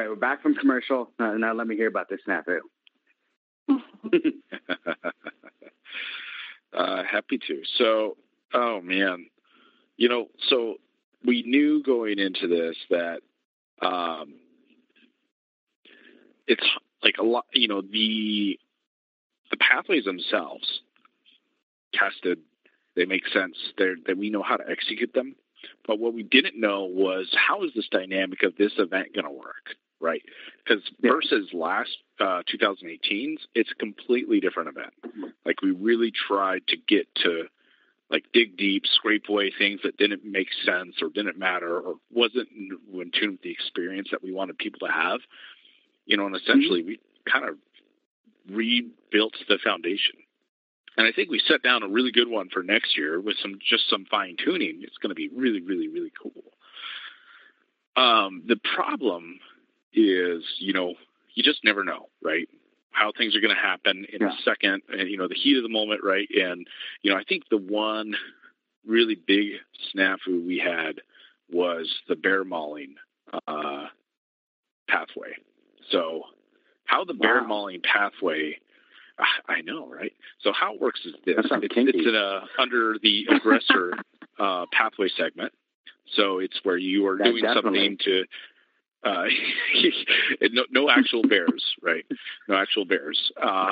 we're 0.11 0.17
back 0.17 0.41
from 0.41 0.53
commercial. 0.55 1.09
Uh, 1.17 1.35
now 1.37 1.53
let 1.53 1.65
me 1.67 1.77
hear 1.77 1.87
about 1.87 2.09
this 2.09 2.19
snafu. 2.27 2.59
uh, 6.73 7.03
happy 7.09 7.39
to. 7.47 7.61
So, 7.77 8.17
oh 8.53 8.81
man, 8.81 9.27
you 9.95 10.09
know, 10.09 10.25
so 10.49 10.75
we 11.25 11.43
knew 11.43 11.81
going 11.81 12.19
into 12.19 12.49
this 12.49 12.75
that 12.89 13.21
um, 13.81 14.33
it's 16.45 16.67
like 17.01 17.15
a 17.17 17.23
lot. 17.23 17.45
You 17.53 17.69
know, 17.69 17.79
the 17.81 18.59
the 19.49 19.57
pathways 19.57 20.03
themselves 20.03 20.81
tested. 21.93 22.39
They 22.97 23.05
make 23.05 23.25
sense. 23.29 23.55
They're, 23.77 23.95
we 24.17 24.29
know 24.29 24.43
how 24.43 24.57
to 24.57 24.69
execute 24.69 25.13
them. 25.13 25.35
But 25.87 25.99
what 25.99 26.13
we 26.13 26.23
didn't 26.23 26.59
know 26.59 26.83
was 26.83 27.33
how 27.33 27.63
is 27.63 27.71
this 27.73 27.87
dynamic 27.89 28.43
of 28.43 28.57
this 28.57 28.73
event 28.77 29.15
going 29.15 29.23
to 29.23 29.31
work, 29.31 29.77
right? 30.01 30.21
Because 30.63 30.83
Yeah. 31.01 31.11
versus 31.11 31.53
last 31.53 31.97
uh, 32.19 32.43
2018's, 32.43 33.47
it's 33.55 33.71
a 33.71 33.75
completely 33.75 34.39
different 34.39 34.69
event. 34.69 34.93
Like 35.45 35.61
we 35.61 35.71
really 35.71 36.11
tried 36.11 36.67
to 36.67 36.77
get 36.77 37.13
to 37.23 37.45
like 38.09 38.25
dig 38.33 38.57
deep, 38.57 38.85
scrape 38.87 39.29
away 39.29 39.51
things 39.57 39.79
that 39.83 39.95
didn't 39.97 40.25
make 40.25 40.49
sense 40.65 41.01
or 41.01 41.09
didn't 41.09 41.37
matter 41.37 41.79
or 41.79 41.95
wasn't 42.11 42.49
in 42.51 43.11
tune 43.17 43.31
with 43.31 43.41
the 43.41 43.51
experience 43.51 44.09
that 44.11 44.21
we 44.21 44.33
wanted 44.33 44.57
people 44.57 44.85
to 44.85 44.91
have. 44.93 45.21
You 46.05 46.17
know, 46.17 46.25
and 46.25 46.35
essentially 46.35 46.83
we 46.83 46.99
kind 47.31 47.47
of 47.47 47.55
rebuilt 48.49 49.35
the 49.47 49.57
foundation. 49.63 50.15
And 50.97 51.07
I 51.07 51.13
think 51.13 51.29
we 51.29 51.39
set 51.47 51.63
down 51.63 51.83
a 51.83 51.87
really 51.87 52.11
good 52.11 52.27
one 52.27 52.49
for 52.49 52.63
next 52.63 52.97
year 52.97 53.19
with 53.21 53.37
some 53.41 53.59
just 53.65 53.89
some 53.89 54.05
fine 54.11 54.35
tuning. 54.43 54.81
It's 54.83 54.97
going 54.97 55.09
to 55.09 55.15
be 55.15 55.29
really, 55.29 55.61
really, 55.61 55.87
really 55.87 56.11
cool. 56.21 56.43
Um, 57.95 58.43
the 58.47 58.57
problem 58.75 59.39
is, 59.93 60.43
you 60.59 60.73
know, 60.73 60.93
you 61.33 61.43
just 61.43 61.63
never 61.63 61.83
know, 61.83 62.07
right? 62.23 62.47
How 62.91 63.11
things 63.17 63.35
are 63.35 63.41
going 63.41 63.55
to 63.55 63.61
happen 63.61 64.05
in 64.11 64.21
Yeah. 64.21 64.33
a 64.33 64.41
second, 64.43 64.81
and 64.89 65.09
you 65.09 65.17
know, 65.17 65.27
the 65.27 65.35
heat 65.35 65.57
of 65.57 65.63
the 65.63 65.69
moment, 65.69 66.01
right? 66.03 66.27
And 66.29 66.67
you 67.03 67.11
know, 67.11 67.17
I 67.17 67.23
think 67.23 67.43
the 67.49 67.57
one 67.57 68.15
really 68.85 69.15
big 69.15 69.53
snafu 69.95 70.45
we 70.45 70.57
had 70.57 71.01
was 71.51 71.87
the 72.07 72.15
bear 72.15 72.43
mauling 72.43 72.95
uh, 73.47 73.85
pathway. 74.87 75.35
So, 75.89 76.23
how 76.85 77.03
the 77.05 77.13
bear 77.13 77.45
mauling 77.45 77.81
pathway? 77.81 78.57
I 79.47 79.61
know, 79.61 79.87
right? 79.87 80.13
So 80.39 80.51
how 80.51 80.73
it 80.73 80.81
works 80.81 81.01
is 81.05 81.13
this: 81.25 81.35
it's, 81.45 81.73
it's 81.77 82.07
in 82.07 82.15
a 82.15 82.41
under 82.59 82.95
the 83.03 83.27
aggressor 83.29 83.93
uh, 84.39 84.65
pathway 84.71 85.09
segment. 85.15 85.53
So 86.15 86.39
it's 86.39 86.59
where 86.63 86.77
you 86.77 87.05
are 87.07 87.17
That 87.17 87.25
doing 87.25 87.43
definitely. 87.43 87.79
something 87.79 87.97
to. 88.05 88.23
Uh, 89.03 89.23
no, 90.51 90.63
no 90.71 90.89
actual 90.89 91.23
bears, 91.23 91.63
right? 91.81 92.05
No 92.47 92.55
actual 92.55 92.85
bears. 92.85 93.31
Uh, 93.41 93.71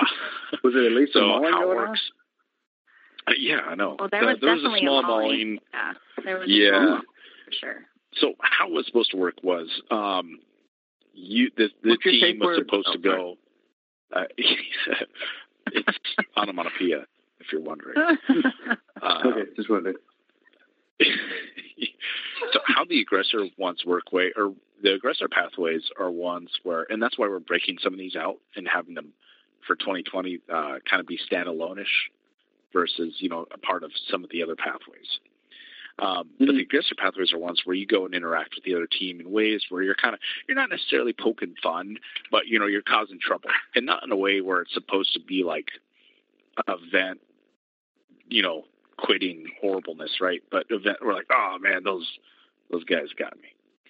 Was 0.63 0.73
it 0.75 0.85
at 0.85 0.91
least 0.91 1.15
a 1.15 1.19
so 1.19 1.27
mauling 1.27 1.51
how 1.53 1.71
it 1.71 1.75
works? 1.75 2.01
Uh, 3.27 3.33
yeah, 3.37 3.59
I 3.67 3.75
know. 3.75 3.95
Well, 3.99 4.09
there 4.11 4.25
was 4.25 4.37
there 4.41 4.51
was 4.53 4.61
a 4.61 4.63
definitely 4.63 4.79
a 4.79 4.83
small 4.83 5.01
mauling. 5.03 5.27
mauling. 5.27 5.59
Yeah, 5.73 5.93
there 6.23 6.39
was 6.39 6.47
a 6.47 6.51
Yeah. 6.51 6.69
small, 6.87 6.97
for 7.45 7.51
sure. 7.59 7.75
So 8.15 8.33
how 8.41 8.67
it 8.67 8.73
was 8.73 8.85
supposed 8.87 9.11
to 9.11 9.17
work 9.17 9.35
was 9.43 9.67
um, 9.91 10.39
you 11.13 11.51
the, 11.57 11.69
the 11.83 11.97
team 12.03 12.39
was 12.39 12.47
word? 12.47 12.57
supposed 12.65 12.87
Oh, 12.89 12.93
to 12.93 12.97
go. 12.99 13.37
Uh, 14.15 14.23
it's 15.71 15.97
onomatopoeia, 16.37 17.05
if 17.39 17.47
you're 17.51 17.61
wondering. 17.61 17.95
Uh, 19.01 19.21
okay, 19.27 19.49
just 19.55 19.69
wondered. 19.69 19.95
So 20.99 22.59
how 22.65 22.85
the 22.85 23.01
aggressor 23.01 23.45
ones 23.57 23.83
work 23.85 24.11
way 24.11 24.31
or 24.35 24.53
the 24.81 24.93
aggressor 24.93 25.27
pathways 25.27 25.83
are 25.99 26.11
ones 26.11 26.49
where 26.63 26.85
and 26.89 27.01
that's 27.01 27.17
why 27.17 27.27
we're 27.27 27.39
breaking 27.39 27.77
some 27.81 27.93
of 27.93 27.99
these 27.99 28.15
out 28.15 28.37
and 28.55 28.67
having 28.67 28.95
them 28.95 29.13
for 29.67 29.75
2020 29.75 30.39
uh, 30.51 30.75
kind 30.89 30.99
of 30.99 31.07
be 31.07 31.19
standalone-ish 31.31 32.09
versus 32.73 33.15
you 33.19 33.29
know 33.29 33.45
a 33.53 33.57
part 33.57 33.83
of 33.83 33.91
some 34.09 34.23
of 34.23 34.29
the 34.31 34.43
other 34.43 34.55
pathways 34.55 35.19
um, 35.99 36.29
but 36.39 36.47
Mhm. 36.47 36.55
the 36.55 36.61
aggressor 36.61 36.95
pathways 36.95 37.33
are 37.33 37.37
ones 37.37 37.61
where 37.65 37.75
you 37.75 37.85
go 37.85 38.05
and 38.05 38.15
interact 38.15 38.55
with 38.55 38.63
the 38.63 38.73
other 38.73 38.87
team 38.87 39.19
in 39.19 39.31
ways 39.31 39.65
where 39.69 39.83
you're 39.83 39.95
kind 39.95 40.13
of 40.13 40.19
you're 40.47 40.55
not 40.55 40.69
necessarily 40.69 41.13
poking 41.13 41.55
fun 41.61 41.97
but 42.31 42.47
you 42.47 42.57
know 42.59 42.67
you're 42.67 42.81
causing 42.81 43.19
trouble 43.19 43.49
and 43.75 43.85
not 43.85 44.03
in 44.03 44.11
a 44.11 44.15
way 44.15 44.41
where 44.41 44.61
it's 44.61 44.73
supposed 44.73 45.13
to 45.13 45.19
be 45.19 45.43
like 45.43 45.71
an 46.67 46.75
event 46.81 47.19
you 48.29 48.41
know 48.41 48.63
quitting 49.03 49.45
horribleness, 49.61 50.17
right? 50.21 50.41
But 50.51 50.65
event, 50.69 50.97
we're 51.01 51.13
like, 51.13 51.27
oh 51.31 51.57
man, 51.59 51.83
those 51.83 52.07
those 52.71 52.83
guys 52.83 53.07
got 53.17 53.35
me, 53.37 53.49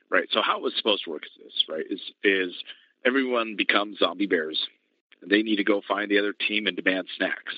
right? 0.09 0.27
So 0.31 0.41
how 0.41 0.57
it 0.57 0.63
was 0.63 0.73
supposed 0.77 1.03
to 1.05 1.11
work 1.11 1.23
is 1.25 1.43
this, 1.43 1.65
right? 1.69 1.85
Is 1.89 2.01
is 2.23 2.53
everyone 3.05 3.55
becomes 3.55 3.99
zombie 3.99 4.27
bears, 4.27 4.67
they 5.25 5.41
need 5.41 5.57
to 5.57 5.63
go 5.63 5.81
find 5.87 6.09
the 6.09 6.19
other 6.19 6.33
team 6.33 6.67
and 6.67 6.75
demand 6.75 7.07
snacks. 7.17 7.55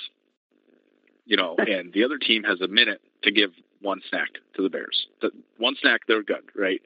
You 1.26 1.38
know, 1.38 1.56
and 1.58 1.94
the 1.94 2.04
other 2.04 2.18
team 2.18 2.44
has 2.44 2.62
a 2.62 2.68
minute 2.68 3.02
to 3.24 3.32
give 3.32 3.52
one 3.82 4.02
snack 4.10 4.30
to 4.56 4.62
the 4.62 4.70
Bears. 4.70 5.08
The, 5.22 5.32
one 5.58 5.76
snack, 5.82 6.02
they're 6.08 6.24
good, 6.24 6.44
right? 6.56 6.82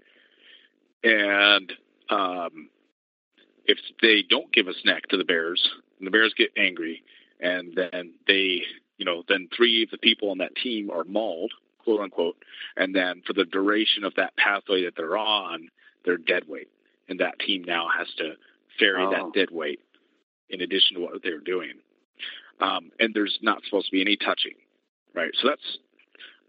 And 1.03 1.72
um, 2.09 2.70
if 3.66 3.78
they 4.01 4.24
don't 4.28 4.51
give 4.53 4.68
a 4.68 4.74
snack 4.82 5.07
to 5.09 5.18
the 5.18 5.24
Bears, 5.24 5.70
and 5.99 6.07
the 6.07 6.11
Bears 6.11 6.34
get 6.38 6.51
angry, 6.57 7.03
and 7.39 7.76
then 7.76 8.13
they, 8.28 8.61
you 8.97 9.05
know, 9.05 9.23
then 9.27 9.47
three 9.55 9.83
of 9.83 9.89
the 9.89 9.97
people 9.97 10.31
on 10.31 10.37
that 10.39 10.55
team 10.55 10.89
are 10.89 11.03
mauled, 11.03 11.51
quote 11.83 12.01
unquote, 12.01 12.37
and 12.77 12.95
then 12.95 13.21
for 13.25 13.33
the 13.33 13.45
duration 13.45 14.03
of 14.03 14.13
that 14.15 14.35
pathway 14.37 14.85
that 14.85 14.95
they're 14.95 15.17
on, 15.17 15.69
they're 16.03 16.17
dead 16.17 16.43
weight, 16.47 16.69
and 17.09 17.19
that 17.19 17.39
team 17.39 17.63
now 17.63 17.87
has 17.97 18.07
to 18.17 18.33
ferry 18.79 19.03
oh. 19.03 19.11
that 19.11 19.33
dead 19.33 19.49
weight 19.51 19.79
in 20.49 20.61
addition 20.61 20.95
to 20.95 21.01
what 21.01 21.23
they're 21.23 21.39
doing. 21.39 21.73
Um, 22.61 22.91
and 22.99 23.13
there's 23.13 23.37
not 23.41 23.63
supposed 23.65 23.87
to 23.87 23.91
be 23.91 24.01
any 24.01 24.15
touching, 24.15 24.53
right? 25.13 25.31
So 25.41 25.49
that's 25.49 25.77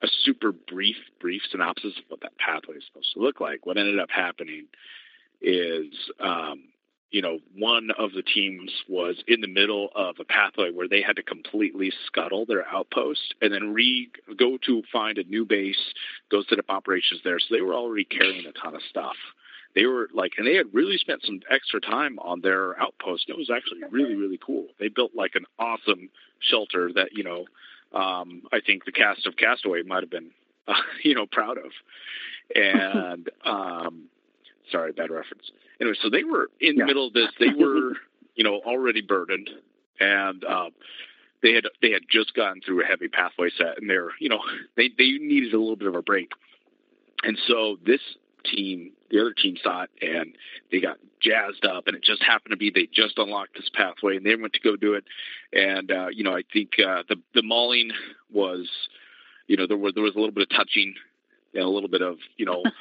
a 0.02 0.08
super 0.24 0.52
brief, 0.52 0.96
brief 1.20 1.42
synopsis 1.50 1.94
of 1.98 2.04
what 2.08 2.20
that 2.20 2.38
pathway 2.38 2.76
is 2.76 2.84
supposed 2.86 3.12
to 3.14 3.20
look 3.20 3.40
like. 3.40 3.66
What 3.66 3.76
ended 3.76 3.98
up 3.98 4.10
happening 4.10 4.66
is, 5.40 5.92
um, 6.20 6.64
you 7.10 7.22
know, 7.22 7.38
one 7.56 7.90
of 7.98 8.12
the 8.12 8.22
teams 8.22 8.70
was 8.88 9.22
in 9.28 9.40
the 9.40 9.48
middle 9.48 9.90
of 9.94 10.16
a 10.18 10.24
pathway 10.24 10.70
where 10.70 10.88
they 10.88 11.02
had 11.02 11.16
to 11.16 11.22
completely 11.22 11.92
scuttle 12.06 12.44
their 12.46 12.66
outpost 12.68 13.34
and 13.40 13.52
then 13.52 13.72
re 13.72 14.10
go 14.36 14.58
to 14.66 14.82
find 14.92 15.18
a 15.18 15.24
new 15.24 15.44
base, 15.44 15.94
go 16.30 16.42
set 16.48 16.58
up 16.58 16.66
operations 16.68 17.20
there. 17.24 17.38
So 17.38 17.46
they 17.54 17.60
were 17.60 17.74
already 17.74 18.04
carrying 18.04 18.46
a 18.46 18.52
ton 18.52 18.74
of 18.74 18.82
stuff. 18.90 19.16
They 19.74 19.84
were 19.84 20.08
like, 20.14 20.32
and 20.38 20.46
they 20.46 20.54
had 20.54 20.72
really 20.72 20.96
spent 20.96 21.22
some 21.24 21.40
extra 21.50 21.80
time 21.80 22.18
on 22.18 22.40
their 22.40 22.80
outpost. 22.80 23.26
It 23.28 23.36
was 23.36 23.50
actually 23.54 23.82
really, 23.90 24.14
really 24.14 24.40
cool. 24.44 24.66
They 24.80 24.88
built 24.88 25.12
like 25.14 25.34
an 25.34 25.44
awesome 25.58 26.08
shelter 26.40 26.90
that, 26.94 27.10
you 27.12 27.22
know, 27.22 27.44
um, 27.92 28.42
I 28.52 28.60
think 28.60 28.84
the 28.84 28.92
cast 28.92 29.26
of 29.26 29.36
Castaway 29.36 29.82
might 29.82 30.02
have 30.02 30.10
been, 30.10 30.30
uh, 30.66 30.74
you 31.04 31.14
know, 31.14 31.26
proud 31.26 31.58
of. 31.58 31.70
And 32.54 33.28
um, 33.44 34.04
sorry, 34.70 34.92
bad 34.92 35.10
reference. 35.10 35.50
Anyway, 35.80 35.96
so 36.02 36.10
they 36.10 36.24
were 36.24 36.50
in 36.60 36.76
yeah. 36.76 36.82
the 36.82 36.86
middle 36.86 37.06
of 37.06 37.12
this. 37.12 37.28
They 37.38 37.48
were, 37.56 37.92
you 38.34 38.44
know, 38.44 38.60
already 38.66 39.02
burdened, 39.02 39.50
and 40.00 40.44
um, 40.44 40.70
they 41.42 41.52
had 41.52 41.64
they 41.82 41.92
had 41.92 42.02
just 42.10 42.34
gotten 42.34 42.60
through 42.60 42.82
a 42.82 42.86
heavy 42.86 43.08
pathway 43.08 43.50
set, 43.56 43.78
and 43.78 43.88
they're, 43.88 44.10
you 44.20 44.28
know, 44.28 44.40
they 44.76 44.88
they 44.96 45.12
needed 45.12 45.52
a 45.52 45.58
little 45.58 45.76
bit 45.76 45.88
of 45.88 45.94
a 45.94 46.02
break. 46.02 46.30
And 47.22 47.38
so 47.48 47.78
this 47.84 48.00
team, 48.44 48.92
the 49.10 49.20
other 49.20 49.32
team 49.32 49.56
saw 49.62 49.84
it, 49.84 49.90
and 50.00 50.34
they 50.70 50.80
got 50.80 50.98
jazzed 51.20 51.64
up. 51.64 51.86
And 51.86 51.96
it 51.96 52.02
just 52.02 52.22
happened 52.22 52.52
to 52.52 52.56
be 52.56 52.70
they 52.70 52.88
just 52.92 53.18
unlocked 53.18 53.54
this 53.54 53.70
pathway, 53.72 54.16
and 54.16 54.26
they 54.26 54.36
went 54.36 54.52
to 54.54 54.60
go 54.60 54.76
do 54.76 54.94
it. 54.94 55.04
And 55.52 55.90
uh, 55.90 56.08
you 56.08 56.24
know, 56.24 56.36
I 56.36 56.42
think 56.52 56.72
uh, 56.78 57.02
the 57.08 57.16
the 57.34 57.42
mauling 57.42 57.90
was, 58.32 58.68
you 59.46 59.56
know, 59.56 59.66
there 59.66 59.76
was 59.76 59.94
there 59.94 60.04
was 60.04 60.14
a 60.14 60.18
little 60.18 60.34
bit 60.34 60.48
of 60.50 60.56
touching, 60.56 60.94
and 61.54 61.62
a 61.62 61.68
little 61.68 61.88
bit 61.88 62.02
of 62.02 62.18
you 62.36 62.46
know. 62.46 62.62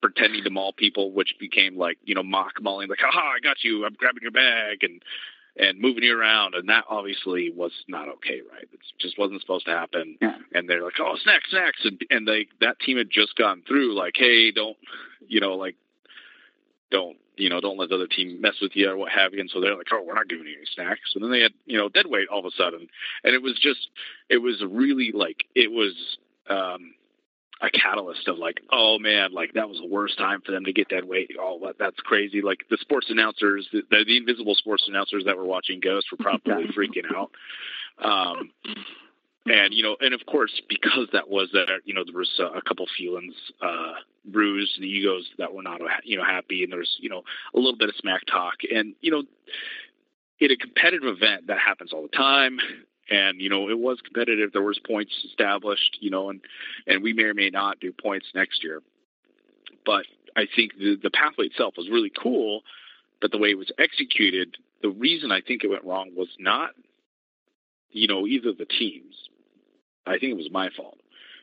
pretending 0.00 0.44
to 0.44 0.50
maul 0.50 0.72
people, 0.72 1.12
which 1.12 1.34
became 1.38 1.76
like 1.76 1.98
you 2.04 2.14
know 2.14 2.22
mock 2.22 2.60
mauling, 2.60 2.88
like 2.88 3.00
"Haha, 3.00 3.36
I 3.36 3.40
got 3.42 3.64
you! 3.64 3.84
I'm 3.84 3.94
grabbing 3.94 4.22
your 4.22 4.32
bag," 4.32 4.82
and 4.82 5.02
and 5.58 5.80
moving 5.80 6.04
you 6.04 6.18
around, 6.18 6.54
and 6.54 6.68
that 6.68 6.84
obviously 6.88 7.50
was 7.50 7.72
not 7.88 8.08
okay, 8.08 8.40
right? 8.52 8.64
It 8.64 8.80
just 8.98 9.18
wasn't 9.18 9.40
supposed 9.40 9.64
to 9.66 9.72
happen. 9.72 10.18
Yeah. 10.20 10.36
And 10.52 10.68
they're 10.68 10.82
like, 10.82 11.00
"Oh, 11.00 11.16
snacks, 11.22 11.50
snacks," 11.50 11.80
and 11.84 12.00
and 12.10 12.28
they 12.28 12.48
that 12.60 12.78
team 12.80 12.98
had 12.98 13.10
just 13.10 13.36
gone 13.36 13.62
through, 13.66 13.94
like, 13.94 14.14
"Hey, 14.16 14.50
don't, 14.50 14.76
you 15.26 15.40
know, 15.40 15.54
like, 15.54 15.76
don't." 16.90 17.16
You 17.38 17.50
know, 17.50 17.60
don't 17.60 17.76
let 17.76 17.90
the 17.90 17.96
other 17.96 18.06
team 18.06 18.40
mess 18.40 18.54
with 18.62 18.74
you 18.74 18.88
or 18.88 18.96
what 18.96 19.12
have 19.12 19.34
you. 19.34 19.40
And 19.40 19.50
so 19.50 19.60
they're 19.60 19.76
like, 19.76 19.88
"Oh, 19.92 20.02
we're 20.02 20.14
not 20.14 20.26
giving 20.26 20.46
you 20.46 20.56
any 20.56 20.64
snacks." 20.74 21.12
And 21.14 21.22
then 21.22 21.30
they 21.30 21.42
had, 21.42 21.52
you 21.66 21.76
know, 21.76 21.90
dead 21.90 22.06
weight 22.06 22.28
all 22.28 22.38
of 22.38 22.46
a 22.46 22.50
sudden, 22.50 22.88
and 23.24 23.34
it 23.34 23.42
was 23.42 23.58
just, 23.60 23.88
it 24.30 24.38
was 24.38 24.64
really 24.66 25.12
like 25.12 25.44
it 25.54 25.70
was, 25.70 26.16
um, 26.48 26.94
a 27.62 27.70
catalyst 27.70 28.28
of 28.28 28.38
like, 28.38 28.60
oh 28.70 28.98
man, 28.98 29.32
like 29.32 29.54
that 29.54 29.68
was 29.68 29.78
the 29.78 29.86
worst 29.86 30.18
time 30.18 30.42
for 30.44 30.52
them 30.52 30.64
to 30.64 30.72
get 30.72 30.88
that 30.90 31.06
weight. 31.06 31.30
Oh, 31.40 31.72
that's 31.78 31.98
crazy. 32.00 32.42
Like 32.42 32.60
the 32.68 32.76
sports 32.80 33.06
announcers, 33.08 33.66
the, 33.72 33.82
the 33.90 34.16
invisible 34.16 34.54
sports 34.54 34.84
announcers 34.88 35.24
that 35.24 35.36
were 35.36 35.44
watching 35.44 35.80
Ghost 35.80 36.08
were 36.10 36.18
probably 36.18 36.66
freaking 36.76 37.10
out. 37.14 37.30
Um, 38.02 38.50
and 39.46 39.72
you 39.72 39.82
know, 39.82 39.96
and 40.00 40.12
of 40.12 40.20
course, 40.26 40.60
because 40.68 41.08
that 41.12 41.30
was 41.30 41.48
that, 41.52 41.68
you 41.84 41.94
know, 41.94 42.02
there 42.04 42.16
was 42.16 42.40
a 42.40 42.60
couple 42.60 42.86
feelings 42.98 43.34
uh, 43.62 43.92
bruised, 44.26 44.80
the 44.80 44.86
egos 44.86 45.26
that 45.38 45.54
were 45.54 45.62
not, 45.62 45.80
you 46.04 46.18
know, 46.18 46.24
happy, 46.24 46.64
and 46.64 46.72
there's, 46.72 46.96
you 47.00 47.08
know, 47.08 47.22
a 47.54 47.58
little 47.58 47.76
bit 47.76 47.88
of 47.88 47.94
smack 47.96 48.22
talk, 48.26 48.54
and 48.70 48.94
you 49.00 49.10
know, 49.10 49.22
in 50.40 50.50
a 50.50 50.56
competitive 50.56 51.08
event 51.08 51.46
that 51.46 51.58
happens 51.58 51.92
all 51.92 52.02
the 52.02 52.08
time 52.08 52.58
and 53.10 53.40
you 53.40 53.48
know 53.48 53.68
it 53.68 53.78
was 53.78 54.00
competitive. 54.00 54.52
There 54.52 54.62
was 54.62 54.78
points 54.78 55.12
established, 55.24 55.98
you 56.00 56.10
know, 56.10 56.30
and 56.30 56.40
and 56.86 57.02
we 57.02 57.12
may 57.12 57.24
or 57.24 57.34
may 57.34 57.50
not 57.50 57.80
do 57.80 57.92
points 57.92 58.26
next 58.34 58.62
year. 58.64 58.82
But 59.84 60.06
I 60.36 60.46
think 60.54 60.76
the 60.78 60.96
the 61.00 61.10
pathway 61.10 61.46
itself 61.46 61.74
was 61.76 61.88
really 61.88 62.10
cool, 62.10 62.62
but 63.20 63.30
the 63.30 63.38
way 63.38 63.50
it 63.50 63.58
was 63.58 63.70
executed, 63.78 64.56
the 64.82 64.90
reason 64.90 65.32
I 65.32 65.40
think 65.40 65.64
it 65.64 65.68
went 65.68 65.84
wrong 65.84 66.10
was 66.16 66.28
not, 66.38 66.70
you 67.90 68.06
know, 68.06 68.26
either 68.26 68.52
the 68.52 68.66
teams. 68.66 69.14
I 70.06 70.18
think 70.18 70.32
it 70.32 70.36
was 70.36 70.50
my 70.50 70.70
fault. 70.76 70.98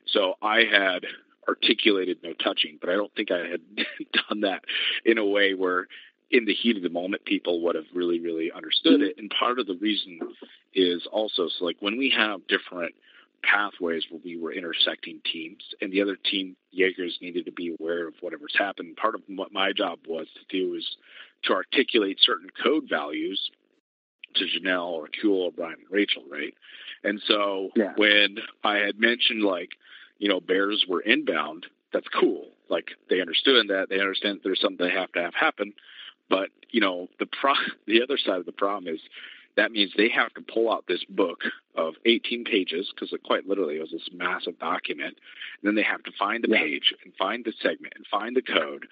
So 0.07 0.36
I 0.41 0.64
had 0.64 1.05
articulated 1.47 2.20
no 2.24 2.34
touching, 2.34 2.78
but 2.80 2.89
I 2.89 2.93
don't 2.93 3.14
think 3.16 3.32
I 3.32 3.39
had 3.39 3.61
done 4.30 4.41
that 4.41 4.64
in 5.05 5.18
a 5.18 5.26
way 5.26 5.53
where 5.53 5.88
in 6.34 6.46
the 6.46 6.54
heat 6.54 6.76
of 6.76 6.84
the 6.84 6.90
moment, 6.90 7.24
people 7.26 7.62
would 7.62 7.76
have 7.76 7.86
really, 7.94 8.20
really 8.20 8.52
understood 8.52 9.02
it. 9.02 9.16
And 9.20 9.32
part 9.40 9.60
of 9.60 9.68
the 9.68 9.78
reason 9.80 10.20
is 10.74 11.08
also 11.12 11.48
so 11.48 11.64
like 11.64 11.78
when 11.80 11.96
we 11.96 12.10
have 12.10 12.46
different 12.48 12.96
pathways 13.44 14.04
where 14.10 14.22
we 14.26 14.36
were 14.36 14.52
intersecting 14.52 15.20
teams 15.32 15.64
and 15.80 15.92
the 15.92 16.02
other 16.02 16.16
team 16.16 16.56
Jaegers 16.72 17.20
needed 17.22 17.46
to 17.46 17.52
be 17.52 17.76
aware 17.80 18.08
of 18.08 18.16
whatever's 18.22 18.56
happened. 18.58 18.96
Part 18.96 19.14
of 19.14 19.22
what 19.28 19.54
my 19.54 19.74
job 19.74 20.00
was 20.08 20.28
to 20.34 20.58
do 20.58 20.74
is 20.74 20.98
to 21.44 21.54
articulate 21.54 22.18
certain 22.20 22.50
code 22.64 22.86
values 22.90 23.52
to 24.36 24.46
Janelle 24.46 24.90
or 24.90 25.10
Kuhl 25.22 25.44
or 25.44 25.52
Brian 25.52 25.76
and 25.80 25.92
Rachel, 25.92 26.24
right? 26.32 26.56
And 27.04 27.22
so 27.28 27.70
yeah. 27.76 27.94
when 27.96 28.38
I 28.64 28.78
had 28.78 29.00
mentioned 29.00 29.44
like, 29.44 29.70
you 30.18 30.30
know, 30.30 30.40
bears 30.40 30.86
were 30.90 31.02
inbound, 31.02 31.68
that's 31.92 32.08
cool. 32.08 32.48
Like 32.70 32.88
they 33.10 33.22
understood 33.22 33.68
that 33.68 33.90
they 33.90 34.00
understand 34.00 34.38
that 34.38 34.44
there's 34.44 34.62
something 34.62 34.88
they 34.88 34.94
have 34.94 35.12
to 35.12 35.22
have 35.22 35.36
happen. 35.36 35.74
But 36.30 36.49
you 36.69 36.82
know, 36.82 37.07
the 37.19 37.26
pro 37.26 37.53
the 37.88 38.01
other 38.01 38.17
side 38.17 38.39
of 38.39 38.45
the 38.45 38.51
problem 38.51 38.93
is 38.93 39.01
that 39.55 39.71
means 39.71 39.91
they 39.95 40.09
have 40.09 40.34
to 40.34 40.41
pull 40.41 40.71
out 40.71 40.86
this 40.88 41.03
book 41.07 41.41
of 41.76 41.93
18 42.05 42.43
pages 42.43 42.91
because 42.93 43.13
it 43.13 43.21
quite 43.24 43.47
literally 43.47 43.78
it 43.78 43.82
was 43.82 43.91
this 43.91 44.09
massive 44.11 44.57
document. 44.59 45.15
And 45.61 45.63
then 45.63 45.76
they 45.76 45.84
have 45.84 46.03
to 46.03 46.11
find 46.17 46.43
the 46.43 46.49
yeah. 46.49 46.59
page 46.59 46.93
and 47.03 47.13
find 47.15 47.45
the 47.45 47.53
segment 47.61 47.93
and 47.95 48.05
find 48.07 48.36
the 48.36 48.41
code. 48.41 48.88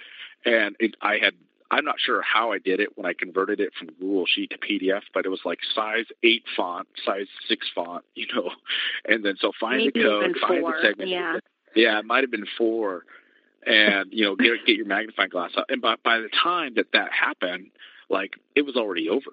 And 0.45 0.75
it, 0.79 0.95
I 1.01 1.17
had 1.17 1.34
I'm 1.71 1.86
not 1.86 1.95
sure 1.99 2.21
how 2.21 2.51
I 2.51 2.57
did 2.57 2.82
it 2.82 2.97
when 2.97 3.05
I 3.05 3.13
converted 3.13 3.61
it 3.61 3.71
from 3.79 3.88
Google 3.99 4.25
Sheet 4.27 4.51
to 4.51 4.57
PDF, 4.57 5.03
but 5.13 5.25
it 5.25 5.29
was 5.29 5.39
like 5.45 5.59
size 5.73 6.05
eight 6.21 6.43
font, 6.55 6.88
size 7.05 7.27
six 7.47 7.65
font, 7.73 8.03
you 8.15 8.27
know. 8.36 8.51
And 9.05 9.25
then 9.25 9.36
so 9.39 9.51
find 9.59 9.77
Maybe 9.77 10.01
the 10.01 10.05
code, 10.05 10.36
find 10.41 10.63
the 10.63 10.73
segment. 10.82 11.09
Yeah. 11.09 11.38
Yeah, 11.73 11.99
it 11.99 12.05
might 12.05 12.21
have 12.21 12.32
been 12.32 12.47
four 12.57 13.05
and 13.66 14.12
you 14.12 14.26
know 14.26 14.36
get 14.36 14.66
get 14.66 14.76
your 14.76 14.86
magnifying 14.86 15.30
glass 15.30 15.51
up. 15.57 15.66
And 15.70 15.82
by 15.82 15.95
by 16.03 16.20
the 16.20 16.30
time 16.30 16.74
that 16.76 16.88
that 16.93 17.12
happened, 17.12 17.68
like 18.09 18.34
it 18.55 18.64
was 18.64 18.76
already 18.76 19.09
over, 19.09 19.32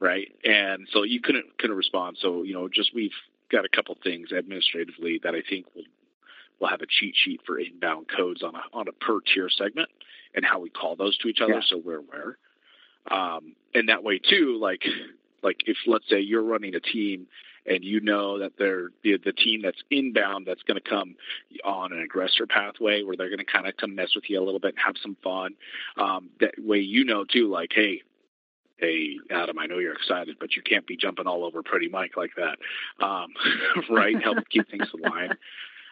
right? 0.00 0.28
And 0.44 0.88
so 0.92 1.02
you 1.02 1.20
couldn't 1.20 1.58
couldn't 1.58 1.76
respond. 1.76 2.18
So 2.20 2.42
you 2.42 2.54
know, 2.54 2.68
just 2.68 2.94
we've 2.94 3.10
got 3.50 3.64
a 3.64 3.68
couple 3.68 3.96
things 4.02 4.32
administratively 4.32 5.20
that 5.22 5.34
I 5.34 5.42
think 5.48 5.66
will 5.74 5.84
will 6.60 6.68
have 6.68 6.80
a 6.80 6.86
cheat 6.86 7.14
sheet 7.16 7.40
for 7.46 7.58
inbound 7.58 8.06
codes 8.14 8.42
on 8.42 8.54
a 8.54 8.62
on 8.72 8.88
a 8.88 8.92
per 8.92 9.20
tier 9.20 9.48
segment 9.48 9.90
and 10.34 10.44
how 10.44 10.60
we 10.60 10.70
call 10.70 10.96
those 10.96 11.16
to 11.18 11.28
each 11.28 11.40
other, 11.40 11.54
yeah. 11.54 11.60
so 11.66 11.78
we're 11.78 11.98
aware. 11.98 12.36
Um, 13.10 13.54
and 13.74 13.88
that 13.88 14.02
way 14.02 14.18
too, 14.18 14.58
like 14.60 14.84
like 15.42 15.62
if 15.66 15.76
let's 15.86 16.08
say 16.08 16.20
you're 16.20 16.42
running 16.42 16.74
a 16.74 16.80
team 16.80 17.26
and 17.66 17.84
you 17.84 18.00
know 18.00 18.38
that 18.38 18.52
they're 18.58 18.90
the, 19.02 19.18
the 19.24 19.32
team 19.32 19.62
that's 19.62 19.82
inbound 19.90 20.46
that's 20.46 20.62
going 20.62 20.80
to 20.80 20.88
come 20.88 21.16
on 21.64 21.92
an 21.92 22.00
aggressor 22.00 22.46
pathway 22.46 23.02
where 23.02 23.16
they're 23.16 23.28
going 23.28 23.38
to 23.38 23.44
kind 23.44 23.66
of 23.66 23.76
come 23.76 23.94
mess 23.94 24.14
with 24.14 24.24
you 24.28 24.40
a 24.40 24.44
little 24.44 24.60
bit 24.60 24.74
and 24.74 24.78
have 24.84 24.96
some 25.02 25.16
fun. 25.22 25.54
Um, 25.96 26.30
that 26.40 26.54
way, 26.58 26.78
you 26.78 27.04
know 27.04 27.24
too, 27.24 27.50
like, 27.50 27.70
hey, 27.74 28.02
hey, 28.78 29.16
Adam, 29.30 29.58
I 29.58 29.66
know 29.66 29.78
you're 29.78 29.94
excited, 29.94 30.36
but 30.38 30.54
you 30.54 30.62
can't 30.62 30.86
be 30.86 30.96
jumping 30.96 31.26
all 31.26 31.44
over 31.44 31.62
Pretty 31.62 31.88
Mike 31.88 32.16
like 32.16 32.32
that, 32.36 33.04
um, 33.04 33.28
right? 33.90 34.20
Help 34.22 34.38
keep 34.50 34.70
things 34.70 34.88
in 34.94 35.00
line. 35.00 35.30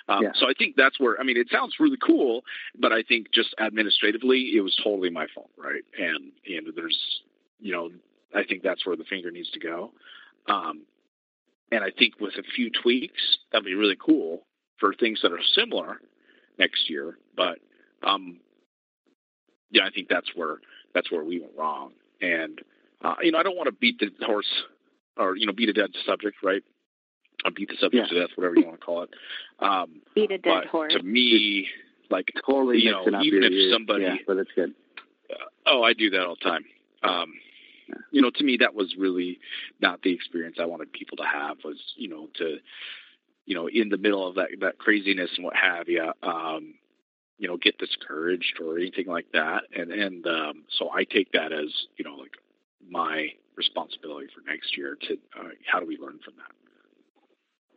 Um, 0.06 0.22
yeah. 0.22 0.32
So 0.34 0.46
I 0.46 0.52
think 0.52 0.76
that's 0.76 1.00
where 1.00 1.18
I 1.18 1.22
mean 1.22 1.38
it 1.38 1.48
sounds 1.50 1.76
really 1.80 1.96
cool, 1.96 2.42
but 2.78 2.92
I 2.92 3.02
think 3.02 3.32
just 3.32 3.54
administratively 3.58 4.52
it 4.54 4.60
was 4.60 4.76
totally 4.84 5.08
my 5.08 5.26
fault, 5.34 5.48
right? 5.56 5.82
And 5.98 6.30
and 6.46 6.74
there's 6.76 7.22
you 7.58 7.72
know 7.72 7.90
I 8.34 8.44
think 8.44 8.62
that's 8.62 8.84
where 8.84 8.96
the 8.96 9.04
finger 9.04 9.30
needs 9.30 9.50
to 9.52 9.60
go. 9.60 9.92
Um, 10.46 10.82
and 11.74 11.82
I 11.82 11.90
think 11.90 12.20
with 12.20 12.34
a 12.34 12.42
few 12.54 12.70
tweaks, 12.70 13.38
that'd 13.50 13.64
be 13.64 13.74
really 13.74 13.96
cool 13.96 14.42
for 14.78 14.94
things 14.94 15.20
that 15.22 15.32
are 15.32 15.40
similar 15.54 16.00
next 16.56 16.88
year. 16.88 17.18
But 17.36 17.58
um, 18.06 18.38
yeah, 19.70 19.82
I 19.84 19.90
think 19.90 20.08
that's 20.08 20.30
where 20.36 20.58
that's 20.94 21.10
where 21.10 21.24
we 21.24 21.40
went 21.40 21.52
wrong. 21.58 21.92
And 22.20 22.60
uh, 23.02 23.16
you 23.22 23.32
know, 23.32 23.38
I 23.38 23.42
don't 23.42 23.56
want 23.56 23.66
to 23.66 23.72
beat 23.72 23.98
the 23.98 24.10
horse 24.24 24.46
or 25.16 25.36
you 25.36 25.46
know 25.46 25.52
beat 25.52 25.68
a 25.68 25.72
dead 25.72 25.90
subject, 26.06 26.36
right? 26.44 26.62
Or 27.44 27.50
beat 27.50 27.68
the 27.68 27.76
subject 27.80 28.06
yeah. 28.10 28.20
to 28.20 28.26
death, 28.26 28.36
whatever 28.36 28.54
you 28.56 28.66
want 28.66 28.80
to 28.80 28.86
call 28.86 29.02
it. 29.02 29.10
Um, 29.58 30.00
beat 30.14 30.30
a 30.30 30.38
dead 30.38 30.66
horse. 30.66 30.94
To 30.94 31.02
me, 31.02 31.66
like 32.08 32.32
totally, 32.46 32.78
you 32.78 32.92
know, 32.92 33.02
even 33.20 33.42
if 33.42 33.50
years. 33.50 33.72
somebody, 33.72 34.04
yeah, 34.04 34.16
but 34.26 34.36
it's 34.36 34.50
good. 34.54 34.72
Uh, 35.28 35.44
oh, 35.66 35.82
I 35.82 35.92
do 35.92 36.10
that 36.10 36.20
all 36.20 36.36
the 36.40 36.48
time. 36.48 36.64
Um, 37.02 37.32
you 38.10 38.22
know, 38.22 38.30
to 38.30 38.44
me, 38.44 38.56
that 38.58 38.74
was 38.74 38.94
really 38.98 39.38
not 39.80 40.02
the 40.02 40.12
experience 40.12 40.56
I 40.60 40.66
wanted 40.66 40.92
people 40.92 41.16
to 41.18 41.24
have. 41.24 41.58
Was 41.64 41.78
you 41.96 42.08
know 42.08 42.28
to, 42.36 42.58
you 43.46 43.54
know, 43.54 43.68
in 43.68 43.88
the 43.88 43.98
middle 43.98 44.26
of 44.26 44.36
that 44.36 44.48
that 44.60 44.78
craziness 44.78 45.30
and 45.36 45.44
what 45.44 45.56
have 45.56 45.88
you, 45.88 46.12
um, 46.22 46.74
you 47.38 47.48
know, 47.48 47.56
get 47.56 47.78
discouraged 47.78 48.60
or 48.60 48.78
anything 48.78 49.06
like 49.06 49.26
that. 49.32 49.62
And 49.76 49.92
and 49.92 50.26
um, 50.26 50.64
so 50.78 50.90
I 50.92 51.04
take 51.04 51.32
that 51.32 51.52
as 51.52 51.68
you 51.96 52.04
know 52.04 52.14
like 52.14 52.32
my 52.88 53.28
responsibility 53.56 54.26
for 54.34 54.48
next 54.50 54.76
year 54.76 54.96
to 55.08 55.14
uh, 55.38 55.50
how 55.70 55.80
do 55.80 55.86
we 55.86 55.98
learn 55.98 56.18
from 56.24 56.34
that. 56.36 56.52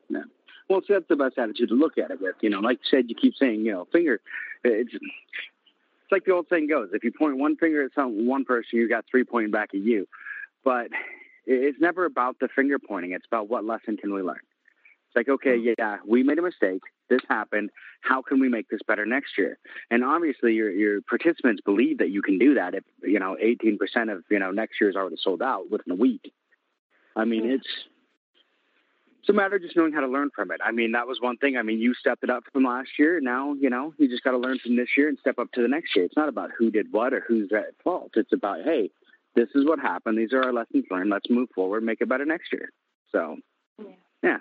Yeah. 0.10 0.24
Well, 0.70 0.82
so 0.86 0.94
that's 0.94 1.08
the 1.08 1.16
best 1.16 1.38
attitude 1.38 1.70
to 1.70 1.76
look 1.76 1.98
at 1.98 2.12
it 2.12 2.22
with. 2.22 2.36
You 2.42 2.50
know, 2.50 2.60
like 2.60 2.80
you 2.84 2.98
said, 2.98 3.06
you 3.10 3.16
keep 3.16 3.36
saying, 3.36 3.66
you 3.66 3.72
know, 3.72 3.88
finger. 3.92 4.20
It's 4.64 4.92
it's 6.08 6.12
like 6.14 6.24
the 6.24 6.32
old 6.32 6.48
saying 6.50 6.68
goes: 6.68 6.90
if 6.94 7.04
you 7.04 7.12
point 7.12 7.38
one 7.38 7.58
finger 7.58 7.84
at 7.84 7.92
some 7.94 8.26
one 8.26 8.46
person, 8.46 8.80
you 8.80 8.88
got 8.88 9.04
three 9.12 9.26
pointing 9.26 9.52
back 9.52 9.72
at 9.74 9.82
you. 9.82 10.08
But 10.64 10.88
it's 11.46 11.80
never 11.82 12.06
about 12.06 12.38
the 12.40 12.48
finger 12.48 12.80
pointing. 12.80 13.12
It's 13.12 13.26
about 13.30 13.50
what 13.50 13.66
lesson 13.66 13.98
can 13.98 14.14
we 14.14 14.22
learn. 14.22 14.40
It's 15.08 15.16
like, 15.16 15.28
okay, 15.28 15.58
mm-hmm. 15.58 15.74
yeah, 15.78 15.98
we 16.08 16.24
made 16.24 16.40
a 16.40 16.42
mistake. 16.42 16.82
This 17.10 17.20
happened. 17.30 17.72
How 18.02 18.22
can 18.22 18.40
we 18.40 18.48
make 18.48 18.70
this 18.70 18.80
better 18.88 19.06
next 19.06 19.38
year? 19.38 19.58
And 19.92 20.04
obviously, 20.04 20.54
your 20.54 20.72
your 20.72 21.02
participants 21.02 21.62
believe 21.66 21.98
that 21.98 22.10
you 22.10 22.22
can 22.22 22.38
do 22.38 22.54
that. 22.54 22.74
If 22.74 22.86
you 23.04 23.20
know, 23.20 23.36
18% 23.44 23.78
of 24.10 24.24
you 24.32 24.40
know 24.40 24.52
next 24.52 24.80
year 24.80 24.90
is 24.90 24.96
already 24.96 25.18
sold 25.22 25.42
out 25.42 25.70
within 25.70 25.92
a 25.92 25.96
week. 25.96 26.32
I 27.18 27.26
mean, 27.26 27.44
mm-hmm. 27.44 27.56
it's 27.56 27.68
it's 29.28 29.34
a 29.34 29.36
matter 29.36 29.58
of 29.58 29.62
just 29.62 29.76
knowing 29.76 29.92
how 29.92 30.00
to 30.00 30.08
learn 30.08 30.30
from 30.34 30.52
it. 30.52 30.62
I 30.64 30.72
mean, 30.72 30.94
that 30.94 31.06
was 31.06 31.20
one 31.20 31.36
thing. 31.36 31.58
I 31.58 31.62
mean, 31.62 31.80
you 31.80 31.94
stepped 31.94 32.24
it 32.24 32.30
up 32.30 32.46
from 32.54 32.64
last 32.64 32.92
year. 32.98 33.20
Now, 33.20 33.56
you 33.56 33.70
know, 33.70 33.94
you 33.98 34.08
just 34.08 34.24
got 34.24 34.32
to 34.32 34.38
learn 34.38 34.58
from 34.58 34.78
this 34.78 34.88
year 34.96 35.10
and 35.10 35.18
step 35.20 35.38
up 35.38 35.52
to 35.52 35.62
the 35.62 35.68
next 35.68 35.98
year. 35.98 36.06
It's 36.06 36.16
not 36.16 36.30
about 36.30 36.52
who 36.58 36.72
did 36.72 36.94
what 36.94 37.14
or 37.14 37.26
who's 37.28 37.52
at 37.52 37.74
fault. 37.84 38.12
It's 38.16 38.32
about, 38.32 38.64
hey, 38.64 38.90
this 39.36 39.50
is 39.54 39.66
what 39.66 39.80
happened. 39.80 40.18
These 40.18 40.32
are 40.32 40.42
our 40.42 40.54
lessons 40.54 40.86
learned. 40.90 41.10
Let's 41.10 41.30
move 41.30 41.50
forward, 41.54 41.84
make 41.84 42.00
it 42.00 42.08
better 42.08 42.24
next 42.24 42.54
year. 42.54 42.70
So, 43.12 43.36
yeah. 43.78 43.86
yeah. 44.24 44.38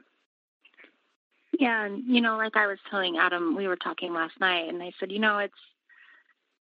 Yeah, 1.59 1.85
and 1.87 2.05
you 2.07 2.21
know, 2.21 2.37
like 2.37 2.55
I 2.55 2.69
was 2.69 2.79
telling 2.89 3.17
Adam, 3.19 3.57
we 3.57 3.67
were 3.67 3.77
talking 3.77 4.13
last 4.13 4.39
night, 4.39 4.69
and 4.69 4.81
I 4.81 4.93
said, 5.01 5.11
you 5.11 5.19
know, 5.19 5.39
it's 5.39 5.55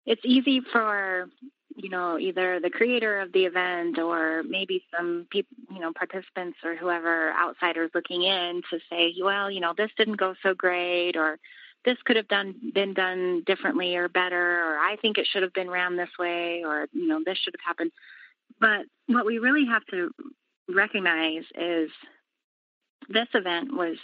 it's 0.05 0.22
easy 0.26 0.59
for 0.74 1.30
you 1.82 1.89
know, 1.89 2.19
either 2.19 2.59
the 2.59 2.69
creator 2.69 3.19
of 3.21 3.32
the 3.32 3.45
event 3.45 3.97
or 3.97 4.43
maybe 4.43 4.84
some 4.95 5.25
people, 5.30 5.55
you 5.71 5.80
know, 5.80 5.93
participants 5.93 6.57
or 6.63 6.75
whoever 6.75 7.32
outsiders 7.32 7.91
looking 7.95 8.23
in 8.23 8.61
to 8.69 8.80
say, 8.89 9.13
well, 9.21 9.49
you 9.49 9.61
know, 9.61 9.73
this 9.77 9.91
didn't 9.97 10.17
go 10.17 10.36
so 10.43 10.53
great 10.53 11.15
or 11.15 11.39
this 11.86 11.97
could 12.03 12.17
have 12.17 12.27
done 12.27 12.55
been 12.73 12.93
done 12.93 13.43
differently 13.45 13.95
or 13.95 14.09
better 14.09 14.36
or 14.36 14.77
I 14.77 14.97
think 15.01 15.17
it 15.17 15.27
should 15.32 15.43
have 15.43 15.53
been 15.53 15.69
ran 15.69 15.95
this 15.95 16.09
way 16.19 16.63
or 16.65 16.88
you 16.91 17.07
know 17.07 17.21
this 17.25 17.38
should 17.38 17.55
have 17.57 17.65
happened. 17.65 17.91
But 18.59 18.86
what 19.07 19.25
we 19.25 19.39
really 19.39 19.65
have 19.65 19.86
to 19.91 20.11
recognize 20.67 21.43
is 21.55 21.89
this 23.07 23.27
event 23.34 23.71
was 23.71 23.97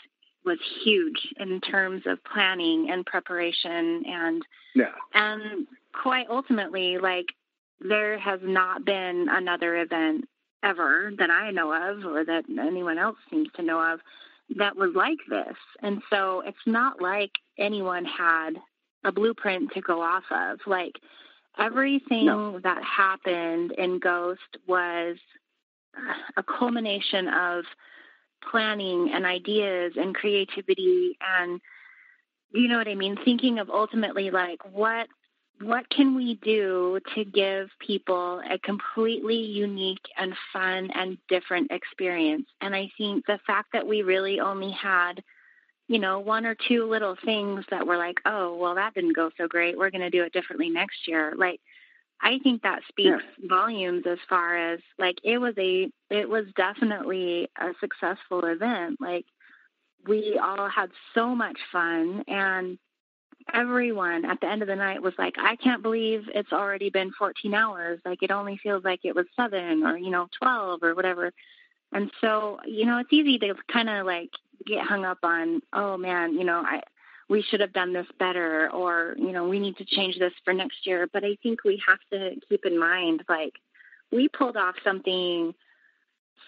was 0.46 0.60
huge 0.84 1.34
in 1.38 1.60
terms 1.60 2.04
of 2.06 2.24
planning 2.24 2.90
and 2.92 3.06
preparation 3.06 4.04
and 4.08 4.44
yeah. 4.74 4.92
and 5.14 5.68
quite 5.92 6.28
ultimately 6.30 6.98
like 6.98 7.26
there 7.80 8.18
has 8.20 8.40
not 8.44 8.86
been 8.86 9.28
another 9.30 9.78
event 9.78 10.26
ever 10.64 11.12
that 11.18 11.30
I 11.30 11.52
know 11.52 11.72
of 11.72 12.06
or 12.06 12.26
that 12.26 12.46
anyone 12.50 12.98
else 12.98 13.18
seems 13.30 13.50
to 13.56 13.62
know 13.62 13.80
of 13.80 14.00
that 14.58 14.76
was 14.76 14.92
like 14.96 15.20
this. 15.30 15.56
And 15.82 16.02
so 16.10 16.42
it's 16.46 16.58
not 16.66 17.02
like 17.02 17.32
anyone 17.58 18.06
had 18.06 18.52
a 19.04 19.12
blueprint 19.12 19.72
to 19.74 19.82
go 19.82 20.02
off 20.02 20.24
of. 20.32 20.60
Like 20.66 20.96
everything 21.58 22.26
no. 22.26 22.60
that 22.60 22.84
happened 22.84 23.72
in 23.74 24.00
Ghost 24.00 24.58
was 24.68 25.18
a 26.38 26.44
culmination 26.44 27.28
of 27.28 27.64
planning 28.50 29.12
and 29.14 29.26
ideas 29.26 29.94
and 29.96 30.14
creativity 30.14 31.18
and 31.38 31.62
you 32.54 32.70
know 32.70 32.78
what 32.78 32.88
I 32.88 32.96
mean? 32.96 33.18
Thinking 33.26 33.60
of 33.60 33.70
ultimately 33.70 34.32
like 34.32 34.60
what 34.72 35.08
what 35.62 35.90
can 35.90 36.16
we 36.16 36.36
do 36.44 37.00
to 37.16 37.24
give 37.24 37.70
people 37.80 38.42
a 38.50 38.58
completely 38.60 39.38
unique 39.38 40.06
and 40.18 40.34
fun 40.52 40.90
and 40.94 41.18
different 41.30 41.72
experience? 41.72 42.48
And 42.62 42.76
I 42.76 42.92
think 42.98 43.26
the 43.26 43.40
fact 43.48 43.70
that 43.74 43.88
we 43.88 44.02
really 44.02 44.40
only 44.40 44.72
had, 44.72 45.24
you 45.88 46.00
know, 46.00 46.20
one 46.20 46.46
or 46.46 46.56
two 46.68 46.90
little 46.90 47.16
things 47.24 47.64
that 47.72 47.88
were 47.88 47.98
like, 47.98 48.18
oh, 48.26 48.56
well, 48.56 48.76
that 48.76 48.94
didn't 48.94 49.16
go 49.16 49.32
so 49.38 49.48
great. 49.48 49.78
We're 49.78 49.92
going 49.92 50.02
to 50.02 50.10
do 50.10 50.24
it 50.24 50.34
differently 50.34 50.70
next 50.70 51.08
year. 51.08 51.34
Like, 51.38 51.62
I 52.22 52.40
think 52.44 52.62
that 52.64 52.82
speaks 52.90 53.24
yeah. 53.40 53.48
volumes 53.48 54.04
as 54.10 54.20
far 54.28 54.74
as 54.74 54.80
like 54.98 55.18
it 55.24 55.38
was 55.38 55.54
a, 55.58 55.90
it 56.10 56.28
was 56.30 56.46
definitely 56.56 57.50
a 57.58 57.72
successful 57.80 58.46
event. 58.46 58.98
Like, 59.00 59.26
we 60.08 60.40
all 60.42 60.70
had 60.70 60.92
so 61.14 61.34
much 61.34 61.58
fun 61.72 62.24
and 62.28 62.78
everyone 63.54 64.26
at 64.26 64.40
the 64.42 64.48
end 64.48 64.62
of 64.62 64.68
the 64.68 64.76
night 64.76 65.02
was 65.02 65.14
like, 65.18 65.36
I 65.38 65.56
can't 65.56 65.84
believe 65.84 66.24
it's 66.34 66.52
already 66.52 66.90
been 66.90 67.12
14 67.18 67.54
hours. 67.54 68.00
Like 68.06 68.24
it 68.24 68.32
only 68.32 68.60
feels 68.62 68.84
like 68.84 69.02
it 69.04 69.16
was 69.16 69.26
seven 69.36 69.84
or, 69.84 69.98
you 69.98 70.10
know, 70.10 70.28
12 70.42 70.84
or 70.84 70.96
whatever. 70.96 71.32
And 71.92 72.12
so, 72.22 72.60
you 72.66 72.86
know, 72.86 72.98
it's 72.98 73.14
easy 73.14 73.38
to 73.40 73.54
kind 73.72 73.90
of 73.90 74.06
like 74.06 74.30
get 74.66 74.86
hung 74.86 75.06
up 75.06 75.20
on, 75.24 75.62
oh 75.74 75.98
man, 75.98 76.34
you 76.34 76.44
know, 76.44 76.64
I, 76.66 76.82
we 77.30 77.42
should 77.42 77.60
have 77.62 77.74
done 77.74 77.94
this 77.94 78.08
better 78.20 78.70
or, 78.72 79.16
you 79.18 79.32
know, 79.32 79.48
we 79.48 79.60
need 79.60 79.78
to 79.78 79.86
change 79.86 80.18
this 80.20 80.34
for 80.44 80.54
next 80.54 80.86
year. 80.86 81.08
But 81.12 81.24
I 81.24 81.38
think 81.42 81.64
we 81.64 81.82
have 81.88 82.00
to 82.12 82.40
keep 82.48 82.66
in 82.66 82.80
mind, 82.80 83.24
like, 83.30 83.54
we 84.12 84.28
pulled 84.28 84.58
off 84.58 84.76
something 84.84 85.54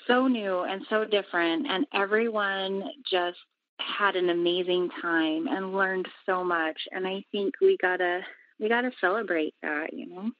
so 0.06 0.28
new 0.28 0.62
and 0.62 0.84
so 0.90 1.06
different 1.06 1.68
and 1.68 1.86
everyone 1.94 2.84
just 3.10 3.38
had 3.80 4.16
an 4.16 4.30
amazing 4.30 4.90
time 5.02 5.48
and 5.48 5.74
learned 5.74 6.08
so 6.26 6.44
much. 6.44 6.88
And 6.92 7.08
i 7.08 7.24
think 7.32 7.56
we 7.62 7.78
gotta 7.82 8.22
we 8.60 8.70
gotta 8.70 8.92
celebrate 9.00 9.54
that 9.62 9.94
you 9.94 10.08
know? 10.08 10.32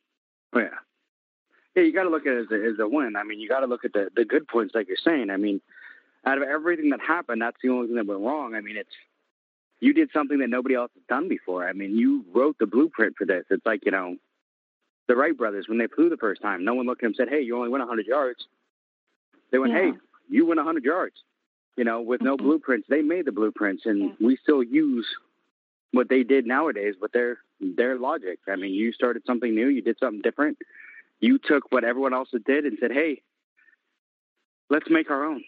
Oh 0.54 0.60
yeah. 0.60 0.68
Yeah 1.76 1.84
you 1.84 1.94
gotta 1.94 2.10
look 2.10 2.26
at 2.26 2.34
it 2.34 2.46
as 2.46 2.52
a, 2.52 2.74
as 2.74 2.80
a 2.80 2.88
win. 2.88 3.16
I 3.16 3.24
mean 3.24 3.40
you 3.40 3.48
gotta 3.48 3.68
look 3.68 3.86
at 3.86 3.94
the 3.94 4.10
the 4.16 4.26
good 4.26 4.48
points 4.48 4.76
like 4.76 4.88
you're 4.88 4.98
saying. 5.04 5.30
I 5.30 5.38
mean 5.38 5.62
out 6.26 6.42
of 6.42 6.48
everything 6.48 6.90
that 6.90 7.00
happened 7.02 7.42
that's 7.42 7.58
the 7.62 7.70
only 7.70 7.88
thing 7.88 7.96
that 7.96 8.08
went 8.08 8.22
wrong. 8.22 8.56
I 8.56 8.62
mean 8.62 8.78
it's 8.78 8.90
you 9.80 9.94
did 9.94 10.10
something 10.12 10.40
that 10.40 10.50
nobody 10.50 10.74
else 10.74 10.92
has 10.96 11.04
done 11.08 11.28
before. 11.28 11.68
I 11.68 11.74
mean 11.74 11.96
you 11.96 12.26
wrote 12.34 12.58
the 12.60 12.66
blueprint 12.66 13.16
for 13.18 13.26
this. 13.26 13.46
It's 13.50 13.66
like 13.66 13.86
you 13.86 13.92
know 13.92 14.16
the 15.08 15.16
wright 15.16 15.38
brothers 15.38 15.68
when 15.68 15.78
they 15.78 15.88
flew 15.88 16.10
the 16.10 16.18
first 16.18 16.42
time 16.42 16.66
no 16.66 16.74
one 16.74 16.86
looked 16.86 17.04
at 17.04 17.08
them 17.08 17.16
and 17.18 17.30
said 17.30 17.30
hey 17.30 17.42
you 17.42 17.56
only 17.56 17.70
went 17.70 17.82
100 17.82 18.08
yards. 18.08 18.48
They 19.52 19.60
went 19.60 19.74
yeah. 19.74 19.92
hey 19.92 19.92
you 20.30 20.46
went 20.46 20.58
100 20.58 20.84
yards 20.84 21.16
you 21.78 21.84
know, 21.84 22.02
with 22.02 22.22
no 22.22 22.36
mm-hmm. 22.36 22.46
blueprints. 22.46 22.88
They 22.90 23.02
made 23.02 23.26
the 23.26 23.32
blueprints, 23.32 23.86
and 23.86 24.00
yeah. 24.00 24.10
we 24.20 24.38
still 24.42 24.64
use 24.64 25.08
what 25.92 26.10
they 26.10 26.24
did 26.24 26.46
nowadays 26.46 26.96
with 27.00 27.12
their 27.14 27.38
their 27.62 27.98
logic. 27.98 28.40
I 28.48 28.56
mean, 28.56 28.74
you 28.74 28.92
started 28.92 29.24
something 29.26 29.54
new, 29.54 29.68
you 29.68 29.82
did 29.82 29.98
something 30.00 30.22
different. 30.22 30.58
You 31.20 31.40
took 31.40 31.72
what 31.72 31.84
everyone 31.84 32.14
else 32.14 32.30
did 32.46 32.66
and 32.66 32.78
said, 32.82 32.92
"Hey, 32.92 33.22
let's 34.70 34.90
make 34.90 35.10
our 35.10 35.24
own, 35.24 35.44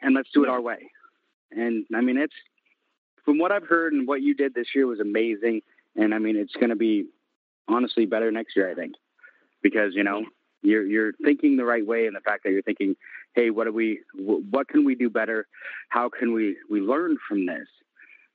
and 0.00 0.14
let's 0.14 0.30
do 0.34 0.42
it 0.42 0.48
our 0.48 0.60
way." 0.60 0.90
And 1.52 1.84
I 1.94 2.00
mean, 2.00 2.16
it's 2.16 2.34
from 3.24 3.38
what 3.38 3.52
I've 3.52 3.66
heard 3.66 3.92
and 3.92 4.08
what 4.08 4.22
you 4.22 4.34
did 4.34 4.54
this 4.54 4.68
year 4.74 4.86
was 4.86 5.00
amazing. 5.00 5.62
And 5.94 6.14
I 6.14 6.18
mean, 6.18 6.36
it's 6.36 6.54
going 6.54 6.70
to 6.70 6.76
be 6.76 7.06
honestly 7.68 8.06
better 8.06 8.30
next 8.30 8.56
year, 8.56 8.70
I 8.70 8.74
think, 8.74 8.94
because 9.62 9.94
you 9.94 10.02
know 10.02 10.24
you're 10.62 10.84
you're 10.84 11.12
thinking 11.24 11.56
the 11.56 11.64
right 11.64 11.86
way, 11.86 12.06
and 12.06 12.16
the 12.16 12.20
fact 12.20 12.44
that 12.44 12.52
you're 12.52 12.62
thinking, 12.62 12.96
hey, 13.34 13.50
what 13.50 13.64
do 13.64 13.72
we, 13.72 14.00
what 14.14 14.68
can 14.68 14.84
we 14.84 14.94
do 14.94 15.10
better? 15.10 15.46
How 15.88 16.08
can 16.08 16.32
we 16.32 16.56
we 16.70 16.80
learn 16.80 17.16
from 17.28 17.46
this? 17.46 17.68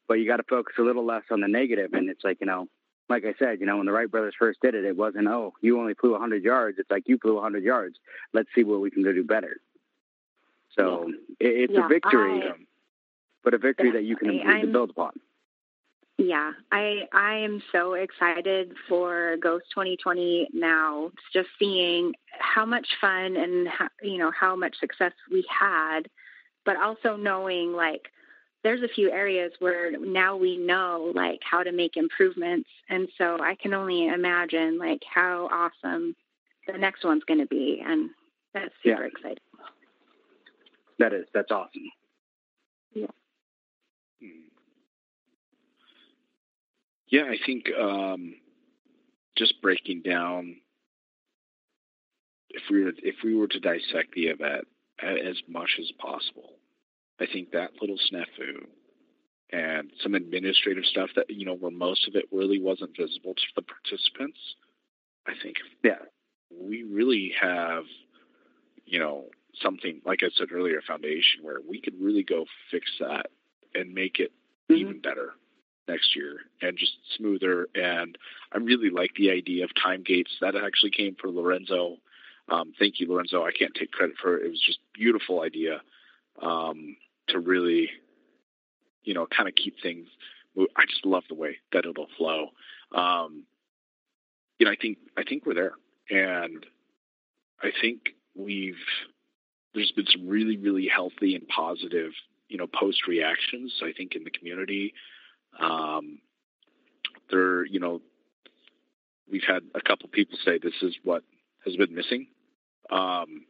But 0.08 0.16
you 0.16 0.28
got 0.28 0.38
to 0.38 0.44
focus 0.44 0.76
a 0.80 0.84
little 0.84 1.06
less 1.06 1.24
on 1.32 1.42
the 1.42 1.48
negative, 1.48 1.94
and 1.94 2.10
it's 2.10 2.24
like 2.24 2.38
you 2.40 2.48
know, 2.48 2.68
like 3.10 3.24
I 3.26 3.34
said, 3.40 3.60
you 3.60 3.66
know, 3.66 3.78
when 3.78 3.86
the 3.86 3.92
Wright 3.92 4.10
brothers 4.10 4.36
first 4.38 4.60
did 4.62 4.76
it, 4.76 4.86
it 4.86 4.96
wasn't 4.96 5.28
oh, 5.28 5.54
you 5.62 5.80
only 5.80 5.94
flew 5.94 6.12
100 6.12 6.44
yards. 6.44 6.78
It's 6.80 6.90
like 6.90 7.04
you 7.08 7.18
flew 7.18 7.36
100 7.36 7.64
yards. 7.64 7.98
Let's 8.34 8.50
see 8.56 8.64
what 8.64 8.82
we 8.82 8.92
can 8.92 9.04
do 9.04 9.24
better. 9.24 9.58
So 10.78 11.08
yeah. 11.08 11.48
it, 11.48 11.70
it's 11.70 11.74
yeah, 11.74 11.86
a 11.86 11.88
victory, 11.88 12.44
I, 12.44 12.52
um, 12.52 12.68
but 13.44 13.54
a 13.54 13.58
victory 13.58 13.92
that 13.92 14.04
you 14.04 14.16
can 14.16 14.72
build 14.72 14.92
upon. 14.92 15.12
Yeah, 16.18 16.52
I 16.72 17.08
I 17.14 17.36
am 17.36 17.62
so 17.72 17.94
excited 17.94 18.74
for 18.90 19.38
Ghost 19.38 19.66
2020 19.74 20.50
now. 20.52 21.12
Just 21.32 21.50
seeing 21.60 22.14
how 22.40 22.66
much 22.66 22.88
fun 23.00 23.38
and 23.38 23.68
how, 23.68 23.88
you 24.02 24.18
know 24.18 24.32
how 24.32 24.56
much 24.56 24.76
success 24.80 25.14
we 25.32 25.46
had, 25.48 26.10
but 26.66 26.76
also 26.78 27.16
knowing 27.16 27.74
like 27.74 28.12
there's 28.64 28.82
a 28.82 28.88
few 28.88 29.12
areas 29.12 29.54
where 29.60 29.92
now 30.00 30.36
we 30.36 30.58
know 30.58 31.12
like 31.14 31.40
how 31.44 31.62
to 31.62 31.72
make 31.72 31.98
improvements, 31.98 32.70
and 32.90 33.08
so 33.18 33.38
I 33.40 33.56
can 33.56 33.76
only 33.76 34.08
imagine 34.08 34.80
like 34.80 35.04
how 35.14 35.48
awesome 35.52 36.16
the 36.66 36.78
next 36.80 37.04
one's 37.06 37.24
going 37.26 37.40
to 37.40 37.46
be, 37.48 37.84
and 37.86 38.10
That's 38.54 38.74
super 38.84 39.04
Yeah. 39.04 39.08
exciting. 39.08 39.44
That 40.98 41.14
is 41.14 41.28
that's 41.32 41.52
awesome. 41.52 41.92
Hmm. 42.96 43.06
Yeah, 47.10 47.24
I 47.24 47.38
think 47.46 47.66
um, 47.80 48.36
just 49.38 49.62
breaking 49.62 50.02
down 50.02 50.58
if 52.50 52.64
we 52.72 52.84
were 52.84 52.94
if 53.04 53.16
we 53.24 53.36
were 53.36 53.48
to 53.48 53.60
dissect 53.60 54.14
the 54.14 54.28
event 54.28 54.68
as 55.02 55.38
much 55.48 55.78
as 55.80 55.92
possible, 56.00 56.54
I 57.20 57.26
think 57.32 57.52
that 57.52 57.72
little 57.82 57.98
snafu 58.12 58.66
and 59.52 59.92
some 60.02 60.16
administrative 60.16 60.86
stuff 60.86 61.10
that 61.16 61.30
you 61.30 61.46
know 61.46 61.54
where 61.54 61.72
most 61.72 62.08
of 62.08 62.16
it 62.16 62.26
really 62.32 62.60
wasn't 62.60 62.96
visible 62.98 63.34
to 63.36 63.44
the 63.56 63.62
participants. 63.62 64.40
I 65.28 65.34
think 65.42 65.58
Yeah. 65.84 66.00
we 66.50 66.84
really 66.84 67.34
have 67.40 67.84
you 68.86 69.00
know 69.00 69.26
something 69.62 70.02
like 70.06 70.24
I 70.24 70.30
said 70.36 70.52
earlier, 70.52 70.80
a 70.80 70.82
foundation 70.82 71.44
where 71.44 71.60
we 71.68 71.80
could 71.82 71.96
really 72.00 72.24
go 72.24 72.46
fix 72.72 72.90
that 73.00 73.28
and 73.76 73.94
make 73.94 74.20
it 74.20 74.32
Mhm. 74.70 74.78
even 74.78 75.00
better 75.00 75.36
next 75.88 76.16
year 76.16 76.40
and 76.62 76.78
just 76.78 76.94
smoother. 77.18 77.68
And 77.76 78.18
I 78.52 78.58
really 78.58 78.90
like 78.90 79.12
the 79.16 79.32
idea 79.32 79.64
of 79.64 79.72
time 79.82 80.04
gates. 80.04 80.32
That 80.42 80.56
actually 80.56 80.92
came 80.92 81.16
from 81.16 81.36
Lorenzo. 81.36 81.98
Um, 82.50 82.74
thank 82.80 83.00
you, 83.00 83.08
Lorenzo. 83.08 83.44
I 83.44 83.52
can't 83.52 83.74
take 83.76 83.92
credit 83.92 84.16
for 84.22 84.38
it. 84.38 84.46
It 84.46 84.50
was 84.50 84.62
just 84.66 84.80
beautiful 84.94 85.42
idea 85.42 85.82
um, 86.42 86.96
to 87.30 87.40
really, 87.40 87.90
you 89.04 89.14
know, 89.14 89.28
kind 89.28 89.50
of 89.50 89.56
keep 89.56 89.76
things. 89.82 90.08
mo- 90.56 90.68
I 90.76 90.86
just 90.86 91.06
love 91.06 91.24
the 91.28 91.36
way 91.36 91.58
that 91.74 91.86
it'll 91.86 92.08
flow. 92.18 92.50
Um, 92.96 93.44
you 94.60 94.66
know, 94.66 94.72
I 94.72 94.76
think 94.76 94.98
I 95.18 95.24
think 95.24 95.46
we're 95.46 95.54
there, 95.54 95.74
and 96.10 96.66
I 97.62 97.72
think 97.82 98.16
we've. 98.36 98.76
There's 99.74 99.92
been 99.92 100.08
some 100.12 100.28
really, 100.28 100.58
really 100.58 100.88
healthy 100.88 101.36
and 101.36 101.48
positive, 101.48 102.12
you 102.48 102.58
know, 102.58 102.66
post 102.66 103.08
reactions. 103.08 103.74
I 103.84 103.92
think 103.96 104.16
in 104.16 104.24
the 104.24 104.32
community, 104.32 104.94
um, 105.60 106.20
there, 107.30 107.66
you 107.66 107.80
know, 107.80 108.02
we've 109.32 109.44
had 109.48 109.64
a 109.76 109.82
couple 109.82 110.10
people 110.10 110.38
say 110.44 110.58
this 110.58 110.74
is 110.82 110.96
what 111.04 111.24
has 111.66 111.76
been 111.76 111.94
missing. 111.94 112.28
Um, 112.92 113.46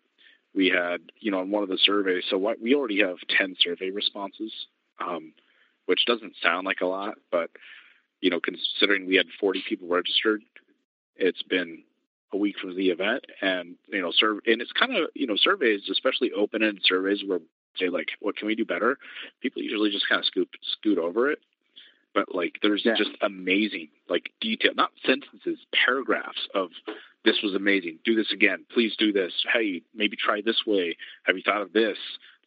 we 0.55 0.67
had, 0.69 1.01
you 1.19 1.31
know, 1.31 1.39
on 1.39 1.51
one 1.51 1.63
of 1.63 1.69
the 1.69 1.77
surveys, 1.77 2.23
so 2.29 2.37
what, 2.37 2.59
we 2.61 2.73
already 2.73 2.99
have 3.01 3.17
10 3.37 3.55
survey 3.59 3.91
responses, 3.91 4.51
um, 4.99 5.33
which 5.85 6.05
doesn't 6.05 6.33
sound 6.41 6.65
like 6.65 6.81
a 6.81 6.85
lot, 6.85 7.15
but, 7.31 7.51
you 8.21 8.31
know, 8.31 8.39
considering 8.39 9.05
we 9.05 9.15
had 9.15 9.27
40 9.39 9.63
people 9.69 9.87
registered, 9.87 10.41
it's 11.15 11.43
been 11.43 11.83
a 12.33 12.37
week 12.37 12.55
from 12.59 12.75
the 12.75 12.89
event 12.89 13.25
and, 13.41 13.75
you 13.87 14.01
know, 14.01 14.11
serve, 14.17 14.39
and 14.47 14.61
it's 14.61 14.71
kind 14.71 14.95
of, 14.95 15.09
you 15.13 15.27
know, 15.27 15.35
surveys, 15.37 15.81
especially 15.91 16.31
open-ended 16.31 16.81
surveys 16.83 17.23
where 17.25 17.39
say 17.77 17.89
like, 17.89 18.07
what 18.21 18.35
can 18.35 18.47
we 18.47 18.55
do 18.55 18.65
better? 18.65 18.97
People 19.39 19.61
usually 19.61 19.91
just 19.91 20.09
kind 20.09 20.17
of 20.17 20.25
scoot, 20.25 20.49
scoot 20.79 20.97
over 20.97 21.29
it 21.29 21.37
but 22.13 22.33
like 22.33 22.57
there's 22.61 22.83
Yeah. 22.85 22.95
just 22.95 23.11
amazing 23.21 23.89
like 24.09 24.31
detail 24.41 24.73
not 24.75 24.91
sentences 25.05 25.59
paragraphs 25.73 26.47
of 26.53 26.71
this 27.25 27.41
was 27.43 27.55
amazing. 27.55 27.99
Do 28.05 28.15
this 28.15 28.31
again. 28.31 28.65
Please 28.73 28.95
do 28.97 29.11
this. 29.11 29.33
Hey 29.51 29.81
maybe 29.93 30.15
try 30.15 30.41
this 30.41 30.65
way. 30.65 30.95
Have 31.23 31.35
you 31.35 31.43
thought 31.43 31.61
of 31.61 31.73
this? 31.73 31.97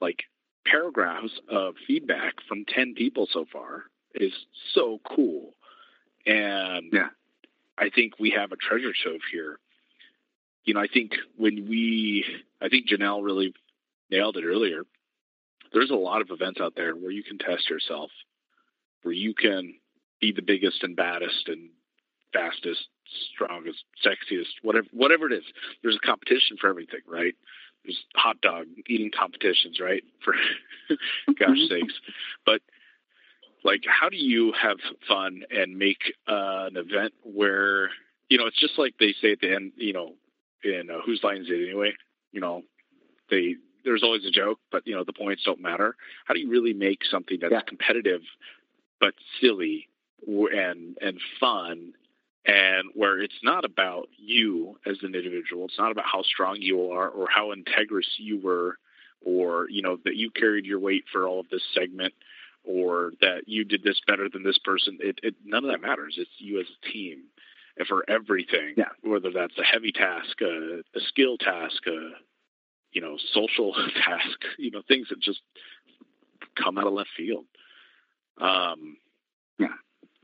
Like 0.00 0.24
paragraphs 0.66 1.38
of 1.48 1.74
feedback 1.86 2.34
from 2.48 2.64
10 2.66 2.94
people 2.94 3.26
so 3.30 3.44
far 3.52 3.84
is 4.14 4.32
so 4.74 5.00
cool. 5.04 5.54
And 6.26 6.92
Yeah. 6.92 7.10
i 7.78 7.88
think 7.90 8.18
we 8.18 8.30
have 8.30 8.52
a 8.52 8.56
treasure 8.56 8.92
trove 8.92 9.20
here. 9.32 9.58
You 10.64 10.74
know 10.74 10.80
i 10.80 10.86
think 10.86 11.12
when 11.36 11.68
we 11.68 12.24
i 12.60 12.68
think 12.68 12.88
janelle 12.88 13.22
really 13.24 13.54
nailed 14.10 14.36
it 14.36 14.44
earlier. 14.44 14.84
There's 15.72 15.90
a 15.90 15.94
lot 15.94 16.20
of 16.20 16.30
events 16.30 16.60
out 16.60 16.74
there 16.74 16.94
where 16.96 17.12
you 17.12 17.22
can 17.22 17.38
test 17.38 17.70
yourself 17.70 18.10
where 19.02 19.14
you 19.14 19.34
can 19.34 19.74
be 20.20 20.32
the 20.32 20.42
biggest 20.42 20.82
and 20.82 20.96
baddest 20.96 21.48
and 21.48 21.70
fastest, 22.32 22.88
strongest, 23.34 23.84
sexiest, 24.04 24.52
whatever 24.62 24.86
whatever 24.92 25.26
it 25.26 25.32
is. 25.32 25.44
There's 25.82 25.96
a 25.96 26.06
competition 26.06 26.56
for 26.60 26.68
everything, 26.68 27.00
right? 27.08 27.34
There's 27.84 28.04
hot 28.14 28.40
dog 28.40 28.66
eating 28.88 29.10
competitions, 29.16 29.80
right? 29.80 30.02
For 30.24 30.34
gosh 31.38 31.56
sakes. 31.68 31.94
But 32.44 32.60
like 33.64 33.84
how 33.86 34.08
do 34.08 34.16
you 34.16 34.52
have 34.60 34.76
fun 35.08 35.42
and 35.50 35.78
make 35.78 36.12
uh, 36.28 36.66
an 36.70 36.76
event 36.76 37.14
where 37.22 37.90
you 38.28 38.38
know 38.38 38.46
it's 38.46 38.60
just 38.60 38.78
like 38.78 38.94
they 39.00 39.14
say 39.20 39.32
at 39.32 39.40
the 39.40 39.52
end, 39.54 39.72
you 39.76 39.92
know, 39.92 40.12
in 40.62 40.90
uh, 40.90 41.00
whose 41.04 41.20
line 41.22 41.38
is 41.42 41.46
it 41.48 41.66
anyway? 41.68 41.92
You 42.32 42.40
know, 42.40 42.62
they 43.30 43.56
there's 43.84 44.02
always 44.02 44.24
a 44.26 44.30
joke, 44.30 44.58
but 44.70 44.86
you 44.86 44.94
know 44.94 45.04
the 45.04 45.12
points 45.12 45.42
don't 45.44 45.60
matter. 45.60 45.96
How 46.26 46.34
do 46.34 46.40
you 46.40 46.50
really 46.50 46.74
make 46.74 47.00
something 47.10 47.38
that's 47.40 47.52
Yeah. 47.52 47.60
competitive 47.62 48.20
but 49.00 49.14
silly 49.40 49.88
and 50.26 50.96
and 51.00 51.18
fun 51.38 51.92
and 52.46 52.88
where 52.94 53.20
it's 53.20 53.40
not 53.42 53.64
about 53.64 54.08
you 54.16 54.78
as 54.86 54.98
an 55.02 55.14
individual 55.14 55.64
it's 55.64 55.78
not 55.78 55.90
about 55.90 56.04
how 56.04 56.22
strong 56.22 56.56
you 56.60 56.90
are 56.90 57.08
or 57.08 57.26
how 57.28 57.52
integrous 57.54 58.18
you 58.18 58.38
were 58.40 58.76
or 59.24 59.68
you 59.70 59.82
know 59.82 59.98
that 60.04 60.16
you 60.16 60.30
carried 60.30 60.64
your 60.66 60.78
weight 60.78 61.04
for 61.12 61.26
all 61.26 61.40
of 61.40 61.48
this 61.50 61.62
segment 61.74 62.14
or 62.64 63.12
that 63.20 63.42
you 63.46 63.64
did 63.64 63.82
this 63.82 63.98
better 64.06 64.28
than 64.28 64.42
this 64.42 64.58
person. 64.58 64.98
It, 65.00 65.18
it 65.22 65.34
none 65.44 65.64
of 65.64 65.70
that 65.70 65.80
matters. 65.80 66.16
It's 66.18 66.30
you 66.36 66.60
as 66.60 66.66
a 66.66 66.92
team 66.92 67.22
and 67.76 67.86
for 67.86 68.04
everything 68.08 68.74
Yeah. 68.76 68.90
whether 69.02 69.30
that's 69.30 69.56
a 69.58 69.64
heavy 69.64 69.92
task 69.92 70.40
a, 70.40 70.80
a 70.94 71.00
skill 71.08 71.38
task 71.38 71.86
a 71.86 72.10
you 72.92 73.00
know 73.00 73.16
social 73.32 73.72
task 74.04 74.38
you 74.58 74.70
know 74.70 74.82
things 74.86 75.08
that 75.08 75.20
just 75.20 75.40
come 76.56 76.78
out 76.78 76.86
of 76.86 76.92
left 76.92 77.10
field 77.16 77.44
um, 78.38 78.96
Yeah. 79.58 79.68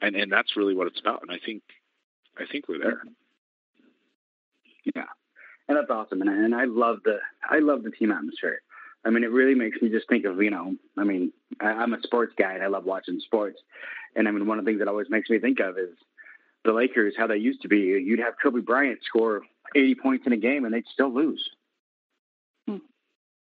and 0.00 0.16
and 0.16 0.30
that's 0.32 0.56
really 0.56 0.74
what 0.74 0.86
it's 0.86 1.00
about. 1.00 1.22
And 1.22 1.30
I 1.30 1.38
think 1.44 1.62
I 2.38 2.44
think 2.50 2.68
we're 2.68 2.78
there. 2.78 3.02
Yeah, 4.94 5.04
and 5.68 5.76
that's 5.76 5.90
awesome. 5.90 6.20
And 6.20 6.30
I, 6.30 6.34
and 6.34 6.54
I 6.54 6.64
love 6.64 6.98
the 7.04 7.18
I 7.48 7.58
love 7.58 7.82
the 7.82 7.90
team 7.90 8.12
atmosphere. 8.12 8.60
I 9.04 9.10
mean, 9.10 9.24
it 9.24 9.30
really 9.30 9.54
makes 9.54 9.80
me 9.80 9.88
just 9.88 10.08
think 10.08 10.24
of 10.24 10.40
you 10.42 10.50
know. 10.50 10.74
I 10.96 11.04
mean, 11.04 11.32
I, 11.60 11.66
I'm 11.68 11.92
a 11.94 12.02
sports 12.02 12.34
guy 12.38 12.52
and 12.54 12.62
I 12.62 12.66
love 12.68 12.84
watching 12.84 13.20
sports. 13.20 13.60
And 14.14 14.26
I 14.28 14.30
mean, 14.30 14.46
one 14.46 14.58
of 14.58 14.64
the 14.64 14.68
things 14.70 14.78
that 14.80 14.88
always 14.88 15.10
makes 15.10 15.28
me 15.28 15.38
think 15.38 15.60
of 15.60 15.76
is 15.78 15.90
the 16.64 16.72
Lakers, 16.72 17.14
how 17.16 17.26
they 17.26 17.36
used 17.36 17.62
to 17.62 17.68
be. 17.68 17.78
You'd 17.78 18.18
have 18.20 18.34
Kobe 18.42 18.60
Bryant 18.60 19.00
score 19.04 19.42
80 19.74 19.94
points 19.96 20.26
in 20.26 20.32
a 20.32 20.36
game 20.36 20.64
and 20.64 20.72
they'd 20.74 20.86
still 20.92 21.12
lose. 21.12 21.48
Hmm. 22.66 22.78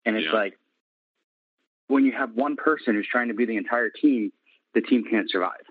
And 0.06 0.16
it's 0.18 0.26
Yeah. 0.26 0.34
like 0.34 0.58
when 1.88 2.06
you 2.06 2.12
have 2.12 2.34
one 2.36 2.56
person 2.58 2.96
who's 2.96 3.08
trying 3.08 3.30
to 3.30 3.34
be 3.34 3.46
the 3.46 3.56
entire 3.58 3.90
team, 3.90 4.32
the 4.78 4.88
team 4.88 5.04
can't 5.10 5.30
survive. 5.30 5.66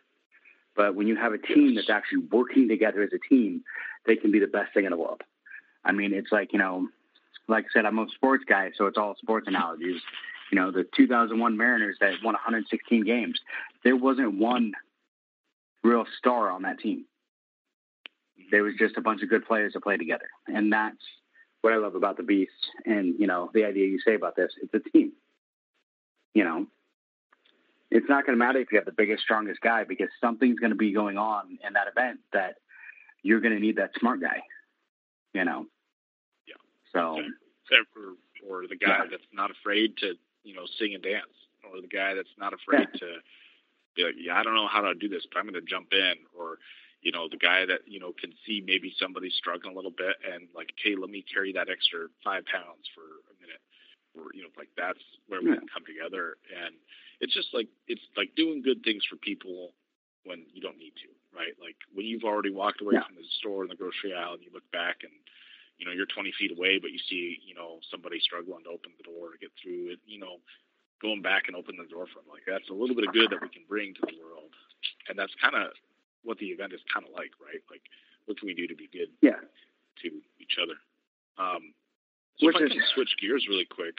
But 0.75 0.97
when 0.97 1.07
you 1.07 1.15
have 1.15 1.33
a 1.33 1.39
team 1.39 1.77
that's 1.77 1.89
actually 1.89 2.25
working 2.33 2.69
together 2.69 3.03
as 3.03 3.11
a 3.13 3.29
team, 3.33 3.63
they 4.05 4.17
can 4.17 4.33
be 4.33 4.41
the 4.41 4.49
best 4.49 4.75
thing 4.75 4.85
in 4.85 4.91
the 4.91 4.97
world. 4.97 5.23
I 5.85 5.93
mean, 5.93 6.13
it's 6.13 6.33
like, 6.33 6.53
you 6.53 6.59
know, 6.59 6.89
like 7.47 7.67
I 7.67 7.69
said, 7.73 7.87
I'm 7.87 8.01
a 8.01 8.07
sports 8.17 8.45
guy, 8.49 8.73
so 8.77 8.87
it's 8.87 8.99
all 8.99 9.15
sports 9.15 9.47
analogies. 9.47 10.03
You 10.51 10.57
know, 10.57 10.73
the 10.73 10.85
2001 10.97 11.57
Mariners 11.57 11.99
that 12.01 12.15
won 12.25 12.35
116 12.35 13.05
games, 13.05 13.39
there 13.85 13.97
wasn't 13.97 14.39
one 14.39 14.73
real 15.85 16.05
star 16.19 16.51
on 16.51 16.63
that 16.63 16.81
team. 16.81 17.05
There 18.51 18.65
was 18.65 18.75
just 18.77 18.97
a 18.97 19.01
bunch 19.01 19.23
of 19.23 19.29
good 19.29 19.47
players 19.47 19.75
that 19.75 19.85
play 19.85 19.97
together. 19.97 20.29
And 20.49 20.73
that's 20.73 20.97
what 21.63 21.73
I 21.73 21.77
love 21.77 21.95
about 21.95 22.17
the 22.17 22.25
Beast 22.25 22.51
and, 22.85 23.15
you 23.21 23.29
know, 23.29 23.51
the 23.55 23.65
idea 23.65 23.87
you 23.87 24.01
say 24.05 24.17
about 24.17 24.35
this. 24.35 24.53
It's 24.61 24.75
a 24.75 24.91
team. 24.91 25.13
You 26.35 26.43
know, 26.43 26.67
it's 27.97 28.09
not 28.11 28.27
going 28.27 28.39
to 28.39 28.45
matter 28.45 28.59
if 28.59 28.71
you 28.71 28.77
have 28.77 28.85
the 28.85 28.93
biggest, 28.93 29.23
strongest 29.23 29.61
guy 29.63 29.85
because 29.85 30.09
something's 30.21 30.59
going 30.59 30.71
to 30.71 30.77
be 30.77 30.93
going 30.93 31.17
on 31.17 31.59
in 31.67 31.73
that 31.73 31.89
event 31.89 32.21
that 32.35 32.57
you're 33.23 33.41
going 33.41 33.55
to 33.55 33.61
need 33.61 33.77
that 33.77 33.91
smart 33.99 34.21
guy, 34.21 34.43
you 35.33 35.45
know? 35.45 35.65
Yeah. 36.47 36.61
So, 36.93 37.17
Except 37.19 37.89
for 37.95 38.15
or 38.47 38.67
the 38.69 38.77
guy 38.77 38.99
Yeah. 38.99 39.07
that's 39.11 39.27
not 39.33 39.51
afraid 39.51 39.97
to 39.99 40.15
you 40.45 40.55
know 40.55 40.67
sing 40.79 40.93
and 40.95 41.03
dance, 41.03 41.33
or 41.65 41.81
the 41.81 41.89
guy 41.89 42.13
that's 42.15 42.37
not 42.39 42.53
afraid 42.53 42.87
to 43.01 43.09
be 43.97 44.05
like, 44.05 44.15
yeah, 44.19 44.39
I 44.39 44.43
don't 44.43 44.55
know 44.55 44.69
how 44.69 44.83
to 44.83 44.95
do 44.95 45.09
this, 45.09 45.25
but 45.33 45.39
I'm 45.39 45.49
going 45.49 45.55
to 45.55 45.63
jump 45.69 45.89
in, 45.93 46.15
or 46.39 46.59
you 47.01 47.13
know, 47.13 47.29
the 47.31 47.39
guy 47.39 47.65
that 47.65 47.81
you 47.87 47.99
know 47.99 48.13
can 48.13 48.33
see 48.47 48.63
maybe 48.65 48.93
somebody's 49.01 49.35
struggling 49.35 49.73
a 49.73 49.77
little 49.77 49.91
bit 49.91 50.17
and 50.31 50.49
like, 50.55 50.71
hey, 50.83 50.95
let 51.01 51.09
me 51.11 51.25
carry 51.33 51.53
that 51.55 51.71
extra 51.71 52.07
five 52.23 52.45
pounds 52.45 52.85
for 52.95 53.03
a 53.03 53.35
minute, 53.41 53.61
or 54.17 54.33
you 54.35 54.43
know, 54.43 54.53
like 54.57 54.69
that's 54.77 55.03
where 55.29 55.41
we 55.43 55.51
Yeah. 55.51 55.61
can 55.61 55.69
come 55.69 55.85
together, 55.85 56.37
and 56.51 56.75
it's 57.21 57.33
just 57.35 57.53
like 57.55 57.69
it's 57.87 58.03
like 58.17 58.35
doing 58.35 58.63
good 58.63 58.83
things 58.83 59.05
for 59.05 59.17
people 59.17 59.73
when 60.25 60.45
you 60.53 60.61
don't 60.61 60.79
need 60.79 60.97
to, 60.97 61.09
right? 61.37 61.55
Like 61.61 61.77
when 61.95 62.05
you've 62.07 62.25
already 62.25 62.51
walked 62.51 62.81
away 62.81 62.95
Yeah. 62.99 63.05
from 63.07 63.15
the 63.17 63.25
store 63.39 63.63
in 63.63 63.69
the 63.69 63.77
grocery 63.77 64.13
aisle 64.13 64.35
and 64.35 64.43
you 64.43 64.51
look 64.53 64.69
back 64.73 65.05
and 65.05 65.13
you 65.79 65.87
know 65.87 65.93
you're 65.93 66.07
20 66.11 66.33
feet 66.33 66.51
away, 66.51 66.79
but 66.79 66.91
you 66.91 66.99
see 66.99 67.39
you 67.47 67.55
know 67.55 67.79
somebody 67.91 68.19
struggling 68.21 68.65
to 68.65 68.71
open 68.71 68.93
the 68.97 69.05
door 69.05 69.33
to 69.33 69.39
get 69.39 69.53
through 69.63 69.93
it, 69.93 70.01
you 70.07 70.19
know, 70.19 70.41
going 71.01 71.23
back 71.23 71.45
and 71.47 71.55
open 71.57 71.77
the 71.77 71.87
door 71.87 72.07
for 72.09 72.21
them. 72.25 72.31
Like 72.33 72.45
that's 72.47 72.69
a 72.71 72.75
little 72.75 72.97
bit 72.97 73.07
of 73.07 73.13
good 73.15 73.31
that 73.31 73.41
we 73.43 73.49
can 73.49 73.65
bring 73.69 73.95
to 73.95 74.03
the 74.07 74.19
world, 74.23 74.51
and 75.09 75.19
that's 75.19 75.35
kind 75.37 75.55
of 75.55 75.73
what 76.25 76.39
the 76.39 76.47
event 76.51 76.73
is 76.73 76.81
kind 76.93 77.07
of 77.07 77.13
like, 77.15 77.31
right? 77.39 77.63
Like 77.71 77.83
what 78.27 78.39
can 78.39 78.47
we 78.49 78.55
do 78.55 78.67
to 78.67 78.75
be 78.75 78.89
good 78.91 79.11
yeah. 79.23 79.39
to 80.03 80.09
each 80.41 80.59
other? 80.61 80.75
Um, 81.39 81.73
So 82.39 82.47
Which 82.47 82.57
if 82.57 82.71
I 82.71 82.75
can 82.75 82.83
switch 82.95 83.11
gears 83.21 83.47
really 83.49 83.65
quick, 83.65 83.95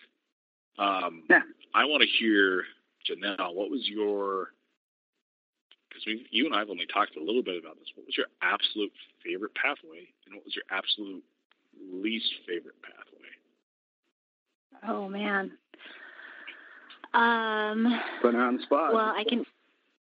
um, 0.78 1.24
yeah. 1.30 1.42
I 1.74 1.86
want 1.86 2.04
to 2.04 2.10
hear 2.20 2.64
Janelle. 3.10 3.56
What 3.56 3.72
was 3.72 3.82
your 3.88 4.50
because 5.90 6.22
you 6.30 6.46
and 6.46 6.54
I 6.56 6.60
have 6.60 6.70
only 6.70 6.86
talked 6.86 7.16
a 7.16 7.24
little 7.24 7.44
bit 7.44 7.58
about 7.60 7.78
this. 7.80 7.88
What 7.96 8.06
was 8.06 8.18
your 8.18 8.28
absolute 8.42 8.92
favorite 9.24 9.54
pathway, 9.56 10.08
and 10.26 10.36
what 10.36 10.46
was 10.46 10.56
your 10.56 10.66
absolute 10.70 11.24
least 11.92 12.32
favorite 12.48 12.76
pathway? 12.82 13.08
Oh 14.88 15.08
man. 15.10 15.52
Um, 17.14 18.00
Put 18.22 18.36
on 18.36 18.58
the 18.58 18.64
spot. 18.64 18.94
Well, 18.94 19.14
I 19.16 19.24
can. 19.28 19.46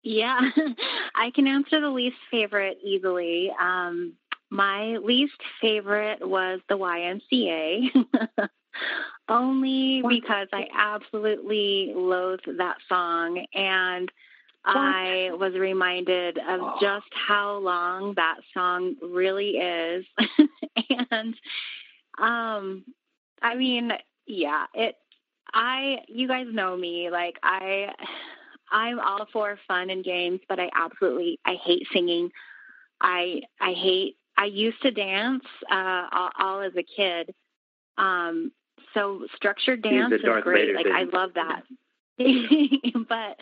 Yeah, 0.02 0.38
I 1.14 1.30
can 1.30 1.46
answer 1.46 1.80
the 1.80 1.88
least 1.88 2.16
favorite 2.30 2.78
easily. 2.82 3.50
Um, 3.60 4.14
my 4.54 4.98
least 4.98 5.40
favorite 5.60 6.26
was 6.26 6.60
the 6.68 6.78
YMCA, 6.78 8.48
only 9.28 10.00
because 10.08 10.46
I 10.52 10.68
absolutely 10.72 11.92
loathe 11.94 12.38
that 12.58 12.76
song. 12.88 13.44
And 13.52 14.12
I 14.64 15.30
was 15.32 15.54
reminded 15.54 16.38
of 16.38 16.60
just 16.80 17.08
how 17.26 17.58
long 17.58 18.14
that 18.14 18.36
song 18.54 18.94
really 19.02 19.56
is. 19.56 20.06
and 21.10 21.34
um 22.18 22.84
I 23.42 23.56
mean, 23.56 23.90
yeah, 24.26 24.66
it 24.72 24.94
I 25.52 25.96
you 26.06 26.28
guys 26.28 26.46
know 26.48 26.76
me, 26.76 27.10
like 27.10 27.40
I 27.42 27.92
I'm 28.70 29.00
all 29.00 29.26
for 29.32 29.58
fun 29.66 29.90
and 29.90 30.04
games, 30.04 30.40
but 30.48 30.60
I 30.60 30.70
absolutely 30.76 31.40
I 31.44 31.56
hate 31.64 31.88
singing. 31.92 32.30
I 33.00 33.42
I 33.60 33.72
hate 33.72 34.16
I 34.44 34.48
used 34.48 34.82
to 34.82 34.90
dance 34.90 35.44
uh, 35.70 36.06
all, 36.12 36.30
all 36.38 36.60
as 36.60 36.72
a 36.76 36.82
kid. 36.82 37.34
Um, 37.96 38.52
so 38.92 39.26
structured 39.34 39.82
dance 39.82 40.12
is 40.12 40.20
great. 40.42 40.74
Like 40.74 40.86
I 40.86 41.04
love 41.04 41.30
that. 41.34 41.62
but 43.08 43.38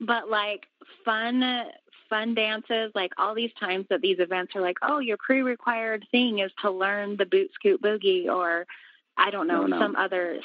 but 0.00 0.30
like 0.30 0.64
fun 1.04 1.66
fun 2.08 2.34
dances, 2.34 2.90
like 2.94 3.12
all 3.18 3.34
these 3.34 3.50
times 3.60 3.84
that 3.90 4.00
these 4.00 4.18
events 4.18 4.56
are 4.56 4.62
like, 4.62 4.78
oh, 4.80 4.98
your 4.98 5.18
pre-required 5.18 6.06
thing 6.10 6.38
is 6.38 6.50
to 6.62 6.70
learn 6.70 7.18
the 7.18 7.26
boot 7.26 7.50
scoot 7.54 7.82
boogie 7.82 8.26
or 8.26 8.66
I 9.18 9.30
don't 9.30 9.48
know, 9.48 9.66
no, 9.66 9.76
no. 9.76 9.78
some 9.78 9.94
other 9.96 10.38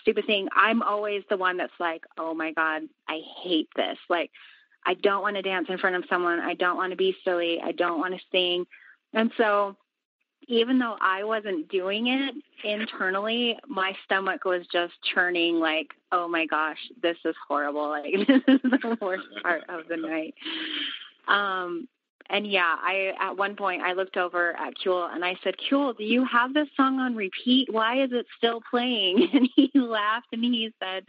stupid 0.00 0.26
thing. 0.26 0.48
I'm 0.56 0.82
always 0.82 1.22
the 1.30 1.36
one 1.36 1.56
that's 1.56 1.72
like, 1.78 2.02
oh 2.18 2.34
my 2.34 2.52
God, 2.52 2.82
I 3.08 3.20
hate 3.44 3.68
this. 3.76 3.98
Like, 4.08 4.32
I 4.84 4.94
don't 4.94 5.22
want 5.22 5.36
to 5.36 5.42
dance 5.42 5.68
in 5.70 5.78
front 5.78 5.94
of 5.94 6.04
someone. 6.08 6.40
I 6.40 6.54
don't 6.54 6.76
want 6.76 6.90
to 6.90 6.96
be 6.96 7.16
silly. 7.24 7.60
I 7.62 7.70
don't 7.70 8.00
want 8.00 8.14
to 8.14 8.20
sing. 8.32 8.66
And 9.14 9.30
so 9.36 9.76
even 10.48 10.78
though 10.78 10.96
I 11.00 11.24
wasn't 11.24 11.68
doing 11.68 12.08
it 12.08 12.34
internally, 12.64 13.58
my 13.68 13.92
stomach 14.04 14.44
was 14.44 14.66
just 14.72 14.92
churning 15.14 15.60
like, 15.60 15.88
oh 16.10 16.28
my 16.28 16.46
gosh, 16.46 16.78
this 17.02 17.16
is 17.24 17.34
horrible. 17.48 17.82
Like 17.90 18.26
this 18.26 18.42
is 18.48 18.60
the 18.62 18.98
worst 19.00 19.26
part 19.42 19.62
of 19.68 19.88
the 19.88 19.96
night. 19.96 20.34
Um 21.28 21.88
and 22.30 22.50
yeah, 22.50 22.76
I 22.78 23.12
at 23.20 23.36
one 23.36 23.56
point 23.56 23.82
I 23.82 23.92
looked 23.92 24.16
over 24.16 24.52
at 24.56 24.74
Kuel 24.82 25.14
and 25.14 25.24
I 25.24 25.36
said, 25.44 25.54
Kuel, 25.68 25.96
do 25.96 26.04
you 26.04 26.24
have 26.24 26.54
this 26.54 26.68
song 26.76 26.98
on 26.98 27.14
repeat? 27.14 27.72
Why 27.72 28.02
is 28.02 28.10
it 28.12 28.26
still 28.36 28.60
playing? 28.70 29.28
And 29.34 29.48
he 29.54 29.70
laughed 29.74 30.28
and 30.32 30.44
he 30.44 30.72
said, 30.82 31.04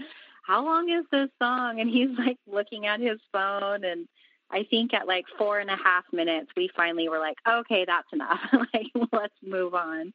How 0.46 0.64
long 0.64 0.90
is 0.90 1.06
this 1.12 1.30
song? 1.42 1.80
And 1.80 1.90
he's 1.90 2.10
like 2.18 2.38
looking 2.48 2.86
at 2.86 3.00
his 3.00 3.20
phone 3.32 3.84
and 3.86 4.08
I 4.54 4.66
think 4.70 4.94
at 4.94 5.08
like 5.08 5.26
four 5.38 5.60
and 5.60 5.70
a 5.70 5.76
half 5.76 6.06
minutes, 6.14 6.52
we 6.56 6.70
finally 6.76 7.10
were 7.10 7.20
like, 7.20 7.38
okay, 7.48 7.86
that's 7.86 8.08
enough. 8.14 8.40
like, 8.74 8.88
let's 9.12 9.34
move 9.44 9.74
on. 9.74 10.14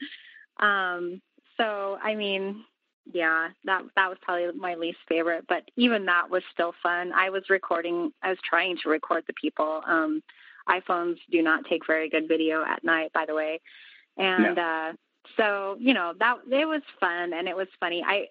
Um, 0.61 1.21
so, 1.57 1.99
I 2.03 2.15
mean, 2.15 2.65
yeah, 3.13 3.49
that 3.65 3.83
that 3.97 4.09
was 4.09 4.19
probably 4.23 4.59
my 4.59 4.75
least 4.75 4.99
favorite, 5.09 5.45
but 5.49 5.63
even 5.77 6.07
that 6.07 6.31
was 6.31 6.43
still 6.53 6.75
fun. 6.83 7.13
I 7.13 7.31
was 7.31 7.51
recording. 7.51 8.13
I 8.23 8.31
was 8.31 8.39
trying 8.45 8.77
to 8.83 8.91
record 8.91 9.25
the 9.27 9.33
people. 9.33 9.83
Um, 9.87 10.23
iPhones 10.69 11.17
do 11.31 11.43
not 11.43 11.65
take 11.65 11.87
very 11.87 12.11
good 12.11 12.29
video 12.29 12.63
at 12.63 12.85
night, 12.85 13.13
by 13.15 13.25
the 13.27 13.35
way, 13.35 13.61
and 14.17 14.57
no. 14.57 14.63
uh, 14.63 14.93
so 15.37 15.77
you 15.81 15.95
know 15.95 16.13
that 16.19 16.37
it 16.51 16.67
was 16.67 16.83
fun 17.01 17.33
and 17.33 17.49
it 17.49 17.57
was 17.57 17.69
funny. 17.81 18.05
I 18.07 18.27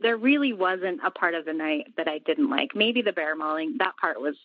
there 0.00 0.16
really 0.16 0.52
wasn't 0.52 1.00
a 1.04 1.10
part 1.10 1.34
of 1.34 1.44
the 1.44 1.52
night 1.52 1.92
that 1.96 2.08
I 2.08 2.18
didn't 2.18 2.50
like. 2.50 2.74
Maybe 2.74 3.02
the 3.02 3.12
bear 3.12 3.36
mauling, 3.36 3.76
that 3.78 3.96
part 4.00 4.20
was 4.20 4.36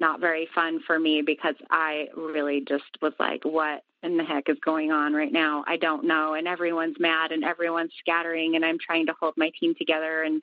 not 0.00 0.20
very 0.20 0.48
fun 0.54 0.80
for 0.86 0.98
me 0.98 1.22
because 1.22 1.54
I 1.70 2.08
really 2.16 2.64
just 2.68 2.84
was 3.00 3.12
like, 3.18 3.44
what 3.44 3.82
in 4.02 4.16
the 4.16 4.24
heck 4.24 4.48
is 4.48 4.58
going 4.64 4.90
on 4.90 5.14
right 5.14 5.32
now? 5.32 5.64
I 5.66 5.76
don't 5.76 6.04
know. 6.04 6.34
And 6.34 6.48
everyone's 6.48 6.96
mad 6.98 7.32
and 7.32 7.44
everyone's 7.44 7.92
scattering 8.00 8.56
and 8.56 8.64
I'm 8.64 8.78
trying 8.78 9.06
to 9.06 9.14
hold 9.18 9.34
my 9.36 9.50
team 9.58 9.74
together 9.76 10.22
and 10.22 10.42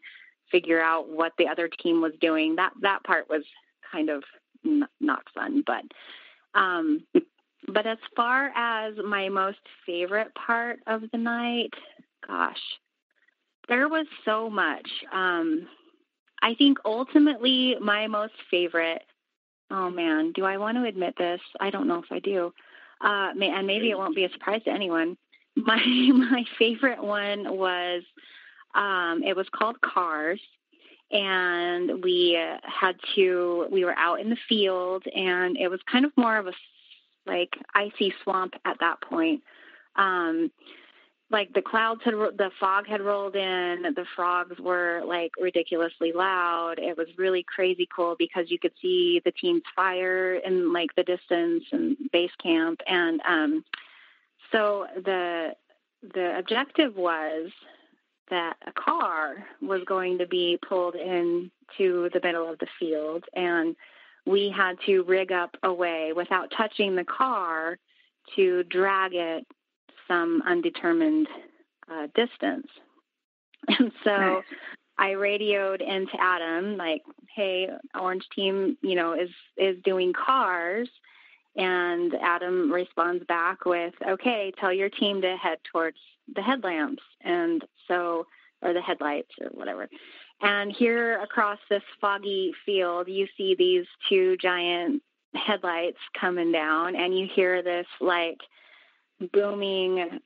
figure 0.52 0.82
out 0.82 1.10
what 1.10 1.34
the 1.38 1.48
other 1.48 1.68
team 1.68 2.02
was 2.02 2.14
doing. 2.20 2.56
That 2.56 2.74
that 2.82 3.04
part 3.04 3.30
was 3.30 3.44
kind 3.92 4.10
of 4.10 4.24
n- 4.66 4.88
not 5.00 5.24
fun, 5.34 5.64
but 5.66 5.84
um 6.60 7.06
but 7.68 7.86
as 7.86 7.98
far 8.16 8.52
as 8.56 8.96
my 9.06 9.30
most 9.30 9.60
favorite 9.86 10.34
part 10.34 10.80
of 10.88 11.04
the 11.12 11.18
night, 11.18 11.74
gosh, 12.28 12.60
there 13.72 13.88
was 13.88 14.06
so 14.26 14.50
much. 14.50 14.88
Um, 15.14 15.66
I 16.44 16.56
think 16.56 16.78
ultimately 16.84 17.76
my 17.82 18.06
most 18.06 18.34
favorite. 18.52 19.02
Oh 19.72 19.90
man, 19.90 20.34
do 20.34 20.44
I 20.44 20.58
want 20.58 20.78
to 20.78 20.84
admit 20.84 21.16
this? 21.18 21.40
I 21.62 21.70
don't 21.70 21.88
know 21.88 22.00
if 22.00 22.12
I 22.12 22.20
do. 22.20 22.54
Uh, 23.00 23.30
and 23.34 23.66
maybe 23.66 23.90
it 23.90 23.98
won't 23.98 24.16
be 24.16 24.26
a 24.26 24.30
surprise 24.30 24.62
to 24.66 24.72
anyone. 24.72 25.18
My 25.58 25.84
my 26.14 26.46
favorite 26.58 27.04
one 27.04 27.58
was 27.58 28.04
um, 28.74 29.22
it 29.22 29.36
was 29.36 29.48
called 29.54 29.82
Cars, 29.82 30.40
and 31.12 32.02
we 32.02 32.40
had 32.64 32.96
to 33.16 33.68
we 33.70 33.84
were 33.84 33.98
out 33.98 34.22
in 34.22 34.30
the 34.30 34.38
field, 34.48 35.04
and 35.14 35.58
it 35.58 35.68
was 35.68 35.82
kind 35.92 36.06
of 36.06 36.12
more 36.16 36.38
of 36.38 36.48
a 36.48 36.54
like 37.26 37.54
icy 37.76 38.14
swamp 38.24 38.54
at 38.64 38.78
that 38.80 39.02
point. 39.02 39.42
Um, 39.98 40.52
like 41.32 41.54
the 41.54 41.62
clouds 41.62 42.02
had 42.04 42.14
the 42.14 42.52
fog 42.60 42.88
had 42.88 43.02
rolled 43.02 43.36
in 43.36 43.84
the 43.96 44.06
frogs 44.16 44.60
were 44.60 45.02
like 45.06 45.32
ridiculously 45.40 46.12
loud. 46.12 46.76
It 46.78 46.98
was 46.98 47.08
really 47.18 47.44
crazy 47.44 47.88
cool 47.96 48.16
because 48.20 48.52
you 48.52 48.60
could 48.60 48.74
see 48.82 49.22
the 49.24 49.32
team's 49.32 49.64
fire 49.76 50.36
in 50.36 50.74
like 50.74 50.94
the 50.96 51.04
distance 51.04 51.64
and 51.72 51.96
base 52.12 52.32
camp. 52.44 52.82
And 52.86 53.22
um 53.28 53.66
so 54.52 54.88
the 54.96 55.56
the 56.14 56.38
objective 56.38 56.96
was 56.96 57.52
that 58.30 58.58
a 58.66 58.72
car 58.72 59.46
was 59.62 59.82
going 59.86 60.18
to 60.18 60.28
be 60.28 60.60
pulled 60.68 60.96
into 60.96 62.10
the 62.14 62.22
middle 62.24 62.50
of 62.50 62.60
the 62.60 62.68
field 62.80 63.24
and 63.36 63.76
we 64.26 64.54
had 64.56 64.78
to 64.86 65.04
rig 65.04 65.32
up 65.32 65.56
a 65.64 65.74
way 65.74 66.14
without 66.16 66.52
touching 66.56 66.96
the 66.96 67.04
car 67.04 67.78
to 68.36 68.64
drag 68.64 69.14
it 69.14 69.46
some 70.12 70.44
undetermined 70.46 71.28
uh, 71.90 72.08
distance. 72.16 72.68
And 73.68 73.92
so 74.04 74.18
nice. 74.18 74.44
I 74.98 75.12
radioed 75.12 75.82
into 75.82 76.14
Adam 76.20 76.76
like, 76.76 77.04
"Hey, 77.36 77.70
Orange 77.94 78.28
Team, 78.36 78.76
you 78.82 78.96
know, 78.96 79.14
is 79.14 79.30
is 79.56 79.78
doing 79.84 80.14
cars." 80.14 80.90
And 81.56 82.12
Adam 82.24 82.72
responds 82.72 83.24
back 83.26 83.66
with, 83.66 83.94
"Okay, 84.04 84.52
tell 84.60 84.74
your 84.74 84.90
team 84.90 85.22
to 85.22 85.38
head 85.38 85.60
towards 85.72 85.98
the 86.36 86.42
headlamps." 86.42 87.04
And 87.22 87.64
so, 87.88 88.26
or 88.64 88.74
the 88.74 88.82
headlights, 88.82 89.30
or 89.40 89.50
whatever. 89.50 89.88
And 90.42 90.76
here 90.76 91.22
across 91.22 91.60
this 91.70 91.84
foggy 92.02 92.52
field, 92.66 93.08
you 93.08 93.28
see 93.38 93.54
these 93.54 93.86
two 94.10 94.38
giant 94.38 95.04
headlights 95.36 96.00
coming 96.20 96.52
down, 96.52 96.96
and 96.96 97.16
you 97.16 97.28
hear 97.32 97.62
this 97.62 97.86
like 98.00 98.40
booming 99.34 100.20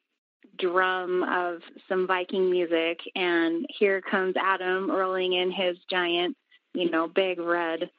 drum 0.58 1.24
of 1.24 1.62
some 1.90 2.08
Viking 2.08 2.50
music, 2.50 3.00
and 3.16 3.66
here 3.78 4.02
comes 4.02 4.36
Adam 4.38 4.90
rolling 4.90 5.34
in 5.34 5.52
his 5.52 5.78
giant, 5.90 6.36
you 6.74 6.90
know, 6.90 7.08
big 7.08 7.40
red 7.40 7.90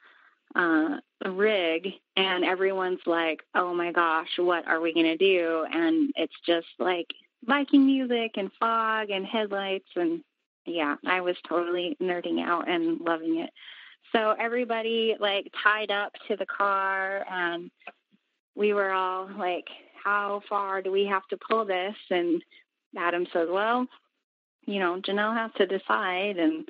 uh, 0.55 0.97
rig, 1.29 1.87
and 2.15 2.43
everyone's 2.43 3.05
like, 3.05 3.41
"Oh 3.53 3.73
my 3.73 3.91
gosh, 3.91 4.29
what 4.37 4.67
are 4.67 4.81
we 4.81 4.93
gonna 4.93 5.17
do?" 5.17 5.65
And 5.71 6.11
it's 6.15 6.33
just 6.45 6.67
like 6.79 7.07
Viking 7.45 7.85
music 7.85 8.31
and 8.37 8.51
fog 8.59 9.09
and 9.09 9.25
headlights, 9.25 9.89
and 9.95 10.23
yeah, 10.65 10.95
I 11.05 11.21
was 11.21 11.35
totally 11.47 11.95
nerding 12.01 12.43
out 12.43 12.67
and 12.67 12.99
loving 13.01 13.39
it. 13.39 13.51
So 14.11 14.35
everybody 14.39 15.15
like 15.19 15.51
tied 15.63 15.91
up 15.91 16.13
to 16.27 16.35
the 16.35 16.45
car, 16.45 17.25
and 17.29 17.69
we 18.55 18.73
were 18.73 18.91
all 18.91 19.29
like 19.37 19.67
how 20.03 20.41
far 20.49 20.81
do 20.81 20.91
we 20.91 21.05
have 21.05 21.27
to 21.29 21.37
pull 21.37 21.65
this? 21.65 21.95
And 22.09 22.43
Adam 22.97 23.27
says, 23.33 23.47
well, 23.51 23.87
you 24.65 24.79
know, 24.79 24.99
Janelle 25.01 25.35
has 25.35 25.51
to 25.57 25.65
decide. 25.65 26.37
And 26.37 26.67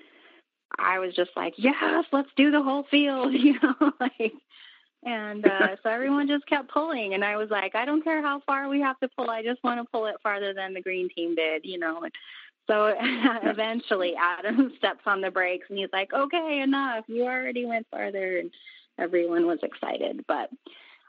I 0.77 0.99
was 0.99 1.15
just 1.15 1.31
like, 1.35 1.53
yes, 1.57 2.05
let's 2.11 2.29
do 2.35 2.51
the 2.51 2.61
whole 2.61 2.85
field, 2.89 3.33
you 3.33 3.55
know, 3.61 3.91
like, 3.99 4.33
And 5.03 5.45
uh, 5.45 5.75
so 5.83 5.89
everyone 5.89 6.27
just 6.27 6.45
kept 6.47 6.71
pulling, 6.71 7.13
and 7.13 7.23
I 7.23 7.37
was 7.37 7.49
like, 7.49 7.75
I 7.75 7.85
don't 7.85 8.03
care 8.03 8.21
how 8.21 8.41
far 8.45 8.67
we 8.67 8.81
have 8.81 8.99
to 8.99 9.09
pull. 9.09 9.29
I 9.29 9.43
just 9.43 9.63
want 9.63 9.79
to 9.79 9.89
pull 9.91 10.05
it 10.05 10.15
farther 10.21 10.53
than 10.53 10.73
the 10.73 10.81
green 10.81 11.09
team 11.15 11.35
did, 11.35 11.65
you 11.65 11.79
know. 11.79 12.03
And 12.03 12.13
so 12.67 12.93
eventually, 12.99 14.13
Adam 14.19 14.73
steps 14.77 15.01
on 15.05 15.21
the 15.21 15.31
brakes, 15.31 15.67
and 15.69 15.77
he's 15.77 15.89
like, 15.93 16.11
"Okay, 16.13 16.59
enough. 16.61 17.05
You 17.07 17.23
already 17.23 17.65
went 17.65 17.87
farther." 17.89 18.39
And 18.39 18.51
everyone 18.99 19.45
was 19.45 19.59
excited, 19.63 20.25
but 20.27 20.49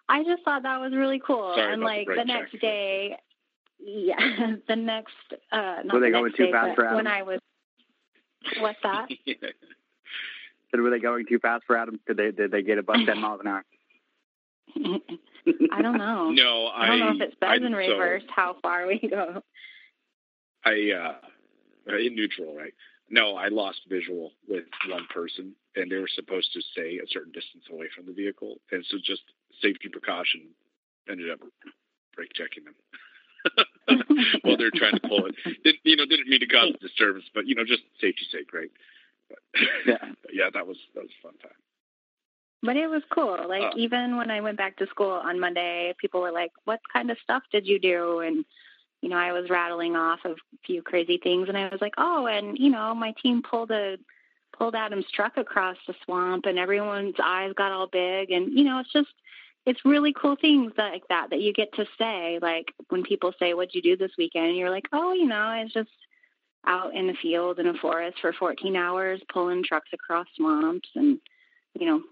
I 0.08 0.24
just 0.24 0.42
thought 0.44 0.62
that 0.62 0.80
was 0.80 0.92
really 0.94 1.20
cool. 1.24 1.52
Sorry 1.54 1.72
and 1.72 1.82
like 1.82 2.06
the, 2.06 2.14
the 2.16 2.24
next 2.24 2.52
check. 2.52 2.60
day, 2.60 3.16
yeah, 3.78 4.16
the 4.68 4.76
next 4.76 5.14
uh, 5.52 5.76
not 5.84 5.94
Were 5.94 6.00
they 6.00 6.06
the 6.06 6.12
going 6.12 6.24
next 6.26 6.36
too 6.36 6.46
day, 6.46 6.52
fast 6.52 6.68
but 6.68 6.74
for 6.76 6.84
Adam? 6.86 6.96
when 6.96 7.06
I 7.06 7.22
was. 7.22 7.40
What's 8.60 8.78
that? 8.82 9.08
Said, 10.70 10.80
were 10.80 10.90
they 10.90 10.98
going 10.98 11.26
too 11.26 11.38
fast 11.38 11.64
for 11.66 11.76
Adam? 11.76 11.98
Did 12.06 12.16
they 12.16 12.30
did 12.30 12.50
they 12.50 12.62
get 12.62 12.78
above 12.78 12.96
ten 13.06 13.20
miles 13.20 13.40
an 13.40 13.46
hour? 13.48 13.64
I 15.72 15.82
don't 15.82 15.96
know. 15.98 16.30
no, 16.30 16.66
I, 16.66 16.84
I 16.84 16.86
don't 16.88 16.98
know 17.00 17.24
if 17.24 17.32
it 17.32 17.36
I, 17.42 17.56
says 17.56 17.66
in 17.66 17.72
so 17.72 17.78
reverse 17.78 18.22
how 18.34 18.56
far 18.62 18.86
we 18.86 18.98
go. 18.98 19.42
I 20.64 20.90
uh, 20.92 21.96
in 21.96 22.14
neutral, 22.14 22.54
right? 22.54 22.74
No, 23.10 23.36
I 23.36 23.48
lost 23.48 23.80
visual 23.88 24.32
with 24.48 24.64
one 24.88 25.06
person, 25.12 25.54
and 25.76 25.90
they 25.90 25.96
were 25.96 26.08
supposed 26.14 26.52
to 26.52 26.60
stay 26.72 26.98
a 27.02 27.06
certain 27.08 27.32
distance 27.32 27.64
away 27.70 27.86
from 27.94 28.06
the 28.06 28.12
vehicle, 28.12 28.56
and 28.70 28.84
so 28.90 28.98
just 29.02 29.22
safety 29.62 29.88
precaution 29.88 30.42
ended 31.08 31.30
up 31.30 31.40
brake 32.14 32.32
checking 32.34 32.64
them 32.64 32.74
while 34.42 34.56
they're 34.58 34.70
trying 34.74 34.94
to 34.94 35.08
pull 35.08 35.24
it. 35.26 35.34
Didn't 35.64 35.80
you 35.84 35.96
know? 35.96 36.04
Didn't 36.04 36.28
mean 36.28 36.40
to 36.40 36.46
cause 36.46 36.70
a 36.74 36.78
disturbance, 36.78 37.24
but 37.34 37.46
you 37.46 37.54
know, 37.54 37.64
just 37.64 37.82
safety's 38.00 38.28
sake, 38.30 38.52
right? 38.52 38.70
But, 39.28 39.38
Yeah. 39.86 39.96
but 40.22 40.34
yeah, 40.34 40.50
that 40.52 40.66
was 40.66 40.76
that 40.94 41.02
was 41.02 41.10
a 41.18 41.22
fun 41.26 41.38
time. 41.38 41.52
But 42.62 42.76
it 42.76 42.88
was 42.88 43.02
cool. 43.10 43.38
Like 43.48 43.62
Uh. 43.62 43.76
even 43.76 44.16
when 44.16 44.30
I 44.30 44.40
went 44.40 44.58
back 44.58 44.76
to 44.78 44.86
school 44.88 45.12
on 45.12 45.40
Monday, 45.40 45.94
people 45.98 46.20
were 46.20 46.32
like, 46.32 46.52
"What 46.64 46.80
kind 46.92 47.10
of 47.10 47.18
stuff 47.22 47.42
did 47.52 47.66
you 47.66 47.78
do?" 47.78 48.20
And 48.20 48.44
you 49.02 49.08
know, 49.08 49.16
I 49.16 49.32
was 49.32 49.50
rattling 49.50 49.96
off 49.96 50.20
a 50.24 50.34
few 50.64 50.82
crazy 50.82 51.18
things, 51.22 51.48
and 51.48 51.56
I 51.56 51.68
was 51.68 51.80
like, 51.80 51.94
"Oh, 51.98 52.26
and 52.26 52.58
you 52.58 52.70
know, 52.70 52.94
my 52.94 53.14
team 53.22 53.42
pulled 53.42 53.70
a 53.70 53.96
pulled 54.56 54.74
Adam's 54.74 55.10
truck 55.14 55.36
across 55.36 55.76
the 55.86 55.94
swamp, 56.04 56.46
and 56.46 56.58
everyone's 56.58 57.14
eyes 57.22 57.52
got 57.56 57.72
all 57.72 57.86
big, 57.86 58.30
and 58.30 58.52
you 58.56 58.64
know, 58.64 58.80
it's 58.80 58.92
just." 58.92 59.08
It's 59.66 59.84
really 59.84 60.14
cool 60.14 60.34
things 60.40 60.72
like 60.78 61.06
that 61.08 61.28
that 61.28 61.42
you 61.42 61.52
get 61.52 61.74
to 61.74 61.84
say. 61.98 62.38
Like 62.40 62.72
when 62.88 63.02
people 63.02 63.34
say, 63.38 63.52
"What'd 63.52 63.74
you 63.74 63.82
do 63.82 63.96
this 63.98 64.12
weekend?" 64.16 64.46
And 64.46 64.56
you're 64.56 64.70
like, 64.70 64.86
"Oh, 64.92 65.12
you 65.12 65.26
know, 65.26 65.36
I 65.36 65.62
was 65.62 65.72
just 65.72 65.90
out 66.66 66.94
in 66.94 67.06
the 67.06 67.14
field 67.20 67.58
in 67.58 67.66
a 67.66 67.74
forest 67.74 68.18
for 68.20 68.32
14 68.32 68.76
hours, 68.76 69.20
pulling 69.30 69.62
trucks 69.62 69.90
across 69.92 70.26
swamps, 70.36 70.88
and 70.94 71.20
you 71.78 71.86
know, 71.86 72.02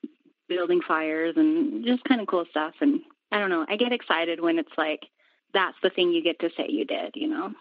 building 0.48 0.80
fires 0.86 1.34
and 1.36 1.84
just 1.84 2.04
kind 2.04 2.20
of 2.20 2.26
cool 2.26 2.44
stuff. 2.50 2.74
And 2.80 3.00
I 3.32 3.38
don't 3.38 3.50
know, 3.50 3.66
I 3.68 3.76
get 3.76 3.92
excited 3.92 4.40
when 4.40 4.58
it's 4.58 4.76
like 4.76 5.00
that's 5.56 5.76
the 5.82 5.90
thing 5.90 6.12
you 6.12 6.22
get 6.22 6.38
to 6.40 6.50
say 6.56 6.66
you 6.68 6.84
did, 6.84 7.12
you 7.14 7.28
know? 7.28 7.52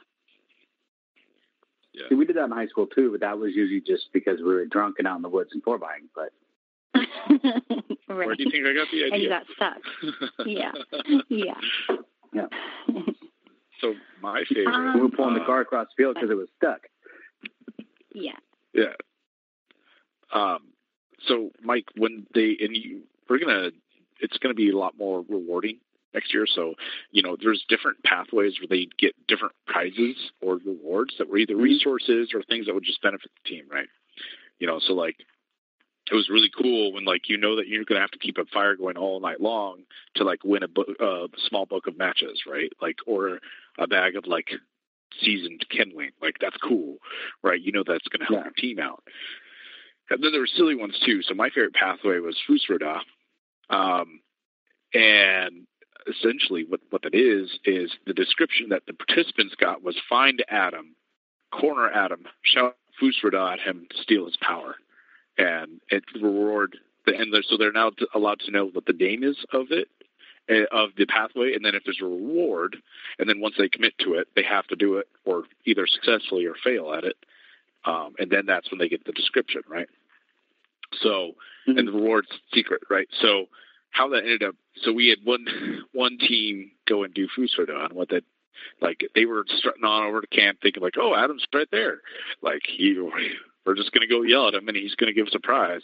Yeah. 1.93 2.09
See, 2.09 2.15
we 2.15 2.25
did 2.25 2.35
that 2.35 2.45
in 2.45 2.51
high 2.51 2.67
school 2.67 2.87
too, 2.87 3.11
but 3.11 3.21
that 3.21 3.39
was 3.39 3.53
usually 3.55 3.79
just 3.79 4.09
because 4.11 4.39
we 4.39 4.53
were 4.53 4.65
drunk 4.65 4.95
and 4.99 5.07
out 5.07 5.15
in 5.15 5.21
the 5.21 5.29
woods 5.29 5.51
and 5.53 5.63
four 5.63 5.77
buying. 5.77 6.09
But 6.13 6.31
right. 8.09 8.27
Where 8.27 8.35
do 8.35 8.43
you 8.43 8.51
think 8.51 8.65
I 8.67 8.73
got 8.73 8.87
the 8.91 9.05
idea? 9.05 9.13
and 9.13 9.23
you 9.23 9.29
got 9.29 9.43
stuck. 9.55 9.77
Yeah. 10.45 10.71
Yeah. 11.29 11.53
Yeah. 12.33 12.47
so 13.81 13.93
my 14.21 14.43
favorite. 14.53 14.73
Um, 14.73 14.93
we 14.95 15.01
were 15.01 15.09
pulling 15.09 15.35
the 15.35 15.41
uh, 15.41 15.45
car 15.45 15.61
across 15.61 15.87
the 15.87 16.03
field 16.03 16.15
because 16.15 16.29
it 16.29 16.35
was 16.35 16.49
stuck. 16.57 16.81
Yeah. 18.13 18.31
Yeah. 18.73 18.93
Um, 20.33 20.59
so, 21.27 21.51
Mike, 21.63 21.85
when 21.95 22.27
they 22.33 22.57
and 22.59 22.75
you, 22.75 23.03
we're 23.29 23.39
gonna, 23.39 23.71
it's 24.19 24.37
gonna 24.39 24.53
be 24.53 24.69
a 24.69 24.77
lot 24.77 24.97
more 24.97 25.23
rewarding 25.29 25.79
next 26.15 26.33
year. 26.33 26.47
So, 26.47 26.73
you 27.11 27.21
know, 27.21 27.37
there's 27.39 27.63
different 27.69 28.01
pathways 28.03 28.53
where 28.59 28.67
they 28.69 28.87
get 28.97 29.13
different 29.27 29.53
prizes 29.67 30.15
or 30.41 30.57
rewards 30.65 31.13
that 31.19 31.29
were 31.29 31.37
either 31.37 31.55
resources 31.55 32.31
or 32.33 32.41
things 32.41 32.65
that 32.65 32.73
would 32.73 32.83
just 32.83 33.01
benefit 33.03 33.29
the 33.43 33.49
team, 33.49 33.65
right? 33.71 33.87
You 34.59 34.67
know, 34.67 34.79
so 34.79 34.93
like 34.93 35.17
it 36.11 36.15
was 36.15 36.29
really 36.29 36.49
cool 36.55 36.93
when 36.93 37.05
like 37.05 37.29
you 37.29 37.37
know 37.37 37.55
that 37.57 37.67
you're 37.67 37.83
gonna 37.85 37.99
have 37.99 38.11
to 38.11 38.19
keep 38.19 38.37
a 38.37 38.45
fire 38.45 38.75
going 38.75 38.97
all 38.97 39.19
night 39.19 39.41
long 39.41 39.83
to 40.15 40.23
like 40.23 40.43
win 40.43 40.63
a 40.63 40.67
book, 40.67 40.87
uh, 40.99 41.27
small 41.47 41.65
book 41.65 41.87
of 41.87 41.97
matches, 41.97 42.43
right? 42.47 42.71
Like 42.81 42.97
or 43.05 43.39
a 43.77 43.87
bag 43.87 44.15
of 44.15 44.25
like 44.27 44.49
seasoned 45.21 45.65
kindling. 45.69 46.11
Like 46.21 46.37
that's 46.39 46.57
cool, 46.57 46.97
right? 47.43 47.61
You 47.61 47.71
know 47.71 47.83
that's 47.85 48.07
gonna 48.07 48.25
help 48.25 48.39
Yeah. 48.39 48.43
your 48.45 48.53
team 48.53 48.79
out. 48.79 49.03
And 50.09 50.23
then 50.23 50.31
there 50.31 50.41
were 50.41 50.47
silly 50.47 50.75
ones 50.75 50.97
too. 51.05 51.21
So 51.23 51.33
my 51.33 51.49
favorite 51.49 51.73
pathway 51.73 52.19
was 52.19 52.37
Fus 52.45 52.69
Ro 52.69 52.77
Dah. 52.77 53.01
Um, 53.69 54.19
and 54.93 55.65
essentially 56.07 56.65
what, 56.67 56.81
what 56.89 57.01
that 57.03 57.15
is, 57.15 57.59
is 57.65 57.91
the 58.05 58.13
description 58.13 58.69
that 58.69 58.83
the 58.87 58.93
participants 58.93 59.55
got 59.55 59.83
was 59.83 59.95
find 60.09 60.43
Adam, 60.49 60.95
corner 61.51 61.89
Adam, 61.89 62.23
shout 62.43 62.75
Fus 62.99 63.15
Ro 63.23 63.29
Dah 63.31 63.53
at 63.53 63.59
him 63.59 63.87
to 63.89 64.01
steal 64.01 64.25
his 64.25 64.37
power. 64.37 64.75
And 65.37 65.81
it 65.89 66.03
reward 66.21 66.77
the, 67.05 67.15
and 67.15 67.33
so 67.47 67.57
they're 67.57 67.71
now 67.71 67.91
allowed 68.13 68.39
to 68.41 68.51
know 68.51 68.67
what 68.67 68.85
the 68.85 68.93
name 68.93 69.23
is 69.23 69.37
of 69.51 69.67
it, 69.71 69.87
uh, 70.49 70.65
of 70.75 70.91
the 70.97 71.05
pathway. 71.05 71.53
And 71.53 71.63
then 71.63 71.75
if 71.75 71.83
there's 71.83 71.99
a 72.01 72.05
reward, 72.05 72.77
and 73.19 73.27
then 73.27 73.41
once 73.41 73.55
they 73.57 73.69
commit 73.69 73.97
to 73.99 74.13
it, 74.13 74.27
they 74.35 74.43
have 74.43 74.67
to 74.67 74.75
do 74.75 74.97
it 74.97 75.07
or 75.25 75.43
either 75.65 75.87
successfully 75.87 76.45
or 76.45 76.55
fail 76.63 76.93
at 76.93 77.03
it. 77.03 77.17
Um, 77.85 78.15
and 78.17 78.31
then 78.31 78.45
that's 78.45 78.71
when 78.71 78.79
they 78.79 78.89
get 78.89 79.05
the 79.05 79.11
description, 79.11 79.61
right? 79.69 79.87
So, 81.01 81.33
and 81.67 81.87
the 81.87 81.91
reward's 81.91 82.29
secret, 82.53 82.81
right? 82.89 83.07
So, 83.21 83.45
how 83.91 84.09
that 84.09 84.19
ended 84.19 84.43
up, 84.43 84.55
so 84.81 84.91
we 84.91 85.07
had 85.07 85.19
one 85.23 85.45
one 85.93 86.17
team 86.17 86.71
go 86.87 87.03
and 87.03 87.13
do 87.13 87.27
Fus 87.35 87.55
Ro 87.57 87.65
Dah 87.65 87.85
on 87.85 87.95
what 87.95 88.09
that, 88.09 88.23
like 88.81 89.01
they 89.15 89.25
were 89.25 89.45
strutting 89.47 89.83
on 89.83 90.03
over 90.03 90.21
to 90.21 90.27
camp, 90.27 90.59
thinking 90.61 90.83
like, 90.83 90.97
oh, 90.99 91.15
Adam's 91.15 91.45
right 91.53 91.67
there, 91.71 92.01
like 92.41 92.61
he, 92.65 92.99
we're 93.65 93.75
just 93.75 93.91
gonna 93.91 94.07
go 94.07 94.21
yell 94.21 94.47
at 94.47 94.53
him 94.53 94.67
and 94.67 94.77
he's 94.77 94.95
gonna 94.95 95.13
give 95.13 95.27
us 95.27 95.35
a 95.35 95.39
prize, 95.39 95.83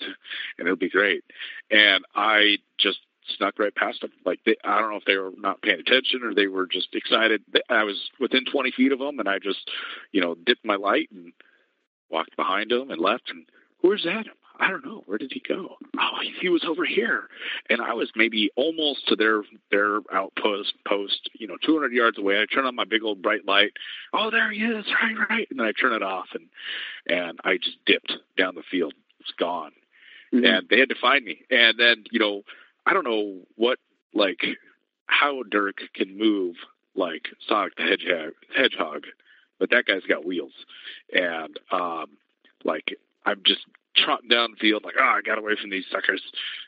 and 0.57 0.67
it'll 0.67 0.75
be 0.75 0.89
great. 0.89 1.23
And 1.69 2.05
I 2.15 2.57
just 2.77 2.99
snuck 3.37 3.59
right 3.59 3.73
past 3.75 4.01
them. 4.01 4.11
Like 4.25 4.39
they, 4.45 4.55
I 4.63 4.79
don't 4.79 4.91
know 4.91 4.97
if 4.97 5.05
they 5.05 5.17
were 5.17 5.31
not 5.37 5.61
paying 5.61 5.79
attention 5.79 6.21
or 6.23 6.33
they 6.33 6.47
were 6.47 6.67
just 6.67 6.93
excited. 6.93 7.43
I 7.69 7.83
was 7.83 8.09
within 8.19 8.45
20 8.45 8.71
feet 8.71 8.91
of 8.91 8.99
them, 8.99 9.19
and 9.19 9.29
I 9.29 9.39
just, 9.39 9.69
you 10.11 10.21
know, 10.21 10.35
dipped 10.45 10.65
my 10.65 10.75
light 10.75 11.09
and 11.11 11.33
walked 12.09 12.35
behind 12.35 12.71
them 12.71 12.91
and 12.91 12.99
left. 12.99 13.29
And 13.29 13.45
where's 13.81 14.05
Adam? 14.05 14.33
I 14.61 14.69
don't 14.69 14.85
know. 14.85 15.03
Where 15.07 15.17
did 15.17 15.31
he 15.33 15.41
go? 15.45 15.75
Oh, 15.99 16.19
he 16.39 16.47
was 16.49 16.63
over 16.65 16.85
here, 16.85 17.27
and 17.69 17.81
I 17.81 17.93
was 17.93 18.11
maybe 18.15 18.51
almost 18.55 19.07
to 19.07 19.15
their 19.15 19.41
their 19.71 19.99
outpost 20.13 20.73
post. 20.87 21.29
You 21.33 21.47
know, 21.47 21.57
200 21.65 21.91
yards 21.91 22.17
away. 22.19 22.39
I 22.39 22.45
turn 22.45 22.65
on 22.65 22.75
my 22.75 22.85
big 22.85 23.03
old 23.03 23.21
bright 23.23 23.45
light. 23.45 23.71
Oh, 24.13 24.29
there 24.29 24.51
he 24.51 24.61
is! 24.63 24.85
Right, 25.01 25.15
right. 25.29 25.47
And 25.49 25.59
then 25.59 25.65
I 25.67 25.71
turn 25.73 25.93
it 25.93 26.03
off, 26.03 26.27
and 26.33 26.47
and 27.07 27.39
I 27.43 27.57
just 27.57 27.77
dipped 27.85 28.13
down 28.37 28.55
the 28.55 28.63
field. 28.69 28.93
It's 29.19 29.31
gone 29.37 29.71
Mhm. 30.33 30.45
and 30.47 30.69
they 30.69 30.79
had 30.79 30.89
to 30.89 30.95
find 30.95 31.25
me. 31.25 31.43
And 31.51 31.77
then, 31.77 32.05
you 32.11 32.19
know, 32.19 32.43
I 32.85 32.93
don't 32.93 33.03
know 33.03 33.41
what, 33.55 33.79
like, 34.13 34.45
how 35.07 35.43
Dirk 35.43 35.81
can 35.93 36.17
move 36.17 36.55
like 36.95 37.27
Sonic 37.47 37.75
the 37.75 37.83
Hedgehog, 37.83 38.33
Hedgehog, 38.55 39.07
but 39.59 39.69
that 39.71 39.85
guy's 39.85 40.03
got 40.05 40.23
wheels. 40.25 40.53
And, 41.13 41.59
um, 41.71 42.17
like, 42.63 42.97
I'm 43.25 43.41
just 43.43 43.65
trotting 43.95 44.29
down 44.29 44.51
the 44.51 44.57
field, 44.57 44.83
like, 44.83 44.95
oh, 44.99 45.03
I 45.17 45.21
got 45.21 45.37
away 45.37 45.53
from 45.59 45.69
these 45.69 45.85
suckers. 45.91 46.21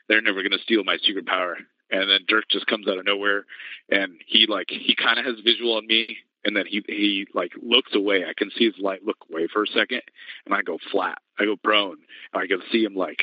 They're 0.08 0.22
never 0.22 0.42
going 0.42 0.52
to 0.52 0.58
steal 0.58 0.84
my 0.84 0.98
secret 1.04 1.26
power. 1.26 1.56
And 1.90 2.10
then 2.10 2.20
Dirk 2.28 2.44
just 2.50 2.66
comes 2.66 2.88
out 2.88 2.98
of 2.98 3.04
nowhere, 3.04 3.44
and 3.90 4.14
he 4.26 4.46
like 4.48 4.68
he 4.68 4.96
kind 4.96 5.18
of 5.18 5.26
has 5.26 5.34
visual 5.44 5.76
on 5.76 5.86
me, 5.86 6.16
and 6.44 6.56
then 6.56 6.64
he 6.66 6.82
he 6.88 7.26
like 7.34 7.52
looks 7.62 7.94
away. 7.94 8.24
I 8.24 8.32
can 8.36 8.50
see 8.56 8.64
his 8.64 8.74
light 8.78 9.04
look 9.04 9.18
away 9.30 9.48
for 9.52 9.62
a 9.62 9.66
second, 9.66 10.00
and 10.46 10.54
I 10.54 10.62
go 10.62 10.78
flat. 10.90 11.18
I 11.38 11.44
go 11.44 11.56
prone, 11.56 11.98
and 12.32 12.42
I 12.42 12.46
can 12.46 12.62
see 12.72 12.82
him 12.82 12.94
like 12.94 13.22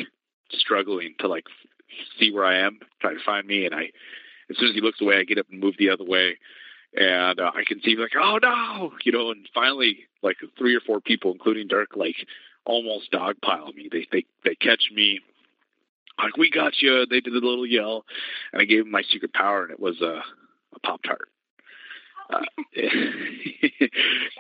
struggling 0.52 1.16
to 1.20 1.28
like 1.28 1.46
see 2.20 2.32
where 2.32 2.46
I 2.46 2.60
am, 2.60 2.80
try 3.02 3.14
to 3.14 3.24
find 3.26 3.48
me. 3.48 3.66
And 3.66 3.76
I, 3.76 3.90
as 4.50 4.58
soon 4.58 4.70
as 4.70 4.76
he 4.76 4.82
looks 4.82 5.02
away, 5.02 5.18
I 5.18 5.24
get 5.24 5.40
up 5.40 5.48
and 5.50 5.60
move 5.60 5.76
the 5.78 5.90
other 5.90 6.06
way. 6.06 6.38
And 6.96 7.40
uh, 7.40 7.52
I 7.56 7.64
can 7.66 7.82
see 7.82 7.96
like, 7.96 8.12
oh 8.22 8.38
no, 8.42 8.92
you 9.04 9.12
know. 9.12 9.32
And 9.32 9.48
finally, 9.54 10.00
like 10.22 10.38
three 10.58 10.76
or 10.76 10.82
four 10.82 11.00
people, 11.00 11.32
including 11.32 11.68
Dirk, 11.68 11.96
like 11.96 12.16
almost 12.66 13.12
dogpile 13.12 13.74
me. 13.76 13.90
They 13.92 14.08
they 14.12 14.26
they 14.44 14.56
catch 14.56 14.90
me. 14.94 15.20
Like 16.18 16.38
we 16.38 16.50
got 16.50 16.74
you. 16.82 17.06
They 17.10 17.22
did 17.22 17.34
a 17.34 17.46
little 17.46 17.66
yell, 17.66 18.06
and 18.54 18.62
I 18.62 18.66
gave 18.66 18.84
them 18.84 18.92
my 18.92 19.04
secret 19.12 19.34
power, 19.34 19.64
and 19.64 19.72
it 19.72 19.80
was 19.80 20.02
a, 20.02 20.22
a 20.76 20.80
pop 20.84 21.02
tart. 21.04 21.30
Uh, 22.32 22.42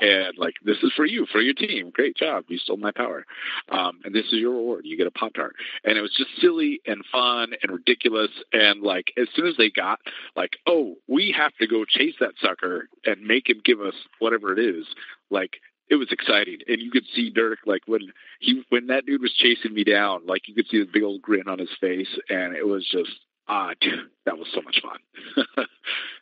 and 0.01 0.37
like 0.37 0.55
this 0.63 0.77
is 0.83 0.91
for 0.95 1.05
you, 1.05 1.25
for 1.31 1.41
your 1.41 1.53
team. 1.53 1.89
Great 1.89 2.15
job, 2.15 2.45
you 2.47 2.57
stole 2.57 2.77
my 2.77 2.91
power. 2.91 3.25
Um, 3.69 3.99
and 4.03 4.13
this 4.13 4.25
is 4.27 4.33
your 4.33 4.51
reward. 4.51 4.85
You 4.85 4.97
get 4.97 5.07
a 5.07 5.11
pop 5.11 5.33
tart. 5.33 5.55
And 5.83 5.97
it 5.97 6.01
was 6.01 6.13
just 6.15 6.29
silly 6.39 6.81
and 6.85 7.03
fun 7.11 7.53
and 7.61 7.71
ridiculous. 7.71 8.31
And 8.53 8.81
like 8.81 9.11
as 9.17 9.27
soon 9.35 9.47
as 9.47 9.57
they 9.57 9.69
got 9.69 9.99
like, 10.35 10.57
oh, 10.67 10.95
we 11.07 11.33
have 11.37 11.55
to 11.57 11.67
go 11.67 11.85
chase 11.85 12.15
that 12.19 12.33
sucker 12.41 12.87
and 13.05 13.21
make 13.21 13.49
him 13.49 13.61
give 13.63 13.81
us 13.81 13.95
whatever 14.19 14.53
it 14.53 14.59
is. 14.59 14.85
Like 15.29 15.53
it 15.91 15.95
was 15.97 16.07
exciting, 16.11 16.59
and 16.67 16.81
you 16.81 16.89
could 16.89 17.05
see 17.13 17.29
Dirk 17.29 17.59
like 17.67 17.81
when 17.85 18.01
he 18.39 18.63
when 18.69 18.87
that 18.87 19.05
dude 19.05 19.21
was 19.21 19.33
chasing 19.33 19.73
me 19.73 19.83
down, 19.83 20.25
like 20.25 20.47
you 20.47 20.55
could 20.55 20.67
see 20.69 20.79
the 20.79 20.89
big 20.91 21.03
old 21.03 21.21
grin 21.21 21.47
on 21.49 21.59
his 21.59 21.69
face, 21.79 22.07
and 22.29 22.55
it 22.55 22.65
was 22.65 22.87
just 22.89 23.11
uh, 23.49 23.71
dude, 23.81 23.99
that 24.25 24.37
was 24.37 24.47
so 24.55 24.61
much 24.61 24.81
fun. 24.81 24.97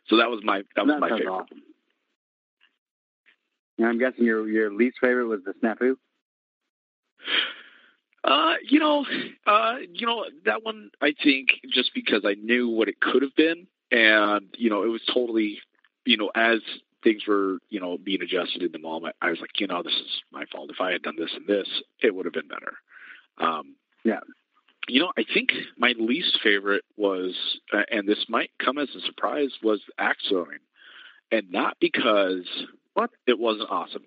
so 0.08 0.16
that 0.16 0.28
was 0.28 0.40
my 0.44 0.62
that 0.74 0.84
was 0.84 0.94
That 0.94 1.00
my 1.00 1.08
favorite. 1.08 1.28
awesome. 1.32 1.62
I'm 3.82 3.98
guessing 3.98 4.24
your 4.24 4.46
your 4.48 4.72
least 4.72 4.98
favorite 5.00 5.26
was 5.26 5.40
the 5.44 5.52
snafu. 5.54 5.94
Uh, 8.22 8.54
you 8.68 8.78
know, 8.78 9.06
uh, 9.46 9.76
you 9.92 10.06
know 10.06 10.24
that 10.44 10.62
one. 10.64 10.90
I 11.00 11.14
think 11.22 11.48
just 11.72 11.92
because 11.94 12.22
I 12.26 12.34
knew 12.34 12.68
what 12.68 12.88
it 12.88 13.00
could 13.00 13.22
have 13.22 13.34
been, 13.36 13.66
and 13.90 14.46
you 14.58 14.68
know, 14.68 14.82
it 14.82 14.88
was 14.88 15.00
totally, 15.14 15.58
you 16.04 16.16
know, 16.18 16.30
as 16.34 16.58
things 17.02 17.22
were, 17.26 17.58
you 17.68 17.80
know, 17.80 17.98
being 17.98 18.22
adjusted 18.22 18.62
in 18.62 18.72
the 18.72 18.78
moment, 18.78 19.16
I 19.22 19.30
was 19.30 19.40
like, 19.40 19.58
you 19.60 19.66
know, 19.66 19.82
this 19.82 19.94
is 19.94 20.22
my 20.32 20.44
fault. 20.52 20.70
If 20.70 20.80
I 20.80 20.92
had 20.92 21.02
done 21.02 21.16
this 21.18 21.30
and 21.34 21.46
this, 21.46 21.68
it 22.02 22.14
would 22.14 22.26
have 22.26 22.34
been 22.34 22.48
better. 22.48 22.74
Um, 23.38 23.76
Yeah. 24.04 24.20
You 24.88 25.00
know, 25.00 25.12
I 25.16 25.24
think 25.32 25.50
my 25.76 25.94
least 25.98 26.38
favorite 26.42 26.84
was, 26.96 27.34
uh, 27.72 27.82
and 27.90 28.08
this 28.08 28.24
might 28.28 28.50
come 28.58 28.78
as 28.78 28.88
a 28.96 29.00
surprise, 29.00 29.50
was 29.62 29.80
axe 29.98 30.26
throwing, 30.28 30.58
and 31.30 31.50
not 31.52 31.76
because 31.80 32.46
What? 32.94 33.10
it 33.26 33.38
wasn't 33.38 33.70
awesome. 33.70 34.04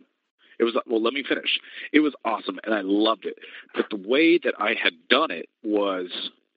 It 0.60 0.66
was 0.66 0.76
well. 0.86 1.02
Let 1.02 1.14
me 1.14 1.24
finish. 1.24 1.60
It 1.92 2.02
was 2.02 2.14
awesome, 2.24 2.60
and 2.64 2.74
I 2.74 2.82
loved 2.82 3.26
it. 3.26 3.38
But 3.74 3.90
the 3.90 3.96
way 3.98 4.38
that 4.38 4.54
I 4.60 4.74
had 4.76 4.94
done 5.10 5.32
it 5.32 5.48
was 5.64 6.08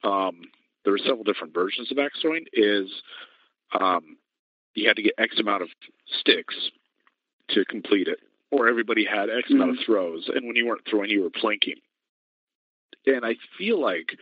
um, 0.03 0.43
there 0.84 0.93
were 0.93 0.99
several 0.99 1.24
different 1.24 1.55
versions 1.55 1.91
of 1.91 1.99
axe 1.99 2.20
throwing. 2.20 2.47
Is 2.53 2.91
um, 3.78 4.16
you 4.76 4.88
had 4.88 4.96
to 4.96 5.02
get 5.02 5.14
X 5.18 5.38
amount 5.38 5.62
of 5.62 5.68
sticks 6.20 6.54
to 7.50 7.64
complete 7.64 8.08
it, 8.08 8.18
or 8.50 8.68
everybody 8.68 9.04
had 9.04 9.30
X 9.30 9.50
amount 9.50 9.70
of 9.70 9.76
mm. 9.76 9.86
throws, 9.86 10.28
and 10.32 10.46
when 10.46 10.56
you 10.56 10.66
weren't 10.66 10.86
throwing, 10.88 11.10
you 11.10 11.22
were 11.22 11.30
planking. 11.30 11.76
And 13.06 13.24
I 13.24 13.36
feel 13.56 13.80
like 13.80 14.16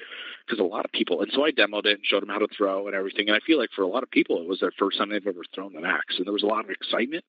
because 0.46 0.60
a 0.60 0.64
lot 0.64 0.84
of 0.84 0.92
people, 0.92 1.22
and 1.22 1.32
so 1.32 1.44
I 1.44 1.50
demoed 1.50 1.86
it 1.86 1.96
and 1.96 2.04
showed 2.04 2.22
them 2.22 2.28
how 2.28 2.38
to 2.38 2.48
throw 2.54 2.86
and 2.86 2.94
everything. 2.94 3.28
And 3.28 3.36
I 3.36 3.40
feel 3.46 3.58
like 3.58 3.70
for 3.74 3.82
a 3.82 3.88
lot 3.88 4.02
of 4.02 4.10
people, 4.10 4.40
it 4.42 4.48
was 4.48 4.60
their 4.60 4.72
first 4.78 4.98
time 4.98 5.08
they've 5.08 5.26
ever 5.26 5.42
thrown 5.54 5.74
an 5.76 5.86
axe, 5.86 6.16
and 6.18 6.26
there 6.26 6.32
was 6.32 6.42
a 6.42 6.46
lot 6.46 6.64
of 6.64 6.70
excitement. 6.70 7.24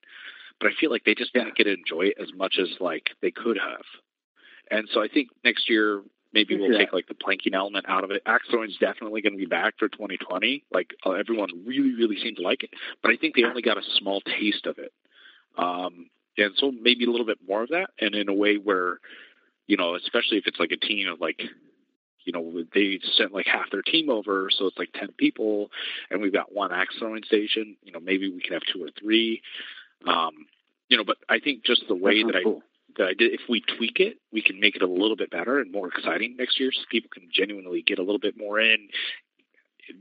But 0.59 0.67
I 0.67 0.71
feel 0.79 0.91
like 0.91 1.03
they 1.05 1.15
just 1.15 1.33
didn't 1.33 1.55
get 1.55 1.65
to 1.65 1.73
enjoy 1.73 2.07
it 2.07 2.17
as 2.21 2.29
much 2.35 2.55
as 2.59 2.69
like 2.79 3.09
they 3.21 3.31
could 3.31 3.57
have. 3.57 3.83
And 4.71 4.87
so 4.93 5.01
I 5.01 5.07
think 5.07 5.29
next 5.43 5.69
year 5.69 6.01
maybe 6.35 6.55
we'll 6.57 6.71
Yeah. 6.71 6.77
take 6.79 6.93
like 6.93 7.07
the 7.07 7.15
planking 7.15 7.55
element 7.55 7.85
out 7.87 8.03
of 8.03 8.11
it. 8.11 8.21
Axe 8.27 8.47
throwing 8.49 8.69
is 8.69 8.77
definitely 8.77 9.21
going 9.21 9.33
to 9.33 9.39
be 9.39 9.45
back 9.45 9.75
for 9.79 9.87
2020. 9.87 10.65
Like 10.71 10.93
uh, 11.05 11.11
everyone 11.11 11.49
really, 11.65 11.95
really 11.95 12.17
seemed 12.19 12.35
to 12.37 12.43
like 12.43 12.63
it, 12.63 12.71
but 13.01 13.09
I 13.11 13.15
think 13.15 13.35
they 13.35 13.43
only 13.45 13.61
got 13.63 13.77
a 13.77 13.83
small 13.97 14.21
taste 14.21 14.67
of 14.67 14.77
it. 14.77 14.91
Um, 15.57 16.09
and 16.37 16.51
so 16.57 16.71
maybe 16.71 17.05
a 17.05 17.09
little 17.09 17.25
bit 17.25 17.39
more 17.47 17.63
of 17.63 17.69
that, 17.69 17.91
and 17.99 18.13
in 18.13 18.27
a 18.27 18.33
way 18.33 18.57
where, 18.57 18.99
you 19.67 19.77
know, 19.77 19.95
especially 19.95 20.37
if 20.37 20.45
it's 20.47 20.59
like 20.59 20.71
a 20.71 20.77
team 20.77 21.07
of 21.07 21.21
like, 21.21 21.41
you 22.25 22.33
know, 22.33 22.63
they 22.73 22.99
sent 23.17 23.33
like 23.33 23.45
half 23.47 23.71
their 23.71 23.81
team 23.81 24.09
over, 24.09 24.49
so 24.51 24.65
it's 24.67 24.77
like 24.77 24.91
10 24.93 25.13
people, 25.17 25.71
and 26.09 26.21
we've 26.21 26.33
got 26.33 26.53
one 26.53 26.73
axe 26.73 26.95
throwing 26.99 27.23
station. 27.23 27.77
You 27.83 27.93
know, 27.93 28.01
maybe 28.01 28.29
we 28.29 28.41
can 28.41 28.53
have 28.53 28.63
two 28.71 28.83
or 28.83 28.89
three. 28.99 29.41
Um, 30.05 30.47
you 30.89 30.97
know, 30.97 31.05
but 31.05 31.17
I 31.29 31.39
think 31.39 31.63
just 31.63 31.87
the 31.87 31.95
way 31.95 32.21
sounds 32.21 32.33
that 32.33 32.39
I 32.39 32.43
cool. 32.43 32.63
That 32.97 33.07
I 33.07 33.13
did, 33.13 33.33
if 33.33 33.41
we 33.49 33.61
tweak 33.61 33.99
it, 33.99 34.17
we 34.31 34.41
can 34.41 34.59
make 34.59 34.75
it 34.75 34.81
a 34.81 34.87
little 34.87 35.15
bit 35.15 35.31
better 35.31 35.59
and 35.59 35.71
more 35.71 35.87
exciting 35.87 36.35
next 36.37 36.59
year, 36.59 36.71
so 36.71 36.81
people 36.89 37.09
can 37.13 37.27
genuinely 37.31 37.81
get 37.81 37.99
a 37.99 38.03
little 38.03 38.19
bit 38.19 38.37
more 38.37 38.59
in, 38.59 38.89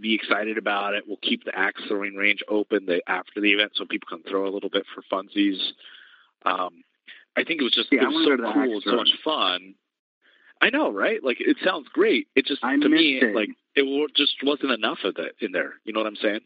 be 0.01 0.15
excited 0.15 0.59
about 0.59 0.95
it. 0.95 1.05
We'll 1.07 1.19
keep 1.19 1.45
the 1.45 1.57
axe 1.57 1.83
throwing 1.89 2.15
range 2.15 2.43
open 2.49 2.87
the 2.87 3.03
after 3.09 3.41
the 3.41 3.53
event, 3.53 3.73
so 3.75 3.85
people 3.85 4.09
can 4.09 4.23
throw 4.29 4.47
a 4.47 4.53
little 4.53 4.71
bit 4.71 4.85
for 4.95 5.03
funsies. 5.13 5.59
Um, 6.45 6.85
I 7.37 7.45
think 7.45 7.61
it 7.61 7.65
was 7.65 7.73
just 7.73 7.89
Yeah, 7.93 8.05
it 8.05 8.09
was 8.09 8.27
so 8.27 8.37
the 8.37 8.53
cool 8.53 8.75
and 8.75 8.83
so 8.83 8.97
much 8.97 9.13
fun. 9.25 9.75
I 10.61 10.71
know, 10.71 10.91
right? 10.91 11.23
Like 11.23 11.41
it 11.41 11.57
sounds 11.65 11.89
great. 11.93 12.29
It 12.35 12.47
just 12.47 12.65
I 12.65 12.77
to 12.77 12.89
me, 12.89 13.19
it. 13.21 13.35
like 13.35 13.51
it 13.75 14.15
just 14.15 14.37
wasn't 14.43 14.73
enough 14.73 14.99
of 15.05 15.17
that 15.17 15.33
in 15.41 15.53
there. 15.53 15.75
You 15.85 15.93
know 15.93 16.01
what 16.01 16.07
I'm 16.07 16.17
saying? 16.17 16.41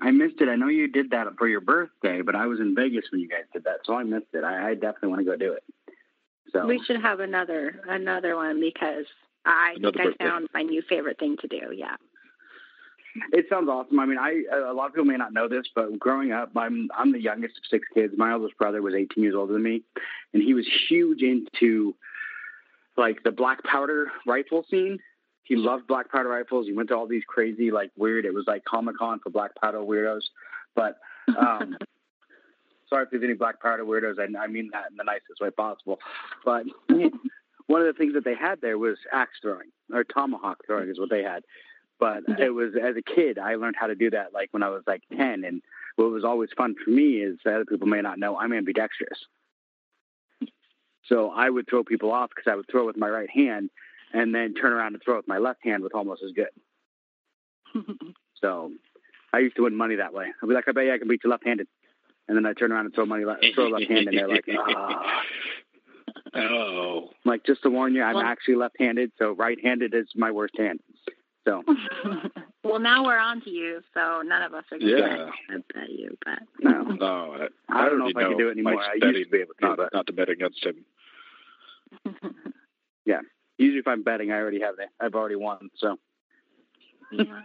I 0.00 0.10
missed 0.10 0.40
it. 0.40 0.48
I 0.48 0.56
know 0.56 0.68
you 0.68 0.88
did 0.88 1.10
that 1.10 1.26
for 1.38 1.48
your 1.48 1.60
birthday, 1.60 2.22
but 2.22 2.34
I 2.34 2.46
was 2.46 2.60
in 2.60 2.74
Vegas 2.74 3.04
when 3.10 3.20
you 3.20 3.28
guys 3.28 3.44
did 3.52 3.64
that, 3.64 3.80
so 3.84 3.94
I 3.94 4.02
missed 4.02 4.26
it. 4.32 4.44
I, 4.44 4.70
I 4.70 4.74
definitely 4.74 5.10
want 5.10 5.20
to 5.20 5.24
go 5.24 5.36
do 5.36 5.52
it. 5.52 5.64
So 6.52 6.66
We 6.66 6.82
should 6.86 7.00
have 7.00 7.20
another 7.20 7.80
another 7.88 8.36
one 8.36 8.60
because 8.60 9.06
I 9.44 9.74
Another 9.76 9.98
think 9.98 10.10
birthday. 10.10 10.24
I 10.24 10.28
found 10.28 10.48
my 10.52 10.62
new 10.62 10.82
favorite 10.88 11.18
thing 11.18 11.36
to 11.40 11.48
do. 11.48 11.72
Yeah. 11.74 11.96
It 13.32 13.46
sounds 13.50 13.68
awesome. 13.68 14.00
I 14.00 14.06
mean, 14.06 14.18
I 14.18 14.42
a 14.70 14.72
lot 14.72 14.86
of 14.86 14.94
people 14.94 15.04
may 15.04 15.16
not 15.16 15.32
know 15.34 15.48
this, 15.48 15.66
but 15.74 15.98
growing 15.98 16.32
up, 16.32 16.50
I'm 16.56 16.88
I'm 16.96 17.12
the 17.12 17.20
youngest 17.20 17.58
of 17.58 17.64
six 17.70 17.86
kids. 17.94 18.14
My 18.16 18.32
oldest 18.32 18.56
brother 18.56 18.80
was 18.80 18.94
18 18.94 19.22
years 19.22 19.34
older 19.34 19.52
than 19.52 19.62
me, 19.62 19.82
and 20.32 20.42
he 20.42 20.54
was 20.54 20.66
huge 20.88 21.22
into 21.22 21.94
like 22.96 23.22
the 23.22 23.30
black 23.30 23.62
powder 23.64 24.10
rifle 24.26 24.64
scene. 24.70 24.98
He 25.52 25.56
loved 25.56 25.86
black 25.86 26.10
powder 26.10 26.30
rifles. 26.30 26.66
He 26.66 26.72
went 26.72 26.88
to 26.88 26.96
all 26.96 27.06
these 27.06 27.24
crazy, 27.26 27.70
like 27.70 27.90
weird. 27.98 28.24
It 28.24 28.32
was 28.32 28.46
like 28.46 28.64
Comic 28.64 28.96
Con 28.96 29.18
for 29.18 29.28
black 29.28 29.50
powder 29.60 29.80
weirdos. 29.80 30.22
But 30.74 30.96
um, 31.38 31.76
sorry 32.88 33.04
if 33.04 33.10
there's 33.10 33.22
any 33.22 33.34
black 33.34 33.60
powder 33.60 33.84
weirdos. 33.84 34.14
I, 34.18 34.42
I 34.42 34.46
mean 34.46 34.70
that 34.72 34.90
in 34.90 34.96
the 34.96 35.04
nicest 35.04 35.42
way 35.42 35.50
possible. 35.50 35.98
But 36.42 36.64
one 37.66 37.82
of 37.82 37.86
the 37.86 37.92
things 37.92 38.14
that 38.14 38.24
they 38.24 38.34
had 38.34 38.62
there 38.62 38.78
was 38.78 38.96
axe 39.12 39.40
throwing 39.42 39.68
or 39.92 40.04
tomahawk 40.04 40.62
throwing 40.66 40.88
is 40.88 40.98
what 40.98 41.10
they 41.10 41.22
had. 41.22 41.44
But 42.00 42.22
it 42.40 42.48
was 42.48 42.72
as 42.82 42.96
a 42.96 43.02
kid, 43.02 43.38
I 43.38 43.56
learned 43.56 43.76
how 43.78 43.88
to 43.88 43.94
do 43.94 44.08
that 44.08 44.32
like 44.32 44.48
when 44.52 44.62
I 44.62 44.70
was 44.70 44.84
like 44.86 45.02
10. 45.14 45.44
And 45.44 45.60
what 45.96 46.10
was 46.10 46.24
always 46.24 46.48
fun 46.56 46.76
for 46.82 46.88
me 46.88 47.16
is 47.16 47.36
that 47.44 47.56
other 47.56 47.66
people 47.66 47.88
may 47.88 48.00
not 48.00 48.18
know 48.18 48.38
I'm 48.38 48.54
ambidextrous. 48.54 49.26
So 51.04 51.30
I 51.30 51.50
would 51.50 51.68
throw 51.68 51.84
people 51.84 52.10
off 52.10 52.30
because 52.34 52.50
I 52.50 52.56
would 52.56 52.70
throw 52.70 52.86
with 52.86 52.96
my 52.96 53.10
right 53.10 53.28
hand 53.28 53.68
and 54.12 54.34
then 54.34 54.54
turn 54.54 54.72
around 54.72 54.94
and 54.94 55.02
throw 55.02 55.16
with 55.16 55.28
my 55.28 55.38
left 55.38 55.60
hand 55.64 55.82
with 55.82 55.94
almost 55.94 56.22
as 56.22 56.32
good. 56.32 56.48
So 58.40 58.72
I 59.32 59.38
used 59.38 59.54
to 59.54 59.62
win 59.62 59.76
money 59.76 59.94
that 59.94 60.12
way. 60.12 60.26
I'd 60.42 60.48
be 60.48 60.52
like, 60.52 60.64
I 60.66 60.72
bet 60.72 60.84
you 60.84 60.92
I 60.92 60.98
can 60.98 61.06
beat 61.06 61.20
you 61.22 61.30
left-handed. 61.30 61.68
And 62.26 62.36
then 62.36 62.44
I 62.44 62.54
turn 62.54 62.72
around 62.72 62.86
and 62.86 62.94
throw 62.94 63.06
money, 63.06 63.24
le- 63.24 63.38
throw 63.54 63.68
left 63.68 63.88
hand, 63.88 64.08
and 64.08 64.18
they're 64.18 64.26
like, 64.26 64.44
ah. 64.58 65.22
oh, 66.34 67.08
I'm 67.24 67.30
like, 67.30 67.44
just 67.46 67.62
to 67.62 67.70
warn 67.70 67.94
you, 67.94 68.02
I'm 68.02 68.16
Well- 68.16 68.24
actually 68.24 68.56
left-handed, 68.56 69.12
so 69.16 69.30
right-handed 69.30 69.94
is 69.94 70.08
my 70.16 70.32
worst 70.32 70.54
hand. 70.58 70.80
So 71.46 71.62
well, 72.64 72.80
now 72.80 73.04
we're 73.04 73.16
on 73.18 73.42
to 73.42 73.50
you, 73.50 73.80
so 73.94 74.22
none 74.24 74.42
of 74.42 74.54
us 74.54 74.64
are 74.72 74.78
going 74.80 74.90
Yeah. 74.90 75.30
to 75.50 75.62
bet 75.72 75.90
you. 75.90 76.16
But 76.24 76.38
no, 76.60 76.82
no, 76.82 77.48
I, 77.68 77.84
I 77.84 77.88
don't 77.88 78.00
know 78.00 78.08
if 78.08 78.16
I 78.16 78.24
can 78.24 78.38
do 78.38 78.48
it 78.48 78.52
anymore. 78.52 78.82
I 78.82 78.94
used 78.94 79.00
betting, 79.02 79.24
to 79.24 79.30
be 79.30 79.38
able 79.38 79.54
to, 79.60 79.66
not, 79.66 79.76
but 79.76 79.92
not 79.92 80.06
to 80.08 80.12
bet 80.12 80.28
against 80.30 80.66
him. 80.66 80.84
Usually 83.62 83.78
if 83.80 83.88
I'm 83.88 84.02
betting, 84.02 84.30
I 84.32 84.36
already 84.36 84.60
have 84.60 84.74
it. 84.78 84.88
I've 85.00 85.14
already 85.14 85.36
won. 85.36 85.70
So 85.76 85.96
yeah. 87.12 87.42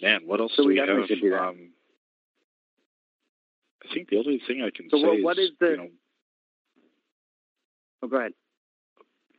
Man, 0.00 0.22
what 0.26 0.40
else 0.40 0.52
So 0.56 0.62
do 0.62 0.68
we 0.68 0.74
we, 0.74 0.80
have? 0.80 1.06
should 1.06 1.20
do 1.20 1.30
that. 1.30 1.40
Um, 1.42 1.70
I 3.88 3.94
think 3.94 4.08
the 4.08 4.18
only 4.18 4.40
thing 4.46 4.62
I 4.62 4.70
can 4.74 4.88
So 4.90 4.98
say 4.98 5.06
what- 5.06 5.22
what 5.22 5.38
is, 5.38 5.50
is 5.50 5.56
the- 5.58 5.70
you 5.70 5.76
know, 5.76 5.88
oh, 8.02 8.08
go 8.08 8.16
ahead. 8.18 8.32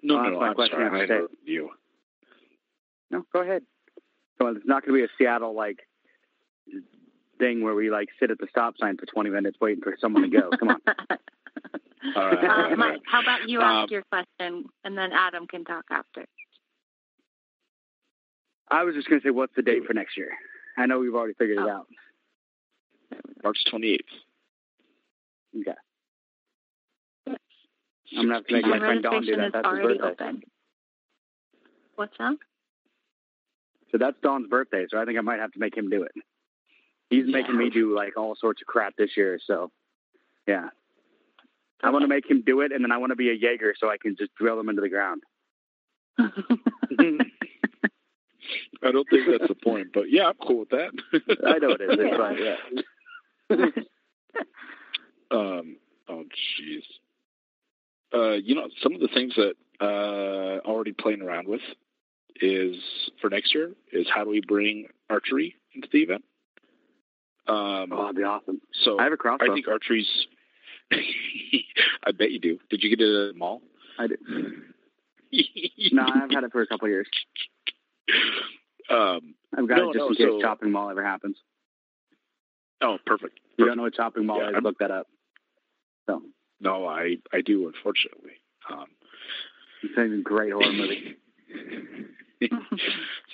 no, 0.02 0.18
I'll 0.18 0.24
no, 0.24 0.30
no, 0.32 0.42
I'm 0.42 0.56
sorry, 0.56 0.86
I 0.90 1.02
you 1.02 1.08
say 1.08 1.14
heard 1.14 1.30
you. 1.44 1.70
No, 3.12 3.26
go 3.34 3.42
ahead. 3.42 3.64
Come 4.38 4.48
on, 4.48 4.58
it's 4.58 4.66
not 4.66 4.86
going 4.86 5.00
to 5.00 5.08
be 5.08 5.12
a 5.12 5.18
Seattle 5.18 5.54
like 5.54 5.80
thing 7.40 7.62
where 7.64 7.76
we 7.76 7.90
like 7.92 8.10
sit 8.20 8.32
at 8.32 8.38
the 8.38 8.48
stop 8.50 8.76
sign 8.78 8.98
for 8.98 9.06
20 9.06 9.30
minutes 9.30 9.58
waiting 9.60 9.84
for 9.84 9.96
someone 10.00 10.24
to 10.24 10.30
go. 10.30 10.50
Come 10.60 10.70
on. 10.70 10.82
All 12.16 12.26
right, 12.28 12.44
Uh, 12.44 12.48
right, 12.48 12.78
Mike, 12.78 12.90
right. 12.92 13.02
how 13.06 13.22
about 13.22 13.48
you 13.50 13.60
Um, 13.62 13.66
ask 13.84 13.92
your 13.92 14.04
question 14.12 14.66
and 14.84 14.98
then 14.98 15.12
Adam 15.14 15.48
can 15.48 15.64
talk 15.64 15.86
after? 15.90 16.26
I 18.70 18.84
was 18.84 18.96
just 18.96 19.08
going 19.08 19.22
to 19.22 19.28
say, 19.28 19.32
what's 19.32 19.54
the 19.56 19.62
date 19.62 19.86
for 19.86 19.94
next 19.94 20.18
year? 20.18 20.32
I 20.78 20.86
know 20.86 21.00
we've 21.00 21.14
already 21.16 21.34
figured 21.36 21.60
it 21.60 21.64
Oh. 21.64 21.70
out. 21.70 21.88
March 23.44 23.64
28th. 23.72 24.00
Okay. 25.60 25.74
I'm 27.28 27.38
gonna 28.28 28.34
have 28.36 28.46
to 28.48 28.54
make 28.54 28.66
my 28.66 28.80
friend 28.80 29.02
Don 29.04 29.12
do 29.24 29.36
registration 29.38 29.40
that. 29.40 29.48
is 29.48 29.54
his 29.56 29.66
already 29.66 29.98
birthday. 30.00 30.24
open. 30.26 30.44
What's 31.96 32.18
that? 32.18 32.38
So 33.92 33.98
that's 33.98 34.20
Don's 34.22 34.48
birthday. 34.50 34.86
So 34.90 35.00
I 35.00 35.06
think 35.06 35.18
I 35.18 35.22
might 35.22 35.40
have 35.40 35.52
to 35.54 35.60
make 35.60 35.76
him 35.78 35.90
do 35.90 36.04
it. 36.04 36.12
He's 37.10 37.28
making 37.28 37.58
me 37.58 37.70
do 37.70 37.96
like 37.96 38.18
all 38.18 38.36
sorts 38.36 38.62
of 38.62 38.68
crap 38.68 38.96
this 38.98 39.16
year. 39.18 39.40
So 39.46 39.72
yeah, 40.48 40.70
I 41.84 41.90
want 41.92 42.04
to 42.04 42.08
make 42.08 42.30
him 42.30 42.44
do 42.46 42.62
it, 42.62 42.72
and 42.72 42.84
then 42.84 42.92
I 42.92 42.98
want 42.98 43.12
to 43.12 43.16
be 43.16 43.30
a 43.30 43.34
Jaeger 43.34 43.74
so 43.80 43.90
I 43.90 43.98
can 44.02 44.16
just 44.18 44.34
drill 44.36 44.60
him 44.60 44.70
into 44.70 44.82
the 44.82 44.90
ground. 44.90 45.22
I 48.84 48.92
don't 48.92 49.08
think 49.10 49.28
that's 49.30 49.48
the 49.48 49.56
point, 49.56 49.88
but 49.94 50.10
yeah, 50.12 50.28
I'm 50.28 50.34
cool 50.46 50.60
with 50.60 50.70
that. 50.70 50.92
I 51.46 51.58
know 51.60 51.72
it 51.72 51.82
is. 51.82 51.90
It's 52.00 52.18
fine. 52.18 52.38
Yeah. 52.40 53.66
Um, 55.32 55.78
oh, 56.10 56.26
jeez. 56.62 56.84
Uh, 58.14 58.34
you 58.34 58.54
know, 58.54 58.68
some 58.84 58.94
of 58.94 59.00
the 59.02 59.08
things 59.08 59.34
that 59.36 59.54
uh, 59.82 60.60
already 60.68 60.92
playing 60.92 61.24
around 61.24 61.48
with 61.48 61.62
is 62.40 62.76
for 63.20 63.32
next 63.32 63.56
year 63.56 63.72
is 63.92 64.06
how 64.14 64.24
do 64.24 64.30
we 64.30 64.42
bring 64.48 64.86
archery 65.10 65.56
into 65.74 65.88
the 65.92 66.00
event? 66.04 66.24
Um, 67.48 67.92
Oh, 67.92 68.02
that'd 68.04 68.16
be 68.16 68.22
awesome. 68.22 68.62
so 68.84 69.00
I 69.00 69.06
have 69.06 69.14
a 69.14 69.18
crossbow. 69.18 69.50
I 69.52 69.56
think 69.56 69.68
archery's. 69.68 70.28
I 72.06 72.12
bet 72.12 72.32
you 72.32 72.40
do. 72.40 72.60
Did 72.70 72.84
you 72.84 72.90
get 72.90 73.02
it 73.06 73.28
at 73.30 73.34
the 73.34 73.38
mall? 73.40 73.62
I 74.00 74.08
do. 74.08 74.16
No, 75.92 76.04
I've 76.04 76.30
had 76.30 76.44
it 76.44 76.52
for 76.52 76.62
a 76.62 76.68
couple 76.68 76.86
of 76.86 76.92
years. 76.92 77.08
um, 78.90 79.34
I've 79.58 79.68
got 79.68 79.78
No, 79.78 79.90
it 79.90 79.94
just 79.94 79.98
no, 79.98 80.08
in 80.10 80.16
case 80.16 80.26
so- 80.30 80.42
Chopping 80.42 80.72
Mall 80.72 80.90
ever 80.92 81.04
happens. 81.04 81.38
oh, 82.82 82.98
perfect. 83.06 83.40
If 83.54 83.60
you 83.60 83.66
don't 83.66 83.78
know 83.78 83.84
what 83.84 83.94
Chopping 83.96 84.26
Mall 84.28 84.38
Yeah, 84.38 84.50
is, 84.50 84.54
I'm- 84.56 84.64
look 84.64 84.78
that 84.80 84.92
up. 84.92 85.08
So 86.08 86.22
No, 86.60 86.86
I 86.86 87.18
I 87.32 87.42
do 87.42 87.68
unfortunately. 87.68 88.34
Um, 88.70 88.86
it's 89.82 89.98
a 89.98 90.22
great 90.22 90.54
horror 90.54 90.72
movie. 90.72 91.16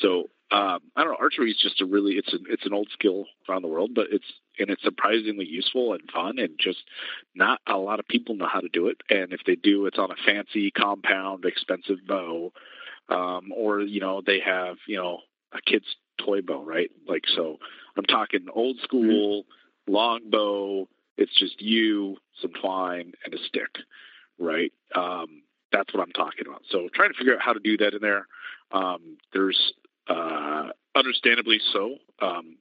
so 0.02 0.30
um, 0.52 0.80
I 0.96 1.04
don't 1.04 1.12
know. 1.12 1.18
Archery 1.20 1.52
is 1.52 1.58
just 1.62 1.82
a 1.82 1.86
really 1.86 2.14
it's 2.14 2.32
an 2.34 2.46
it's 2.50 2.66
an 2.66 2.74
old 2.74 2.90
skill 2.94 3.26
around 3.50 3.62
the 3.64 3.68
world, 3.68 3.92
but 3.94 4.08
it's 4.12 4.26
and 4.60 4.70
it's 4.70 4.84
surprisingly 4.84 5.46
useful 5.46 5.94
and 5.94 6.02
fun, 6.14 6.38
and 6.38 6.60
just 6.60 6.84
not 7.36 7.62
a 7.68 7.78
lot 7.78 8.00
of 8.00 8.08
people 8.08 8.36
know 8.36 8.48
how 8.48 8.60
to 8.60 8.70
do 8.70 8.88
it. 8.88 8.98
And 9.10 9.34
if 9.34 9.42
they 9.46 9.56
do, 9.56 9.86
it's 9.86 10.00
on 10.00 10.12
a 10.12 10.16
fancy 10.26 10.72
compound, 10.72 11.46
expensive 11.46 12.06
bow, 12.08 12.52
um, 13.10 13.52
or 13.56 13.82
you 13.82 14.00
know 14.00 14.22
they 14.26 14.40
have 14.40 14.78
you 14.88 14.98
know 14.98 15.20
a 15.54 15.60
kid's 15.66 15.96
toy 16.18 16.42
bow, 16.42 16.64
right? 16.64 16.92
Like 17.08 17.24
so, 17.36 17.58
I'm 17.98 18.06
talking 18.06 18.48
old 18.54 18.78
school 18.84 19.46
long 19.88 20.22
bow. 20.30 20.88
It's 21.18 21.38
just 21.38 21.62
you, 21.62 22.18
some 22.42 22.52
twine, 22.54 23.14
and 23.26 23.34
a 23.34 23.38
stick, 23.40 23.76
right? 24.40 24.72
Um, 24.96 25.44
that's 25.72 25.94
what 25.94 26.02
I'm 26.02 26.12
talking 26.12 26.48
about. 26.48 26.64
So 26.70 26.88
trying 26.94 27.12
to 27.12 27.18
figure 27.18 27.34
out 27.36 27.42
how 27.42 27.54
to 27.54 27.60
do 27.60 27.78
that 27.78 27.94
in 27.94 28.02
there. 28.02 28.28
Um, 28.72 29.18
there's 29.34 29.74
uh, 30.08 30.70
understandably 30.96 31.60
so. 31.74 31.96
Um, 32.22 32.58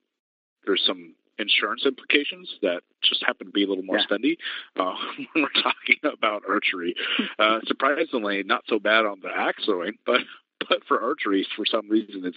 there's 0.67 0.83
some 0.87 1.15
insurance 1.39 1.85
implications 1.87 2.49
that 2.63 2.83
just 3.03 3.23
happen 3.25 3.47
to 3.47 3.53
be 3.53 3.65
a 3.65 3.69
little 3.69 3.85
more 3.85 3.99
Yeah. 3.99 4.05
spendy 4.11 4.37
uh, 4.77 4.95
when 5.33 5.45
we're 5.45 5.63
talking 5.63 5.97
about 6.13 6.43
archery. 6.49 6.95
Uh, 7.39 7.61
surprisingly, 7.67 8.43
not 8.43 8.65
so 8.69 8.79
bad 8.79 9.07
on 9.07 9.21
the 9.23 9.29
axe 9.29 9.65
throwing, 9.65 9.97
but 10.05 10.21
but 10.69 10.83
for 10.89 11.01
archery, 11.01 11.47
for 11.57 11.65
some 11.65 11.89
reason, 11.89 12.25
it's 12.25 12.37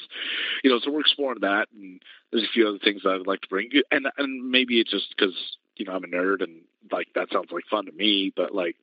you 0.63 0.69
know. 0.69 0.79
So 0.83 0.91
we're 0.91 0.99
exploring 1.01 1.39
that, 1.41 1.67
and 1.73 2.01
there's 2.31 2.43
a 2.43 2.51
few 2.53 2.67
other 2.67 2.77
things 2.77 3.01
that 3.03 3.13
I'd 3.13 3.27
like 3.27 3.41
to 3.41 3.47
bring, 3.47 3.69
you 3.71 3.83
and 3.91 4.07
and 4.17 4.49
maybe 4.51 4.79
it's 4.79 4.91
just 4.91 5.13
because 5.15 5.33
you 5.75 5.85
know 5.85 5.93
I'm 5.93 6.03
a 6.03 6.07
nerd 6.07 6.43
and 6.43 6.61
like 6.91 7.07
that 7.15 7.29
sounds 7.31 7.51
like 7.51 7.63
fun 7.69 7.85
to 7.87 7.91
me, 7.91 8.31
but 8.35 8.53
like 8.53 8.75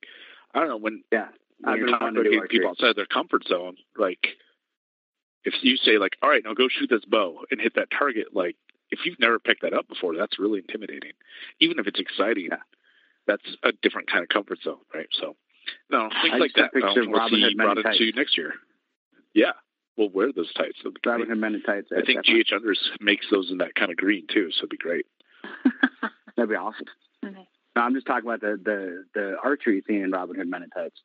I 0.54 0.58
don't 0.60 0.68
know 0.68 0.76
when 0.76 1.04
Yeah. 1.12 1.28
when 1.60 1.72
I've 1.74 1.78
you're 1.78 1.88
talking 1.88 2.14
to 2.14 2.20
about 2.20 2.24
getting 2.24 2.38
archery. 2.40 2.58
people 2.58 2.70
outside 2.70 2.96
their 2.96 3.06
comfort 3.06 3.44
zone, 3.46 3.76
like 3.96 4.26
if 5.44 5.54
you 5.62 5.76
say 5.76 5.98
like, 5.98 6.16
all 6.22 6.28
right, 6.28 6.42
now 6.44 6.54
go 6.54 6.68
shoot 6.68 6.90
this 6.90 7.04
bow 7.04 7.44
and 7.50 7.60
hit 7.60 7.74
that 7.76 7.88
target, 7.96 8.28
like 8.34 8.56
if 8.90 9.00
you've 9.04 9.18
never 9.20 9.38
picked 9.38 9.62
that 9.62 9.72
up 9.74 9.88
before, 9.88 10.16
that's 10.16 10.38
really 10.38 10.58
intimidating. 10.60 11.12
Even 11.60 11.78
if 11.78 11.86
it's 11.86 12.00
exciting, 12.00 12.48
Yeah. 12.50 12.56
that's 13.26 13.56
a 13.62 13.72
different 13.82 14.10
kind 14.10 14.22
of 14.22 14.28
comfort 14.28 14.58
zone, 14.62 14.78
right? 14.94 15.08
So, 15.12 15.36
no, 15.90 16.08
things 16.22 16.38
like 16.40 16.52
that. 16.56 16.72
pictures 16.72 16.96
of 16.96 17.08
we'll 17.08 17.18
Robin 17.20 17.38
see 17.38 17.42
Hood 17.44 17.56
men 17.56 17.66
brought 17.66 17.78
in 17.78 17.86
into 17.86 17.98
tights. 18.06 18.16
next 18.16 18.38
year. 18.38 18.54
Yeah, 19.34 19.52
we'll 19.96 20.08
wear 20.08 20.32
those 20.32 20.52
tights. 20.54 20.76
It'll 20.80 20.92
be 20.92 21.00
great. 21.02 21.12
Robin 21.12 21.28
Hood 21.28 21.38
Men 21.38 21.54
in 21.54 21.62
Tights. 21.62 21.88
I 21.96 22.02
think. 22.02 22.24
GH 22.24 22.52
Unders 22.52 22.78
makes 23.00 23.26
those 23.30 23.50
in 23.50 23.58
that 23.58 23.74
kind 23.74 23.90
of 23.90 23.96
green 23.98 24.26
too, 24.32 24.50
so 24.52 24.60
it'd 24.60 24.70
be 24.70 24.76
great. 24.78 25.06
That'd 26.36 26.48
be 26.50 26.56
awesome. 26.56 26.86
Okay. 27.26 27.48
No, 27.76 27.82
I'm 27.82 27.94
just 27.94 28.06
talking 28.06 28.28
about 28.28 28.40
the, 28.40 28.58
the, 28.64 29.04
the 29.14 29.36
archery 29.42 29.82
scene 29.86 30.02
in 30.02 30.10
Robin 30.12 30.36
Hood 30.36 30.48
Men 30.48 30.62
in 30.62 30.70
Tights. 30.70 31.00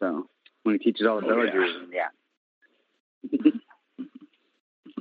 So 0.00 0.26
when 0.62 0.74
he 0.74 0.78
teaches 0.78 1.06
all 1.06 1.20
the 1.20 1.26
Oh, 1.26 1.42
yeah. 1.42 1.50
villagers, 1.52 1.88
yeah. 1.92 3.50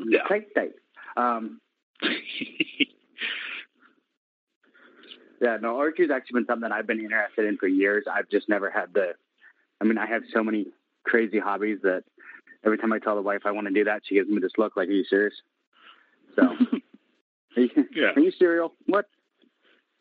Yeah. 0.08 0.24
Tight, 0.28 0.48
tight. 0.56 0.72
Um, 1.18 1.60
yeah, 5.42 5.58
no, 5.62 5.78
archery's 5.80 6.12
actually 6.12 6.42
been 6.42 6.48
something 6.48 6.72
I've 6.72 6.88
been 6.88 7.00
interested 7.00 7.46
in 7.46 7.58
for 7.58 7.68
years. 7.68 8.06
I've 8.12 8.30
just 8.30 8.48
never 8.50 8.70
had 8.70 8.94
the. 8.94 9.14
I 9.80 9.84
mean, 9.86 9.98
I 9.98 10.06
have 10.06 10.24
so 10.34 10.44
many 10.44 10.68
crazy 11.04 11.40
hobbies 11.40 11.80
that 11.84 12.04
every 12.64 12.78
time 12.78 12.94
I 12.94 13.00
tell 13.00 13.16
the 13.16 13.22
wife 13.22 13.42
I 13.46 13.52
want 13.52 13.68
to 13.68 13.74
do 13.74 13.84
that, 13.86 14.04
she 14.06 14.16
gives 14.16 14.30
me 14.30 14.40
this 14.40 14.52
look 14.58 14.78
like, 14.78 14.88
"Are 14.88 14.92
you 14.92 15.04
serious?" 15.04 15.34
So, 16.36 16.44
are 17.58 17.62
you, 17.62 17.70
Yeah. 17.96 18.12
are 18.16 18.20
you 18.20 18.32
serial? 18.38 18.74
What? 18.86 19.08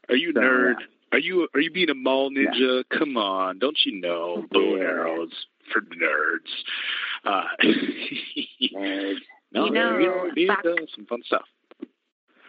Are 0.08 0.16
you 0.16 0.32
So, 0.34 0.40
nerd? 0.40 0.74
yeah. 0.80 0.86
Are 1.12 1.18
you 1.18 1.48
are 1.54 1.60
you 1.60 1.70
being 1.72 1.90
a 1.90 1.94
mall 1.94 2.30
ninja? 2.30 2.84
Come 2.96 3.16
on, 3.16 3.58
don't 3.58 3.78
you 3.84 4.00
know 4.00 4.44
bow 4.52 4.74
and 4.74 4.82
Yeah. 4.82 4.88
arrows 4.88 5.32
for 5.72 5.80
nerds? 5.80 6.50
Uh, 7.24 7.44
Nerd. 8.74 9.16
no, 9.52 9.64
You 9.66 9.70
know, 9.72 9.98
you 9.98 10.06
know, 10.06 10.30
it 10.36 10.40
is, 10.40 10.50
uh, 10.50 10.86
some 10.94 11.06
fun 11.06 11.22
stuff. 11.26 11.46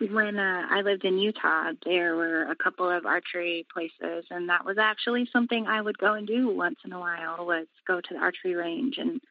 When 0.09 0.39
uh, 0.39 0.63
I 0.69 0.81
lived 0.81 1.05
in 1.05 1.17
Utah, 1.17 1.71
there 1.85 2.15
were 2.15 2.43
a 2.43 2.55
couple 2.55 2.89
of 2.89 3.05
archery 3.05 3.65
places, 3.71 4.25
and 4.31 4.49
that 4.49 4.65
was 4.65 4.77
actually 4.77 5.29
something 5.31 5.67
I 5.67 5.81
would 5.81 5.97
go 5.97 6.13
and 6.13 6.25
do 6.25 6.49
once 6.49 6.77
in 6.85 6.93
a 6.93 6.99
while. 6.99 7.45
Was 7.45 7.67
go 7.87 8.01
to 8.01 8.13
the 8.13 8.19
archery 8.19 8.55
range, 8.55 8.95
and 8.97 9.21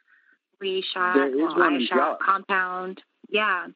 we 0.60 0.84
shot. 0.94 1.16
Well, 1.16 1.62
I 1.62 1.78
shot 1.88 2.18
compound. 2.20 3.02
Yeah, 3.28 3.66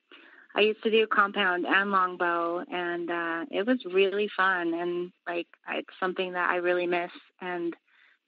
I 0.54 0.60
used 0.60 0.82
to 0.84 0.90
do 0.90 1.06
compound 1.06 1.66
and 1.66 1.90
longbow, 1.90 2.64
and 2.70 3.10
uh, 3.10 3.44
it 3.50 3.66
was 3.66 3.78
really 3.92 4.28
fun. 4.36 4.74
And 4.74 5.12
like, 5.26 5.48
it's 5.70 5.88
something 5.98 6.32
that 6.32 6.50
I 6.50 6.56
really 6.56 6.86
miss, 6.86 7.10
and 7.40 7.74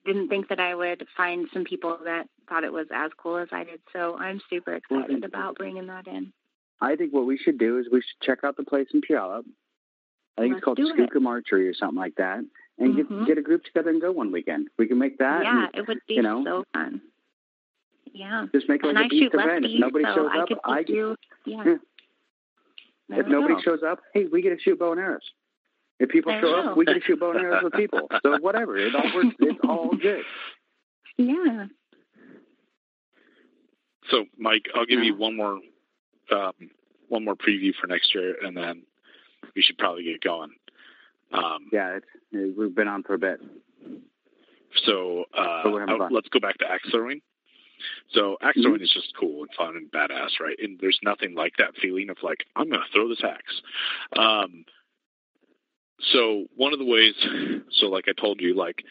didn't 0.05 0.29
think 0.29 0.47
that 0.49 0.59
I 0.59 0.73
would 0.73 1.05
find 1.15 1.47
some 1.53 1.63
people 1.63 1.97
that 2.05 2.27
thought 2.47 2.63
it 2.63 2.71
was 2.71 2.87
as 2.93 3.11
cool 3.17 3.37
as 3.37 3.49
I 3.51 3.63
did. 3.65 3.81
So 3.93 4.17
I'm 4.17 4.41
super 4.49 4.73
excited 4.73 5.23
about 5.23 5.55
bringing 5.55 5.87
that 5.87 6.07
in. 6.07 6.31
I 6.81 6.95
think 6.95 7.13
what 7.13 7.25
we 7.25 7.37
should 7.37 7.57
do 7.57 7.79
is 7.79 7.87
we 7.91 8.01
should 8.01 8.21
check 8.21 8.39
out 8.43 8.55
the 8.57 8.63
place 8.63 8.87
in 8.93 9.01
Puyallup. 9.01 9.45
I 10.37 10.41
think 10.41 10.53
Let's 10.53 10.57
it's 10.59 10.63
called 10.65 10.77
do 10.77 10.87
it. 10.89 10.95
Skookum 10.95 11.25
Archery 11.27 11.67
or 11.67 11.73
something 11.73 11.97
like 11.97 12.15
that, 12.17 12.39
and 12.77 12.93
Mhm. 12.95 13.19
get 13.19 13.27
get 13.27 13.37
a 13.39 13.41
group 13.41 13.63
together 13.63 13.89
and 13.89 13.99
go 13.99 14.11
one 14.11 14.31
weekend. 14.31 14.69
We 14.77 14.87
can 14.87 14.97
make 14.99 15.17
that. 15.17 15.43
yeah, 15.43 15.65
and 15.65 15.75
it 15.75 15.87
would 15.87 15.99
be 16.07 16.13
you 16.15 16.21
know, 16.21 16.43
so 16.43 16.63
fun. 16.73 17.01
Yeah. 18.13 18.45
just 18.53 18.69
make 18.69 18.83
it 18.83 18.87
and 18.87 18.95
like 18.95 19.03
I 19.03 19.07
a 19.07 19.09
beast 19.09 19.23
shoot 19.23 19.33
event. 19.33 19.65
If 19.65 19.79
nobody 19.79 20.05
so 20.05 20.15
shows 20.15 20.29
I 20.31 20.37
up, 20.39 20.47
could 20.47 20.57
I 20.63 20.77
teach 20.79 20.87
get. 20.87 20.95
you. 20.95 21.15
Yeah. 21.45 21.63
Yeah. 23.09 23.19
If 23.19 23.27
nobody 23.27 23.53
go. 23.55 23.61
shows 23.61 23.83
up, 23.83 23.99
hey, 24.13 24.25
we 24.25 24.41
get 24.41 24.49
to 24.49 24.59
shoot 24.59 24.77
bow 24.79 24.91
and 24.91 24.99
arrows. 25.01 25.21
If 25.99 26.09
people 26.09 26.31
There 26.31 26.41
show 26.41 26.53
up, 26.55 26.65
go. 26.65 26.73
we 26.75 26.85
get 26.85 26.93
to 26.93 27.01
shoot 27.01 27.19
bow 27.19 27.31
and 27.31 27.39
arrows 27.39 27.63
with 27.63 27.73
people. 27.73 28.07
So 28.21 28.37
whatever, 28.39 28.77
it 28.77 28.93
all 28.95 29.15
works. 29.15 29.35
It's 29.39 29.59
all 29.63 29.95
good. 30.01 30.23
Yeah. 31.17 31.67
So, 34.09 34.25
Mike, 34.37 34.67
I'll 34.75 34.85
give 34.85 35.03
you 35.03 35.15
one 35.15 35.35
more 35.35 35.59
um, 36.31 36.53
one 37.09 37.23
more 37.25 37.35
preview 37.35 37.73
for 37.79 37.87
next 37.87 38.13
year, 38.13 38.35
and 38.43 38.55
then 38.55 38.83
we 39.55 39.61
should 39.61 39.77
probably 39.77 40.03
get 40.03 40.21
going. 40.21 40.51
Um, 41.31 41.67
Yeah, 41.71 41.97
it's, 41.97 42.57
we've 42.57 42.73
been 42.75 42.87
on 42.87 43.03
for 43.03 43.13
a 43.13 43.17
bit. 43.19 43.39
So 44.85 45.25
uh, 45.33 45.63
But 45.63 45.71
we're 45.73 45.79
having 45.87 46.01
I- 46.01 46.07
let's 46.09 46.29
go 46.29 46.39
back 46.39 46.57
to 46.59 46.65
axe 46.69 46.89
throwing. 46.91 47.21
So 48.11 48.37
axe 48.41 48.59
throwing 48.61 48.81
is 48.81 48.91
just 48.91 49.13
cool 49.19 49.41
and 49.43 49.49
fun 49.57 49.75
and 49.77 49.91
badass, 49.91 50.39
right? 50.39 50.57
And 50.59 50.79
there's 50.79 50.99
nothing 51.03 51.35
like 51.35 51.53
that 51.57 51.75
feeling 51.81 52.09
of 52.09 52.17
like 52.23 52.43
I'm 52.55 52.69
going 52.69 52.81
to 52.81 52.91
throw 52.93 53.07
this 53.07 53.21
axe. 53.23 53.61
Um, 54.17 54.65
so 56.11 56.45
one 56.55 56.73
of 56.73 56.79
the 56.79 56.85
ways, 56.85 57.13
so 57.71 57.87
like 57.87 58.05
I 58.07 58.13
told 58.19 58.41
you, 58.41 58.55
like 58.55 58.83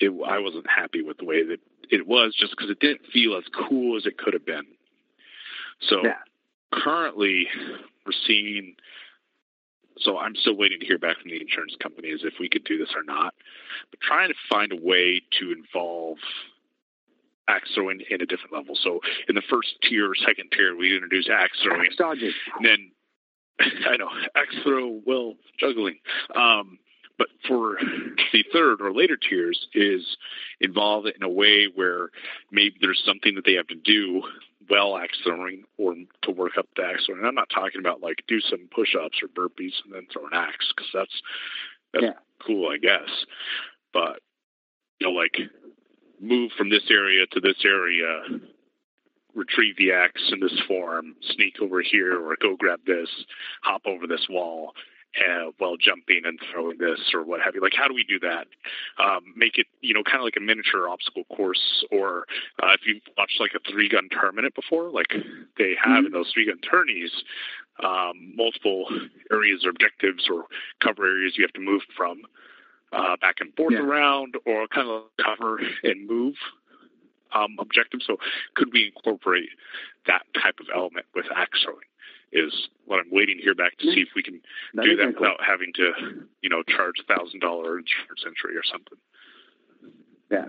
it, 0.00 0.10
I 0.26 0.38
wasn't 0.38 0.66
happy 0.68 1.02
with 1.02 1.18
the 1.18 1.24
way 1.24 1.44
that 1.44 1.58
it 1.90 2.06
was 2.06 2.34
just 2.38 2.52
because 2.56 2.70
it 2.70 2.80
didn't 2.80 3.06
feel 3.12 3.36
as 3.36 3.44
cool 3.68 3.96
as 3.96 4.06
it 4.06 4.18
could 4.18 4.32
have 4.34 4.44
been. 4.46 4.66
So 5.88 6.02
Yeah. 6.04 6.14
Currently, 6.72 7.46
we're 8.04 8.12
seeing. 8.26 8.74
So 9.98 10.18
I'm 10.18 10.34
still 10.36 10.56
waiting 10.56 10.78
to 10.80 10.86
hear 10.86 10.98
back 10.98 11.16
from 11.20 11.30
the 11.30 11.40
insurance 11.40 11.74
companies 11.82 12.20
if 12.22 12.34
we 12.38 12.50
could 12.50 12.64
do 12.64 12.76
this 12.76 12.90
or 12.94 13.02
not. 13.02 13.32
But 13.90 14.00
trying 14.00 14.28
to 14.28 14.34
find 14.50 14.70
a 14.72 14.76
way 14.76 15.22
to 15.40 15.52
involve 15.52 16.18
axe 17.48 17.70
throwing 17.74 18.02
in 18.10 18.20
a 18.20 18.26
different 18.26 18.52
level. 18.52 18.76
So 18.82 19.00
in 19.28 19.34
the 19.34 19.42
first 19.48 19.68
tier, 19.82 20.10
or 20.10 20.14
second 20.14 20.50
tier, 20.52 20.76
we 20.76 20.94
introduce 20.94 21.28
axe 21.32 21.58
throwing, 21.62 21.86
Axe 21.86 21.96
dodging. 21.96 22.32
and 22.58 22.66
then 22.66 22.90
I 23.88 23.96
know 23.96 24.08
axe 24.34 24.54
throw, 24.62 25.00
well, 25.06 25.34
juggling. 25.58 25.98
Um, 26.34 26.78
but 27.18 27.28
for 27.48 27.78
the 28.32 28.44
third 28.52 28.80
or 28.80 28.92
later 28.92 29.16
tiers, 29.16 29.68
is 29.74 30.16
involve 30.60 31.06
it 31.06 31.16
in 31.16 31.22
a 31.22 31.28
way 31.28 31.66
where 31.74 32.10
maybe 32.50 32.76
there's 32.80 33.02
something 33.06 33.34
that 33.36 33.44
they 33.44 33.54
have 33.54 33.68
to 33.68 33.74
do 33.74 34.22
well 34.70 34.96
axe 34.96 35.18
throwing 35.24 35.64
or 35.78 35.94
to 36.22 36.30
work 36.30 36.52
up 36.58 36.66
the 36.76 36.84
axe 36.84 37.06
throwing. 37.06 37.20
And 37.20 37.28
I'm 37.28 37.34
not 37.34 37.50
talking 37.50 37.80
about 37.80 38.02
like 38.02 38.22
do 38.28 38.40
some 38.40 38.68
push-ups 38.74 39.18
or 39.22 39.28
burpees 39.28 39.74
and 39.84 39.92
then 39.94 40.06
throw 40.12 40.24
an 40.26 40.34
axe 40.34 40.72
because 40.74 40.90
that's 40.92 41.22
that's 41.92 42.04
Yeah. 42.04 42.12
cool, 42.46 42.68
I 42.70 42.78
guess. 42.78 43.08
But 43.92 44.20
you 45.00 45.06
know, 45.06 45.12
like 45.12 45.36
move 46.20 46.50
from 46.56 46.70
this 46.70 46.90
area 46.90 47.26
to 47.32 47.40
this 47.40 47.64
area, 47.64 48.22
retrieve 49.34 49.76
the 49.76 49.92
axe 49.92 50.30
in 50.32 50.40
this 50.40 50.58
form, 50.66 51.14
sneak 51.34 51.60
over 51.60 51.82
here, 51.82 52.18
or 52.18 52.36
go 52.40 52.56
grab 52.56 52.80
this, 52.86 53.08
hop 53.62 53.82
over 53.86 54.06
this 54.06 54.26
wall. 54.28 54.72
Uh, 55.16 55.50
while 55.58 55.76
jumping 55.78 56.22
and 56.26 56.38
throwing 56.52 56.76
this 56.76 57.00
or 57.14 57.24
what 57.24 57.40
have 57.40 57.54
you, 57.54 57.62
like 57.62 57.72
how 57.74 57.88
do 57.88 57.94
we 57.94 58.04
do 58.04 58.18
that? 58.20 58.46
Um, 59.02 59.32
make 59.34 59.56
it, 59.56 59.66
you 59.80 59.94
know, 59.94 60.02
kind 60.02 60.18
of 60.18 60.24
like 60.24 60.36
a 60.36 60.40
miniature 60.40 60.88
obstacle 60.88 61.24
course, 61.34 61.84
or 61.90 62.26
uh, 62.62 62.72
if 62.74 62.80
you've 62.86 63.00
watched 63.16 63.40
like 63.40 63.52
a 63.54 63.60
three 63.72 63.88
gun 63.88 64.08
tournament 64.10 64.54
before, 64.54 64.90
like 64.90 65.14
they 65.56 65.74
have 65.82 66.04
in 66.04 66.12
those 66.12 66.30
three 66.34 66.44
gun 66.46 66.58
tourneys, 66.68 67.10
um, 67.82 68.32
multiple 68.36 68.86
areas 69.32 69.64
or 69.64 69.70
objectives 69.70 70.28
or 70.30 70.44
cover 70.80 71.06
areas 71.06 71.34
you 71.38 71.44
have 71.44 71.52
to 71.54 71.60
move 71.60 71.80
from 71.96 72.20
uh, 72.92 73.16
back 73.20 73.36
and 73.40 73.54
forth 73.54 73.72
Yeah. 73.72 73.80
around, 73.80 74.36
or 74.44 74.68
kind 74.68 74.88
of 74.88 75.04
cover 75.24 75.60
and 75.82 76.06
move 76.06 76.34
um, 77.34 77.56
objective. 77.58 78.00
So, 78.06 78.18
could 78.54 78.72
we 78.72 78.92
incorporate 78.94 79.48
that 80.06 80.22
type 80.34 80.56
of 80.60 80.66
element 80.74 81.06
with 81.14 81.26
axe 81.34 81.62
throwing? 81.64 81.80
Is 82.38 82.68
what 82.84 82.98
I'm 83.00 83.10
waiting 83.10 83.38
to 83.38 83.42
hear 83.42 83.54
back 83.54 83.78
to 83.78 83.84
see 83.92 84.00
if 84.02 84.08
we 84.14 84.22
can 84.22 84.40
That 84.74 84.84
do 84.84 84.90
is 84.92 84.98
that 84.98 85.14
cool. 85.16 85.22
without 85.22 85.40
having 85.46 85.72
to, 85.76 85.92
you 86.42 86.50
know, 86.50 86.62
charge 86.64 86.96
thousand 87.08 87.40
dollar 87.40 87.78
insurance 87.78 88.24
entry 88.26 88.56
or 88.56 88.62
something. 88.62 88.98
Yeah. 90.30 90.44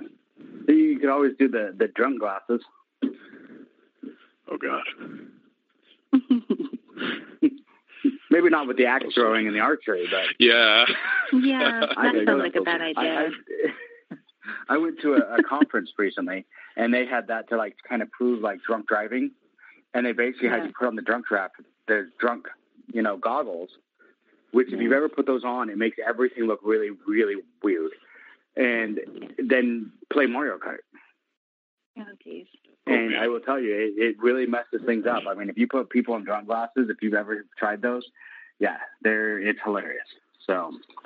So 0.65 0.72
you 0.73 0.99
could 0.99 1.09
always 1.09 1.31
do 1.39 1.47
the 1.47 1.73
the 1.77 1.88
drunk 1.88 2.19
glasses. 2.19 2.61
Oh 4.49 4.57
God. 4.57 4.84
Maybe 8.30 8.49
not 8.49 8.68
with 8.68 8.77
the 8.77 8.85
axe 8.85 9.05
throwing 9.14 9.47
and 9.47 9.55
the 9.55 9.59
archery, 9.61 10.07
but 10.11 10.26
Yeah. 10.39 10.85
yeah, 11.34 11.80
that 11.95 12.11
think 12.14 12.27
sounds 12.27 12.41
like 12.43 12.55
a 12.55 12.61
bad 12.61 12.81
idea. 12.81 13.30
I, 14.09 14.15
I 14.76 14.77
went 14.77 14.99
to 15.01 15.14
a, 15.14 15.38
a 15.38 15.43
conference 15.43 15.91
recently, 15.97 16.45
and 16.76 16.93
they 16.93 17.05
had 17.05 17.27
that 17.27 17.49
to 17.49 17.57
like 17.57 17.76
kind 17.88 18.01
of 18.01 18.11
prove 18.11 18.41
like 18.41 18.59
drunk 18.68 18.88
driving, 18.88 19.31
and 19.93 20.05
they 20.05 20.11
basically 20.11 20.49
had 20.49 20.65
you 20.65 20.73
put 20.77 20.88
on 20.88 20.95
the 20.95 21.01
drunk 21.01 21.26
trap, 21.27 21.53
the 21.88 22.09
drunk, 22.19 22.47
you 22.93 23.01
know, 23.01 23.18
goggles, 23.18 23.69
which 24.51 24.72
if 24.72 24.80
you've 24.80 24.91
mm. 24.91 24.97
ever 24.97 25.09
put 25.09 25.26
those 25.26 25.43
on, 25.43 25.69
it 25.69 25.77
makes 25.77 25.97
everything 26.07 26.45
look 26.45 26.59
really, 26.64 26.89
really 27.07 27.35
weird, 27.64 27.91
and 28.55 28.99
then 29.38 29.91
play 30.11 30.26
Mario 30.26 30.57
Kart. 30.57 30.80
Oh, 31.99 32.03
geez. 32.23 32.45
And. 32.85 33.18
I 33.18 33.27
will 33.27 33.39
tell 33.41 33.59
you, 33.59 33.73
it, 33.73 33.93
it 34.01 34.15
really 34.19 34.45
messes 34.45 34.81
things 34.85 35.05
up. 35.05 35.23
I 35.27 35.34
mean, 35.34 35.49
if 35.49 35.57
you 35.57 35.68
put 35.68 35.89
people 35.89 36.15
in 36.15 36.23
drunk 36.23 36.47
glasses, 36.47 36.89
if 36.89 37.01
you've 37.01 37.15
ever 37.15 37.45
tried 37.57 37.81
those, 37.81 38.05
yeah, 38.59 38.77
they're 39.01 39.39
it's 39.39 39.59
hilarious. 39.64 40.07
So, 40.45 40.72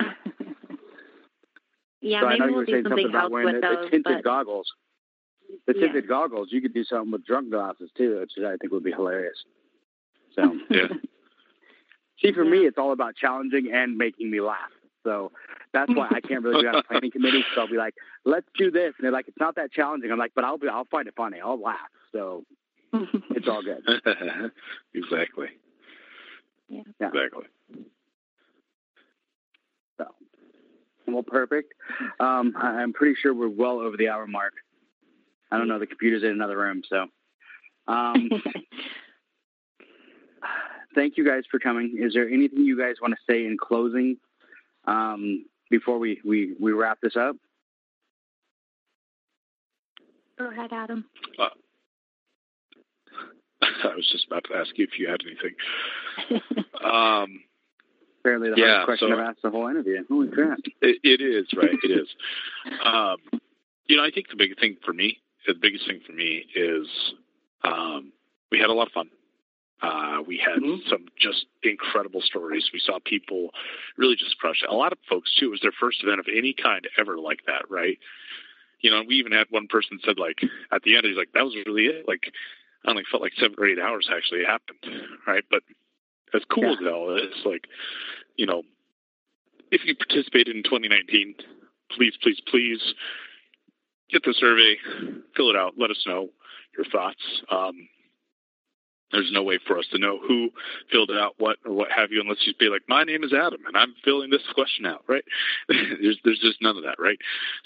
yeah, 2.00 2.20
so 2.20 2.26
I 2.26 2.36
know 2.36 2.46
maybe 2.46 2.52
we'll 2.52 2.60
were 2.60 2.66
do 2.66 2.72
saying 2.72 2.84
something 2.84 3.04
something 3.04 3.10
about 3.10 3.24
else 3.24 3.32
wearing 3.32 3.54
with 3.54 3.62
the, 3.62 3.68
the 3.68 3.90
tinted 3.90 4.04
But 4.04 4.24
goggles. 4.24 4.72
The 5.66 5.74
Yeah. 5.74 5.86
tinted 5.86 6.08
goggles, 6.08 6.48
you 6.52 6.62
could 6.62 6.72
do 6.72 6.84
something 6.84 7.10
with 7.10 7.26
drunk 7.26 7.50
glasses 7.50 7.90
too, 7.96 8.20
which 8.20 8.32
I 8.38 8.56
think 8.56 8.72
would 8.72 8.84
be 8.84 8.92
hilarious. 8.92 9.44
So, 10.34 10.56
Yeah. 10.70 10.88
see, 12.20 12.32
for 12.32 12.44
me, 12.44 12.58
it's 12.66 12.78
all 12.78 12.92
about 12.92 13.16
challenging 13.16 13.70
and 13.72 13.96
making 13.96 14.30
me 14.30 14.40
laugh. 14.40 14.70
So 15.04 15.32
that's 15.72 15.92
why 15.94 16.08
I 16.10 16.20
can't 16.20 16.44
really 16.44 16.62
be 16.62 16.68
on 16.68 16.76
a 16.76 16.82
planning 16.88 17.10
committee. 17.10 17.38
because 17.38 17.58
I'll 17.58 17.68
be 17.68 17.76
like, 17.76 17.94
"Let's 18.24 18.46
do 18.56 18.70
this," 18.70 18.94
and 18.96 19.04
they're 19.04 19.10
like, 19.12 19.26
"It's 19.28 19.38
not 19.40 19.56
that 19.56 19.72
challenging." 19.72 20.12
I'm 20.12 20.18
like, 20.18 20.32
"But 20.34 20.44
I'll 20.44 20.58
be, 20.58 20.68
I'll 20.68 20.84
find 20.84 21.08
it 21.08 21.14
funny. 21.16 21.40
I'll 21.40 21.60
laugh." 21.60 21.78
So 22.12 22.44
it's 22.92 23.48
all 23.48 23.62
good. 23.62 23.82
exactly. 24.94 25.48
yeah. 26.68 26.82
Yeah. 27.00 27.08
Exactly. 27.08 27.46
So, 29.98 30.06
well, 31.08 31.22
perfect. 31.22 31.74
Um, 32.20 32.54
I- 32.56 32.80
I'm 32.82 32.92
pretty 32.92 33.16
sure 33.20 33.34
we're 33.34 33.48
well 33.48 33.80
over 33.80 33.96
the 33.96 34.08
hour 34.08 34.26
mark. 34.26 34.54
I 35.50 35.58
don't 35.58 35.68
know. 35.68 35.78
The 35.78 35.86
computer's 35.86 36.22
in 36.22 36.30
another 36.30 36.56
room, 36.58 36.82
so. 36.88 37.06
Um, 37.88 38.30
thank 40.94 41.16
you 41.16 41.24
guys 41.26 41.44
for 41.50 41.58
coming. 41.58 41.96
Is 41.98 42.14
there 42.14 42.28
anything 42.28 42.60
you 42.64 42.78
guys 42.78 42.96
want 43.00 43.14
to 43.14 43.20
say 43.32 43.44
in 43.46 43.56
closing 43.58 44.16
um, 44.86 45.44
before 45.70 45.98
we, 45.98 46.20
we, 46.24 46.54
we 46.60 46.72
wrap 46.72 46.98
this 47.02 47.16
up? 47.16 47.36
Go 50.38 50.50
ahead, 50.50 50.72
Adam. 50.72 51.04
I 53.62 53.94
was 53.94 54.08
just 54.10 54.26
about 54.26 54.44
to 54.44 54.56
ask 54.56 54.70
you 54.76 54.84
if 54.90 54.98
you 54.98 55.08
had 55.08 55.20
anything. 55.26 55.54
Um, 56.84 57.44
Apparently, 58.20 58.50
the 58.50 58.56
Yeah, 58.56 58.84
hardest 58.84 58.86
question 58.86 59.08
so- 59.10 59.14
I've 59.20 59.28
asked 59.30 59.42
the 59.42 59.50
whole 59.50 59.68
interview. 59.68 60.02
Holy 60.08 60.28
crap! 60.28 60.58
it, 60.80 60.98
it 61.04 61.20
is 61.20 61.46
right. 61.56 61.70
It 61.84 61.90
is. 61.92 62.08
Um, 62.84 63.16
you 63.86 63.96
know, 63.96 64.04
I 64.04 64.10
think 64.12 64.28
the 64.30 64.36
big 64.36 64.58
thing 64.58 64.76
for 64.84 64.92
me, 64.92 65.18
the 65.46 65.54
biggest 65.54 65.86
thing 65.86 66.00
for 66.04 66.12
me 66.12 66.44
is 66.56 66.86
um, 67.62 68.12
we 68.50 68.58
had 68.58 68.68
a 68.68 68.72
lot 68.72 68.88
of 68.88 68.92
fun. 68.92 69.10
Uh, 69.82 70.22
we 70.24 70.38
had 70.38 70.62
Mhm. 70.62 70.88
some 70.88 71.08
just 71.18 71.46
incredible 71.64 72.20
stories. 72.22 72.70
We 72.72 72.78
saw 72.78 73.00
people 73.00 73.52
really 73.96 74.14
just 74.14 74.38
crush 74.38 74.62
it. 74.62 74.68
A 74.68 74.74
lot 74.74 74.92
of 74.92 74.98
folks 75.08 75.34
too. 75.34 75.46
It 75.46 75.50
was 75.50 75.60
their 75.60 75.72
first 75.72 76.02
event 76.02 76.20
of 76.20 76.28
any 76.28 76.52
kind 76.52 76.88
ever 76.96 77.18
like 77.18 77.44
that, 77.46 77.68
right? 77.68 77.98
You 78.80 78.90
know, 78.90 79.02
we 79.02 79.16
even 79.16 79.32
had 79.32 79.48
one 79.50 79.66
person 79.66 79.98
said 80.04 80.18
like 80.18 80.40
at 80.70 80.82
the 80.82 80.96
end, 80.96 81.06
he's 81.06 81.16
like, 81.16 81.32
"That 81.32 81.44
was 81.44 81.56
really 81.66 81.86
it." 81.86 82.06
Like, 82.06 82.32
I 82.84 82.90
only 82.90 83.04
felt 83.04 83.22
like 83.22 83.34
seven 83.34 83.56
or 83.58 83.66
eight 83.66 83.78
hours 83.78 84.08
actually 84.10 84.44
happened, 84.44 85.18
right? 85.26 85.44
But 85.50 85.62
as 86.32 86.44
cool 86.44 86.64
Yeah. 86.64 86.72
as 86.72 86.78
hell, 86.80 87.16
it's 87.16 87.44
like, 87.44 87.68
you 88.36 88.46
know, 88.46 88.64
if 89.70 89.84
you 89.84 89.94
participated 89.96 90.54
in 90.56 90.62
2019, 90.62 91.34
please, 91.90 92.16
please, 92.18 92.40
please 92.40 92.94
get 94.10 94.22
the 94.24 94.34
survey, 94.34 94.76
fill 95.34 95.50
it 95.50 95.56
out, 95.56 95.78
let 95.78 95.90
us 95.90 96.06
know 96.06 96.32
your 96.76 96.84
thoughts. 96.86 97.42
Um, 97.48 97.88
there's 99.12 99.30
no 99.32 99.42
way 99.42 99.58
for 99.66 99.78
us 99.78 99.86
to 99.92 99.98
know 99.98 100.18
who 100.18 100.50
filled 100.90 101.10
it 101.10 101.18
out, 101.18 101.34
what 101.38 101.58
or 101.64 101.72
what 101.72 101.90
have 101.90 102.10
you, 102.10 102.20
unless 102.20 102.46
you 102.46 102.54
be 102.58 102.68
like, 102.68 102.82
"My 102.88 103.04
name 103.04 103.24
is 103.24 103.32
Adam, 103.32 103.60
and 103.66 103.76
I'm 103.76 103.94
filling 104.04 104.30
this 104.30 104.42
question 104.54 104.86
out." 104.86 105.04
Right? 105.06 105.24
there's 105.68 106.18
there's 106.24 106.40
just 106.40 106.62
none 106.62 106.76
of 106.76 106.82
that, 106.84 106.98
right? 106.98 107.18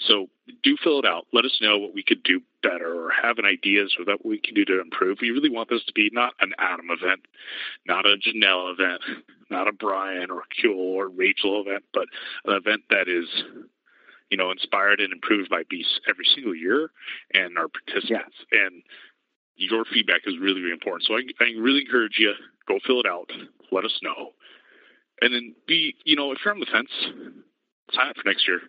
So 0.07 0.29
do 0.63 0.77
fill 0.83 0.99
it 0.99 1.05
out. 1.05 1.27
Let 1.33 1.45
us 1.45 1.57
know 1.61 1.77
what 1.77 1.93
we 1.93 2.03
could 2.03 2.23
do 2.23 2.41
better, 2.61 3.05
or 3.05 3.11
have 3.11 3.37
an 3.37 3.45
ideas, 3.45 3.95
or 3.97 4.05
that 4.05 4.25
we 4.25 4.39
can 4.39 4.53
do 4.53 4.65
to 4.65 4.81
improve. 4.81 5.19
We 5.21 5.31
really 5.31 5.49
want 5.49 5.69
this 5.69 5.83
to 5.85 5.93
be 5.93 6.09
not 6.11 6.33
an 6.41 6.53
Adam 6.59 6.87
event, 6.89 7.21
not 7.85 8.05
a 8.05 8.17
Janelle 8.17 8.71
event, 8.73 9.01
not 9.49 9.67
a 9.67 9.73
Brian 9.73 10.29
or 10.29 10.43
Kuhl 10.61 10.79
or 10.79 11.07
Rachel 11.09 11.61
event, 11.61 11.83
but 11.93 12.07
an 12.45 12.55
event 12.55 12.83
that 12.89 13.07
is 13.07 13.27
you 14.29 14.37
know, 14.37 14.51
inspired 14.51 14.99
and 14.99 15.13
improved 15.13 15.49
by 15.49 15.63
Beast 15.69 16.01
every 16.09 16.25
single 16.35 16.55
year 16.55 16.91
and 17.33 17.57
our 17.57 17.67
participants. 17.67 18.35
And 18.51 18.83
your 19.57 19.85
feedback 19.85 20.21
is 20.25 20.35
really, 20.39 20.61
really 20.61 20.73
important. 20.73 21.03
So 21.07 21.15
I, 21.15 21.21
I 21.39 21.59
really 21.59 21.81
encourage 21.81 22.17
you 22.17 22.33
go 22.67 22.79
fill 22.85 22.99
it 22.99 23.05
out, 23.05 23.29
let 23.71 23.85
us 23.85 23.99
know, 24.01 24.31
and 25.21 25.33
then 25.33 25.55
be, 25.67 25.95
you 26.05 26.15
know, 26.15 26.31
if 26.31 26.39
you're 26.43 26.53
on 26.53 26.59
the 26.59 26.67
fence, 26.71 26.89
sign 27.93 28.09
up 28.09 28.15
for 28.17 28.27
next 28.27 28.47
year. 28.47 28.59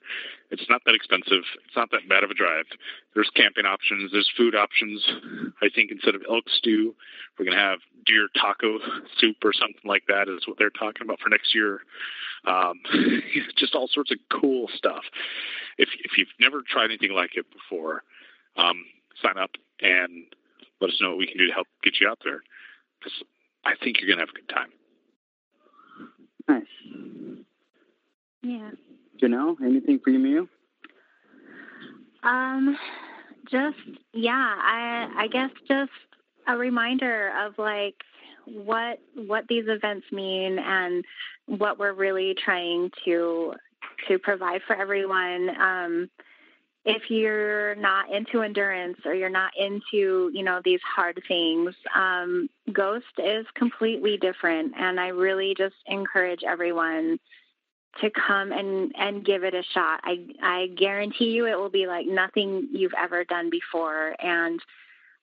It's 0.50 0.64
not 0.70 0.82
that 0.86 0.94
expensive. 0.94 1.44
It's 1.66 1.76
not 1.76 1.90
that 1.90 2.08
bad 2.08 2.24
of 2.24 2.30
a 2.30 2.34
drive. 2.34 2.64
There's 3.14 3.30
camping 3.34 3.66
options. 3.66 4.12
There's 4.12 4.30
food 4.36 4.54
options. 4.54 5.04
I 5.60 5.68
think 5.74 5.90
instead 5.90 6.14
of 6.14 6.22
elk 6.28 6.44
stew, 6.48 6.94
we're 7.38 7.44
gonna 7.44 7.58
have 7.58 7.80
deer 8.06 8.28
taco 8.40 8.78
soup 9.18 9.36
or 9.44 9.52
something 9.52 9.84
like 9.84 10.04
that. 10.08 10.28
Is 10.28 10.46
what 10.46 10.56
they're 10.58 10.70
talking 10.70 11.02
about 11.02 11.20
for 11.20 11.28
next 11.28 11.54
year. 11.54 11.80
Um, 12.46 12.80
just 13.56 13.74
all 13.74 13.88
sorts 13.88 14.10
of 14.10 14.18
cool 14.30 14.68
stuff. 14.74 15.02
If 15.76 15.88
if 16.04 16.16
you've 16.16 16.28
never 16.40 16.62
tried 16.62 16.86
anything 16.86 17.12
like 17.12 17.36
it 17.36 17.46
before, 17.52 18.04
um, 18.56 18.84
sign 19.22 19.36
up 19.36 19.50
and 19.80 20.24
let 20.80 20.90
us 20.90 20.98
know 21.00 21.10
what 21.10 21.18
we 21.18 21.26
can 21.26 21.38
do 21.38 21.46
to 21.46 21.52
help 21.52 21.66
get 21.82 22.00
you 22.00 22.08
out 22.08 22.18
there. 22.24 22.42
Because 22.98 23.22
I 23.64 23.72
think 23.82 24.00
you're 24.00 24.08
gonna 24.08 24.22
have 24.22 24.30
a 24.30 24.38
good 24.38 24.48
time. 24.48 24.72
Nice. 26.48 27.44
Yeah. 28.42 28.70
Janelle, 29.20 29.56
anything 29.62 29.98
for 30.02 30.10
you? 30.10 30.48
Um, 32.22 32.76
just 33.50 33.76
yeah, 34.12 34.54
I 34.58 35.08
I 35.16 35.28
guess 35.28 35.50
just 35.66 35.90
a 36.46 36.56
reminder 36.56 37.32
of 37.44 37.58
like 37.58 37.94
what 38.46 39.00
what 39.14 39.44
these 39.48 39.64
events 39.68 40.06
mean 40.12 40.58
and 40.58 41.04
what 41.46 41.78
we're 41.78 41.92
really 41.92 42.34
trying 42.44 42.90
to 43.04 43.54
to 44.08 44.18
provide 44.18 44.60
for 44.66 44.76
everyone. 44.76 45.50
Um, 45.60 46.10
if 46.84 47.10
you're 47.10 47.74
not 47.74 48.12
into 48.12 48.42
endurance 48.42 48.98
or 49.04 49.14
you're 49.14 49.28
not 49.28 49.52
into 49.58 50.30
you 50.32 50.42
know 50.42 50.60
these 50.64 50.80
hard 50.82 51.20
things, 51.28 51.74
um, 51.94 52.48
Ghost 52.72 53.06
is 53.18 53.46
completely 53.54 54.16
different, 54.16 54.74
and 54.78 54.98
I 54.98 55.08
really 55.08 55.54
just 55.56 55.76
encourage 55.86 56.40
everyone 56.46 57.18
to 58.00 58.10
come 58.10 58.52
and 58.52 58.92
and 58.96 59.24
give 59.24 59.44
it 59.44 59.54
a 59.54 59.62
shot. 59.74 60.00
I 60.04 60.26
I 60.42 60.68
guarantee 60.76 61.30
you 61.30 61.46
it 61.46 61.58
will 61.58 61.70
be 61.70 61.86
like 61.86 62.06
nothing 62.06 62.68
you've 62.72 62.94
ever 62.96 63.24
done 63.24 63.50
before 63.50 64.14
and 64.20 64.60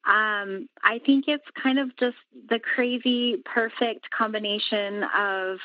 um 0.08 0.70
I 0.84 1.00
think 1.06 1.26
it's 1.28 1.46
kind 1.62 1.80
of 1.80 1.96
just 1.98 2.18
the 2.50 2.60
crazy 2.60 3.38
perfect 3.46 4.10
combination 4.16 5.04
of 5.18 5.58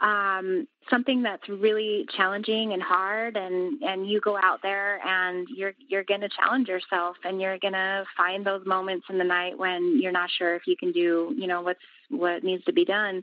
um 0.00 0.66
something 0.88 1.22
that's 1.22 1.46
really 1.48 2.06
challenging 2.16 2.72
and 2.72 2.82
hard 2.82 3.36
and 3.36 3.82
and 3.82 4.08
you 4.08 4.20
go 4.20 4.36
out 4.42 4.60
there 4.62 4.98
and 5.06 5.46
you're 5.54 5.74
you're 5.88 6.04
going 6.04 6.20
to 6.20 6.28
challenge 6.28 6.68
yourself 6.68 7.16
and 7.24 7.40
you're 7.40 7.58
going 7.58 7.74
to 7.74 8.04
find 8.16 8.44
those 8.46 8.64
moments 8.66 9.06
in 9.10 9.18
the 9.18 9.24
night 9.24 9.56
when 9.58 10.00
you're 10.00 10.12
not 10.12 10.30
sure 10.38 10.54
if 10.54 10.62
you 10.66 10.76
can 10.76 10.90
do, 10.90 11.34
you 11.36 11.46
know, 11.46 11.60
what's 11.60 11.80
what 12.08 12.42
needs 12.42 12.64
to 12.64 12.72
be 12.72 12.84
done. 12.84 13.22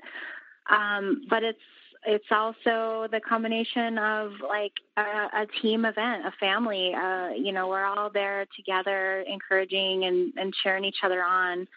Um 0.70 1.26
but 1.30 1.44
it's 1.44 1.60
it's 2.06 2.26
also 2.32 3.08
the 3.12 3.20
combination 3.28 3.98
of 3.98 4.32
like 4.48 4.74
a, 4.96 5.42
a 5.42 5.48
team 5.62 5.84
event, 5.84 6.26
a 6.26 6.32
family. 6.40 6.94
Uh, 6.94 7.30
you 7.30 7.52
know, 7.52 7.68
we're 7.68 7.84
all 7.84 8.10
there 8.10 8.46
together, 8.56 9.26
encouraging 9.28 10.06
and, 10.06 10.32
and 10.38 10.54
cheering 10.64 10.86
each 10.86 11.00
other 11.04 11.24
on. 11.24 11.68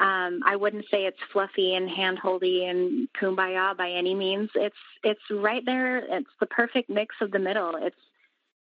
Um, 0.00 0.40
I 0.46 0.56
wouldn't 0.56 0.86
say 0.90 1.04
it's 1.04 1.18
fluffy 1.30 1.74
and 1.74 1.88
handholdy 1.88 2.70
and 2.70 3.06
kumbaya 3.20 3.76
by 3.76 3.90
any 3.90 4.14
means. 4.14 4.48
It's 4.54 4.74
it's 5.04 5.20
right 5.30 5.62
there. 5.66 5.98
It's 5.98 6.30
the 6.40 6.46
perfect 6.46 6.88
mix 6.88 7.14
of 7.20 7.30
the 7.30 7.38
middle. 7.38 7.74
It's 7.76 7.96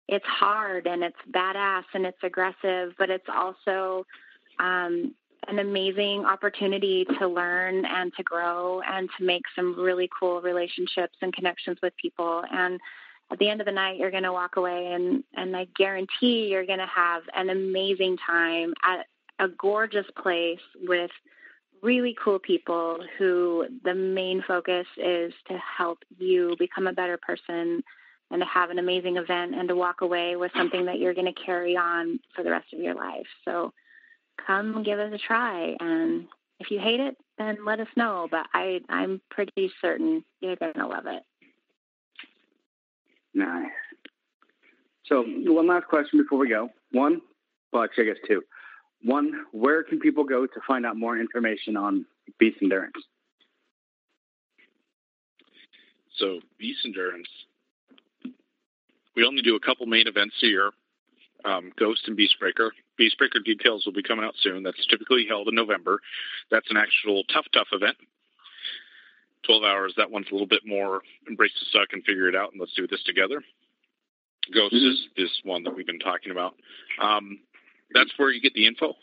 it's 0.07 0.25
hard 0.25 0.87
and 0.87 1.03
it's 1.03 1.17
badass 1.31 1.83
and 1.93 2.05
it's 2.05 2.23
aggressive, 2.23 2.93
but 2.97 3.09
it's 3.09 3.27
also 3.27 4.05
um, 4.59 5.13
an 5.47 5.59
amazing 5.59 6.25
opportunity 6.25 7.05
to 7.19 7.27
learn 7.27 7.85
and 7.85 8.13
to 8.15 8.23
grow 8.23 8.81
and 8.81 9.09
to 9.17 9.25
make 9.25 9.43
some 9.55 9.77
really 9.77 10.09
cool 10.17 10.41
relationships 10.41 11.15
and 11.21 11.33
connections 11.33 11.77
with 11.83 11.93
people. 12.01 12.43
And 12.51 12.79
at 13.31 13.39
the 13.39 13.49
end 13.49 13.59
of 13.59 13.65
the 13.65 13.71
night, 13.71 13.97
you're 13.97 14.11
going 14.11 14.23
to 14.23 14.31
walk 14.31 14.55
away 14.55 14.93
and, 14.93 15.23
and 15.33 15.57
I 15.57 15.67
guarantee 15.75 16.47
you're 16.49 16.65
going 16.65 16.79
to 16.79 16.87
have 16.87 17.23
an 17.35 17.49
amazing 17.49 18.17
time 18.25 18.73
at 18.83 19.07
a 19.39 19.47
gorgeous 19.47 20.05
place 20.21 20.59
with 20.81 21.11
really 21.81 22.15
cool 22.23 22.39
people 22.39 22.99
who 23.17 23.65
the 23.83 23.93
main 23.93 24.43
focus 24.47 24.87
is 24.97 25.33
to 25.47 25.57
help 25.77 25.99
you 26.17 26.55
become 26.57 26.87
a 26.87 26.93
better 26.93 27.17
person 27.17 27.83
and 28.31 28.41
to 28.41 28.45
have 28.45 28.69
an 28.69 28.79
amazing 28.79 29.17
event 29.17 29.53
and 29.53 29.67
to 29.67 29.75
walk 29.75 30.01
away 30.01 30.35
with 30.35 30.51
something 30.55 30.85
that 30.85 30.99
you're 30.99 31.13
going 31.13 31.31
to 31.31 31.43
carry 31.45 31.77
on 31.77 32.19
for 32.35 32.43
the 32.43 32.49
rest 32.49 32.73
of 32.73 32.79
your 32.79 32.95
life. 32.95 33.27
So 33.43 33.71
come 34.45 34.83
give 34.83 34.99
us 34.99 35.13
a 35.13 35.17
try. 35.17 35.75
And 35.79 36.25
if 36.59 36.71
you 36.71 36.79
hate 36.79 36.99
it, 36.99 37.15
then 37.37 37.57
let 37.65 37.79
us 37.79 37.87
know. 37.95 38.27
But 38.29 38.47
I, 38.53 38.79
I'm 38.89 39.21
pretty 39.29 39.71
certain 39.81 40.23
you're 40.39 40.55
going 40.55 40.73
to 40.73 40.87
love 40.87 41.05
it. 41.05 41.21
Nice. 43.33 43.69
So, 45.07 45.23
one 45.27 45.67
last 45.67 45.87
question 45.87 46.19
before 46.19 46.39
we 46.39 46.49
go. 46.49 46.69
One, 46.91 47.21
well, 47.71 47.83
actually, 47.83 48.09
I 48.09 48.13
guess 48.13 48.23
two. 48.27 48.41
One, 49.03 49.45
where 49.51 49.83
can 49.83 49.99
people 49.99 50.23
go 50.23 50.45
to 50.45 50.59
find 50.67 50.85
out 50.85 50.97
more 50.97 51.17
information 51.17 51.77
on 51.77 52.05
Beast 52.39 52.57
Endurance? 52.61 52.95
So, 56.17 56.39
Beast 56.57 56.79
Endurance, 56.85 57.27
we 59.15 59.25
only 59.25 59.41
do 59.41 59.55
a 59.55 59.59
couple 59.59 59.85
main 59.85 60.07
events 60.07 60.35
a 60.43 60.47
year 60.47 60.71
um, 61.45 61.71
Ghost 61.77 62.07
and 62.07 62.17
Beastbreaker. 62.17 62.71
Beastbreaker 62.99 63.43
details 63.43 63.85
will 63.85 63.93
be 63.93 64.03
coming 64.03 64.25
out 64.25 64.33
soon. 64.41 64.63
That's 64.63 64.85
typically 64.87 65.25
held 65.27 65.47
in 65.47 65.55
November. 65.55 65.99
That's 66.49 66.69
an 66.69 66.77
actual 66.77 67.23
tough, 67.31 67.45
tough 67.53 67.67
event. 67.71 67.97
12 69.45 69.63
hours. 69.63 69.93
That 69.97 70.09
one's 70.09 70.27
a 70.29 70.33
little 70.33 70.47
bit 70.47 70.63
more 70.65 71.01
embrace 71.27 71.51
the 71.59 71.65
suck 71.71 71.89
and 71.93 72.03
figure 72.03 72.27
it 72.27 72.35
out 72.35 72.51
and 72.51 72.59
let's 72.59 72.73
do 72.73 72.87
this 72.87 73.03
together. 73.03 73.43
Ghost 74.53 74.73
mm-hmm. 74.73 75.21
is, 75.21 75.29
is 75.29 75.41
one 75.43 75.63
that 75.63 75.75
we've 75.75 75.85
been 75.85 75.99
talking 75.99 76.31
about. 76.31 76.55
Um, 77.01 77.39
that's 77.93 78.11
where 78.17 78.31
you 78.31 78.41
get 78.41 78.53
the 78.53 78.67
info. 78.67 78.93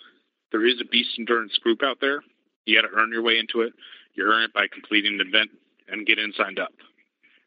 There 0.51 0.67
is 0.67 0.81
a 0.81 0.85
Beast 0.85 1.11
Endurance 1.19 1.57
group 1.63 1.83
out 1.83 1.99
there. 2.01 2.23
You 2.67 2.81
got 2.81 2.89
to 2.89 2.95
earn 2.95 3.11
your 3.13 3.23
way 3.23 3.39
into 3.39 3.63
it. 3.63 3.73
You 4.15 4.25
earn 4.25 4.45
it 4.45 4.53
by 4.53 4.67
completing 4.73 5.19
an 5.19 5.27
event 5.27 5.51
and 5.89 6.07
get 6.07 6.19
in 6.19 6.33
signed 6.37 6.59
up. 6.59 6.73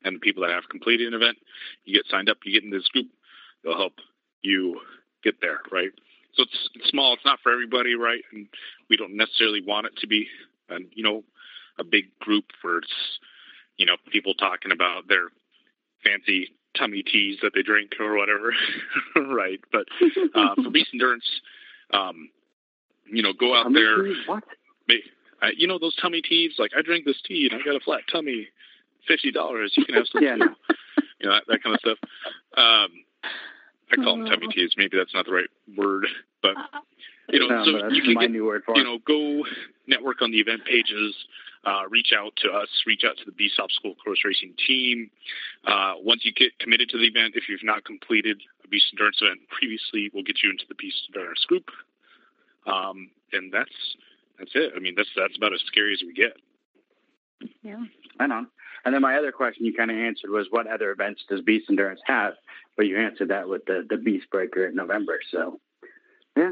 And 0.03 0.15
the 0.15 0.19
people 0.19 0.43
that 0.43 0.51
have 0.51 0.69
completed 0.69 1.07
an 1.07 1.13
event, 1.13 1.37
you 1.83 1.93
get 1.95 2.09
signed 2.09 2.29
up, 2.29 2.37
you 2.43 2.51
get 2.51 2.63
in 2.63 2.69
this 2.71 2.87
group. 2.89 3.07
They'll 3.63 3.77
help 3.77 3.93
you 4.41 4.79
get 5.23 5.41
there, 5.41 5.59
right? 5.71 5.89
So 6.35 6.43
it's, 6.43 6.69
it's 6.75 6.89
small. 6.89 7.13
It's 7.13 7.25
not 7.25 7.39
for 7.41 7.51
everybody, 7.51 7.95
right? 7.95 8.21
And 8.31 8.47
we 8.89 8.97
don't 8.97 9.15
necessarily 9.15 9.61
want 9.65 9.87
it 9.87 9.93
to 10.01 10.07
be, 10.07 10.27
and 10.69 10.87
you 10.93 11.03
know, 11.03 11.23
a 11.79 11.83
big 11.83 12.05
group 12.19 12.45
where 12.61 12.77
it's, 12.77 12.93
you 13.77 13.85
know, 13.85 13.95
people 14.11 14.33
talking 14.33 14.71
about 14.71 15.07
their 15.07 15.29
fancy 16.03 16.49
tummy 16.77 17.03
teas 17.03 17.37
that 17.41 17.51
they 17.53 17.61
drink 17.61 17.91
or 17.99 18.17
whatever, 18.17 18.53
right? 19.33 19.59
But 19.71 19.85
uh, 20.33 20.55
for 20.63 20.69
beast 20.69 20.89
endurance, 20.93 21.25
um, 21.93 22.29
you 23.11 23.21
know, 23.23 23.33
go 23.33 23.55
out 23.55 23.63
tummy 23.63 23.81
there. 23.81 24.03
Teas? 24.03 24.17
What? 24.25 24.43
I, 25.41 25.51
you 25.57 25.67
know 25.67 25.77
those 25.77 25.95
tummy 26.01 26.21
teas? 26.21 26.53
Like 26.57 26.71
I 26.77 26.81
drink 26.81 27.05
this 27.05 27.21
tea 27.25 27.49
and 27.51 27.61
I 27.61 27.65
got 27.65 27.75
a 27.75 27.83
flat 27.83 28.01
tummy. 28.11 28.47
Fifty 29.07 29.31
dollars. 29.31 29.73
You 29.77 29.85
can 29.85 29.95
have 29.95 30.05
some. 30.11 30.23
yeah, 30.23 30.35
no. 30.35 30.47
You 31.19 31.29
know 31.29 31.35
that, 31.35 31.43
that 31.47 31.63
kind 31.63 31.73
of 31.73 31.79
stuff. 31.79 31.97
Um, 32.57 32.89
I 33.89 33.95
call 33.95 34.17
them 34.17 34.25
tummy 34.25 34.47
teas. 34.47 34.73
Maybe 34.75 34.97
that's 34.97 35.13
not 35.13 35.25
the 35.25 35.31
right 35.31 35.49
word, 35.77 36.07
but 36.41 36.55
you 37.29 37.39
know, 37.39 37.47
no, 37.47 37.65
so 37.65 37.87
you 37.89 38.03
can 38.03 38.15
get, 38.19 38.31
you 38.31 38.51
it. 38.51 38.63
know, 38.83 38.99
go 39.05 39.43
network 39.87 40.21
on 40.21 40.31
the 40.31 40.39
event 40.39 40.61
pages. 40.65 41.15
Uh, 41.65 41.81
reach 41.89 42.13
out 42.15 42.31
to 42.37 42.51
us. 42.51 42.69
Reach 42.85 43.03
out 43.03 43.17
to 43.17 43.25
the 43.25 43.31
Beast 43.31 43.59
Obstacle 43.59 43.95
Course 43.95 44.19
Racing 44.23 44.53
team. 44.67 45.09
Uh, 45.65 45.93
once 45.97 46.23
you 46.23 46.31
get 46.31 46.57
committed 46.59 46.89
to 46.89 46.97
the 46.97 47.05
event, 47.05 47.33
if 47.35 47.49
you've 47.49 47.63
not 47.63 47.83
completed 47.83 48.39
a 48.63 48.67
Beast 48.67 48.85
Endurance 48.93 49.17
event 49.19 49.39
previously, 49.49 50.11
we'll 50.13 50.23
get 50.23 50.43
you 50.43 50.51
into 50.51 50.65
the 50.69 50.75
Beast 50.75 50.97
Endurance 51.09 51.43
group. 51.47 51.71
Um, 52.67 53.09
and 53.33 53.51
that's 53.51 53.95
that's 54.37 54.51
it. 54.53 54.73
I 54.75 54.79
mean, 54.79 54.93
that's 54.95 55.09
that's 55.17 55.35
about 55.37 55.53
as 55.53 55.61
scary 55.65 55.93
as 55.93 56.03
we 56.05 56.13
get. 56.13 56.37
Yeah. 57.63 57.83
I 58.19 58.27
know. 58.27 58.45
And 58.85 58.93
then 58.93 59.01
my 59.01 59.17
other 59.17 59.31
question 59.31 59.65
you 59.65 59.73
kind 59.73 59.89
of 59.89 59.97
answered 59.97 60.29
was, 60.29 60.47
what 60.51 60.67
other 60.67 60.91
events 60.91 61.23
does 61.27 61.41
Beast 61.41 61.65
Endurance 61.69 62.01
have? 62.05 62.33
But 62.77 62.85
you 62.85 62.99
answered 62.99 63.29
that 63.29 63.49
with 63.49 63.65
the 63.65 63.85
the 63.89 63.97
Beast 63.97 64.29
Breaker 64.29 64.67
in 64.67 64.75
November. 64.75 65.19
So, 65.31 65.59
yeah. 66.37 66.51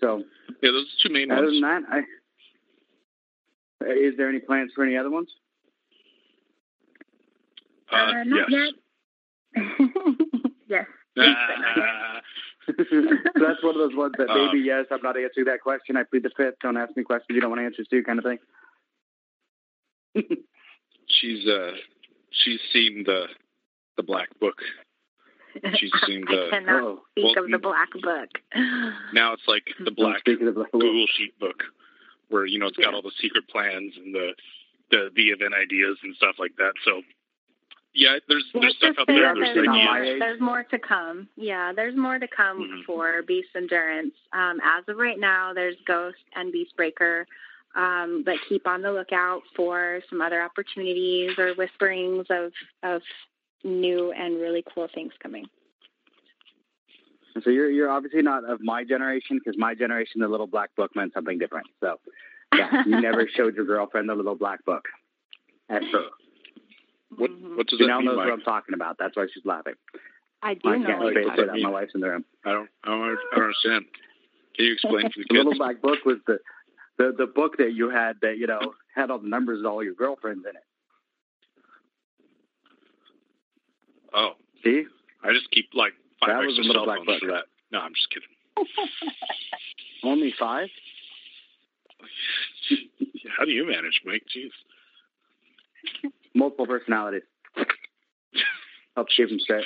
So 0.00 0.22
yeah, 0.62 0.70
those 0.72 0.84
are 0.84 1.08
two 1.08 1.12
main 1.12 1.30
other 1.30 1.44
ones. 1.44 1.62
Other 1.62 1.74
than 1.74 1.84
that, 1.84 2.04
I, 3.82 3.90
is 3.92 4.16
there 4.16 4.28
any 4.28 4.40
plans 4.40 4.72
for 4.74 4.84
any 4.84 4.96
other 4.96 5.10
ones? 5.10 5.28
Uh, 7.92 7.96
uh 7.96 8.24
not 8.24 8.50
yes. 8.50 8.72
yet. 9.56 9.66
yes. 10.68 10.86
so 11.16 11.22
that's 13.34 13.62
one 13.62 13.74
of 13.74 13.80
those 13.80 13.96
ones 13.96 14.14
that 14.18 14.28
maybe 14.28 14.70
uh, 14.70 14.76
yes, 14.76 14.86
I'm 14.90 15.02
not 15.02 15.16
answering 15.16 15.46
that 15.46 15.60
question. 15.62 15.96
I 15.96 16.04
plead 16.04 16.22
the 16.22 16.30
fifth. 16.36 16.54
Don't 16.62 16.76
ask 16.76 16.96
me 16.96 17.02
questions 17.02 17.34
you 17.34 17.40
don't 17.40 17.50
want 17.50 17.62
answers 17.62 17.88
to, 17.88 18.02
kind 18.02 18.18
of 18.18 18.24
thing. 18.24 18.38
she's 21.08 21.46
uh 21.46 21.72
she's 22.30 22.60
seen 22.72 23.04
the 23.06 23.26
the 23.96 24.02
black 24.02 24.28
book. 24.40 24.56
She's 25.74 25.92
seen 26.06 26.24
the 26.26 26.46
I 26.48 26.50
cannot 26.50 26.82
oh, 26.82 27.00
speak 27.12 27.36
well, 27.36 27.44
of 27.44 27.50
the 27.50 27.58
black 27.58 27.90
book. 28.02 28.28
Now 29.12 29.32
it's 29.32 29.42
like 29.48 29.64
the 29.84 29.90
black 29.90 30.24
the 30.24 30.36
Google 30.36 31.06
sheet 31.16 31.38
book 31.38 31.62
where 32.28 32.46
you 32.46 32.58
know 32.58 32.66
it's 32.66 32.76
got 32.76 32.94
all 32.94 33.02
the 33.02 33.12
secret 33.20 33.48
plans 33.48 33.94
and 33.96 34.14
the 34.14 34.32
the 34.90 35.10
the 35.14 35.28
event 35.28 35.54
ideas 35.54 35.98
and 36.02 36.14
stuff 36.16 36.36
like 36.38 36.56
that. 36.56 36.72
So 36.84 37.02
yeah, 37.92 38.18
there's 38.28 38.44
there's 38.54 38.76
stuff 38.76 38.96
out 39.00 39.06
there. 39.08 39.34
There's, 39.34 39.54
there's, 39.54 39.66
more, 39.66 40.18
there's 40.18 40.40
more 40.40 40.62
to 40.64 40.78
come. 40.78 41.28
Yeah, 41.36 41.72
there's 41.74 41.96
more 41.96 42.18
to 42.18 42.28
come 42.28 42.60
mm-hmm. 42.60 42.80
for 42.86 43.22
Beast 43.22 43.48
Endurance. 43.56 44.14
Um, 44.32 44.60
as 44.62 44.84
of 44.88 44.96
right 44.96 45.18
now, 45.18 45.52
there's 45.52 45.76
Ghost 45.86 46.18
and 46.34 46.52
Beast 46.52 46.76
Breaker. 46.76 47.26
Um, 47.76 48.22
but 48.24 48.34
keep 48.48 48.66
on 48.66 48.82
the 48.82 48.90
lookout 48.90 49.42
for 49.54 50.00
some 50.10 50.20
other 50.20 50.42
opportunities 50.42 51.38
or 51.38 51.54
whisperings 51.54 52.26
of, 52.28 52.52
of 52.82 53.00
new 53.64 54.12
and 54.12 54.40
really 54.40 54.64
cool 54.74 54.88
things 54.94 55.12
coming. 55.22 55.46
So 57.44 57.50
you're 57.50 57.70
you're 57.70 57.90
obviously 57.90 58.22
not 58.22 58.48
of 58.48 58.60
my 58.60 58.84
generation 58.84 59.38
because 59.38 59.58
my 59.58 59.74
generation, 59.74 60.20
the 60.20 60.28
little 60.28 60.46
black 60.46 60.74
book 60.76 60.90
meant 60.96 61.12
something 61.14 61.38
different. 61.38 61.66
So 61.80 62.00
yeah, 62.54 62.82
you 62.86 63.00
never 63.00 63.28
showed 63.34 63.54
your 63.54 63.64
girlfriend 63.64 64.08
the 64.08 64.14
little 64.14 64.34
black 64.34 64.64
book. 64.64 64.86
Ever. 65.68 65.84
What 67.16 67.30
mm-hmm. 67.30 67.56
what 67.56 67.66
does 67.68 67.78
she 67.78 67.84
that 67.84 67.88
now 67.88 67.98
mean, 67.98 68.06
knows 68.06 68.16
Mike? 68.16 68.26
what 68.26 68.32
I'm 68.32 68.40
talking 68.42 68.74
about. 68.74 68.96
That's 68.98 69.16
why 69.16 69.26
she's 69.32 69.44
laughing. 69.44 69.74
I 70.42 70.54
do 70.54 70.70
I 70.70 70.78
know 70.78 70.86
can't 70.86 70.98
what 71.00 71.14
say 71.14 71.20
you're 71.20 71.46
that. 71.46 71.60
My 71.60 71.70
wife's 71.70 71.94
in 71.94 72.00
the 72.00 72.08
room. 72.08 72.24
I 72.44 72.52
don't 72.52 72.68
I 72.84 72.88
don't 72.88 73.02
I 73.02 73.36
don't, 73.36 73.44
understand. 73.44 73.84
Can 74.56 74.64
you 74.64 74.72
explain 74.72 75.02
to 75.02 75.08
the 75.08 75.24
kids? 75.24 75.26
The 75.30 75.34
little 75.34 75.54
black 75.54 75.80
book 75.80 76.04
was 76.04 76.16
the 76.26 76.38
the 76.98 77.14
the 77.16 77.26
book 77.26 77.58
that 77.58 77.72
you 77.72 77.90
had 77.90 78.16
that 78.22 78.38
you 78.38 78.46
know 78.46 78.74
had 78.94 79.10
all 79.10 79.18
the 79.18 79.28
numbers 79.28 79.60
of 79.60 79.66
all 79.66 79.82
your 79.84 79.94
girlfriends 79.94 80.44
in 80.48 80.56
it. 80.56 80.62
Oh, 84.14 84.32
see, 84.64 84.84
I 85.22 85.32
just 85.32 85.50
keep 85.50 85.70
like 85.74 85.92
five 86.20 86.30
that 86.30 86.44
extra 86.44 86.64
cell 86.64 86.86
phones 86.86 87.20
for 87.20 87.26
that. 87.28 87.44
No, 87.72 87.80
I'm 87.80 87.92
just 87.94 88.10
kidding. 88.10 88.28
Only 90.04 90.34
five? 90.38 90.68
How 93.36 93.44
do 93.44 93.50
you 93.50 93.66
manage, 93.66 94.00
Mike? 94.04 94.24
Jeez. 94.34 94.50
Multiple 96.34 96.66
personalities. 96.66 97.22
Help 98.96 99.08
keep 99.16 99.28
them 99.28 99.38
straight. 99.40 99.64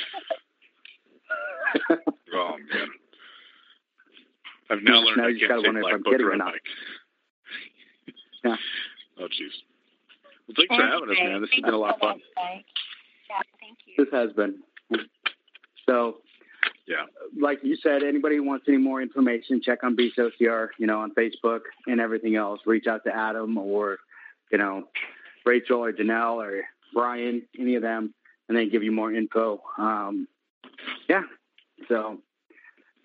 oh 1.91 2.57
man. 2.73 2.89
I've 4.71 4.83
now 4.83 5.01
learned 5.01 5.17
now 5.17 5.25
I 5.25 5.33
can't 5.33 5.49
gotta 5.49 5.63
say 5.63 5.69
wonder 5.69 5.81
black 5.81 5.95
I'm 5.95 6.03
book 6.03 6.21
or 6.21 6.33
or 6.33 6.37
not. 6.37 6.53
Mike. 6.53 6.63
Yeah. 8.45 8.57
Oh 9.19 9.29
jeez. 9.29 9.53
Well, 10.47 10.55
thanks 10.57 10.75
for 10.77 10.83
having 10.87 11.11
us, 11.11 11.17
man. 11.19 11.41
This 11.41 11.51
has 11.55 11.63
been 11.63 11.75
a 11.75 11.79
lot 11.79 11.95
of 11.95 12.01
fun. 12.01 12.21
Yeah, 12.37 13.41
thank 13.61 13.79
you. 13.97 14.05
This 14.05 14.13
has 14.13 14.33
been. 14.33 14.57
So, 15.89 16.19
yeah, 16.87 17.07
like 17.39 17.61
you 17.63 17.77
said, 17.77 18.03
anybody 18.03 18.37
who 18.37 18.43
wants 18.43 18.67
any 18.69 18.77
more 18.79 19.03
information, 19.03 19.61
check 19.63 19.85
on 19.85 19.97
Beast 19.97 20.19
OCR, 20.19 20.69
you 20.79 20.87
know, 20.87 21.01
on 21.01 21.15
Facebook 21.15 21.61
and 21.87 22.01
everything 22.01 22.37
else. 22.37 22.61
Reach 22.67 22.87
out 22.87 23.05
to 23.05 23.15
Adam 23.15 23.57
or, 23.59 23.99
you 24.51 24.59
know, 24.59 24.85
Rachel 25.45 25.85
or 25.85 25.93
Janelle 25.93 26.37
or 26.37 26.63
Brian, 26.93 27.43
any 27.59 27.75
of 27.75 27.83
them, 27.83 28.15
and 28.49 28.57
they 28.57 28.69
give 28.69 28.83
you 28.83 28.93
more 28.93 29.13
info. 29.13 29.61
Um, 29.79 30.29
yeah. 31.09 31.23
So, 31.89 32.19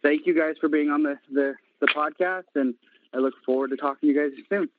thank 0.01 0.25
you 0.25 0.37
guys 0.37 0.55
for 0.59 0.69
being 0.69 0.89
on 0.89 1.03
the, 1.03 1.17
the, 1.31 1.55
the 1.81 1.87
podcast, 1.87 2.43
and 2.55 2.75
I 3.13 3.17
look 3.17 3.33
forward 3.45 3.71
to 3.71 3.77
talking 3.77 4.09
to 4.09 4.13
you 4.13 4.21
guys 4.21 4.37
soon. 4.49 4.69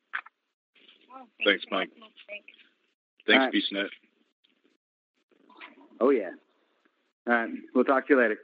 Oh, 1.15 1.27
Thanks, 1.45 1.65
Mike. 1.70 1.91
Thanks, 3.27 3.41
right. 3.41 3.53
BeastNet. 3.53 3.89
Oh, 6.01 6.11
yeah. 6.11 6.31
All 7.27 7.35
right. 7.35 7.51
We'll 7.75 7.85
talk 7.85 8.07
to 8.09 8.15
you 8.15 8.21
later. 8.21 8.39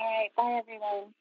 All 0.00 0.06
right. 0.06 0.28
Bye, 0.36 0.58
everyone. 0.58 1.14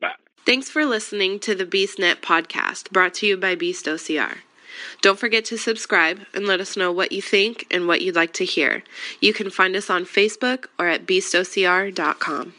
Bye. 0.00 0.12
Thanks 0.44 0.68
for 0.68 0.84
listening 0.84 1.38
to 1.40 1.54
the 1.54 1.66
BeastNet 1.66 2.16
podcast 2.16 2.90
brought 2.90 3.14
to 3.14 3.26
you 3.26 3.36
by 3.36 3.54
Beast 3.54 3.86
OCR. 3.86 4.38
Don't 5.02 5.18
forget 5.18 5.44
to 5.46 5.58
subscribe 5.58 6.20
and 6.34 6.46
let 6.46 6.60
us 6.60 6.76
know 6.76 6.90
what 6.90 7.12
you 7.12 7.22
think 7.22 7.66
and 7.70 7.86
what 7.86 8.02
you'd 8.02 8.16
like 8.16 8.32
to 8.34 8.44
hear. 8.44 8.82
You 9.20 9.32
can 9.32 9.50
find 9.50 9.76
us 9.76 9.88
on 9.88 10.04
Facebook 10.04 10.66
or 10.78 10.88
at 10.88 11.06
beastocr.com. 11.06 12.54